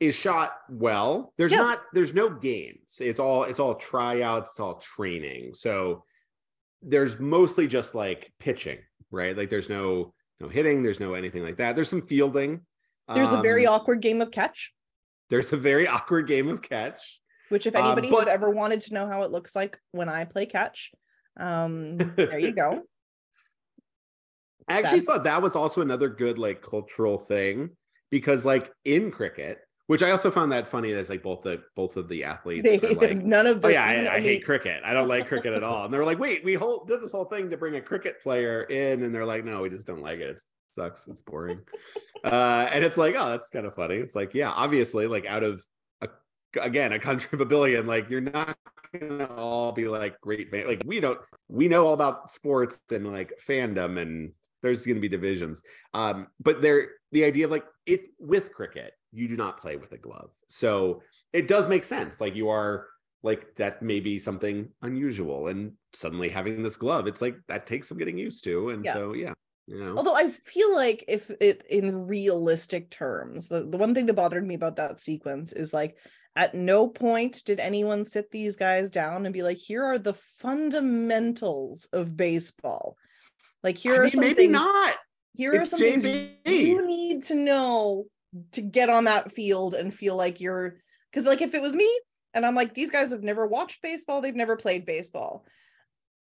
is 0.00 0.14
shot 0.14 0.52
well. 0.70 1.32
There's 1.38 1.52
Yeah. 1.52 1.58
not 1.58 1.82
there's 1.92 2.14
no 2.14 2.28
games. 2.30 2.98
It's 3.00 3.18
all 3.18 3.44
it's 3.44 3.58
all 3.58 3.74
tryouts 3.76 4.50
it's 4.52 4.60
all 4.60 4.76
training. 4.78 5.54
So 5.54 6.04
there's 6.82 7.18
mostly 7.18 7.66
just 7.66 7.94
like 7.94 8.32
pitching 8.38 8.78
right? 9.10 9.36
Like 9.36 9.48
there's 9.50 9.68
no 9.70 10.12
no 10.40 10.48
hitting 10.48 10.82
there's 10.82 11.00
no 11.00 11.14
anything 11.14 11.42
like 11.42 11.56
that. 11.56 11.74
There's 11.76 11.88
some 11.88 12.02
fielding. 12.02 12.60
There's 13.12 13.32
a 13.32 13.40
very 13.40 13.66
Um, 13.66 13.74
awkward 13.74 14.02
game 14.02 14.20
of 14.20 14.30
catch 14.30 14.72
there's 15.30 15.52
a 15.52 15.56
very 15.56 15.86
awkward 15.88 16.26
game 16.26 16.48
of 16.48 16.62
catch 16.62 17.20
which 17.48 17.66
if 17.66 17.74
um, 17.74 17.84
anybody 17.84 18.08
has 18.08 18.28
ever 18.28 18.50
wanted 18.50 18.80
to 18.80 18.94
know 18.94 19.06
how 19.06 19.22
it 19.22 19.30
looks 19.30 19.54
like 19.56 19.78
when 19.92 20.08
i 20.08 20.24
play 20.24 20.46
catch 20.46 20.92
um 21.38 21.96
there 22.16 22.38
you 22.38 22.52
go 22.52 22.82
I 24.68 24.80
actually 24.80 24.98
Sad. 24.98 25.06
thought 25.06 25.24
that 25.24 25.40
was 25.40 25.56
also 25.56 25.80
another 25.80 26.10
good 26.10 26.38
like 26.38 26.60
cultural 26.60 27.18
thing 27.18 27.70
because 28.10 28.44
like 28.44 28.72
in 28.84 29.10
cricket, 29.10 29.60
Which 29.86 30.02
I 30.02 30.10
also 30.10 30.30
found 30.30 30.52
that 30.52 30.68
funny. 30.68 30.92
That's 30.92 31.08
like 31.08 31.22
both 31.22 31.42
the 31.42 31.62
both 31.74 31.96
of 31.96 32.08
the 32.08 32.24
athletes 32.24 32.68
They, 32.68 32.78
like, 32.94 33.16
none 33.16 33.46
of 33.46 33.58
oh 33.58 33.60
the 33.68 33.72
yeah, 33.72 33.84
I, 33.84 34.16
I 34.16 34.20
hate 34.20 34.44
cricket. 34.44 34.82
I 34.84 34.92
don't 34.92 35.08
like 35.08 35.26
cricket 35.26 35.54
at 35.54 35.62
all. 35.62 35.84
And 35.84 35.94
they're 35.94 36.04
like, 36.04 36.18
wait, 36.18 36.44
we 36.44 36.54
whole, 36.54 36.84
did 36.84 37.02
this 37.02 37.12
whole 37.12 37.24
thing 37.24 37.48
to 37.50 37.56
bring 37.56 37.76
a 37.76 37.80
cricket 37.80 38.22
player 38.22 38.64
in, 38.64 39.02
and 39.02 39.14
they're 39.14 39.24
like, 39.24 39.44
no, 39.44 39.62
we 39.62 39.70
just 39.70 39.86
don't 39.86 40.02
like 40.02 40.18
it. 40.18 40.30
It 40.30 40.42
sucks. 40.78 41.08
It's 41.08 41.22
boring. 41.22 41.60
uh, 42.24 42.68
and 42.72 42.84
it's 42.84 42.96
like, 42.96 43.14
oh, 43.16 43.30
that's 43.30 43.50
kind 43.50 43.66
of 43.66 43.74
funny. 43.74 43.96
It's 43.96 44.14
like, 44.14 44.34
yeah, 44.34 44.50
obviously, 44.50 45.06
like 45.06 45.26
out 45.26 45.42
of 45.42 45.62
a, 46.00 46.08
again 46.60 46.92
a 46.92 46.98
country 46.98 47.30
of 47.32 47.40
a 47.40 47.46
billion, 47.46 47.86
like 47.86 48.08
you're 48.10 48.20
not 48.20 48.56
gonna 48.98 49.26
all 49.36 49.72
be 49.72 49.88
like 49.88 50.20
great 50.20 50.50
fan. 50.50 50.66
Like 50.66 50.82
we 50.86 51.00
don't, 51.00 51.18
we 51.48 51.68
know 51.68 51.86
all 51.86 51.94
about 51.94 52.30
sports 52.30 52.80
and 52.90 53.10
like 53.12 53.32
fandom, 53.46 54.00
and 54.00 54.32
there's 54.62 54.86
gonna 54.86 55.00
be 55.00 55.08
divisions. 55.08 55.62
Um, 55.94 56.28
but 56.40 56.62
there, 56.62 56.88
the 57.12 57.24
idea 57.24 57.46
of 57.46 57.50
like 57.50 57.64
if 57.86 58.00
with 58.18 58.52
cricket, 58.52 58.92
you 59.12 59.28
do 59.28 59.36
not 59.36 59.58
play 59.60 59.76
with 59.76 59.92
a 59.92 59.98
glove, 59.98 60.30
so 60.48 61.02
it 61.32 61.48
does 61.48 61.66
make 61.68 61.84
sense. 61.84 62.20
Like 62.20 62.36
you 62.36 62.48
are 62.50 62.86
like 63.24 63.56
that 63.56 63.82
may 63.82 63.98
be 63.98 64.18
something 64.20 64.68
unusual 64.82 65.48
and 65.48 65.72
suddenly 65.92 66.28
having 66.28 66.62
this 66.62 66.76
glove 66.76 67.08
it's 67.08 67.20
like 67.20 67.34
that 67.48 67.66
takes 67.66 67.88
some 67.88 67.98
getting 67.98 68.16
used 68.16 68.44
to 68.44 68.70
and 68.70 68.84
Yeah. 68.84 68.94
so 68.94 69.12
yeah 69.12 69.32
you 69.68 69.78
know 69.78 69.96
Although 69.96 70.16
I 70.16 70.30
feel 70.30 70.74
like 70.74 71.04
if 71.08 71.30
it 71.40 71.64
in 71.68 72.06
realistic 72.06 72.90
terms, 72.90 73.48
the, 73.48 73.64
the 73.64 73.76
one 73.76 73.94
thing 73.94 74.06
that 74.06 74.14
bothered 74.14 74.46
me 74.46 74.54
about 74.54 74.76
that 74.76 75.00
sequence 75.00 75.52
is 75.52 75.72
like 75.74 75.96
at 76.34 76.54
no 76.54 76.88
point 76.88 77.42
did 77.44 77.60
anyone 77.60 78.04
sit 78.04 78.30
these 78.30 78.56
guys 78.56 78.90
down 78.90 79.26
and 79.26 79.32
be 79.32 79.42
like, 79.42 79.56
here 79.58 79.84
are 79.84 79.98
the 79.98 80.14
fundamentals 80.40 81.88
of 81.92 82.16
baseball. 82.16 82.96
Like 83.62 83.76
here 83.76 83.94
I 83.94 83.98
are 83.98 84.02
mean, 84.02 84.10
some 84.12 84.20
maybe 84.20 84.42
things, 84.42 84.52
not 84.52 84.94
here 85.34 85.52
are 85.52 85.60
It's 85.60 85.70
some 85.70 85.80
things 85.80 86.04
you 86.04 86.86
need 86.86 87.24
to 87.24 87.34
know 87.34 88.06
to 88.52 88.62
get 88.62 88.88
on 88.88 89.04
that 89.04 89.32
field 89.32 89.74
and 89.74 89.92
feel 89.92 90.16
like 90.16 90.40
you're 90.40 90.76
because 91.10 91.26
like 91.26 91.42
if 91.42 91.54
it 91.54 91.62
was 91.62 91.74
me 91.74 91.88
and 92.34 92.46
I'm 92.46 92.54
like, 92.54 92.72
these 92.72 92.90
guys 92.90 93.10
have 93.10 93.22
never 93.22 93.46
watched 93.46 93.82
baseball, 93.82 94.20
they've 94.20 94.34
never 94.34 94.56
played 94.56 94.86
baseball. 94.86 95.44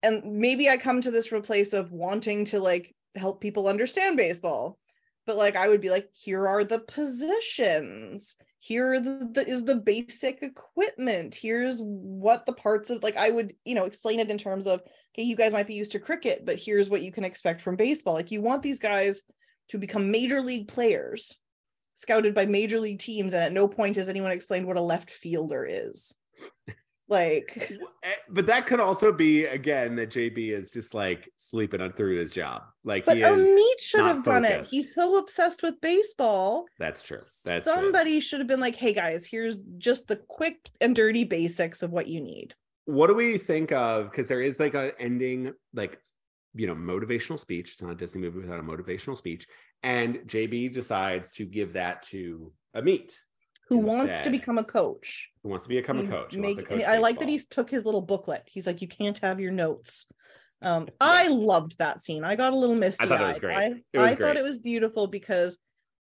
And 0.03 0.39
maybe 0.39 0.69
I 0.69 0.77
come 0.77 1.01
to 1.01 1.11
this 1.11 1.27
from 1.27 1.39
a 1.39 1.43
place 1.43 1.73
of 1.73 1.91
wanting 1.91 2.45
to 2.45 2.59
like 2.59 2.95
help 3.17 3.41
people 3.41 3.67
understand 3.67 4.17
baseball. 4.17 4.77
But 5.25 5.37
like 5.37 5.55
I 5.55 5.67
would 5.67 5.81
be 5.81 5.89
like, 5.89 6.09
here 6.13 6.47
are 6.47 6.63
the 6.63 6.79
positions. 6.79 8.35
Here 8.59 8.99
the, 8.99 9.29
the 9.31 9.47
is 9.47 9.63
the 9.63 9.75
basic 9.75 10.41
equipment. 10.41 11.35
Here's 11.35 11.79
what 11.81 12.45
the 12.45 12.53
parts 12.53 12.89
of 12.89 13.03
like 13.03 13.17
I 13.17 13.29
would, 13.29 13.53
you 13.65 13.75
know, 13.75 13.85
explain 13.85 14.19
it 14.19 14.29
in 14.29 14.37
terms 14.37 14.67
of, 14.67 14.81
okay, 14.81 15.23
you 15.23 15.35
guys 15.35 15.53
might 15.53 15.67
be 15.67 15.75
used 15.75 15.91
to 15.93 15.99
cricket, 15.99 16.45
but 16.45 16.59
here's 16.59 16.89
what 16.89 17.01
you 17.01 17.11
can 17.11 17.23
expect 17.23 17.61
from 17.61 17.75
baseball. 17.75 18.13
Like 18.13 18.31
you 18.31 18.41
want 18.41 18.61
these 18.61 18.79
guys 18.79 19.21
to 19.69 19.77
become 19.77 20.11
major 20.11 20.41
league 20.41 20.67
players 20.67 21.35
scouted 21.97 22.35
by 22.35 22.45
major 22.45 22.79
league 22.79 22.99
teams 22.99 23.33
and 23.33 23.43
at 23.43 23.51
no 23.51 23.67
point 23.67 23.95
has 23.95 24.07
anyone 24.07 24.31
explained 24.31 24.67
what 24.67 24.77
a 24.77 24.81
left 24.81 25.09
fielder 25.09 25.65
is 25.67 26.15
like 27.09 27.71
Eh, 28.03 28.13
but 28.29 28.45
that 28.45 28.65
could 28.65 28.79
also 28.79 29.11
be 29.11 29.45
again 29.45 29.95
that 29.95 30.09
jb 30.09 30.49
is 30.49 30.71
just 30.71 30.93
like 30.93 31.29
sleeping 31.35 31.81
on 31.81 31.91
through 31.93 32.17
his 32.17 32.31
job. 32.31 32.63
Like 32.83 33.05
but 33.05 33.17
he 33.17 33.23
is 33.23 33.47
Amit 33.47 33.81
should 33.81 34.05
have 34.05 34.23
done 34.23 34.45
it. 34.45 34.67
he's 34.67 34.93
so 34.93 35.17
obsessed 35.17 35.63
with 35.63 35.79
baseball. 35.81 36.65
That's 36.79 37.01
true. 37.01 37.17
That's 37.43 37.65
true. 37.65 37.75
somebody 37.75 38.19
should 38.19 38.39
have 38.39 38.47
been 38.47 38.59
like 38.59 38.75
hey 38.75 38.93
guys 38.93 39.25
here's 39.25 39.63
just 39.77 40.07
the 40.07 40.17
quick 40.27 40.69
and 40.79 40.95
dirty 40.95 41.23
basics 41.23 41.83
of 41.83 41.91
what 41.91 42.07
you 42.07 42.21
need. 42.21 42.55
What 42.85 43.07
do 43.07 43.15
we 43.15 43.37
think 43.37 43.71
of 43.71 44.09
because 44.09 44.27
there 44.27 44.41
is 44.41 44.59
like 44.59 44.73
a 44.73 44.93
ending 44.99 45.53
like 45.73 45.99
you 46.53 46.67
know 46.67 46.75
motivational 46.75 47.39
speech. 47.39 47.73
It's 47.73 47.81
not 47.81 47.91
a 47.91 47.95
disney 47.95 48.21
movie 48.21 48.39
without 48.39 48.59
a 48.59 48.63
motivational 48.63 49.17
speech. 49.17 49.47
And 49.83 50.19
jb 50.27 50.71
decides 50.71 51.31
to 51.33 51.45
give 51.45 51.73
that 51.73 52.03
to 52.03 52.53
Amit, 52.75 53.15
who 53.67 53.79
wants 53.79 54.21
to 54.21 54.29
become 54.29 54.57
a 54.57 54.63
coach. 54.63 55.29
Who 55.43 55.49
wants 55.49 55.65
to 55.65 55.69
become 55.69 55.99
a 55.99 56.07
coach 56.07 56.35
make- 56.35 56.67
coach 56.67 56.83
i 56.85 56.97
like 56.97 57.19
that 57.19 57.29
he 57.29 57.39
took 57.39 57.69
his 57.69 57.85
little 57.85 58.01
booklet. 58.01 58.43
He's 58.45 58.67
like 58.67 58.81
you 58.81 58.87
can't 58.87 59.17
have 59.19 59.39
your 59.39 59.51
notes. 59.51 60.07
Um 60.61 60.87
i 61.01 61.27
loved 61.27 61.77
that 61.79 62.03
scene. 62.03 62.23
I 62.23 62.35
got 62.35 62.53
a 62.53 62.55
little 62.55 62.75
misty 62.75 63.03
I 63.03 63.07
thought 63.07 63.21
it 63.21 63.27
was 63.27 63.39
great. 63.39 63.57
i, 63.57 63.69
was 63.69 64.11
I 64.11 64.15
thought 64.15 64.37
it 64.37 64.43
was 64.43 64.57
beautiful 64.57 65.07
because 65.07 65.59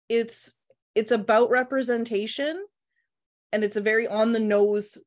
it's 0.10 0.54
it's 0.96 1.12
about 1.12 1.50
representation 1.50 2.64
and 3.52 3.64
it's 3.64 3.78
a 3.78 3.82
very 3.82 4.08
on 4.08 4.32
the 4.32 4.40
nose 4.40 4.98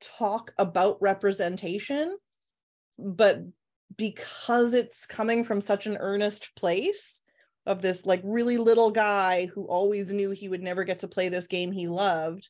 talk 0.00 0.52
about 0.58 1.00
representation 1.00 2.16
but 2.98 3.40
because 3.96 4.74
it's 4.74 5.06
coming 5.06 5.42
from 5.42 5.60
such 5.60 5.86
an 5.86 5.96
earnest 5.96 6.54
place 6.54 7.22
of 7.68 7.82
this 7.82 8.06
like 8.06 8.22
really 8.24 8.56
little 8.58 8.90
guy 8.90 9.46
who 9.46 9.64
always 9.66 10.12
knew 10.12 10.30
he 10.30 10.48
would 10.48 10.62
never 10.62 10.84
get 10.84 11.00
to 11.00 11.08
play 11.08 11.28
this 11.28 11.46
game 11.46 11.70
he 11.70 11.86
loved. 11.86 12.48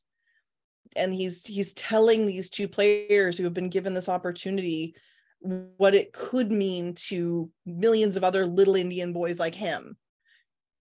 And 0.97 1.13
he's 1.13 1.45
he's 1.47 1.75
telling 1.75 2.25
these 2.25 2.49
two 2.49 2.69
players 2.69 3.37
who 3.37 3.45
have 3.45 3.53
been 3.53 3.69
given 3.69 3.93
this 3.95 4.09
opportunity 4.09 4.95
what 5.41 5.95
it 5.95 6.13
could 6.13 6.51
mean 6.51 6.95
to 6.95 7.51
millions 7.67 8.17
of 8.17 8.25
other 8.25 8.47
little 8.47 8.77
indian 8.77 9.13
boys 9.13 9.39
like 9.39 9.55
him. 9.55 9.97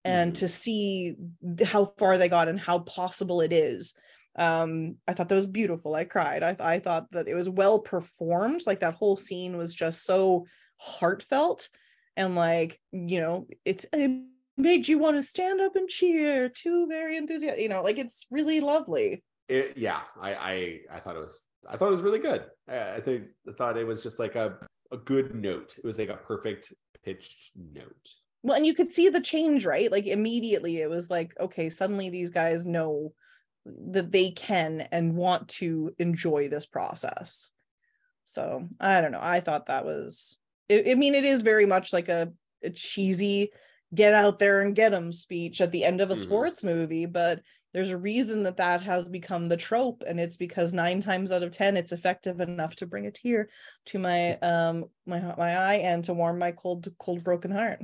And 0.05 0.33
Mhm. 0.33 0.39
to 0.39 0.49
see 0.49 1.17
how 1.65 1.93
far 1.99 2.17
they 2.17 2.29
got 2.29 2.49
and 2.49 2.59
how 2.59 2.79
possible 2.81 3.41
it 3.43 3.53
is. 3.53 3.95
Um 4.37 4.97
i 5.09 5.13
thought 5.13 5.29
that 5.29 5.35
was 5.35 5.47
beautiful. 5.61 5.95
I 5.95 6.05
cried. 6.05 6.43
I, 6.43 6.57
I 6.75 6.79
thought 6.79 7.11
that 7.11 7.29
it 7.29 7.35
was 7.35 7.49
well 7.49 7.81
performed. 7.81 8.63
Like 8.67 8.81
that 8.81 8.95
whole 8.95 9.17
scene 9.17 9.57
was 9.57 9.75
just 9.75 10.05
so 10.07 10.47
heartfelt 10.79 11.69
and 12.17 12.35
like 12.35 12.81
you 12.93 13.21
know 13.21 13.47
it's 13.65 13.87
it 13.93 14.11
made 14.57 14.87
you 14.87 14.99
want 14.99 15.17
to 15.17 15.23
stand 15.23 15.61
up 15.61 15.75
and 15.77 15.89
cheer 15.89 16.49
too 16.49 16.87
very 16.87 17.17
enthusiastic 17.17 17.63
you 17.63 17.69
know 17.69 17.83
like 17.83 17.99
it's 17.99 18.27
really 18.31 18.61
lovely. 18.61 19.23
It, 19.49 19.77
yeah 19.77 20.03
I, 20.21 20.35
I 20.35 20.81
i 20.93 21.01
thought 21.01 21.17
it 21.17 21.21
was 21.21 21.43
i 21.69 21.77
thought 21.77 21.89
it 21.89 21.93
was 21.93 22.03
really 22.03 22.21
good. 22.21 22.45
I, 22.69 22.95
I 22.97 23.01
think 23.01 23.25
i 23.49 23.53
thought 23.53 23.77
it 23.77 23.87
was 23.87 24.03
just 24.03 24.19
like 24.19 24.37
a, 24.37 24.59
a 24.93 24.97
good 24.97 25.35
note. 25.35 25.77
It 25.77 25.85
was 25.85 25.99
like 25.99 26.09
a 26.09 26.17
perfect 26.17 26.73
pitched 27.05 27.53
note. 27.57 28.09
Well 28.43 28.57
and 28.57 28.67
you 28.67 28.75
could 28.75 28.93
see 28.93 29.09
the 29.09 29.21
change 29.21 29.67
right? 29.67 29.91
Like 29.91 30.07
immediately 30.07 30.79
it 30.79 30.91
was 30.91 31.11
like 31.11 31.33
okay 31.41 31.69
suddenly 31.69 32.11
these 32.11 32.31
guys 32.31 32.67
know 32.67 33.13
that 33.67 34.11
they 34.11 34.31
can 34.31 34.83
and 34.93 35.17
want 35.17 35.49
to 35.49 35.95
enjoy 35.99 36.49
this 36.49 36.67
process. 36.67 37.51
So 38.25 38.69
i 38.79 39.01
don't 39.01 39.13
know. 39.13 39.21
I 39.21 39.41
thought 39.41 39.67
that 39.67 39.85
was 39.85 40.37
i, 40.71 40.85
I 40.91 40.95
mean 40.95 41.15
it 41.15 41.25
is 41.25 41.43
very 41.43 41.67
much 41.67 41.93
like 41.93 42.09
a, 42.09 42.33
a 42.63 42.71
cheesy 42.71 43.51
get 43.95 44.15
out 44.15 44.39
there 44.39 44.61
and 44.63 44.75
get 44.77 44.91
them 44.93 45.13
speech 45.13 45.61
at 45.61 45.73
the 45.73 45.85
end 45.85 46.01
of 46.01 46.11
a 46.11 46.15
Mhm. 46.15 46.19
sports 46.19 46.63
movie 46.65 47.07
but 47.07 47.43
there's 47.73 47.91
a 47.91 47.99
reason 47.99 48.43
that 48.45 48.57
that 48.57 48.83
has 48.83 49.09
become 49.09 49.49
the 49.49 49.57
trope 49.57 50.03
and 50.07 50.19
it's 50.21 50.37
because 50.37 50.73
nine 50.73 51.01
times 51.01 51.31
out 51.33 51.43
of 51.43 51.53
ten 51.53 51.77
it's 51.77 51.93
effective 51.93 52.41
enough 52.41 52.75
to 52.77 52.87
bring 52.87 53.07
a 53.07 53.11
tear 53.13 53.49
to 53.87 53.99
my 53.99 54.37
um 54.39 54.87
my 55.07 55.21
my 55.37 55.57
eye 55.57 55.75
and 55.77 56.05
to 56.05 56.15
warm 56.15 56.39
my 56.39 56.53
cold 56.53 56.89
cold 56.99 57.23
broken 57.23 57.51
heart. 57.51 57.81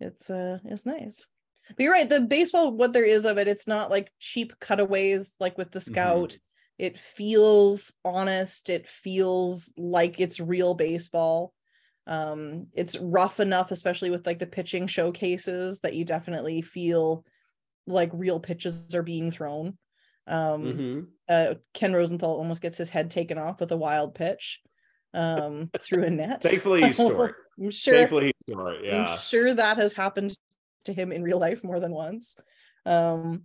It's 0.00 0.30
uh 0.30 0.58
it's 0.64 0.86
nice. 0.86 1.26
But 1.68 1.80
you're 1.80 1.92
right 1.92 2.08
the 2.08 2.20
baseball 2.20 2.72
what 2.72 2.92
there 2.92 3.04
is 3.04 3.24
of 3.24 3.38
it 3.38 3.48
it's 3.48 3.66
not 3.66 3.90
like 3.90 4.12
cheap 4.18 4.52
cutaways 4.60 5.34
like 5.40 5.56
with 5.56 5.70
the 5.70 5.80
scout 5.80 6.36
it 6.78 6.98
feels 6.98 7.94
honest. 8.04 8.70
It 8.70 8.88
feels 8.88 9.72
like 9.76 10.20
it's 10.20 10.40
real 10.40 10.74
baseball. 10.74 11.54
Um 12.06 12.68
it's 12.74 12.96
rough 12.98 13.40
enough 13.40 13.70
especially 13.70 14.10
with 14.10 14.26
like 14.26 14.38
the 14.40 14.46
pitching 14.46 14.86
showcases 14.88 15.80
that 15.80 15.94
you 15.94 16.04
definitely 16.04 16.62
feel 16.62 17.24
like 17.86 18.10
real 18.14 18.40
pitches 18.40 18.94
are 18.94 19.02
being 19.02 19.30
thrown. 19.30 19.78
Um 20.26 20.62
Mhm. 20.64 21.08
uh 21.28 21.54
ken 21.74 21.92
rosenthal 21.94 22.36
almost 22.36 22.62
gets 22.62 22.78
his 22.78 22.88
head 22.88 23.10
taken 23.10 23.38
off 23.38 23.60
with 23.60 23.72
a 23.72 23.76
wild 23.76 24.14
pitch 24.14 24.60
um 25.14 25.70
through 25.80 26.04
a 26.04 26.10
net. 26.10 26.42
Thankfully 26.42 26.82
he's 26.84 26.96
short. 27.06 27.36
I'm 27.60 27.70
sure 27.70 27.96
thankfully 27.96 28.32
he's 28.46 28.54
short 28.54 28.84
yeah. 28.84 28.98
I'm 28.98 29.06
sure 29.06 29.54
that 29.54 29.76
has 29.78 29.92
happened 29.92 30.36
to 30.84 30.92
him 30.92 31.12
in 31.12 31.22
real 31.22 31.38
life 31.38 31.62
more 31.64 31.80
than 31.80 31.92
once. 31.92 32.36
Um, 32.84 33.44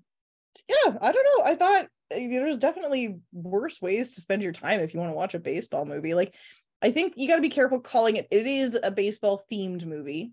yeah, 0.67 0.97
I 1.01 1.11
don't 1.11 1.25
know. 1.37 1.45
I 1.45 1.55
thought 1.55 1.85
uh, 1.85 2.17
there's 2.17 2.57
definitely 2.57 3.19
worse 3.31 3.81
ways 3.81 4.11
to 4.11 4.21
spend 4.21 4.43
your 4.43 4.51
time 4.51 4.79
if 4.79 4.93
you 4.93 4.99
want 4.99 5.11
to 5.11 5.15
watch 5.15 5.33
a 5.33 5.39
baseball 5.39 5.85
movie. 5.85 6.13
Like, 6.13 6.35
I 6.81 6.91
think 6.91 7.13
you 7.15 7.27
got 7.27 7.37
to 7.37 7.41
be 7.41 7.49
careful 7.49 7.79
calling 7.79 8.15
it. 8.17 8.27
It 8.31 8.47
is 8.47 8.77
a 8.81 8.91
baseball 8.91 9.43
themed 9.51 9.85
movie, 9.85 10.31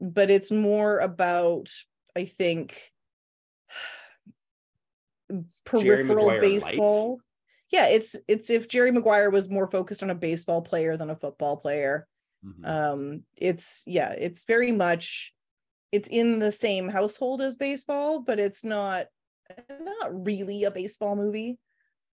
but 0.00 0.30
it's 0.30 0.50
more 0.50 0.98
about, 0.98 1.70
I 2.16 2.24
think, 2.24 2.92
peripheral 5.64 6.26
Maguire 6.26 6.40
light? 6.42 6.60
baseball. 6.62 7.20
Yeah, 7.70 7.88
it's 7.88 8.14
it's 8.28 8.48
if 8.50 8.68
Jerry 8.68 8.92
Maguire 8.92 9.30
was 9.30 9.48
more 9.50 9.68
focused 9.68 10.02
on 10.02 10.10
a 10.10 10.14
baseball 10.14 10.62
player 10.62 10.96
than 10.96 11.10
a 11.10 11.16
football 11.16 11.56
player 11.56 12.06
Mhm. 12.44 12.68
um 12.68 13.22
it's 13.36 13.82
yeah 13.86 14.10
it's 14.10 14.44
very 14.44 14.70
much 14.70 15.32
it's 15.90 16.06
in 16.06 16.38
the 16.38 16.52
same 16.52 16.88
household 16.88 17.40
as 17.40 17.56
baseball 17.56 18.20
but 18.20 18.38
it's 18.38 18.62
not 18.62 19.06
not 19.80 20.26
really 20.26 20.64
a 20.64 20.70
baseball 20.70 21.16
movie 21.16 21.58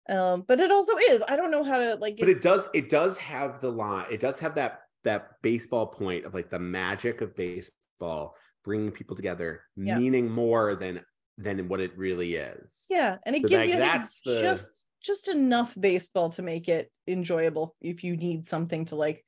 um 0.10 0.44
but 0.48 0.60
it 0.60 0.72
also 0.72 0.94
is 1.10 1.22
i 1.28 1.36
don't 1.36 1.52
know 1.52 1.64
how 1.64 1.78
to 1.78 1.96
like 1.96 2.18
but 2.18 2.30
it 2.30 2.42
does 2.42 2.68
it 2.74 2.90
does 2.90 3.18
have 3.18 3.60
the 3.62 3.70
line 3.70 4.06
it 4.12 4.20
does 4.20 4.40
have 4.40 4.56
that 4.56 4.80
that 5.04 5.32
baseball 5.42 5.88
point 5.88 6.26
of 6.26 6.34
like 6.34 6.50
the 6.50 6.60
magic 6.60 7.22
of 7.22 7.36
baseball 7.36 8.36
bringing 8.64 8.92
people 8.92 9.16
together 9.16 9.62
Yeah. 9.76 9.98
meaning 9.98 10.30
more 10.30 10.76
than 10.76 11.02
than 11.40 11.68
what 11.70 11.80
it 11.80 11.96
really 11.96 12.34
is. 12.34 12.86
Yeah, 12.90 13.18
and 13.24 13.36
it 13.36 13.44
So, 13.44 13.48
gives 13.48 13.66
like, 13.66 13.70
you 13.70 13.78
that's 13.78 14.22
the- 14.22 14.42
just 14.42 14.86
just 15.04 15.28
enough 15.28 15.76
baseball 15.80 16.30
to 16.30 16.42
make 16.42 16.68
it 16.68 16.92
enjoyable 17.08 17.76
if 17.80 18.04
you 18.04 18.18
need 18.18 18.48
something 18.48 18.86
to 18.86 18.96
like 18.96 19.24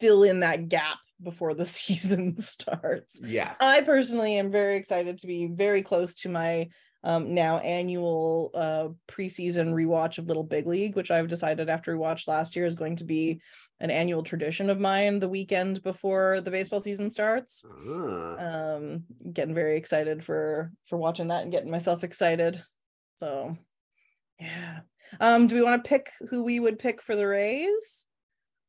fill 0.00 0.22
in 0.22 0.40
that 0.40 0.68
gap 0.68 0.98
before 1.22 1.54
the 1.54 1.66
season 1.78 2.38
starts. 2.38 3.20
Yes. 3.24 3.58
I 3.60 3.82
personally 3.82 4.38
am 4.38 4.50
very 4.50 4.76
excited 4.76 5.18
to 5.18 5.26
be 5.26 5.46
very 5.46 5.82
close 5.82 6.14
to 6.16 6.28
my 6.28 6.68
um, 7.04 7.34
now 7.34 7.58
annual 7.58 8.50
uh, 8.54 8.88
preseason 9.08 9.72
rewatch 9.72 10.18
of 10.18 10.26
Little 10.26 10.44
Big 10.44 10.66
League, 10.66 10.94
which 10.94 11.10
I've 11.10 11.28
decided 11.28 11.68
after 11.68 11.92
we 11.92 11.98
watched 11.98 12.28
last 12.28 12.54
year 12.54 12.64
is 12.64 12.76
going 12.76 12.96
to 12.96 13.04
be 13.04 13.40
an 13.80 13.90
annual 13.90 14.22
tradition 14.22 14.70
of 14.70 14.78
mine 14.78 15.18
the 15.18 15.28
weekend 15.28 15.82
before 15.82 16.40
the 16.40 16.50
baseball 16.50 16.78
season 16.78 17.10
starts. 17.10 17.64
Ah. 17.66 18.74
Um, 18.76 19.04
getting 19.32 19.54
very 19.54 19.76
excited 19.76 20.22
for 20.22 20.70
for 20.86 20.96
watching 20.96 21.28
that 21.28 21.42
and 21.42 21.50
getting 21.50 21.70
myself 21.70 22.04
excited. 22.04 22.62
So, 23.16 23.56
yeah. 24.38 24.80
Um, 25.20 25.48
do 25.48 25.56
we 25.56 25.62
want 25.62 25.82
to 25.82 25.88
pick 25.88 26.10
who 26.30 26.44
we 26.44 26.60
would 26.60 26.78
pick 26.78 27.02
for 27.02 27.16
the 27.16 27.26
Rays 27.26 28.06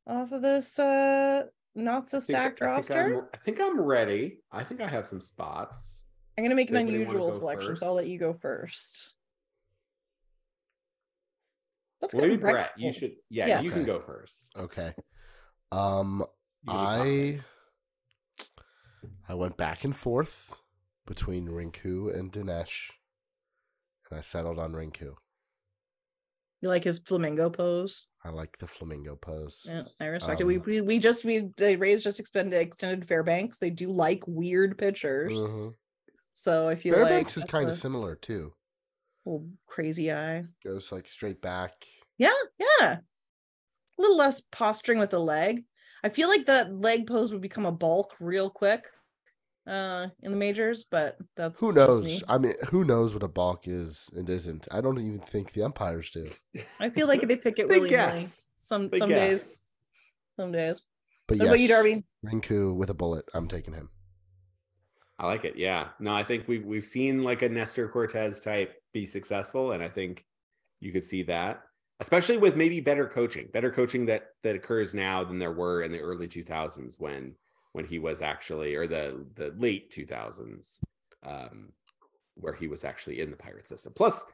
off 0.07 0.31
of 0.31 0.41
this 0.41 0.77
uh 0.79 1.43
not 1.75 2.09
so 2.09 2.19
stacked 2.19 2.61
I 2.61 2.65
think 2.81 2.89
roster? 2.89 3.15
I'm- 3.15 3.29
I 3.33 3.37
think 3.37 3.59
I'm 3.61 3.79
ready. 3.79 4.39
I 4.51 4.63
think 4.63 4.81
I 4.81 4.87
have 4.87 5.07
some 5.07 5.21
spots. 5.21 6.05
I'm 6.37 6.43
gonna 6.43 6.55
make 6.55 6.67
Does 6.69 6.75
an 6.81 6.87
unusual 6.87 7.29
go 7.31 7.37
selection, 7.37 7.75
so 7.77 7.85
I'll 7.87 7.93
let 7.93 8.07
you 8.07 8.17
go 8.19 8.33
first. 8.33 9.15
Let's 12.01 12.13
Well, 12.13 12.23
maybe 12.23 12.37
Brett 12.37 12.53
Brett. 12.53 12.71
You 12.77 12.91
should. 12.91 13.15
Yeah, 13.29 13.47
Yeah. 13.47 13.61
you 13.61 13.71
can 13.71 13.83
go 13.85 14.01
first. 14.01 14.51
Okay. 14.57 14.93
Um, 15.71 16.25
You 16.63 16.71
can 16.71 16.75
be 16.75 16.81
top 16.81 17.03
pick. 17.03 17.41
I 19.29 19.29
I 19.29 19.33
went 19.35 19.55
back 19.57 19.83
and 19.83 19.95
forth 19.95 20.61
between 21.05 21.47
Rinku 21.47 22.13
and 22.13 22.31
Dinesh, 22.31 22.91
and 24.09 24.17
I 24.19 24.21
settled 24.21 24.59
on 24.59 24.73
Rinku. 24.73 25.15
You 26.63 26.69
like 26.69 26.85
his 26.85 26.99
flamingo 26.99 27.49
pose? 27.49 28.07
I 28.23 28.29
like 28.29 28.57
the 28.57 28.67
flamingo 28.67 29.17
pose. 29.17 29.65
Yeah, 29.67 29.83
I 29.99 30.05
respect 30.05 30.39
it. 30.39 30.45
We, 30.45 30.55
Um, 30.55 30.63
we 30.65 30.79
we 30.79 30.97
just 30.97 31.25
we 31.25 31.49
the 31.57 31.75
Rays 31.75 32.01
just 32.01 32.21
expended 32.21 32.57
extended 32.57 33.05
Fairbanks. 33.05 33.57
They 33.57 33.69
do 33.69 33.89
like 33.89 34.23
weird 34.27 34.77
pitchers, 34.77 35.33
Mhm. 35.33 35.73
so 36.31 36.69
I 36.69 36.75
feel 36.75 36.93
Fairbanks 36.95 37.35
like 37.35 37.45
is 37.45 37.51
kind 37.51 37.67
of 37.69 37.75
similar 37.75 38.15
too. 38.15 38.53
little 39.25 39.49
crazy 39.65 40.09
eye. 40.13 40.45
Goes 40.63 40.89
like 40.93 41.09
straight 41.09 41.41
back. 41.41 41.73
Yeah, 42.17 42.31
yeah. 42.57 42.99
A 42.99 44.01
little 44.01 44.15
less 44.15 44.39
posturing 44.39 44.99
with 44.99 45.09
the 45.09 45.19
leg. 45.19 45.65
I 46.01 46.07
feel 46.07 46.29
like 46.29 46.45
that 46.45 46.73
leg 46.73 47.07
pose 47.07 47.33
would 47.33 47.41
become 47.41 47.65
a 47.65 47.73
balk 47.73 48.15
real 48.21 48.49
quick 48.49 48.85
uh 49.67 50.07
in 50.21 50.31
the 50.31 50.37
majors, 50.37 50.83
but 50.89 51.17
that's 51.35 51.59
Who 51.61 51.71
knows? 51.71 52.01
me. 52.03 52.21
I 52.27 52.37
mean, 52.37 52.53
who 52.69 52.83
knows 52.83 53.13
what 53.13 53.23
a 53.23 53.27
balk 53.27 53.67
is 53.67 54.09
and 54.15 54.29
isn't? 54.29 54.67
I 54.71 54.81
don't 54.81 54.99
even 54.99 55.19
think 55.19 55.53
the 55.53 55.63
umpires 55.63 56.09
do. 56.09 56.25
I 56.79 56.89
feel 56.89 57.07
like 57.07 57.27
they 57.27 57.35
pick 57.37 57.59
it 57.59 57.67
They 57.69 57.75
really 57.75 57.89
guess. 57.89 58.47
some 58.57 58.87
They 58.87 58.99
some 58.99 59.09
guess. 59.09 59.29
days. 59.29 59.59
Some 60.37 60.51
days. 60.51 60.81
But 61.27 61.37
What 61.37 61.43
yes, 61.45 61.47
about 61.51 61.59
you, 61.61 61.67
Darby? 61.69 62.03
Rinku 62.25 62.75
with 62.75 62.89
a 62.89 62.93
bullet. 62.93 63.25
I'm 63.33 63.47
taking 63.47 63.73
him. 63.73 63.89
I 65.19 65.27
like 65.27 65.45
it. 65.45 65.55
Yeah. 65.55 65.89
No, 65.99 66.13
I 66.13 66.23
think 66.23 66.47
we've 66.47 66.65
we've 66.65 66.85
seen 66.85 67.23
like 67.23 67.41
a 67.43 67.49
Nestor 67.49 67.87
Cortes 67.87 68.39
type 68.41 68.75
be 68.93 69.05
successful, 69.05 69.71
and 69.71 69.81
I 69.83 69.87
think 69.87 70.25
you 70.81 70.91
could 70.91 71.05
see 71.05 71.23
that, 71.23 71.61
especially 72.01 72.37
with 72.37 72.57
maybe 72.57 72.81
better 72.81 73.07
coaching, 73.07 73.47
better 73.53 73.71
coaching 73.71 74.05
that 74.07 74.31
that 74.41 74.55
occurs 74.55 74.93
now 74.93 75.23
than 75.23 75.39
there 75.39 75.53
were 75.53 75.83
in 75.83 75.91
the 75.93 75.99
early 75.99 76.27
2000s 76.27 76.99
when 76.99 77.35
when 77.73 77.85
he 77.85 77.99
was 77.99 78.21
actually 78.21 78.75
or 78.75 78.87
the 78.87 79.25
the 79.35 79.53
late 79.57 79.91
2000s 79.91 80.79
um 81.23 81.69
where 82.35 82.53
he 82.53 82.67
was 82.67 82.83
actually 82.83 83.19
in 83.21 83.29
the 83.29 83.37
pirate 83.37 83.67
system. 83.67 83.93
Plus 83.95 84.25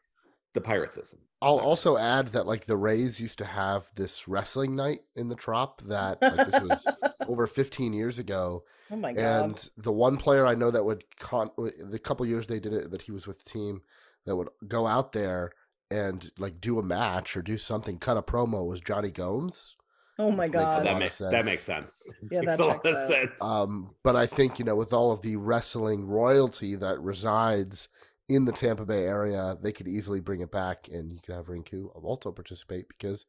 the 0.54 0.62
pirate 0.62 0.94
system. 0.94 1.20
I'll 1.42 1.60
also 1.60 1.98
add 1.98 2.30
that 2.30 2.48
like 2.48 2.66
the 2.66 2.78
Rays 2.78 3.20
used 3.20 3.38
to 3.40 3.46
have 3.46 3.86
this 3.96 4.28
wrestling 4.28 4.76
night 4.76 5.02
in 5.16 5.28
the 5.30 5.36
Trop 5.36 5.82
that 5.84 6.22
like 6.22 6.50
this 6.50 6.62
was 6.62 6.88
over 7.28 7.46
15 7.46 7.94
years 7.94 8.18
ago, 8.18 8.64
Oh 8.92 8.96
my 8.96 9.14
god. 9.14 9.46
and 9.46 9.70
the 9.78 9.92
one 9.92 10.18
player 10.18 10.48
I 10.48 10.56
know 10.56 10.72
that 10.72 10.86
would 10.86 11.04
con 11.20 11.50
the 11.58 12.00
couple 12.00 12.26
years 12.26 12.48
they 12.48 12.60
did 12.60 12.74
it 12.74 12.90
that 12.92 13.04
he 13.04 13.12
was 13.12 13.28
with 13.28 13.44
the 13.44 13.50
team 13.50 13.82
that 14.26 14.36
would 14.36 14.50
go 14.68 14.88
out 14.88 15.12
there 15.12 15.52
and 15.92 16.32
like 16.40 16.60
do 16.62 16.80
a 16.80 16.84
match 16.84 17.36
or 17.38 17.42
do 17.42 17.58
something, 17.58 18.00
cut 18.00 18.18
a 18.18 18.22
promo 18.22 18.66
was 18.66 18.80
Jonny 18.82 19.12
Gomes. 19.12 19.76
Oh 20.20 20.30
my 20.32 20.46
makes 20.46 20.56
a 20.56 20.58
god. 20.60 20.64
lot 20.78 20.84
that 20.84 20.94
of 20.94 21.00
makes 21.00 21.18
that 21.18 21.32
sense. 21.32 21.46
makes 21.46 21.64
sense. 21.64 22.08
Yeah, 22.32 22.42
Makes 22.42 22.58
that 22.58 22.64
a 22.64 22.68
lot 22.68 22.86
of 22.86 23.08
sense. 23.10 23.42
Um, 23.42 23.96
but 24.04 24.16
I 24.16 24.26
think 24.28 24.60
you 24.60 24.66
know 24.66 24.76
with 24.76 24.94
all 24.94 25.12
of 25.12 25.22
the 25.22 25.36
wrestling 25.38 26.06
royalty 26.06 26.76
that 26.76 27.00
resides 27.02 27.90
in 28.28 28.46
the 28.46 28.52
Tampa 28.52 28.86
Bay 28.86 29.06
area, 29.06 29.58
they 29.62 29.72
could 29.72 29.88
easily 29.88 30.20
bring 30.20 30.42
it 30.42 30.52
back, 30.52 30.88
and 30.92 31.12
you 31.12 31.20
could 31.26 31.34
have 31.34 31.48
Rinku 31.48 31.88
also 32.04 32.32
participate 32.32 32.88
because 32.88 33.26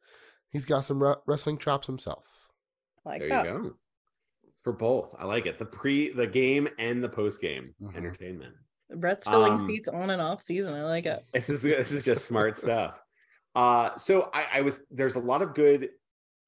he's 0.51 0.65
got 0.65 0.81
some 0.81 1.01
re- 1.01 1.15
wrestling 1.25 1.57
chops 1.57 1.87
himself. 1.87 2.25
like 3.03 3.21
there 3.21 3.29
that. 3.29 3.45
you 3.47 3.51
go. 3.63 3.73
For 4.63 4.73
both. 4.73 5.15
I 5.17 5.25
like 5.25 5.47
it. 5.47 5.57
The 5.57 5.65
pre 5.65 6.11
the 6.11 6.27
game 6.27 6.69
and 6.77 7.03
the 7.03 7.09
post 7.09 7.41
game 7.41 7.73
Mhm. 7.81 7.95
entertainment. 7.95 8.53
Brett's 8.95 9.25
filling 9.27 9.53
Um, 9.53 9.65
seats 9.65 9.87
on 9.87 10.11
and 10.11 10.21
off 10.21 10.43
season. 10.43 10.75
I 10.75 10.83
like 10.83 11.07
it. 11.07 11.23
This 11.33 11.49
is 11.49 11.63
this 11.63 11.91
is 11.91 12.03
just 12.03 12.25
smart 12.25 12.57
stuff. 12.57 12.99
Uh 13.55 13.95
so 13.95 14.29
I, 14.33 14.45
I 14.55 14.61
was 14.61 14.81
there's 14.91 15.15
a 15.15 15.19
lot 15.19 15.41
of 15.41 15.55
good 15.55 15.89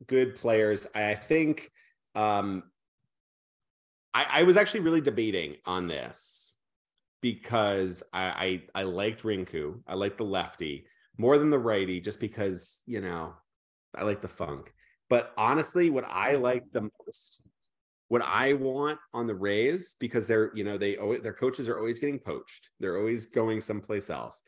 good 0.08 0.36
players. 0.36 0.88
I 0.94 1.16
think 1.16 1.72
um 2.16 2.64
I, 4.14 4.26
I 4.32 4.44
was 4.44 4.58
actually 4.58 4.82
really 4.82 5.02
debating 5.02 5.56
on 5.66 5.88
this 5.88 6.58
because 7.22 8.04
I, 8.14 8.62
I 8.76 8.82
I 8.82 8.84
liked 8.84 9.24
Rinku. 9.24 9.80
I 9.88 9.96
liked 9.96 10.18
the 10.18 10.26
lefty 10.26 10.86
more 11.18 11.38
than 11.38 11.50
the 11.50 11.60
righty, 11.60 12.00
just 12.00 12.20
because 12.20 12.80
you 12.86 13.02
know 13.02 13.34
I 13.96 14.04
like 14.04 14.22
the 14.22 14.28
funk. 14.28 14.74
But 15.10 15.32
honestly, 15.38 15.90
what 15.90 16.06
I 16.08 16.36
like 16.36 16.64
the 16.72 16.82
most, 16.82 17.42
what 18.08 18.22
I 18.22 18.54
want 18.54 19.00
on 19.14 19.28
the 19.28 19.36
Rays, 19.36 19.96
because 20.00 20.28
they're 20.28 20.52
you 20.56 20.64
know 20.64 20.78
they 20.78 20.98
their 21.22 21.34
coaches 21.34 21.70
are 21.70 21.78
always 21.78 22.00
getting 22.00 22.20
poached. 22.20 22.70
They're 22.80 22.98
always 22.98 23.26
going 23.26 23.62
someplace 23.62 24.10
else. 24.10 24.44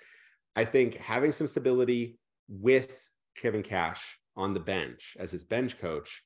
I 0.55 0.65
think 0.65 0.95
having 0.95 1.31
some 1.31 1.47
stability 1.47 2.17
with 2.47 3.09
Kevin 3.35 3.63
Cash 3.63 4.19
on 4.35 4.53
the 4.53 4.59
bench 4.59 5.15
as 5.19 5.31
his 5.31 5.43
bench 5.43 5.79
coach. 5.79 6.23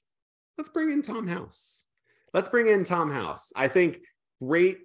Let's 0.58 0.70
bring 0.70 0.92
in 0.92 1.02
Tom 1.02 1.28
House. 1.28 1.84
Let's 2.34 2.50
bring 2.50 2.68
in 2.68 2.84
Tom 2.84 3.12
House. 3.12 3.52
I 3.56 3.68
think 3.68 4.00
great. 4.42 4.80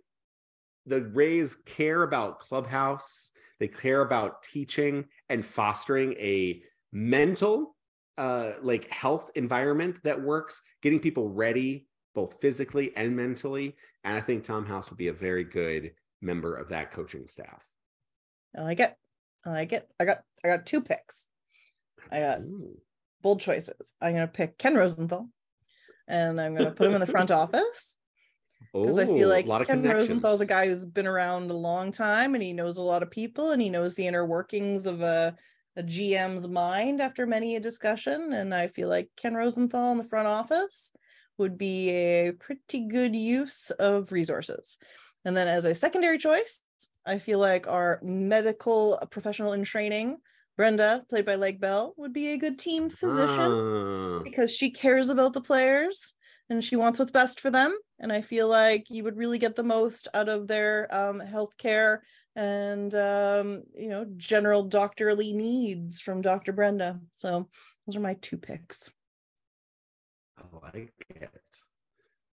The 0.87 1.03
Rays 1.03 1.57
care 1.57 2.03
about 2.03 2.41
clubhouse. 2.41 3.33
They 3.59 3.69
care 3.69 4.03
about 4.03 4.43
teaching 4.43 5.07
and 5.29 5.45
fostering 5.45 6.13
a 6.15 6.63
mental, 6.93 7.75
uh, 8.19 8.53
like 8.63 8.91
health 8.91 9.31
environment 9.35 10.01
that 10.05 10.21
works, 10.21 10.63
getting 10.83 11.01
people 11.01 11.31
ready 11.31 11.87
both 12.15 12.41
physically 12.41 12.93
and 12.97 13.17
mentally. 13.17 13.75
And 14.05 14.17
I 14.17 14.21
think 14.21 14.45
Tom 14.45 14.67
House 14.67 14.91
would 14.91 14.99
be 14.99 15.09
a 15.09 15.13
very 15.13 15.45
good 15.45 15.93
member 16.21 16.55
of 16.55 16.69
that 16.69 16.93
coaching 16.93 17.27
staff. 17.27 17.65
I 18.57 18.63
like 18.63 18.81
it. 18.81 18.95
I 19.45 19.51
like 19.51 19.73
it. 19.73 19.89
I 19.99 20.05
got 20.05 20.19
I 20.45 20.49
got 20.49 20.67
two 20.67 20.81
picks. 20.81 21.29
I 22.11 22.21
got 22.21 22.41
Ooh. 22.41 22.77
Bold 23.25 23.41
choices. 23.41 23.95
I'm 24.01 24.13
gonna 24.13 24.29
pick 24.29 24.57
Ken 24.57 24.77
Rosenthal, 24.77 25.29
and 26.07 26.41
I'm 26.41 26.55
gonna 26.55 26.71
put 26.71 26.87
him 26.87 26.95
in 26.95 27.01
the 27.01 27.09
front 27.09 27.31
office 27.33 27.97
because 28.73 28.99
I 28.99 29.07
feel 29.07 29.29
like 29.29 29.47
a 29.47 29.49
lot 29.49 29.63
of 29.63 29.67
Ken 29.67 29.83
Rosenthal's 29.83 30.41
a 30.41 30.47
guy 30.47 30.67
who's 30.67 30.85
been 30.85 31.07
around 31.07 31.51
a 31.51 31.55
long 31.55 31.91
time 31.91 32.35
and 32.35 32.43
he 32.43 32.53
knows 32.53 32.77
a 32.77 32.83
lot 32.83 33.03
of 33.03 33.11
people 33.11 33.51
and 33.51 33.61
he 33.61 33.71
knows 33.71 33.95
the 33.95 34.07
inner 34.07 34.25
workings 34.25 34.87
of 34.87 35.03
a 35.03 35.35
a 35.77 35.83
GM's 35.83 36.47
mind 36.47 37.01
after 37.01 37.27
many 37.27 37.57
a 37.57 37.61
discussion. 37.61 38.33
And 38.33 38.55
I 38.55 38.69
feel 38.69 38.89
like 38.89 39.11
Ken 39.17 39.35
Rosenthal 39.35 39.91
in 39.91 39.99
the 39.99 40.05
front 40.05 40.29
office 40.29 40.93
would 41.37 41.59
be 41.59 41.91
a 41.91 42.33
pretty 42.33 42.87
good 42.87 43.17
use 43.17 43.71
of 43.71 44.13
resources. 44.13 44.79
And 45.25 45.37
then 45.37 45.49
as 45.49 45.65
a 45.65 45.75
secondary 45.75 46.19
choice, 46.19 46.63
I 47.05 47.19
feel 47.19 47.41
like 47.41 47.67
our 47.67 47.99
medical 48.03 49.03
professional 49.11 49.53
in 49.53 49.65
training, 49.65 50.19
Brenda, 50.57 51.05
played 51.09 51.27
by 51.27 51.35
Lake 51.35 51.61
Bell, 51.61 51.95
would 51.97 52.13
be 52.13 52.33
a 52.33 52.37
good 52.37 52.59
team 52.59 52.89
physician 52.89 53.53
Ah. 53.53 54.21
because 54.23 54.51
she 54.55 54.71
cares 54.71 55.09
about 55.09 55.33
the 55.33 55.41
players 55.41 56.15
and 56.49 56.63
she 56.63 56.77
wants 56.77 56.99
what's 56.99 57.11
best 57.11 57.41
for 57.41 57.51
them. 57.51 57.77
And 57.99 58.13
I 58.13 58.21
feel 58.21 58.49
like 58.49 58.91
you 58.91 59.03
would 59.05 59.17
really 59.17 59.39
get 59.39 59.57
the 59.57 59.63
most 59.63 60.09
out 60.15 60.29
of 60.29 60.47
their 60.47 60.95
um, 60.95 61.21
healthcare 61.21 62.01
and 62.37 62.93
um, 62.97 63.63
you 63.77 63.89
know 63.89 64.05
general 64.17 64.65
doctorly 64.65 65.33
needs 65.33 66.01
from 66.01 66.21
Dr. 66.21 66.53
Brenda. 66.53 67.01
So 67.15 67.49
those 67.87 67.97
are 67.97 68.01
my 68.01 68.15
two 68.15 68.37
picks. 68.37 68.91
I 70.39 70.43
like 70.67 70.93
it. 71.11 71.31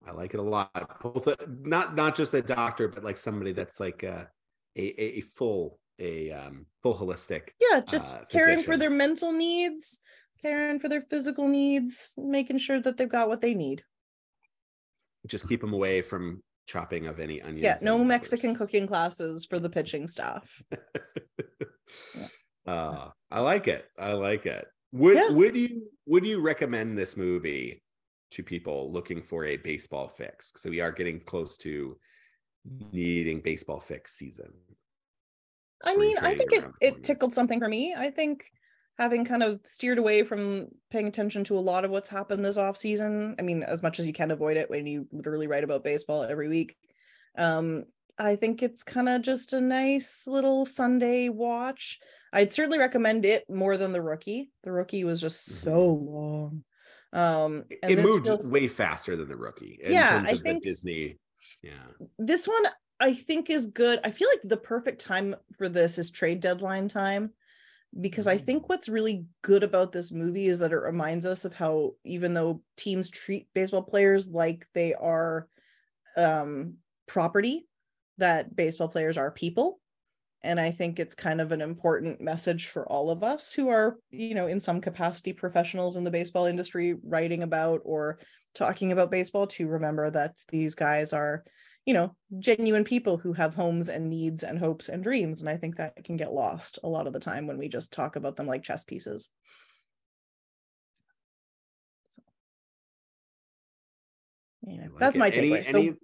I 0.06 0.11
like 0.11 0.34
it 0.34 0.39
a 0.39 0.44
lot. 0.44 1.02
Both, 1.02 1.27
not 1.49 1.95
not 1.95 2.15
just 2.15 2.34
a 2.34 2.41
doctor, 2.41 2.88
but 2.88 3.03
like 3.03 3.18
somebody 3.18 3.53
that's 3.53 3.80
like 3.80 4.03
a 4.03 4.30
a, 4.76 5.18
a 5.18 5.22
full 5.22 5.80
a 5.99 6.32
um 6.32 6.65
full 6.84 6.95
holistic. 6.95 7.49
Yeah, 7.60 7.80
just 7.82 8.15
Uh, 8.15 8.26
caring 8.30 8.61
for 8.64 8.78
their 8.78 8.90
mental 8.90 9.32
needs, 9.32 9.99
caring 10.41 10.80
for 10.80 10.90
their 10.90 11.02
physical 11.02 11.48
needs, 11.48 12.14
making 12.18 12.60
sure 12.60 12.82
that 12.82 12.98
they've 12.98 13.10
got 13.10 13.28
what 13.28 13.41
they 13.41 13.53
need. 13.53 13.84
Just 15.26 15.49
keep 15.49 15.61
them 15.61 15.74
away 15.74 16.02
from 16.02 16.44
chopping 16.68 17.07
of 17.07 17.19
any 17.19 17.41
onions. 17.41 17.64
Yeah, 17.64 17.78
no 17.82 18.03
Mexican 18.03 18.52
peppers. 18.53 18.57
cooking 18.57 18.88
classes 18.88 19.45
for 19.45 19.60
the 19.60 19.69
pitching 19.69 20.07
staff. 20.07 20.61
uh, 22.68 23.10
I 23.32 23.40
like 23.40 23.68
it. 23.68 23.86
I 23.98 24.14
like 24.14 24.45
it. 24.45 24.68
Would 24.94 25.15
Yeah. 25.18 25.30
would 25.32 25.56
you 25.57 25.91
would 26.06 26.26
you 26.26 26.40
recommend 26.41 26.98
this 26.98 27.18
movie 27.18 27.84
to 28.32 28.44
people 28.44 28.91
looking 28.91 29.22
for 29.22 29.45
a 29.45 29.57
baseball 29.57 30.07
fix? 30.07 30.53
So 30.57 30.69
we 30.69 30.80
are 30.82 30.91
getting 30.91 31.19
close 31.22 31.57
to 31.60 31.98
needing 32.91 33.41
baseball 33.41 33.80
fix 33.80 34.15
season. 34.18 34.53
I 35.84 35.95
mean, 35.95 36.18
I 36.18 36.34
think 36.36 36.52
it 36.54 36.66
it 36.82 37.04
tickled 37.04 37.34
something 37.34 37.60
for 37.60 37.68
me. 37.70 37.94
I 37.98 38.10
think 38.10 38.45
having 38.98 39.24
kind 39.26 39.44
of 39.44 39.60
steered 39.64 39.99
away 39.99 40.24
from 40.24 40.68
paying 40.90 41.08
attention 41.08 41.44
to 41.45 41.58
a 41.58 41.60
lot 41.60 41.86
of 41.86 41.91
what's 41.91 42.10
happened 42.10 42.44
this 42.44 42.58
off 42.58 42.76
season. 42.78 43.36
I 43.38 43.44
mean, 43.44 43.62
as 43.64 43.84
much 43.84 43.99
as 43.99 44.08
you 44.08 44.14
can 44.14 44.32
avoid 44.32 44.58
it 44.58 44.70
when 44.72 44.88
you 44.88 45.08
literally 45.12 45.45
write 45.48 45.64
about 45.64 45.84
baseball 45.84 46.24
every 46.24 46.48
week. 46.49 46.76
Um, 47.38 47.84
I 48.18 48.36
think 48.36 48.64
it's 48.64 48.82
kind 48.82 49.08
of 49.08 49.22
just 49.22 49.54
a 49.54 49.62
nice 49.62 50.24
little 50.26 50.66
Sunday 50.66 51.30
watch. 51.30 51.99
I'd 52.34 52.52
certainly 52.52 52.80
recommend 52.80 53.26
it 53.26 53.44
more 53.48 53.78
than 53.78 53.91
the 53.91 54.02
rookie. 54.02 54.49
The 54.64 54.72
rookie 54.72 55.04
was 55.04 55.22
just 55.22 55.45
so 55.45 55.86
long. 55.86 56.64
Um, 57.14 57.66
and 57.84 57.91
it 57.91 58.04
moved 58.04 58.26
feels- 58.26 58.52
way 58.52 58.68
faster 58.68 59.16
than 59.16 59.28
the 59.30 59.36
rookie 59.38 59.80
in 59.82 59.91
Yeah, 59.91 60.10
terms 60.10 60.30
I 60.30 60.34
of 60.34 60.40
think- 60.41 60.64
the 60.64 60.70
Disney. 60.70 61.20
Yeah. 61.62 61.86
this 62.18 62.48
one 62.48 62.64
I 62.99 63.14
think 63.14 63.49
is 63.49 63.68
good. 63.68 63.99
I 64.03 64.11
feel 64.11 64.28
like 64.30 64.41
the 64.44 64.57
perfect 64.57 65.02
time 65.02 65.36
for 65.57 65.69
this 65.69 65.98
is 65.98 66.10
trade 66.10 66.40
deadline 66.40 66.88
time 66.88 67.32
because 67.99 68.28
I 68.28 68.38
Mm. 68.38 68.45
think 68.45 68.69
what's 68.69 68.90
really 68.90 69.26
good 69.41 69.64
about 69.64 69.91
this 69.91 70.11
movie 70.11 70.48
is 70.48 70.60
that 70.60 70.72
it 70.72 70.78
reminds 70.78 71.26
us 71.26 71.45
of 71.45 71.53
how 71.53 71.95
even 72.03 72.34
though 72.34 72.61
teams 72.76 73.10
treat 73.10 73.48
baseball 73.53 73.84
players 73.84 74.28
like 74.28 74.68
they 74.74 74.94
are 74.94 75.48
um 76.15 76.76
property 77.06 77.68
that 78.18 78.56
baseball 78.56 78.90
players 78.90 79.18
are 79.18 79.32
people 79.32 79.80
and 80.44 80.60
I 80.60 80.72
think 80.72 80.99
it's 80.99 81.15
kind 81.15 81.41
of 81.41 81.52
an 81.52 81.61
important 81.61 82.22
message 82.22 82.68
for 82.68 82.88
all 82.88 83.10
of 83.10 83.24
us 83.24 83.52
who 83.52 83.69
are, 83.69 83.98
you 84.11 84.36
know, 84.36 84.48
in 84.48 84.60
some 84.60 84.82
capacity 84.82 85.34
professionals 85.34 85.98
in 85.98 86.03
the 86.03 86.11
baseball 86.11 86.45
industry 86.45 86.95
writing 87.03 87.41
about 87.44 87.82
or 87.84 88.19
talking 88.53 88.91
about 88.91 89.11
baseball 89.11 89.48
to 89.48 89.68
remember 89.68 90.10
that 90.11 90.38
these 90.49 90.76
guys 90.76 91.11
are 91.11 91.44
you 91.88 91.94
know 91.94 92.14
genuine 92.38 92.84
people 92.84 93.18
who 93.18 93.32
have 93.34 93.56
homes 93.56 93.88
and 93.88 94.10
needs 94.10 94.44
and 94.44 94.60
hopes 94.60 94.90
and 94.90 95.02
dreams 95.04 95.40
and 95.40 95.50
i 95.50 95.56
think 95.56 95.78
that 95.78 96.04
can 96.04 96.18
get 96.18 96.34
lost 96.34 96.78
a 96.84 96.88
lot 96.88 97.08
of 97.08 97.14
the 97.14 97.20
time 97.20 97.48
when 97.48 97.58
we 97.58 97.70
just 97.70 97.92
talk 97.94 98.18
about 98.18 98.36
them 98.36 98.46
like 98.46 98.62
chess 98.62 98.84
pieces 98.84 99.30
So, 102.10 102.22
yeah 104.68 104.82
like 104.82 105.00
that's 105.00 105.16
it. 105.16 105.20
my 105.20 105.32
takeaway 105.32 105.66
any- 105.74 105.88
so 105.90 105.96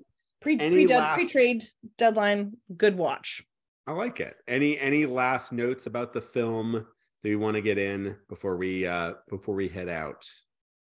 pre, 0.42 0.58
any 0.60 0.88
pre, 0.88 0.96
last... 0.96 1.16
pre 1.20 1.28
trade 1.28 1.64
deadline 1.98 2.54
good 2.76 2.98
watch 2.98 3.44
I 3.86 3.92
like 3.92 4.22
it. 4.22 4.34
Any 4.48 4.80
any 4.80 5.06
last 5.06 5.52
notes 5.52 5.88
about 5.88 6.14
the 6.14 6.22
film 6.22 6.72
that 7.22 7.30
you 7.30 7.38
want 7.38 7.56
to 7.56 7.62
get 7.62 7.78
in 7.78 8.16
before 8.30 8.56
we 8.56 8.88
uh 8.88 9.16
before 9.30 9.56
we 9.56 9.68
head 9.68 9.90
out? 9.90 10.24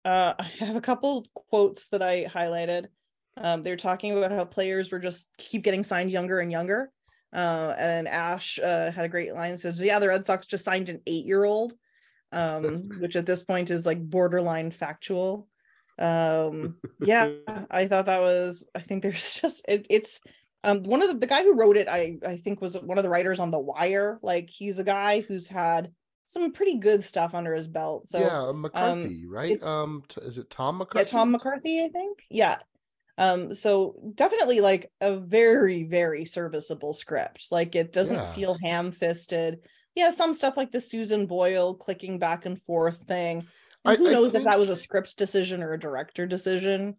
uh, 0.05 0.35
I 0.39 0.45
have 0.61 0.77
a 0.77 0.81
couple 0.81 1.27
quotes 1.35 1.89
that 1.89 2.03
I 2.03 2.27
highlighted. 2.27 2.87
Um, 3.37 3.63
they're 3.63 3.77
talking 3.77 4.17
about 4.17 4.33
how 4.33 4.45
players 4.45 4.91
were 4.91 4.99
just 4.99 5.29
keep 5.39 5.63
getting 5.63 5.83
signed 5.83 6.13
younger 6.13 6.41
and 6.41 6.53
younger. 6.53 6.91
Uh, 7.33 7.75
and 7.79 8.07
Ash 8.07 8.61
uh, 8.61 8.93
had 8.93 9.05
a 9.05 9.09
great 9.09 9.35
line. 9.35 9.59
Says, 9.59 9.81
"Yeah, 9.81 9.99
the 9.99 10.09
Red 10.09 10.25
Sox 10.25 10.47
just 10.47 10.65
signed 10.65 10.89
an 10.89 11.01
eight-year-old, 11.07 11.75
um, 12.31 12.89
which 13.01 13.17
at 13.17 13.27
this 13.27 13.43
point 13.43 13.71
is 13.71 13.85
like 13.85 14.01
borderline 14.01 14.71
factual." 14.71 15.49
Um, 15.99 16.77
yeah, 17.01 17.33
I 17.71 17.89
thought 17.89 18.07
that 18.07 18.21
was. 18.21 18.69
I 18.75 18.81
think 18.81 19.03
there's 19.03 19.35
just 19.41 19.65
it, 19.67 19.87
it's 19.91 20.21
um 20.63 20.85
one 20.85 21.03
of 21.03 21.09
the, 21.09 21.19
the 21.19 21.27
guy 21.27 21.43
who 21.43 21.55
wrote 21.55 21.77
it. 21.77 21.89
I 21.89 22.19
I 22.25 22.37
think 22.37 22.61
was 22.61 22.77
one 22.77 22.99
of 22.99 23.05
the 23.05 23.11
writers 23.11 23.41
on 23.41 23.51
The 23.51 23.59
Wire. 23.59 24.21
Like 24.23 24.49
he's 24.49 24.79
a 24.79 24.85
guy 24.85 25.21
who's 25.21 25.49
had 25.49 25.91
some 26.27 26.53
pretty 26.53 26.79
good 26.79 27.03
stuff 27.03 27.35
under 27.35 27.53
his 27.53 27.67
belt. 27.67 28.09
So 28.09 28.21
yeah, 28.21 28.53
McCarthy, 28.55 29.27
right? 29.27 29.61
Um, 29.65 30.05
is 30.23 30.39
it 30.39 30.51
Tom 30.51 30.79
McCarthy? 30.79 31.01
yeah 31.01 31.11
tom 31.11 31.33
mccarthy 31.33 31.85
i 31.85 31.89
think 31.89 32.21
yeah 32.31 32.59
um 33.19 33.53
so 33.53 33.95
definitely 34.15 34.61
like 34.61 34.91
a 35.01 35.17
very 35.17 35.85
very 35.85 36.25
serviceable 36.25 36.93
script 36.93 37.47
like 37.51 37.75
it 37.75 37.93
doesn't 37.93 38.17
Yeah. 38.17 38.33
feel 38.33 38.57
ham-fisted 38.63 39.61
yeah 39.95 40.11
some 40.11 40.33
stuff 40.35 40.57
like 40.57 40.73
the 40.73 40.81
susan 40.81 41.27
boyle 41.27 41.75
clicking 41.75 42.19
back 42.19 42.47
and 42.47 42.61
forth 42.63 42.99
thing 43.07 43.47
I- 43.85 43.95
and 43.95 43.99
who 44.03 44.09
I 44.09 44.13
knows 44.13 44.35
if 44.35 44.45
that 44.45 44.59
was 44.59 44.69
a 44.69 44.77
script 44.77 45.17
decision 45.17 45.63
or 45.63 45.73
a 45.73 45.79
director 45.79 46.27
decision 46.27 46.97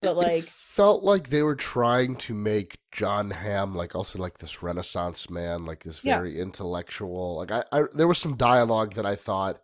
but 0.00 0.12
It- 0.12 0.16
like 0.16 0.36
it 0.38 0.44
felt 0.48 1.04
like 1.04 1.28
they 1.28 1.42
were 1.42 1.54
trying 1.54 2.16
to 2.16 2.34
make 2.34 2.76
Jon 2.90 3.30
Hamm 3.30 3.76
like 3.76 3.94
also 3.94 4.18
like 4.18 4.38
this 4.38 4.60
Renaissance 4.62 5.30
man, 5.30 5.64
like 5.64 5.84
this 5.84 6.02
Yeah. 6.02 6.16
very 6.18 6.40
intellectual. 6.40 7.36
Like 7.36 7.52
I, 7.52 7.64
I, 7.70 7.82
there 7.94 8.08
was 8.08 8.18
some 8.18 8.36
dialogue 8.36 8.94
that 8.94 9.06
I 9.06 9.14
thought, 9.14 9.62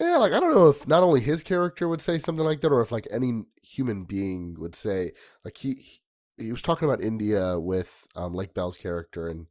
yeah, 0.00 0.16
like 0.18 0.32
I 0.32 0.40
don't 0.40 0.54
know 0.54 0.68
if 0.68 0.86
not 0.86 1.02
only 1.02 1.20
his 1.20 1.42
character 1.42 1.88
would 1.88 2.02
say 2.02 2.18
something 2.18 2.44
like 2.44 2.60
that, 2.60 2.72
or 2.72 2.80
if 2.80 2.92
like 2.92 3.06
any 3.10 3.44
human 3.62 4.04
being 4.04 4.56
would 4.58 4.74
say. 4.74 5.12
Like 5.44 5.56
he, 5.56 5.74
he, 5.74 6.00
he 6.44 6.52
was 6.52 6.62
talking 6.62 6.88
about 6.88 7.02
India 7.02 7.58
with 7.58 8.06
um, 8.14 8.34
Lake 8.34 8.52
Bell's 8.52 8.76
character, 8.76 9.28
and 9.28 9.46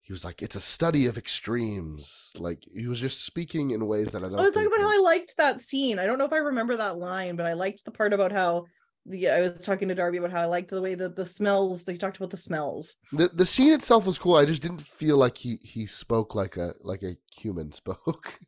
he 0.00 0.12
was 0.12 0.24
like, 0.24 0.42
"It's 0.42 0.56
a 0.56 0.60
study 0.60 1.06
of 1.06 1.16
extremes." 1.16 2.32
Like 2.38 2.64
he 2.70 2.86
was 2.86 3.00
just 3.00 3.24
speaking 3.24 3.70
in 3.70 3.86
ways 3.86 4.12
that 4.12 4.22
I 4.22 4.28
don't. 4.28 4.38
i 4.38 4.42
was 4.42 4.54
talking 4.54 4.68
about 4.68 4.80
how 4.80 4.92
i 4.92 5.02
liked 5.02 5.36
that 5.36 5.60
scene 5.60 5.98
i 5.98 6.06
don't 6.06 6.18
know 6.18 6.26
if 6.26 6.32
i 6.32 6.36
remember 6.38 6.76
that 6.76 6.98
line 6.98 7.34
but 7.34 7.46
i 7.46 7.54
liked 7.54 7.84
the 7.84 7.90
part 7.90 8.12
about 8.12 8.30
how 8.30 8.64
the 9.06 9.28
i 9.30 9.40
was 9.40 9.64
talking 9.64 9.88
to 9.88 9.94
darby 9.94 10.18
about 10.18 10.30
how 10.30 10.42
i 10.42 10.46
liked 10.46 10.70
the 10.70 10.80
way 10.80 10.94
that 10.94 11.16
the 11.16 11.24
smells 11.24 11.84
they 11.84 11.96
talked 11.96 12.16
about 12.18 12.30
the 12.30 12.36
smells 12.36 12.96
the 13.12 13.28
the 13.28 13.46
scene 13.46 13.72
itself 13.72 14.04
was 14.06 14.18
cool. 14.18 14.36
I 14.36 14.44
just 14.44 14.62
didn't 14.62 14.80
feel 14.80 15.16
like 15.16 15.38
he 15.38 15.58
he 15.62 15.86
spoke 15.86 16.34
like 16.34 16.56
a 16.56 16.74
like 16.82 17.02
a 17.02 17.16
human 17.34 17.72
spoke. 17.82 18.38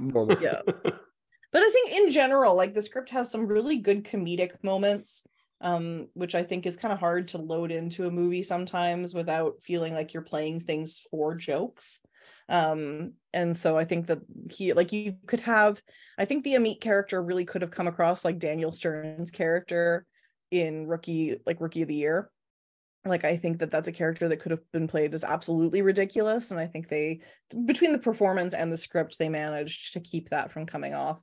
Normal. 0.00 0.36
yeah 0.40 0.60
but 0.66 1.62
i 1.62 1.70
think 1.70 1.92
in 1.92 2.10
general 2.10 2.54
like 2.54 2.74
the 2.74 2.82
script 2.82 3.10
has 3.10 3.30
some 3.30 3.46
really 3.46 3.78
good 3.78 4.04
comedic 4.04 4.52
moments 4.62 5.24
um 5.60 6.08
which 6.14 6.34
i 6.34 6.42
think 6.42 6.66
is 6.66 6.76
kind 6.76 6.92
of 6.92 7.00
hard 7.00 7.28
to 7.28 7.38
load 7.38 7.70
into 7.70 8.06
a 8.06 8.10
movie 8.10 8.42
sometimes 8.42 9.14
without 9.14 9.62
feeling 9.62 9.94
like 9.94 10.12
you're 10.12 10.22
playing 10.22 10.60
things 10.60 11.00
for 11.10 11.34
jokes 11.34 12.00
um 12.48 13.12
and 13.32 13.56
so 13.56 13.76
i 13.76 13.84
think 13.84 14.06
that 14.06 14.20
he 14.50 14.72
like 14.72 14.92
you 14.92 15.16
could 15.26 15.40
have 15.40 15.80
i 16.18 16.24
think 16.24 16.44
the 16.44 16.54
amit 16.54 16.80
character 16.80 17.22
really 17.22 17.44
could 17.44 17.62
have 17.62 17.70
come 17.70 17.86
across 17.86 18.24
like 18.24 18.38
daniel 18.38 18.72
stern's 18.72 19.30
character 19.30 20.04
in 20.50 20.86
rookie 20.86 21.38
like 21.46 21.60
rookie 21.60 21.82
of 21.82 21.88
the 21.88 21.94
year 21.94 22.30
like 23.08 23.24
i 23.24 23.36
think 23.36 23.58
that 23.58 23.70
that's 23.70 23.88
a 23.88 23.92
character 23.92 24.28
that 24.28 24.38
could 24.38 24.50
have 24.50 24.72
been 24.72 24.86
played 24.86 25.14
as 25.14 25.24
absolutely 25.24 25.82
ridiculous 25.82 26.50
and 26.50 26.60
i 26.60 26.66
think 26.66 26.88
they 26.88 27.20
between 27.64 27.92
the 27.92 27.98
performance 27.98 28.54
and 28.54 28.72
the 28.72 28.78
script 28.78 29.18
they 29.18 29.28
managed 29.28 29.92
to 29.92 30.00
keep 30.00 30.30
that 30.30 30.50
from 30.52 30.66
coming 30.66 30.94
off 30.94 31.22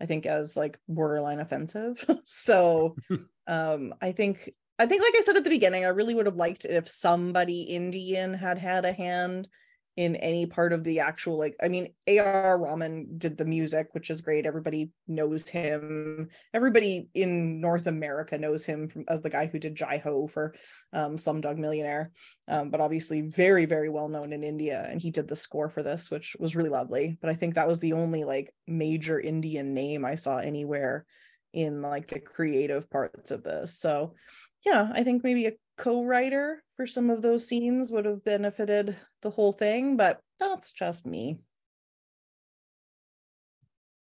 i 0.00 0.06
think 0.06 0.26
as 0.26 0.56
like 0.56 0.78
borderline 0.88 1.40
offensive. 1.40 2.04
So 2.24 2.96
um 3.46 3.94
i 4.00 4.12
think 4.12 4.50
i 4.78 4.86
think 4.86 5.02
like 5.02 5.14
i 5.16 5.20
said 5.20 5.36
at 5.36 5.44
the 5.44 5.50
beginning 5.50 5.84
i 5.84 5.88
really 5.88 6.14
would 6.14 6.26
have 6.26 6.36
liked 6.36 6.64
it 6.64 6.70
if 6.70 6.88
somebody 6.88 7.62
indian 7.62 8.32
had 8.32 8.58
had 8.58 8.84
a 8.84 8.92
hand 8.92 9.48
in 9.96 10.16
any 10.16 10.44
part 10.44 10.72
of 10.72 10.82
the 10.82 10.98
actual 10.98 11.38
like 11.38 11.54
i 11.62 11.68
mean 11.68 11.92
ar 12.08 12.58
rahman 12.58 13.06
did 13.16 13.38
the 13.38 13.44
music 13.44 13.88
which 13.92 14.10
is 14.10 14.20
great. 14.20 14.44
Everybody 14.46 14.90
knows 15.06 15.46
him. 15.48 16.28
Everybody 16.52 17.08
in 17.14 17.60
north 17.60 17.86
america 17.86 18.36
knows 18.36 18.64
him 18.64 18.88
from, 18.88 19.04
as 19.08 19.22
the 19.22 19.30
guy 19.30 19.46
who 19.46 19.58
did 19.58 19.76
jai 19.76 19.98
ho 19.98 20.26
for 20.26 20.54
um, 20.92 21.16
slumdog 21.16 21.58
millionaire. 21.58 22.10
Um, 22.48 22.70
but 22.70 22.80
obviously 22.80 23.20
very 23.22 23.66
very 23.66 23.88
well 23.88 24.08
known 24.08 24.32
in 24.32 24.42
india 24.42 24.86
and 24.90 25.00
he 25.00 25.10
did 25.10 25.28
the 25.28 25.36
score 25.36 25.68
for 25.68 25.82
this 25.82 26.10
which 26.10 26.36
was 26.40 26.56
really 26.56 26.70
lovely. 26.70 27.16
But 27.20 27.30
i 27.30 27.34
think 27.34 27.54
that 27.54 27.68
was 27.68 27.78
the 27.78 27.92
only 27.92 28.24
like 28.24 28.52
major 28.66 29.20
indian 29.20 29.74
name 29.74 30.04
i 30.04 30.16
saw 30.16 30.38
anywhere 30.38 31.06
in 31.52 31.82
like 31.82 32.08
the 32.08 32.18
creative 32.18 32.90
parts 32.90 33.30
of 33.30 33.44
this. 33.44 33.78
So 33.78 34.14
yeah 34.66 34.90
i 34.92 35.04
think 35.04 35.22
maybe 35.22 35.46
a 35.46 35.52
co-writer 35.76 36.62
for 36.76 36.86
some 36.86 37.10
of 37.10 37.22
those 37.22 37.46
scenes 37.46 37.90
would 37.90 38.04
have 38.04 38.24
benefited 38.24 38.96
the 39.22 39.30
whole 39.30 39.52
thing 39.52 39.96
but 39.96 40.20
that's 40.38 40.72
just 40.72 41.06
me 41.06 41.38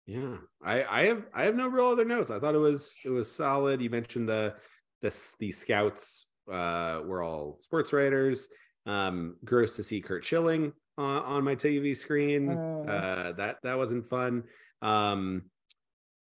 Yeah, 0.08 0.38
I 0.64 0.84
I 0.84 1.02
have 1.08 1.26
I 1.34 1.46
have 1.46 1.56
no 1.56 1.68
real 1.68 1.88
other 1.88 2.06
notes. 2.06 2.30
I 2.30 2.38
thought 2.40 2.54
it 2.54 2.60
was 2.60 2.96
it 3.04 3.10
was 3.10 3.32
solid. 3.32 3.82
You 3.82 3.90
mentioned 3.90 4.30
the 4.30 4.54
the 5.02 5.10
the 5.40 5.52
scouts 5.52 6.28
uh 6.52 7.02
were 7.04 7.24
all 7.24 7.58
sports 7.62 7.92
writers. 7.92 8.48
Um, 8.86 9.38
gross 9.44 9.76
to 9.78 9.84
see 9.84 10.02
Curt 10.02 10.24
Schilling 10.24 10.74
on, 10.96 11.24
on 11.24 11.44
my 11.44 11.56
TV 11.56 11.98
screen. 11.98 12.50
Oh. 12.50 12.86
Uh, 12.86 13.32
that 13.34 13.58
that 13.64 13.78
wasn't 13.78 14.08
fun. 14.08 14.44
Um, 14.84 15.50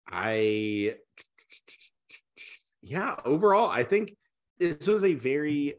I 0.08 0.96
yeah. 2.84 3.16
Overall, 3.26 3.70
I 3.70 3.84
think 3.84 4.16
this 4.62 4.88
was 4.88 5.04
a 5.04 5.14
very 5.14 5.76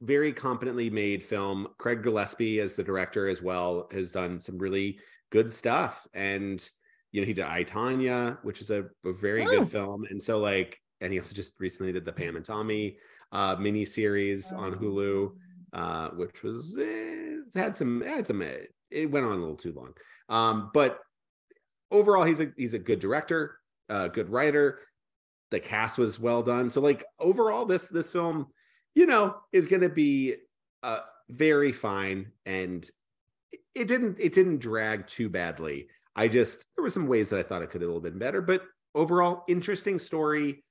very 0.00 0.32
competently 0.32 0.90
made 0.90 1.22
film. 1.24 1.66
Craig 1.78 2.02
Gillespie 2.04 2.60
as 2.60 2.76
the 2.76 2.84
director 2.84 3.26
as 3.28 3.42
well 3.42 3.88
has 3.90 4.12
done 4.12 4.38
some 4.38 4.56
really 4.58 4.98
good 5.30 5.50
stuff 5.50 6.06
and 6.14 6.68
you 7.10 7.20
know, 7.22 7.26
he 7.26 7.32
did 7.32 7.46
I, 7.46 7.64
Tonya, 7.64 8.38
which 8.44 8.60
is 8.60 8.70
a, 8.70 8.84
a 9.04 9.12
very 9.12 9.42
Oh. 9.42 9.48
good 9.48 9.68
film. 9.70 10.04
And 10.10 10.22
so 10.22 10.38
like, 10.40 10.78
and 11.00 11.10
he 11.12 11.18
also 11.18 11.34
just 11.34 11.54
recently 11.58 11.90
did 11.92 12.04
the 12.04 12.12
Pam 12.12 12.36
and 12.36 12.44
Tommy. 12.44 12.98
uh 13.32 13.56
mini 13.58 13.84
series 13.84 14.52
on 14.52 14.74
Hulu, 14.74 15.32
uh, 15.72 16.08
which 16.10 16.42
was 16.42 16.78
eh, 16.78 17.36
had 17.54 17.76
some 17.76 18.02
had 18.02 18.26
some 18.26 18.42
eh, 18.42 18.58
it 18.90 19.10
went 19.10 19.26
on 19.26 19.32
a 19.32 19.36
little 19.36 19.56
too 19.56 19.72
long. 19.72 19.94
Um, 20.28 20.70
but 20.74 20.98
overall, 21.90 22.24
he's 22.24 22.40
a 22.40 22.52
he's 22.56 22.74
a 22.74 22.78
good 22.78 23.00
director, 23.00 23.58
uh, 23.88 24.08
good 24.08 24.28
writer. 24.30 24.80
The 25.50 25.60
cast 25.60 25.98
was 25.98 26.20
well 26.20 26.42
done. 26.42 26.70
So 26.70 26.80
like 26.80 27.04
overall, 27.18 27.64
this 27.64 27.88
this 27.88 28.10
film, 28.10 28.46
you 28.94 29.06
know, 29.06 29.36
is 29.52 29.66
going 29.66 29.82
to 29.82 29.88
be 29.88 30.36
uh 30.82 31.00
very 31.30 31.72
fine 31.72 32.32
and 32.46 32.88
it 33.74 33.86
didn't 33.86 34.16
it 34.20 34.32
didn't 34.32 34.58
drag 34.60 35.06
too 35.06 35.28
badly. 35.28 35.88
I 36.16 36.28
just 36.28 36.64
there 36.76 36.82
were 36.82 36.90
some 36.90 37.06
ways 37.06 37.30
that 37.30 37.38
I 37.38 37.42
thought 37.42 37.62
it 37.62 37.70
could 37.70 37.82
have 37.82 38.02
been 38.02 38.18
better, 38.18 38.40
but 38.40 38.62
overall, 38.94 39.44
interesting 39.48 39.98
story. 39.98 40.64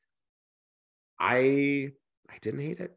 I 1.19 1.91
I 2.29 2.37
didn't 2.41 2.59
hate 2.61 2.79
it, 2.79 2.95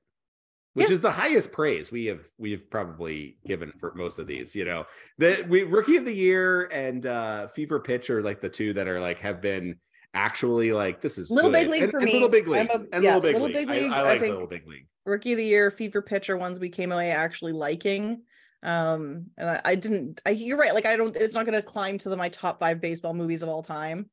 which 0.75 0.89
Yeah. 0.89 0.93
is 0.95 1.01
the 1.01 1.11
highest 1.11 1.53
praise 1.53 1.91
we 1.91 2.07
have 2.07 2.27
we 2.39 2.51
have 2.53 2.69
probably 2.71 3.39
given 3.47 3.73
for 3.79 3.95
most 3.95 4.19
of 4.19 4.27
these. 4.27 4.55
You 4.55 4.65
know, 4.65 4.87
the 5.19 5.47
we 5.49 5.63
rookie 5.63 5.97
of 5.97 6.05
the 6.05 6.13
year 6.15 6.65
and 6.73 7.07
uh 7.07 7.49
Fever 7.49 7.81
Pitch 7.81 8.11
are 8.11 8.23
like 8.23 8.41
the 8.41 8.49
two 8.51 8.73
that 8.75 8.89
are 8.89 9.01
like 9.01 9.19
have 9.21 9.41
been 9.41 9.79
actually 10.15 10.73
like 10.73 11.01
this 11.01 11.19
is 11.19 11.31
Little 11.31 11.51
good. 11.51 11.61
Big 11.65 11.71
League 11.71 11.83
and, 11.83 11.91
for 11.91 11.99
and 11.99 12.07
me. 12.07 12.13
Little 12.15 12.29
Big 12.29 12.49
League 12.49 12.69
a- 12.71 12.87
and 12.93 13.05
yeah, 13.05 13.17
Little 13.17 13.21
Big 13.21 13.33
Little 13.35 13.47
League. 13.49 13.69
Big 13.69 13.69
League, 13.71 13.93
I, 13.93 13.97
I 13.97 13.99
I 14.01 14.03
like 14.03 14.21
think- 14.21 14.33
Little 14.33 14.47
Big 14.49 14.67
League. 14.67 14.87
rookie 15.07 15.33
of 15.33 15.39
the 15.39 15.45
year 15.45 15.71
fever 15.71 16.03
pitch 16.03 16.29
are 16.31 16.37
ones 16.37 16.59
we 16.61 16.69
came 16.69 16.93
away 16.93 17.11
actually 17.11 17.53
liking 17.53 18.23
um 18.63 19.27
and 19.39 19.49
I, 19.49 19.61
I 19.65 19.75
didn't 19.75 20.21
i 20.27 20.31
you're 20.31 20.59
right 20.59 20.75
like 20.75 20.85
i 20.85 20.95
don't 20.95 21.17
it's 21.17 21.33
not 21.33 21.47
going 21.47 21.55
to 21.57 21.63
climb 21.63 21.97
to 21.99 22.11
the, 22.11 22.17
my 22.17 22.29
top 22.29 22.61
five 22.61 22.79
baseball 22.81 23.15
movies 23.15 23.43
of 23.43 23.49
all 23.49 23.63
time 23.63 24.11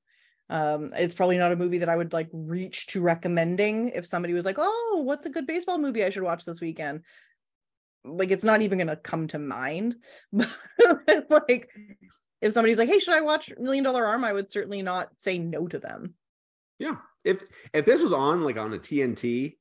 um 0.50 0.94
it's 0.96 1.14
probably 1.14 1.38
not 1.38 1.52
a 1.52 1.56
movie 1.58 1.80
that 1.80 1.90
i 1.90 1.96
would 1.98 2.14
like 2.14 2.30
reach 2.32 2.88
to 2.88 3.02
recommending 3.02 3.90
if 3.90 4.06
somebody 4.06 4.34
was 4.34 4.46
like 4.46 4.56
oh 4.58 5.02
what's 5.04 5.26
a 5.26 5.30
good 5.30 5.46
baseball 5.46 5.78
movie 5.78 6.06
i 6.06 6.10
should 6.10 6.24
watch 6.24 6.46
this 6.46 6.62
weekend 6.62 7.02
like 8.06 8.32
it's 8.32 8.46
not 8.46 8.62
even 8.62 8.78
going 8.78 8.88
to 8.88 8.96
come 8.96 9.28
to 9.28 9.38
mind 9.40 9.96
but 10.32 10.48
like 11.30 11.68
if 12.42 12.54
somebody's 12.54 12.78
like 12.78 12.90
hey 12.90 13.00
should 13.00 13.14
i 13.14 13.22
watch 13.22 13.52
million 13.58 13.84
dollar 13.84 14.06
arm 14.06 14.24
i 14.24 14.34
would 14.34 14.52
certainly 14.52 14.82
not 14.82 15.10
say 15.18 15.38
no 15.38 15.68
to 15.68 15.80
them 15.80 16.14
Yeah. 16.80 16.98
If 17.24 17.42
if 17.74 17.84
this 17.86 18.02
was 18.02 18.14
on 18.14 18.44
like 18.44 18.58
on 18.58 18.74
a 18.74 18.78
TNT 18.78 19.58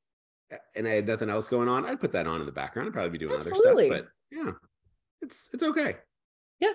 and 0.77 0.87
I 0.87 0.91
had 0.91 1.07
nothing 1.09 1.31
else 1.31 1.49
going 1.49 1.69
on, 1.69 1.85
I'd 1.85 1.99
put 2.01 2.13
that 2.13 2.27
on 2.29 2.39
in 2.41 2.47
the 2.47 2.53
background. 2.53 2.87
I'd 2.89 2.93
probably 2.93 3.11
be 3.11 3.19
doing 3.19 3.35
Absolutely. 3.35 3.91
other 3.91 3.97
stuff. 3.99 4.13
But 4.31 4.37
yeah, 4.37 4.53
it's 5.23 5.51
it's 5.53 5.63
okay. 5.65 5.97
Yeah. 6.61 6.75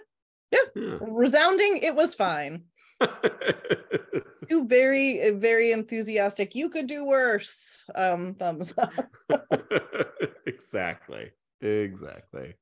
Yeah. 0.51 0.59
Yeah. 0.75 0.97
resounding 1.01 1.77
it 1.77 1.95
was 1.95 2.13
fine 2.15 2.63
two 4.49 4.65
very 4.67 5.31
very 5.31 5.71
enthusiastic 5.71 6.55
you 6.55 6.67
could 6.69 6.87
do 6.87 7.05
worse 7.05 7.85
um 7.95 8.33
thumbs 8.35 8.73
up 8.77 8.91
exactly. 10.45 11.31
Exactly. 11.61 12.55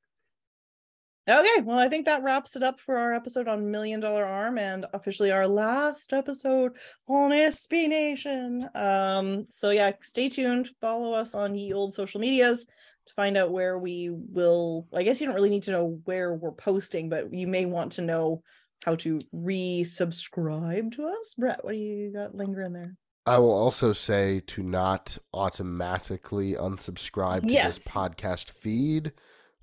Okay 1.29 1.61
well 1.63 1.77
i 1.77 1.87
think 1.87 2.05
that 2.05 2.23
wraps 2.23 2.55
it 2.55 2.63
up 2.63 2.79
for 2.79 2.97
our 2.97 3.13
episode 3.13 3.47
on 3.47 3.69
million 3.69 3.99
dollar 3.99 4.25
arm 4.25 4.57
and 4.57 4.85
officially 4.93 5.31
our 5.31 5.47
last 5.47 6.11
episode 6.13 6.71
on 7.07 7.31
sb 7.31 7.87
nation 7.87 8.67
um 8.75 9.45
so 9.49 9.69
yeah 9.69 9.91
stay 10.01 10.27
tuned 10.29 10.69
follow 10.81 11.13
us 11.13 11.35
on 11.35 11.53
ye 11.55 11.71
old 11.73 11.93
social 11.93 12.19
medias 12.19 12.65
to 13.05 13.13
find 13.13 13.37
out 13.37 13.51
where 13.51 13.77
we 13.77 14.09
will 14.11 14.87
i 14.93 15.03
guess 15.03 15.19
you 15.21 15.27
don't 15.27 15.35
really 15.35 15.49
need 15.49 15.63
to 15.63 15.71
know 15.71 15.99
where 16.05 16.33
we're 16.33 16.51
posting 16.51 17.09
but 17.09 17.33
you 17.33 17.47
may 17.47 17.65
want 17.65 17.91
to 17.93 18.01
know 18.01 18.41
how 18.85 18.95
to 18.95 19.19
resubscribe 19.35 20.91
to 20.93 21.05
us 21.05 21.35
brett 21.37 21.63
what 21.63 21.73
do 21.73 21.77
you 21.77 22.11
got 22.11 22.35
lingering 22.35 22.73
there 22.73 22.95
I 23.25 23.37
will 23.37 23.53
also 23.53 23.93
say 23.93 24.41
to 24.47 24.63
not 24.63 25.15
automatically 25.35 26.53
unsubscribe 26.53 27.45
to 27.45 27.53
Yes. 27.53 27.83
this 27.83 27.87
podcast 27.93 28.49
feed. 28.49 29.11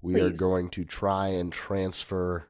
We 0.03 0.21
are 0.21 0.31
going 0.31 0.71
to 0.71 0.85
try 0.85 1.29
and 1.29 1.53
transfer 1.53 2.49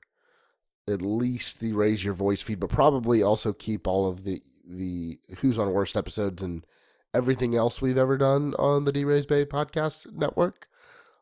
at 0.89 1.03
least 1.03 1.61
the 1.61 1.73
raise 1.73 2.05
your 2.05 2.15
voice 2.15 2.43
feed, 2.43 2.61
but 2.61 2.71
probably 2.71 3.23
also 3.23 3.53
keep 3.53 3.87
all 3.87 4.09
of 4.09 4.25
the 4.25 4.43
the 4.69 5.19
who's 5.39 5.59
on 5.59 5.73
worst 5.73 5.97
episodes 5.97 6.43
and 6.43 6.67
everything 7.15 7.55
else 7.55 7.81
we've 7.81 7.99
ever 7.99 8.19
done 8.19 8.55
on 8.59 8.85
the 8.85 8.93
DRaysBay 8.93 9.47
podcast 9.47 10.13
network 10.13 10.69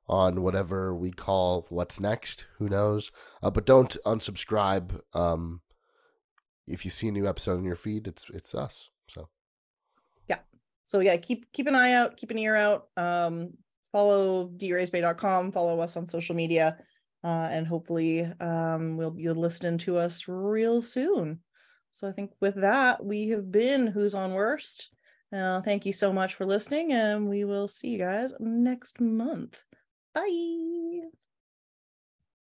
on 0.09 0.43
whatever 0.43 0.95
we 0.95 1.11
call 1.11 1.67
what's 1.69 2.01
next. 2.01 2.47
Who 2.59 2.69
knows? 2.69 3.11
Uh, 3.43 3.51
but 3.51 3.67
don't 3.67 3.97
unsubscribe. 4.05 5.01
Um, 5.15 5.61
if 6.67 6.85
you 6.85 6.91
see 6.91 7.09
a 7.09 7.13
new 7.13 7.29
episode 7.29 7.59
in 7.59 7.65
your 7.65 7.77
feed, 7.77 8.07
it's 8.07 8.27
it's 8.33 8.55
us. 8.55 8.89
So. 9.09 9.29
Yeah. 10.29 10.39
So 10.83 11.01
yeah 11.01 11.17
keep 11.17 11.53
keep 11.53 11.67
an 11.67 11.75
eye 11.75 11.93
out 11.93 12.17
keep 12.17 12.31
an 12.31 12.39
ear 12.39 12.57
out 12.57 12.89
um 12.97 13.55
follow 13.95 14.49
draysbay.com 14.49 15.53
follow 15.53 15.79
us 15.79 15.97
on 15.97 16.05
social 16.05 16.35
media 16.35 16.77
uh 17.23 17.47
and 17.49 17.65
hopefully 17.65 18.29
um 18.41 18.97
we'll 18.97 19.13
be 19.13 19.29
listening 19.29 19.79
to 19.79 19.97
us 19.97 20.27
real 20.27 20.83
soon. 20.83 21.39
So 21.93 22.09
i 22.09 22.13
think 22.13 22.33
with 22.41 22.57
that 22.57 23.05
we 23.05 23.29
have 23.29 23.53
been 23.53 23.87
who's 23.87 24.17
on 24.17 24.35
worst. 24.35 24.91
Uh 25.33 25.63
thank 25.63 25.87
you 25.87 25.93
so 25.93 26.13
much 26.13 26.35
for 26.35 26.45
listening 26.45 26.93
and 26.93 27.29
we 27.29 27.45
will 27.45 27.69
see 27.69 27.91
you 27.91 27.99
guys 27.99 28.35
next 28.41 29.01
month. 29.01 29.63
Bye 30.13 31.24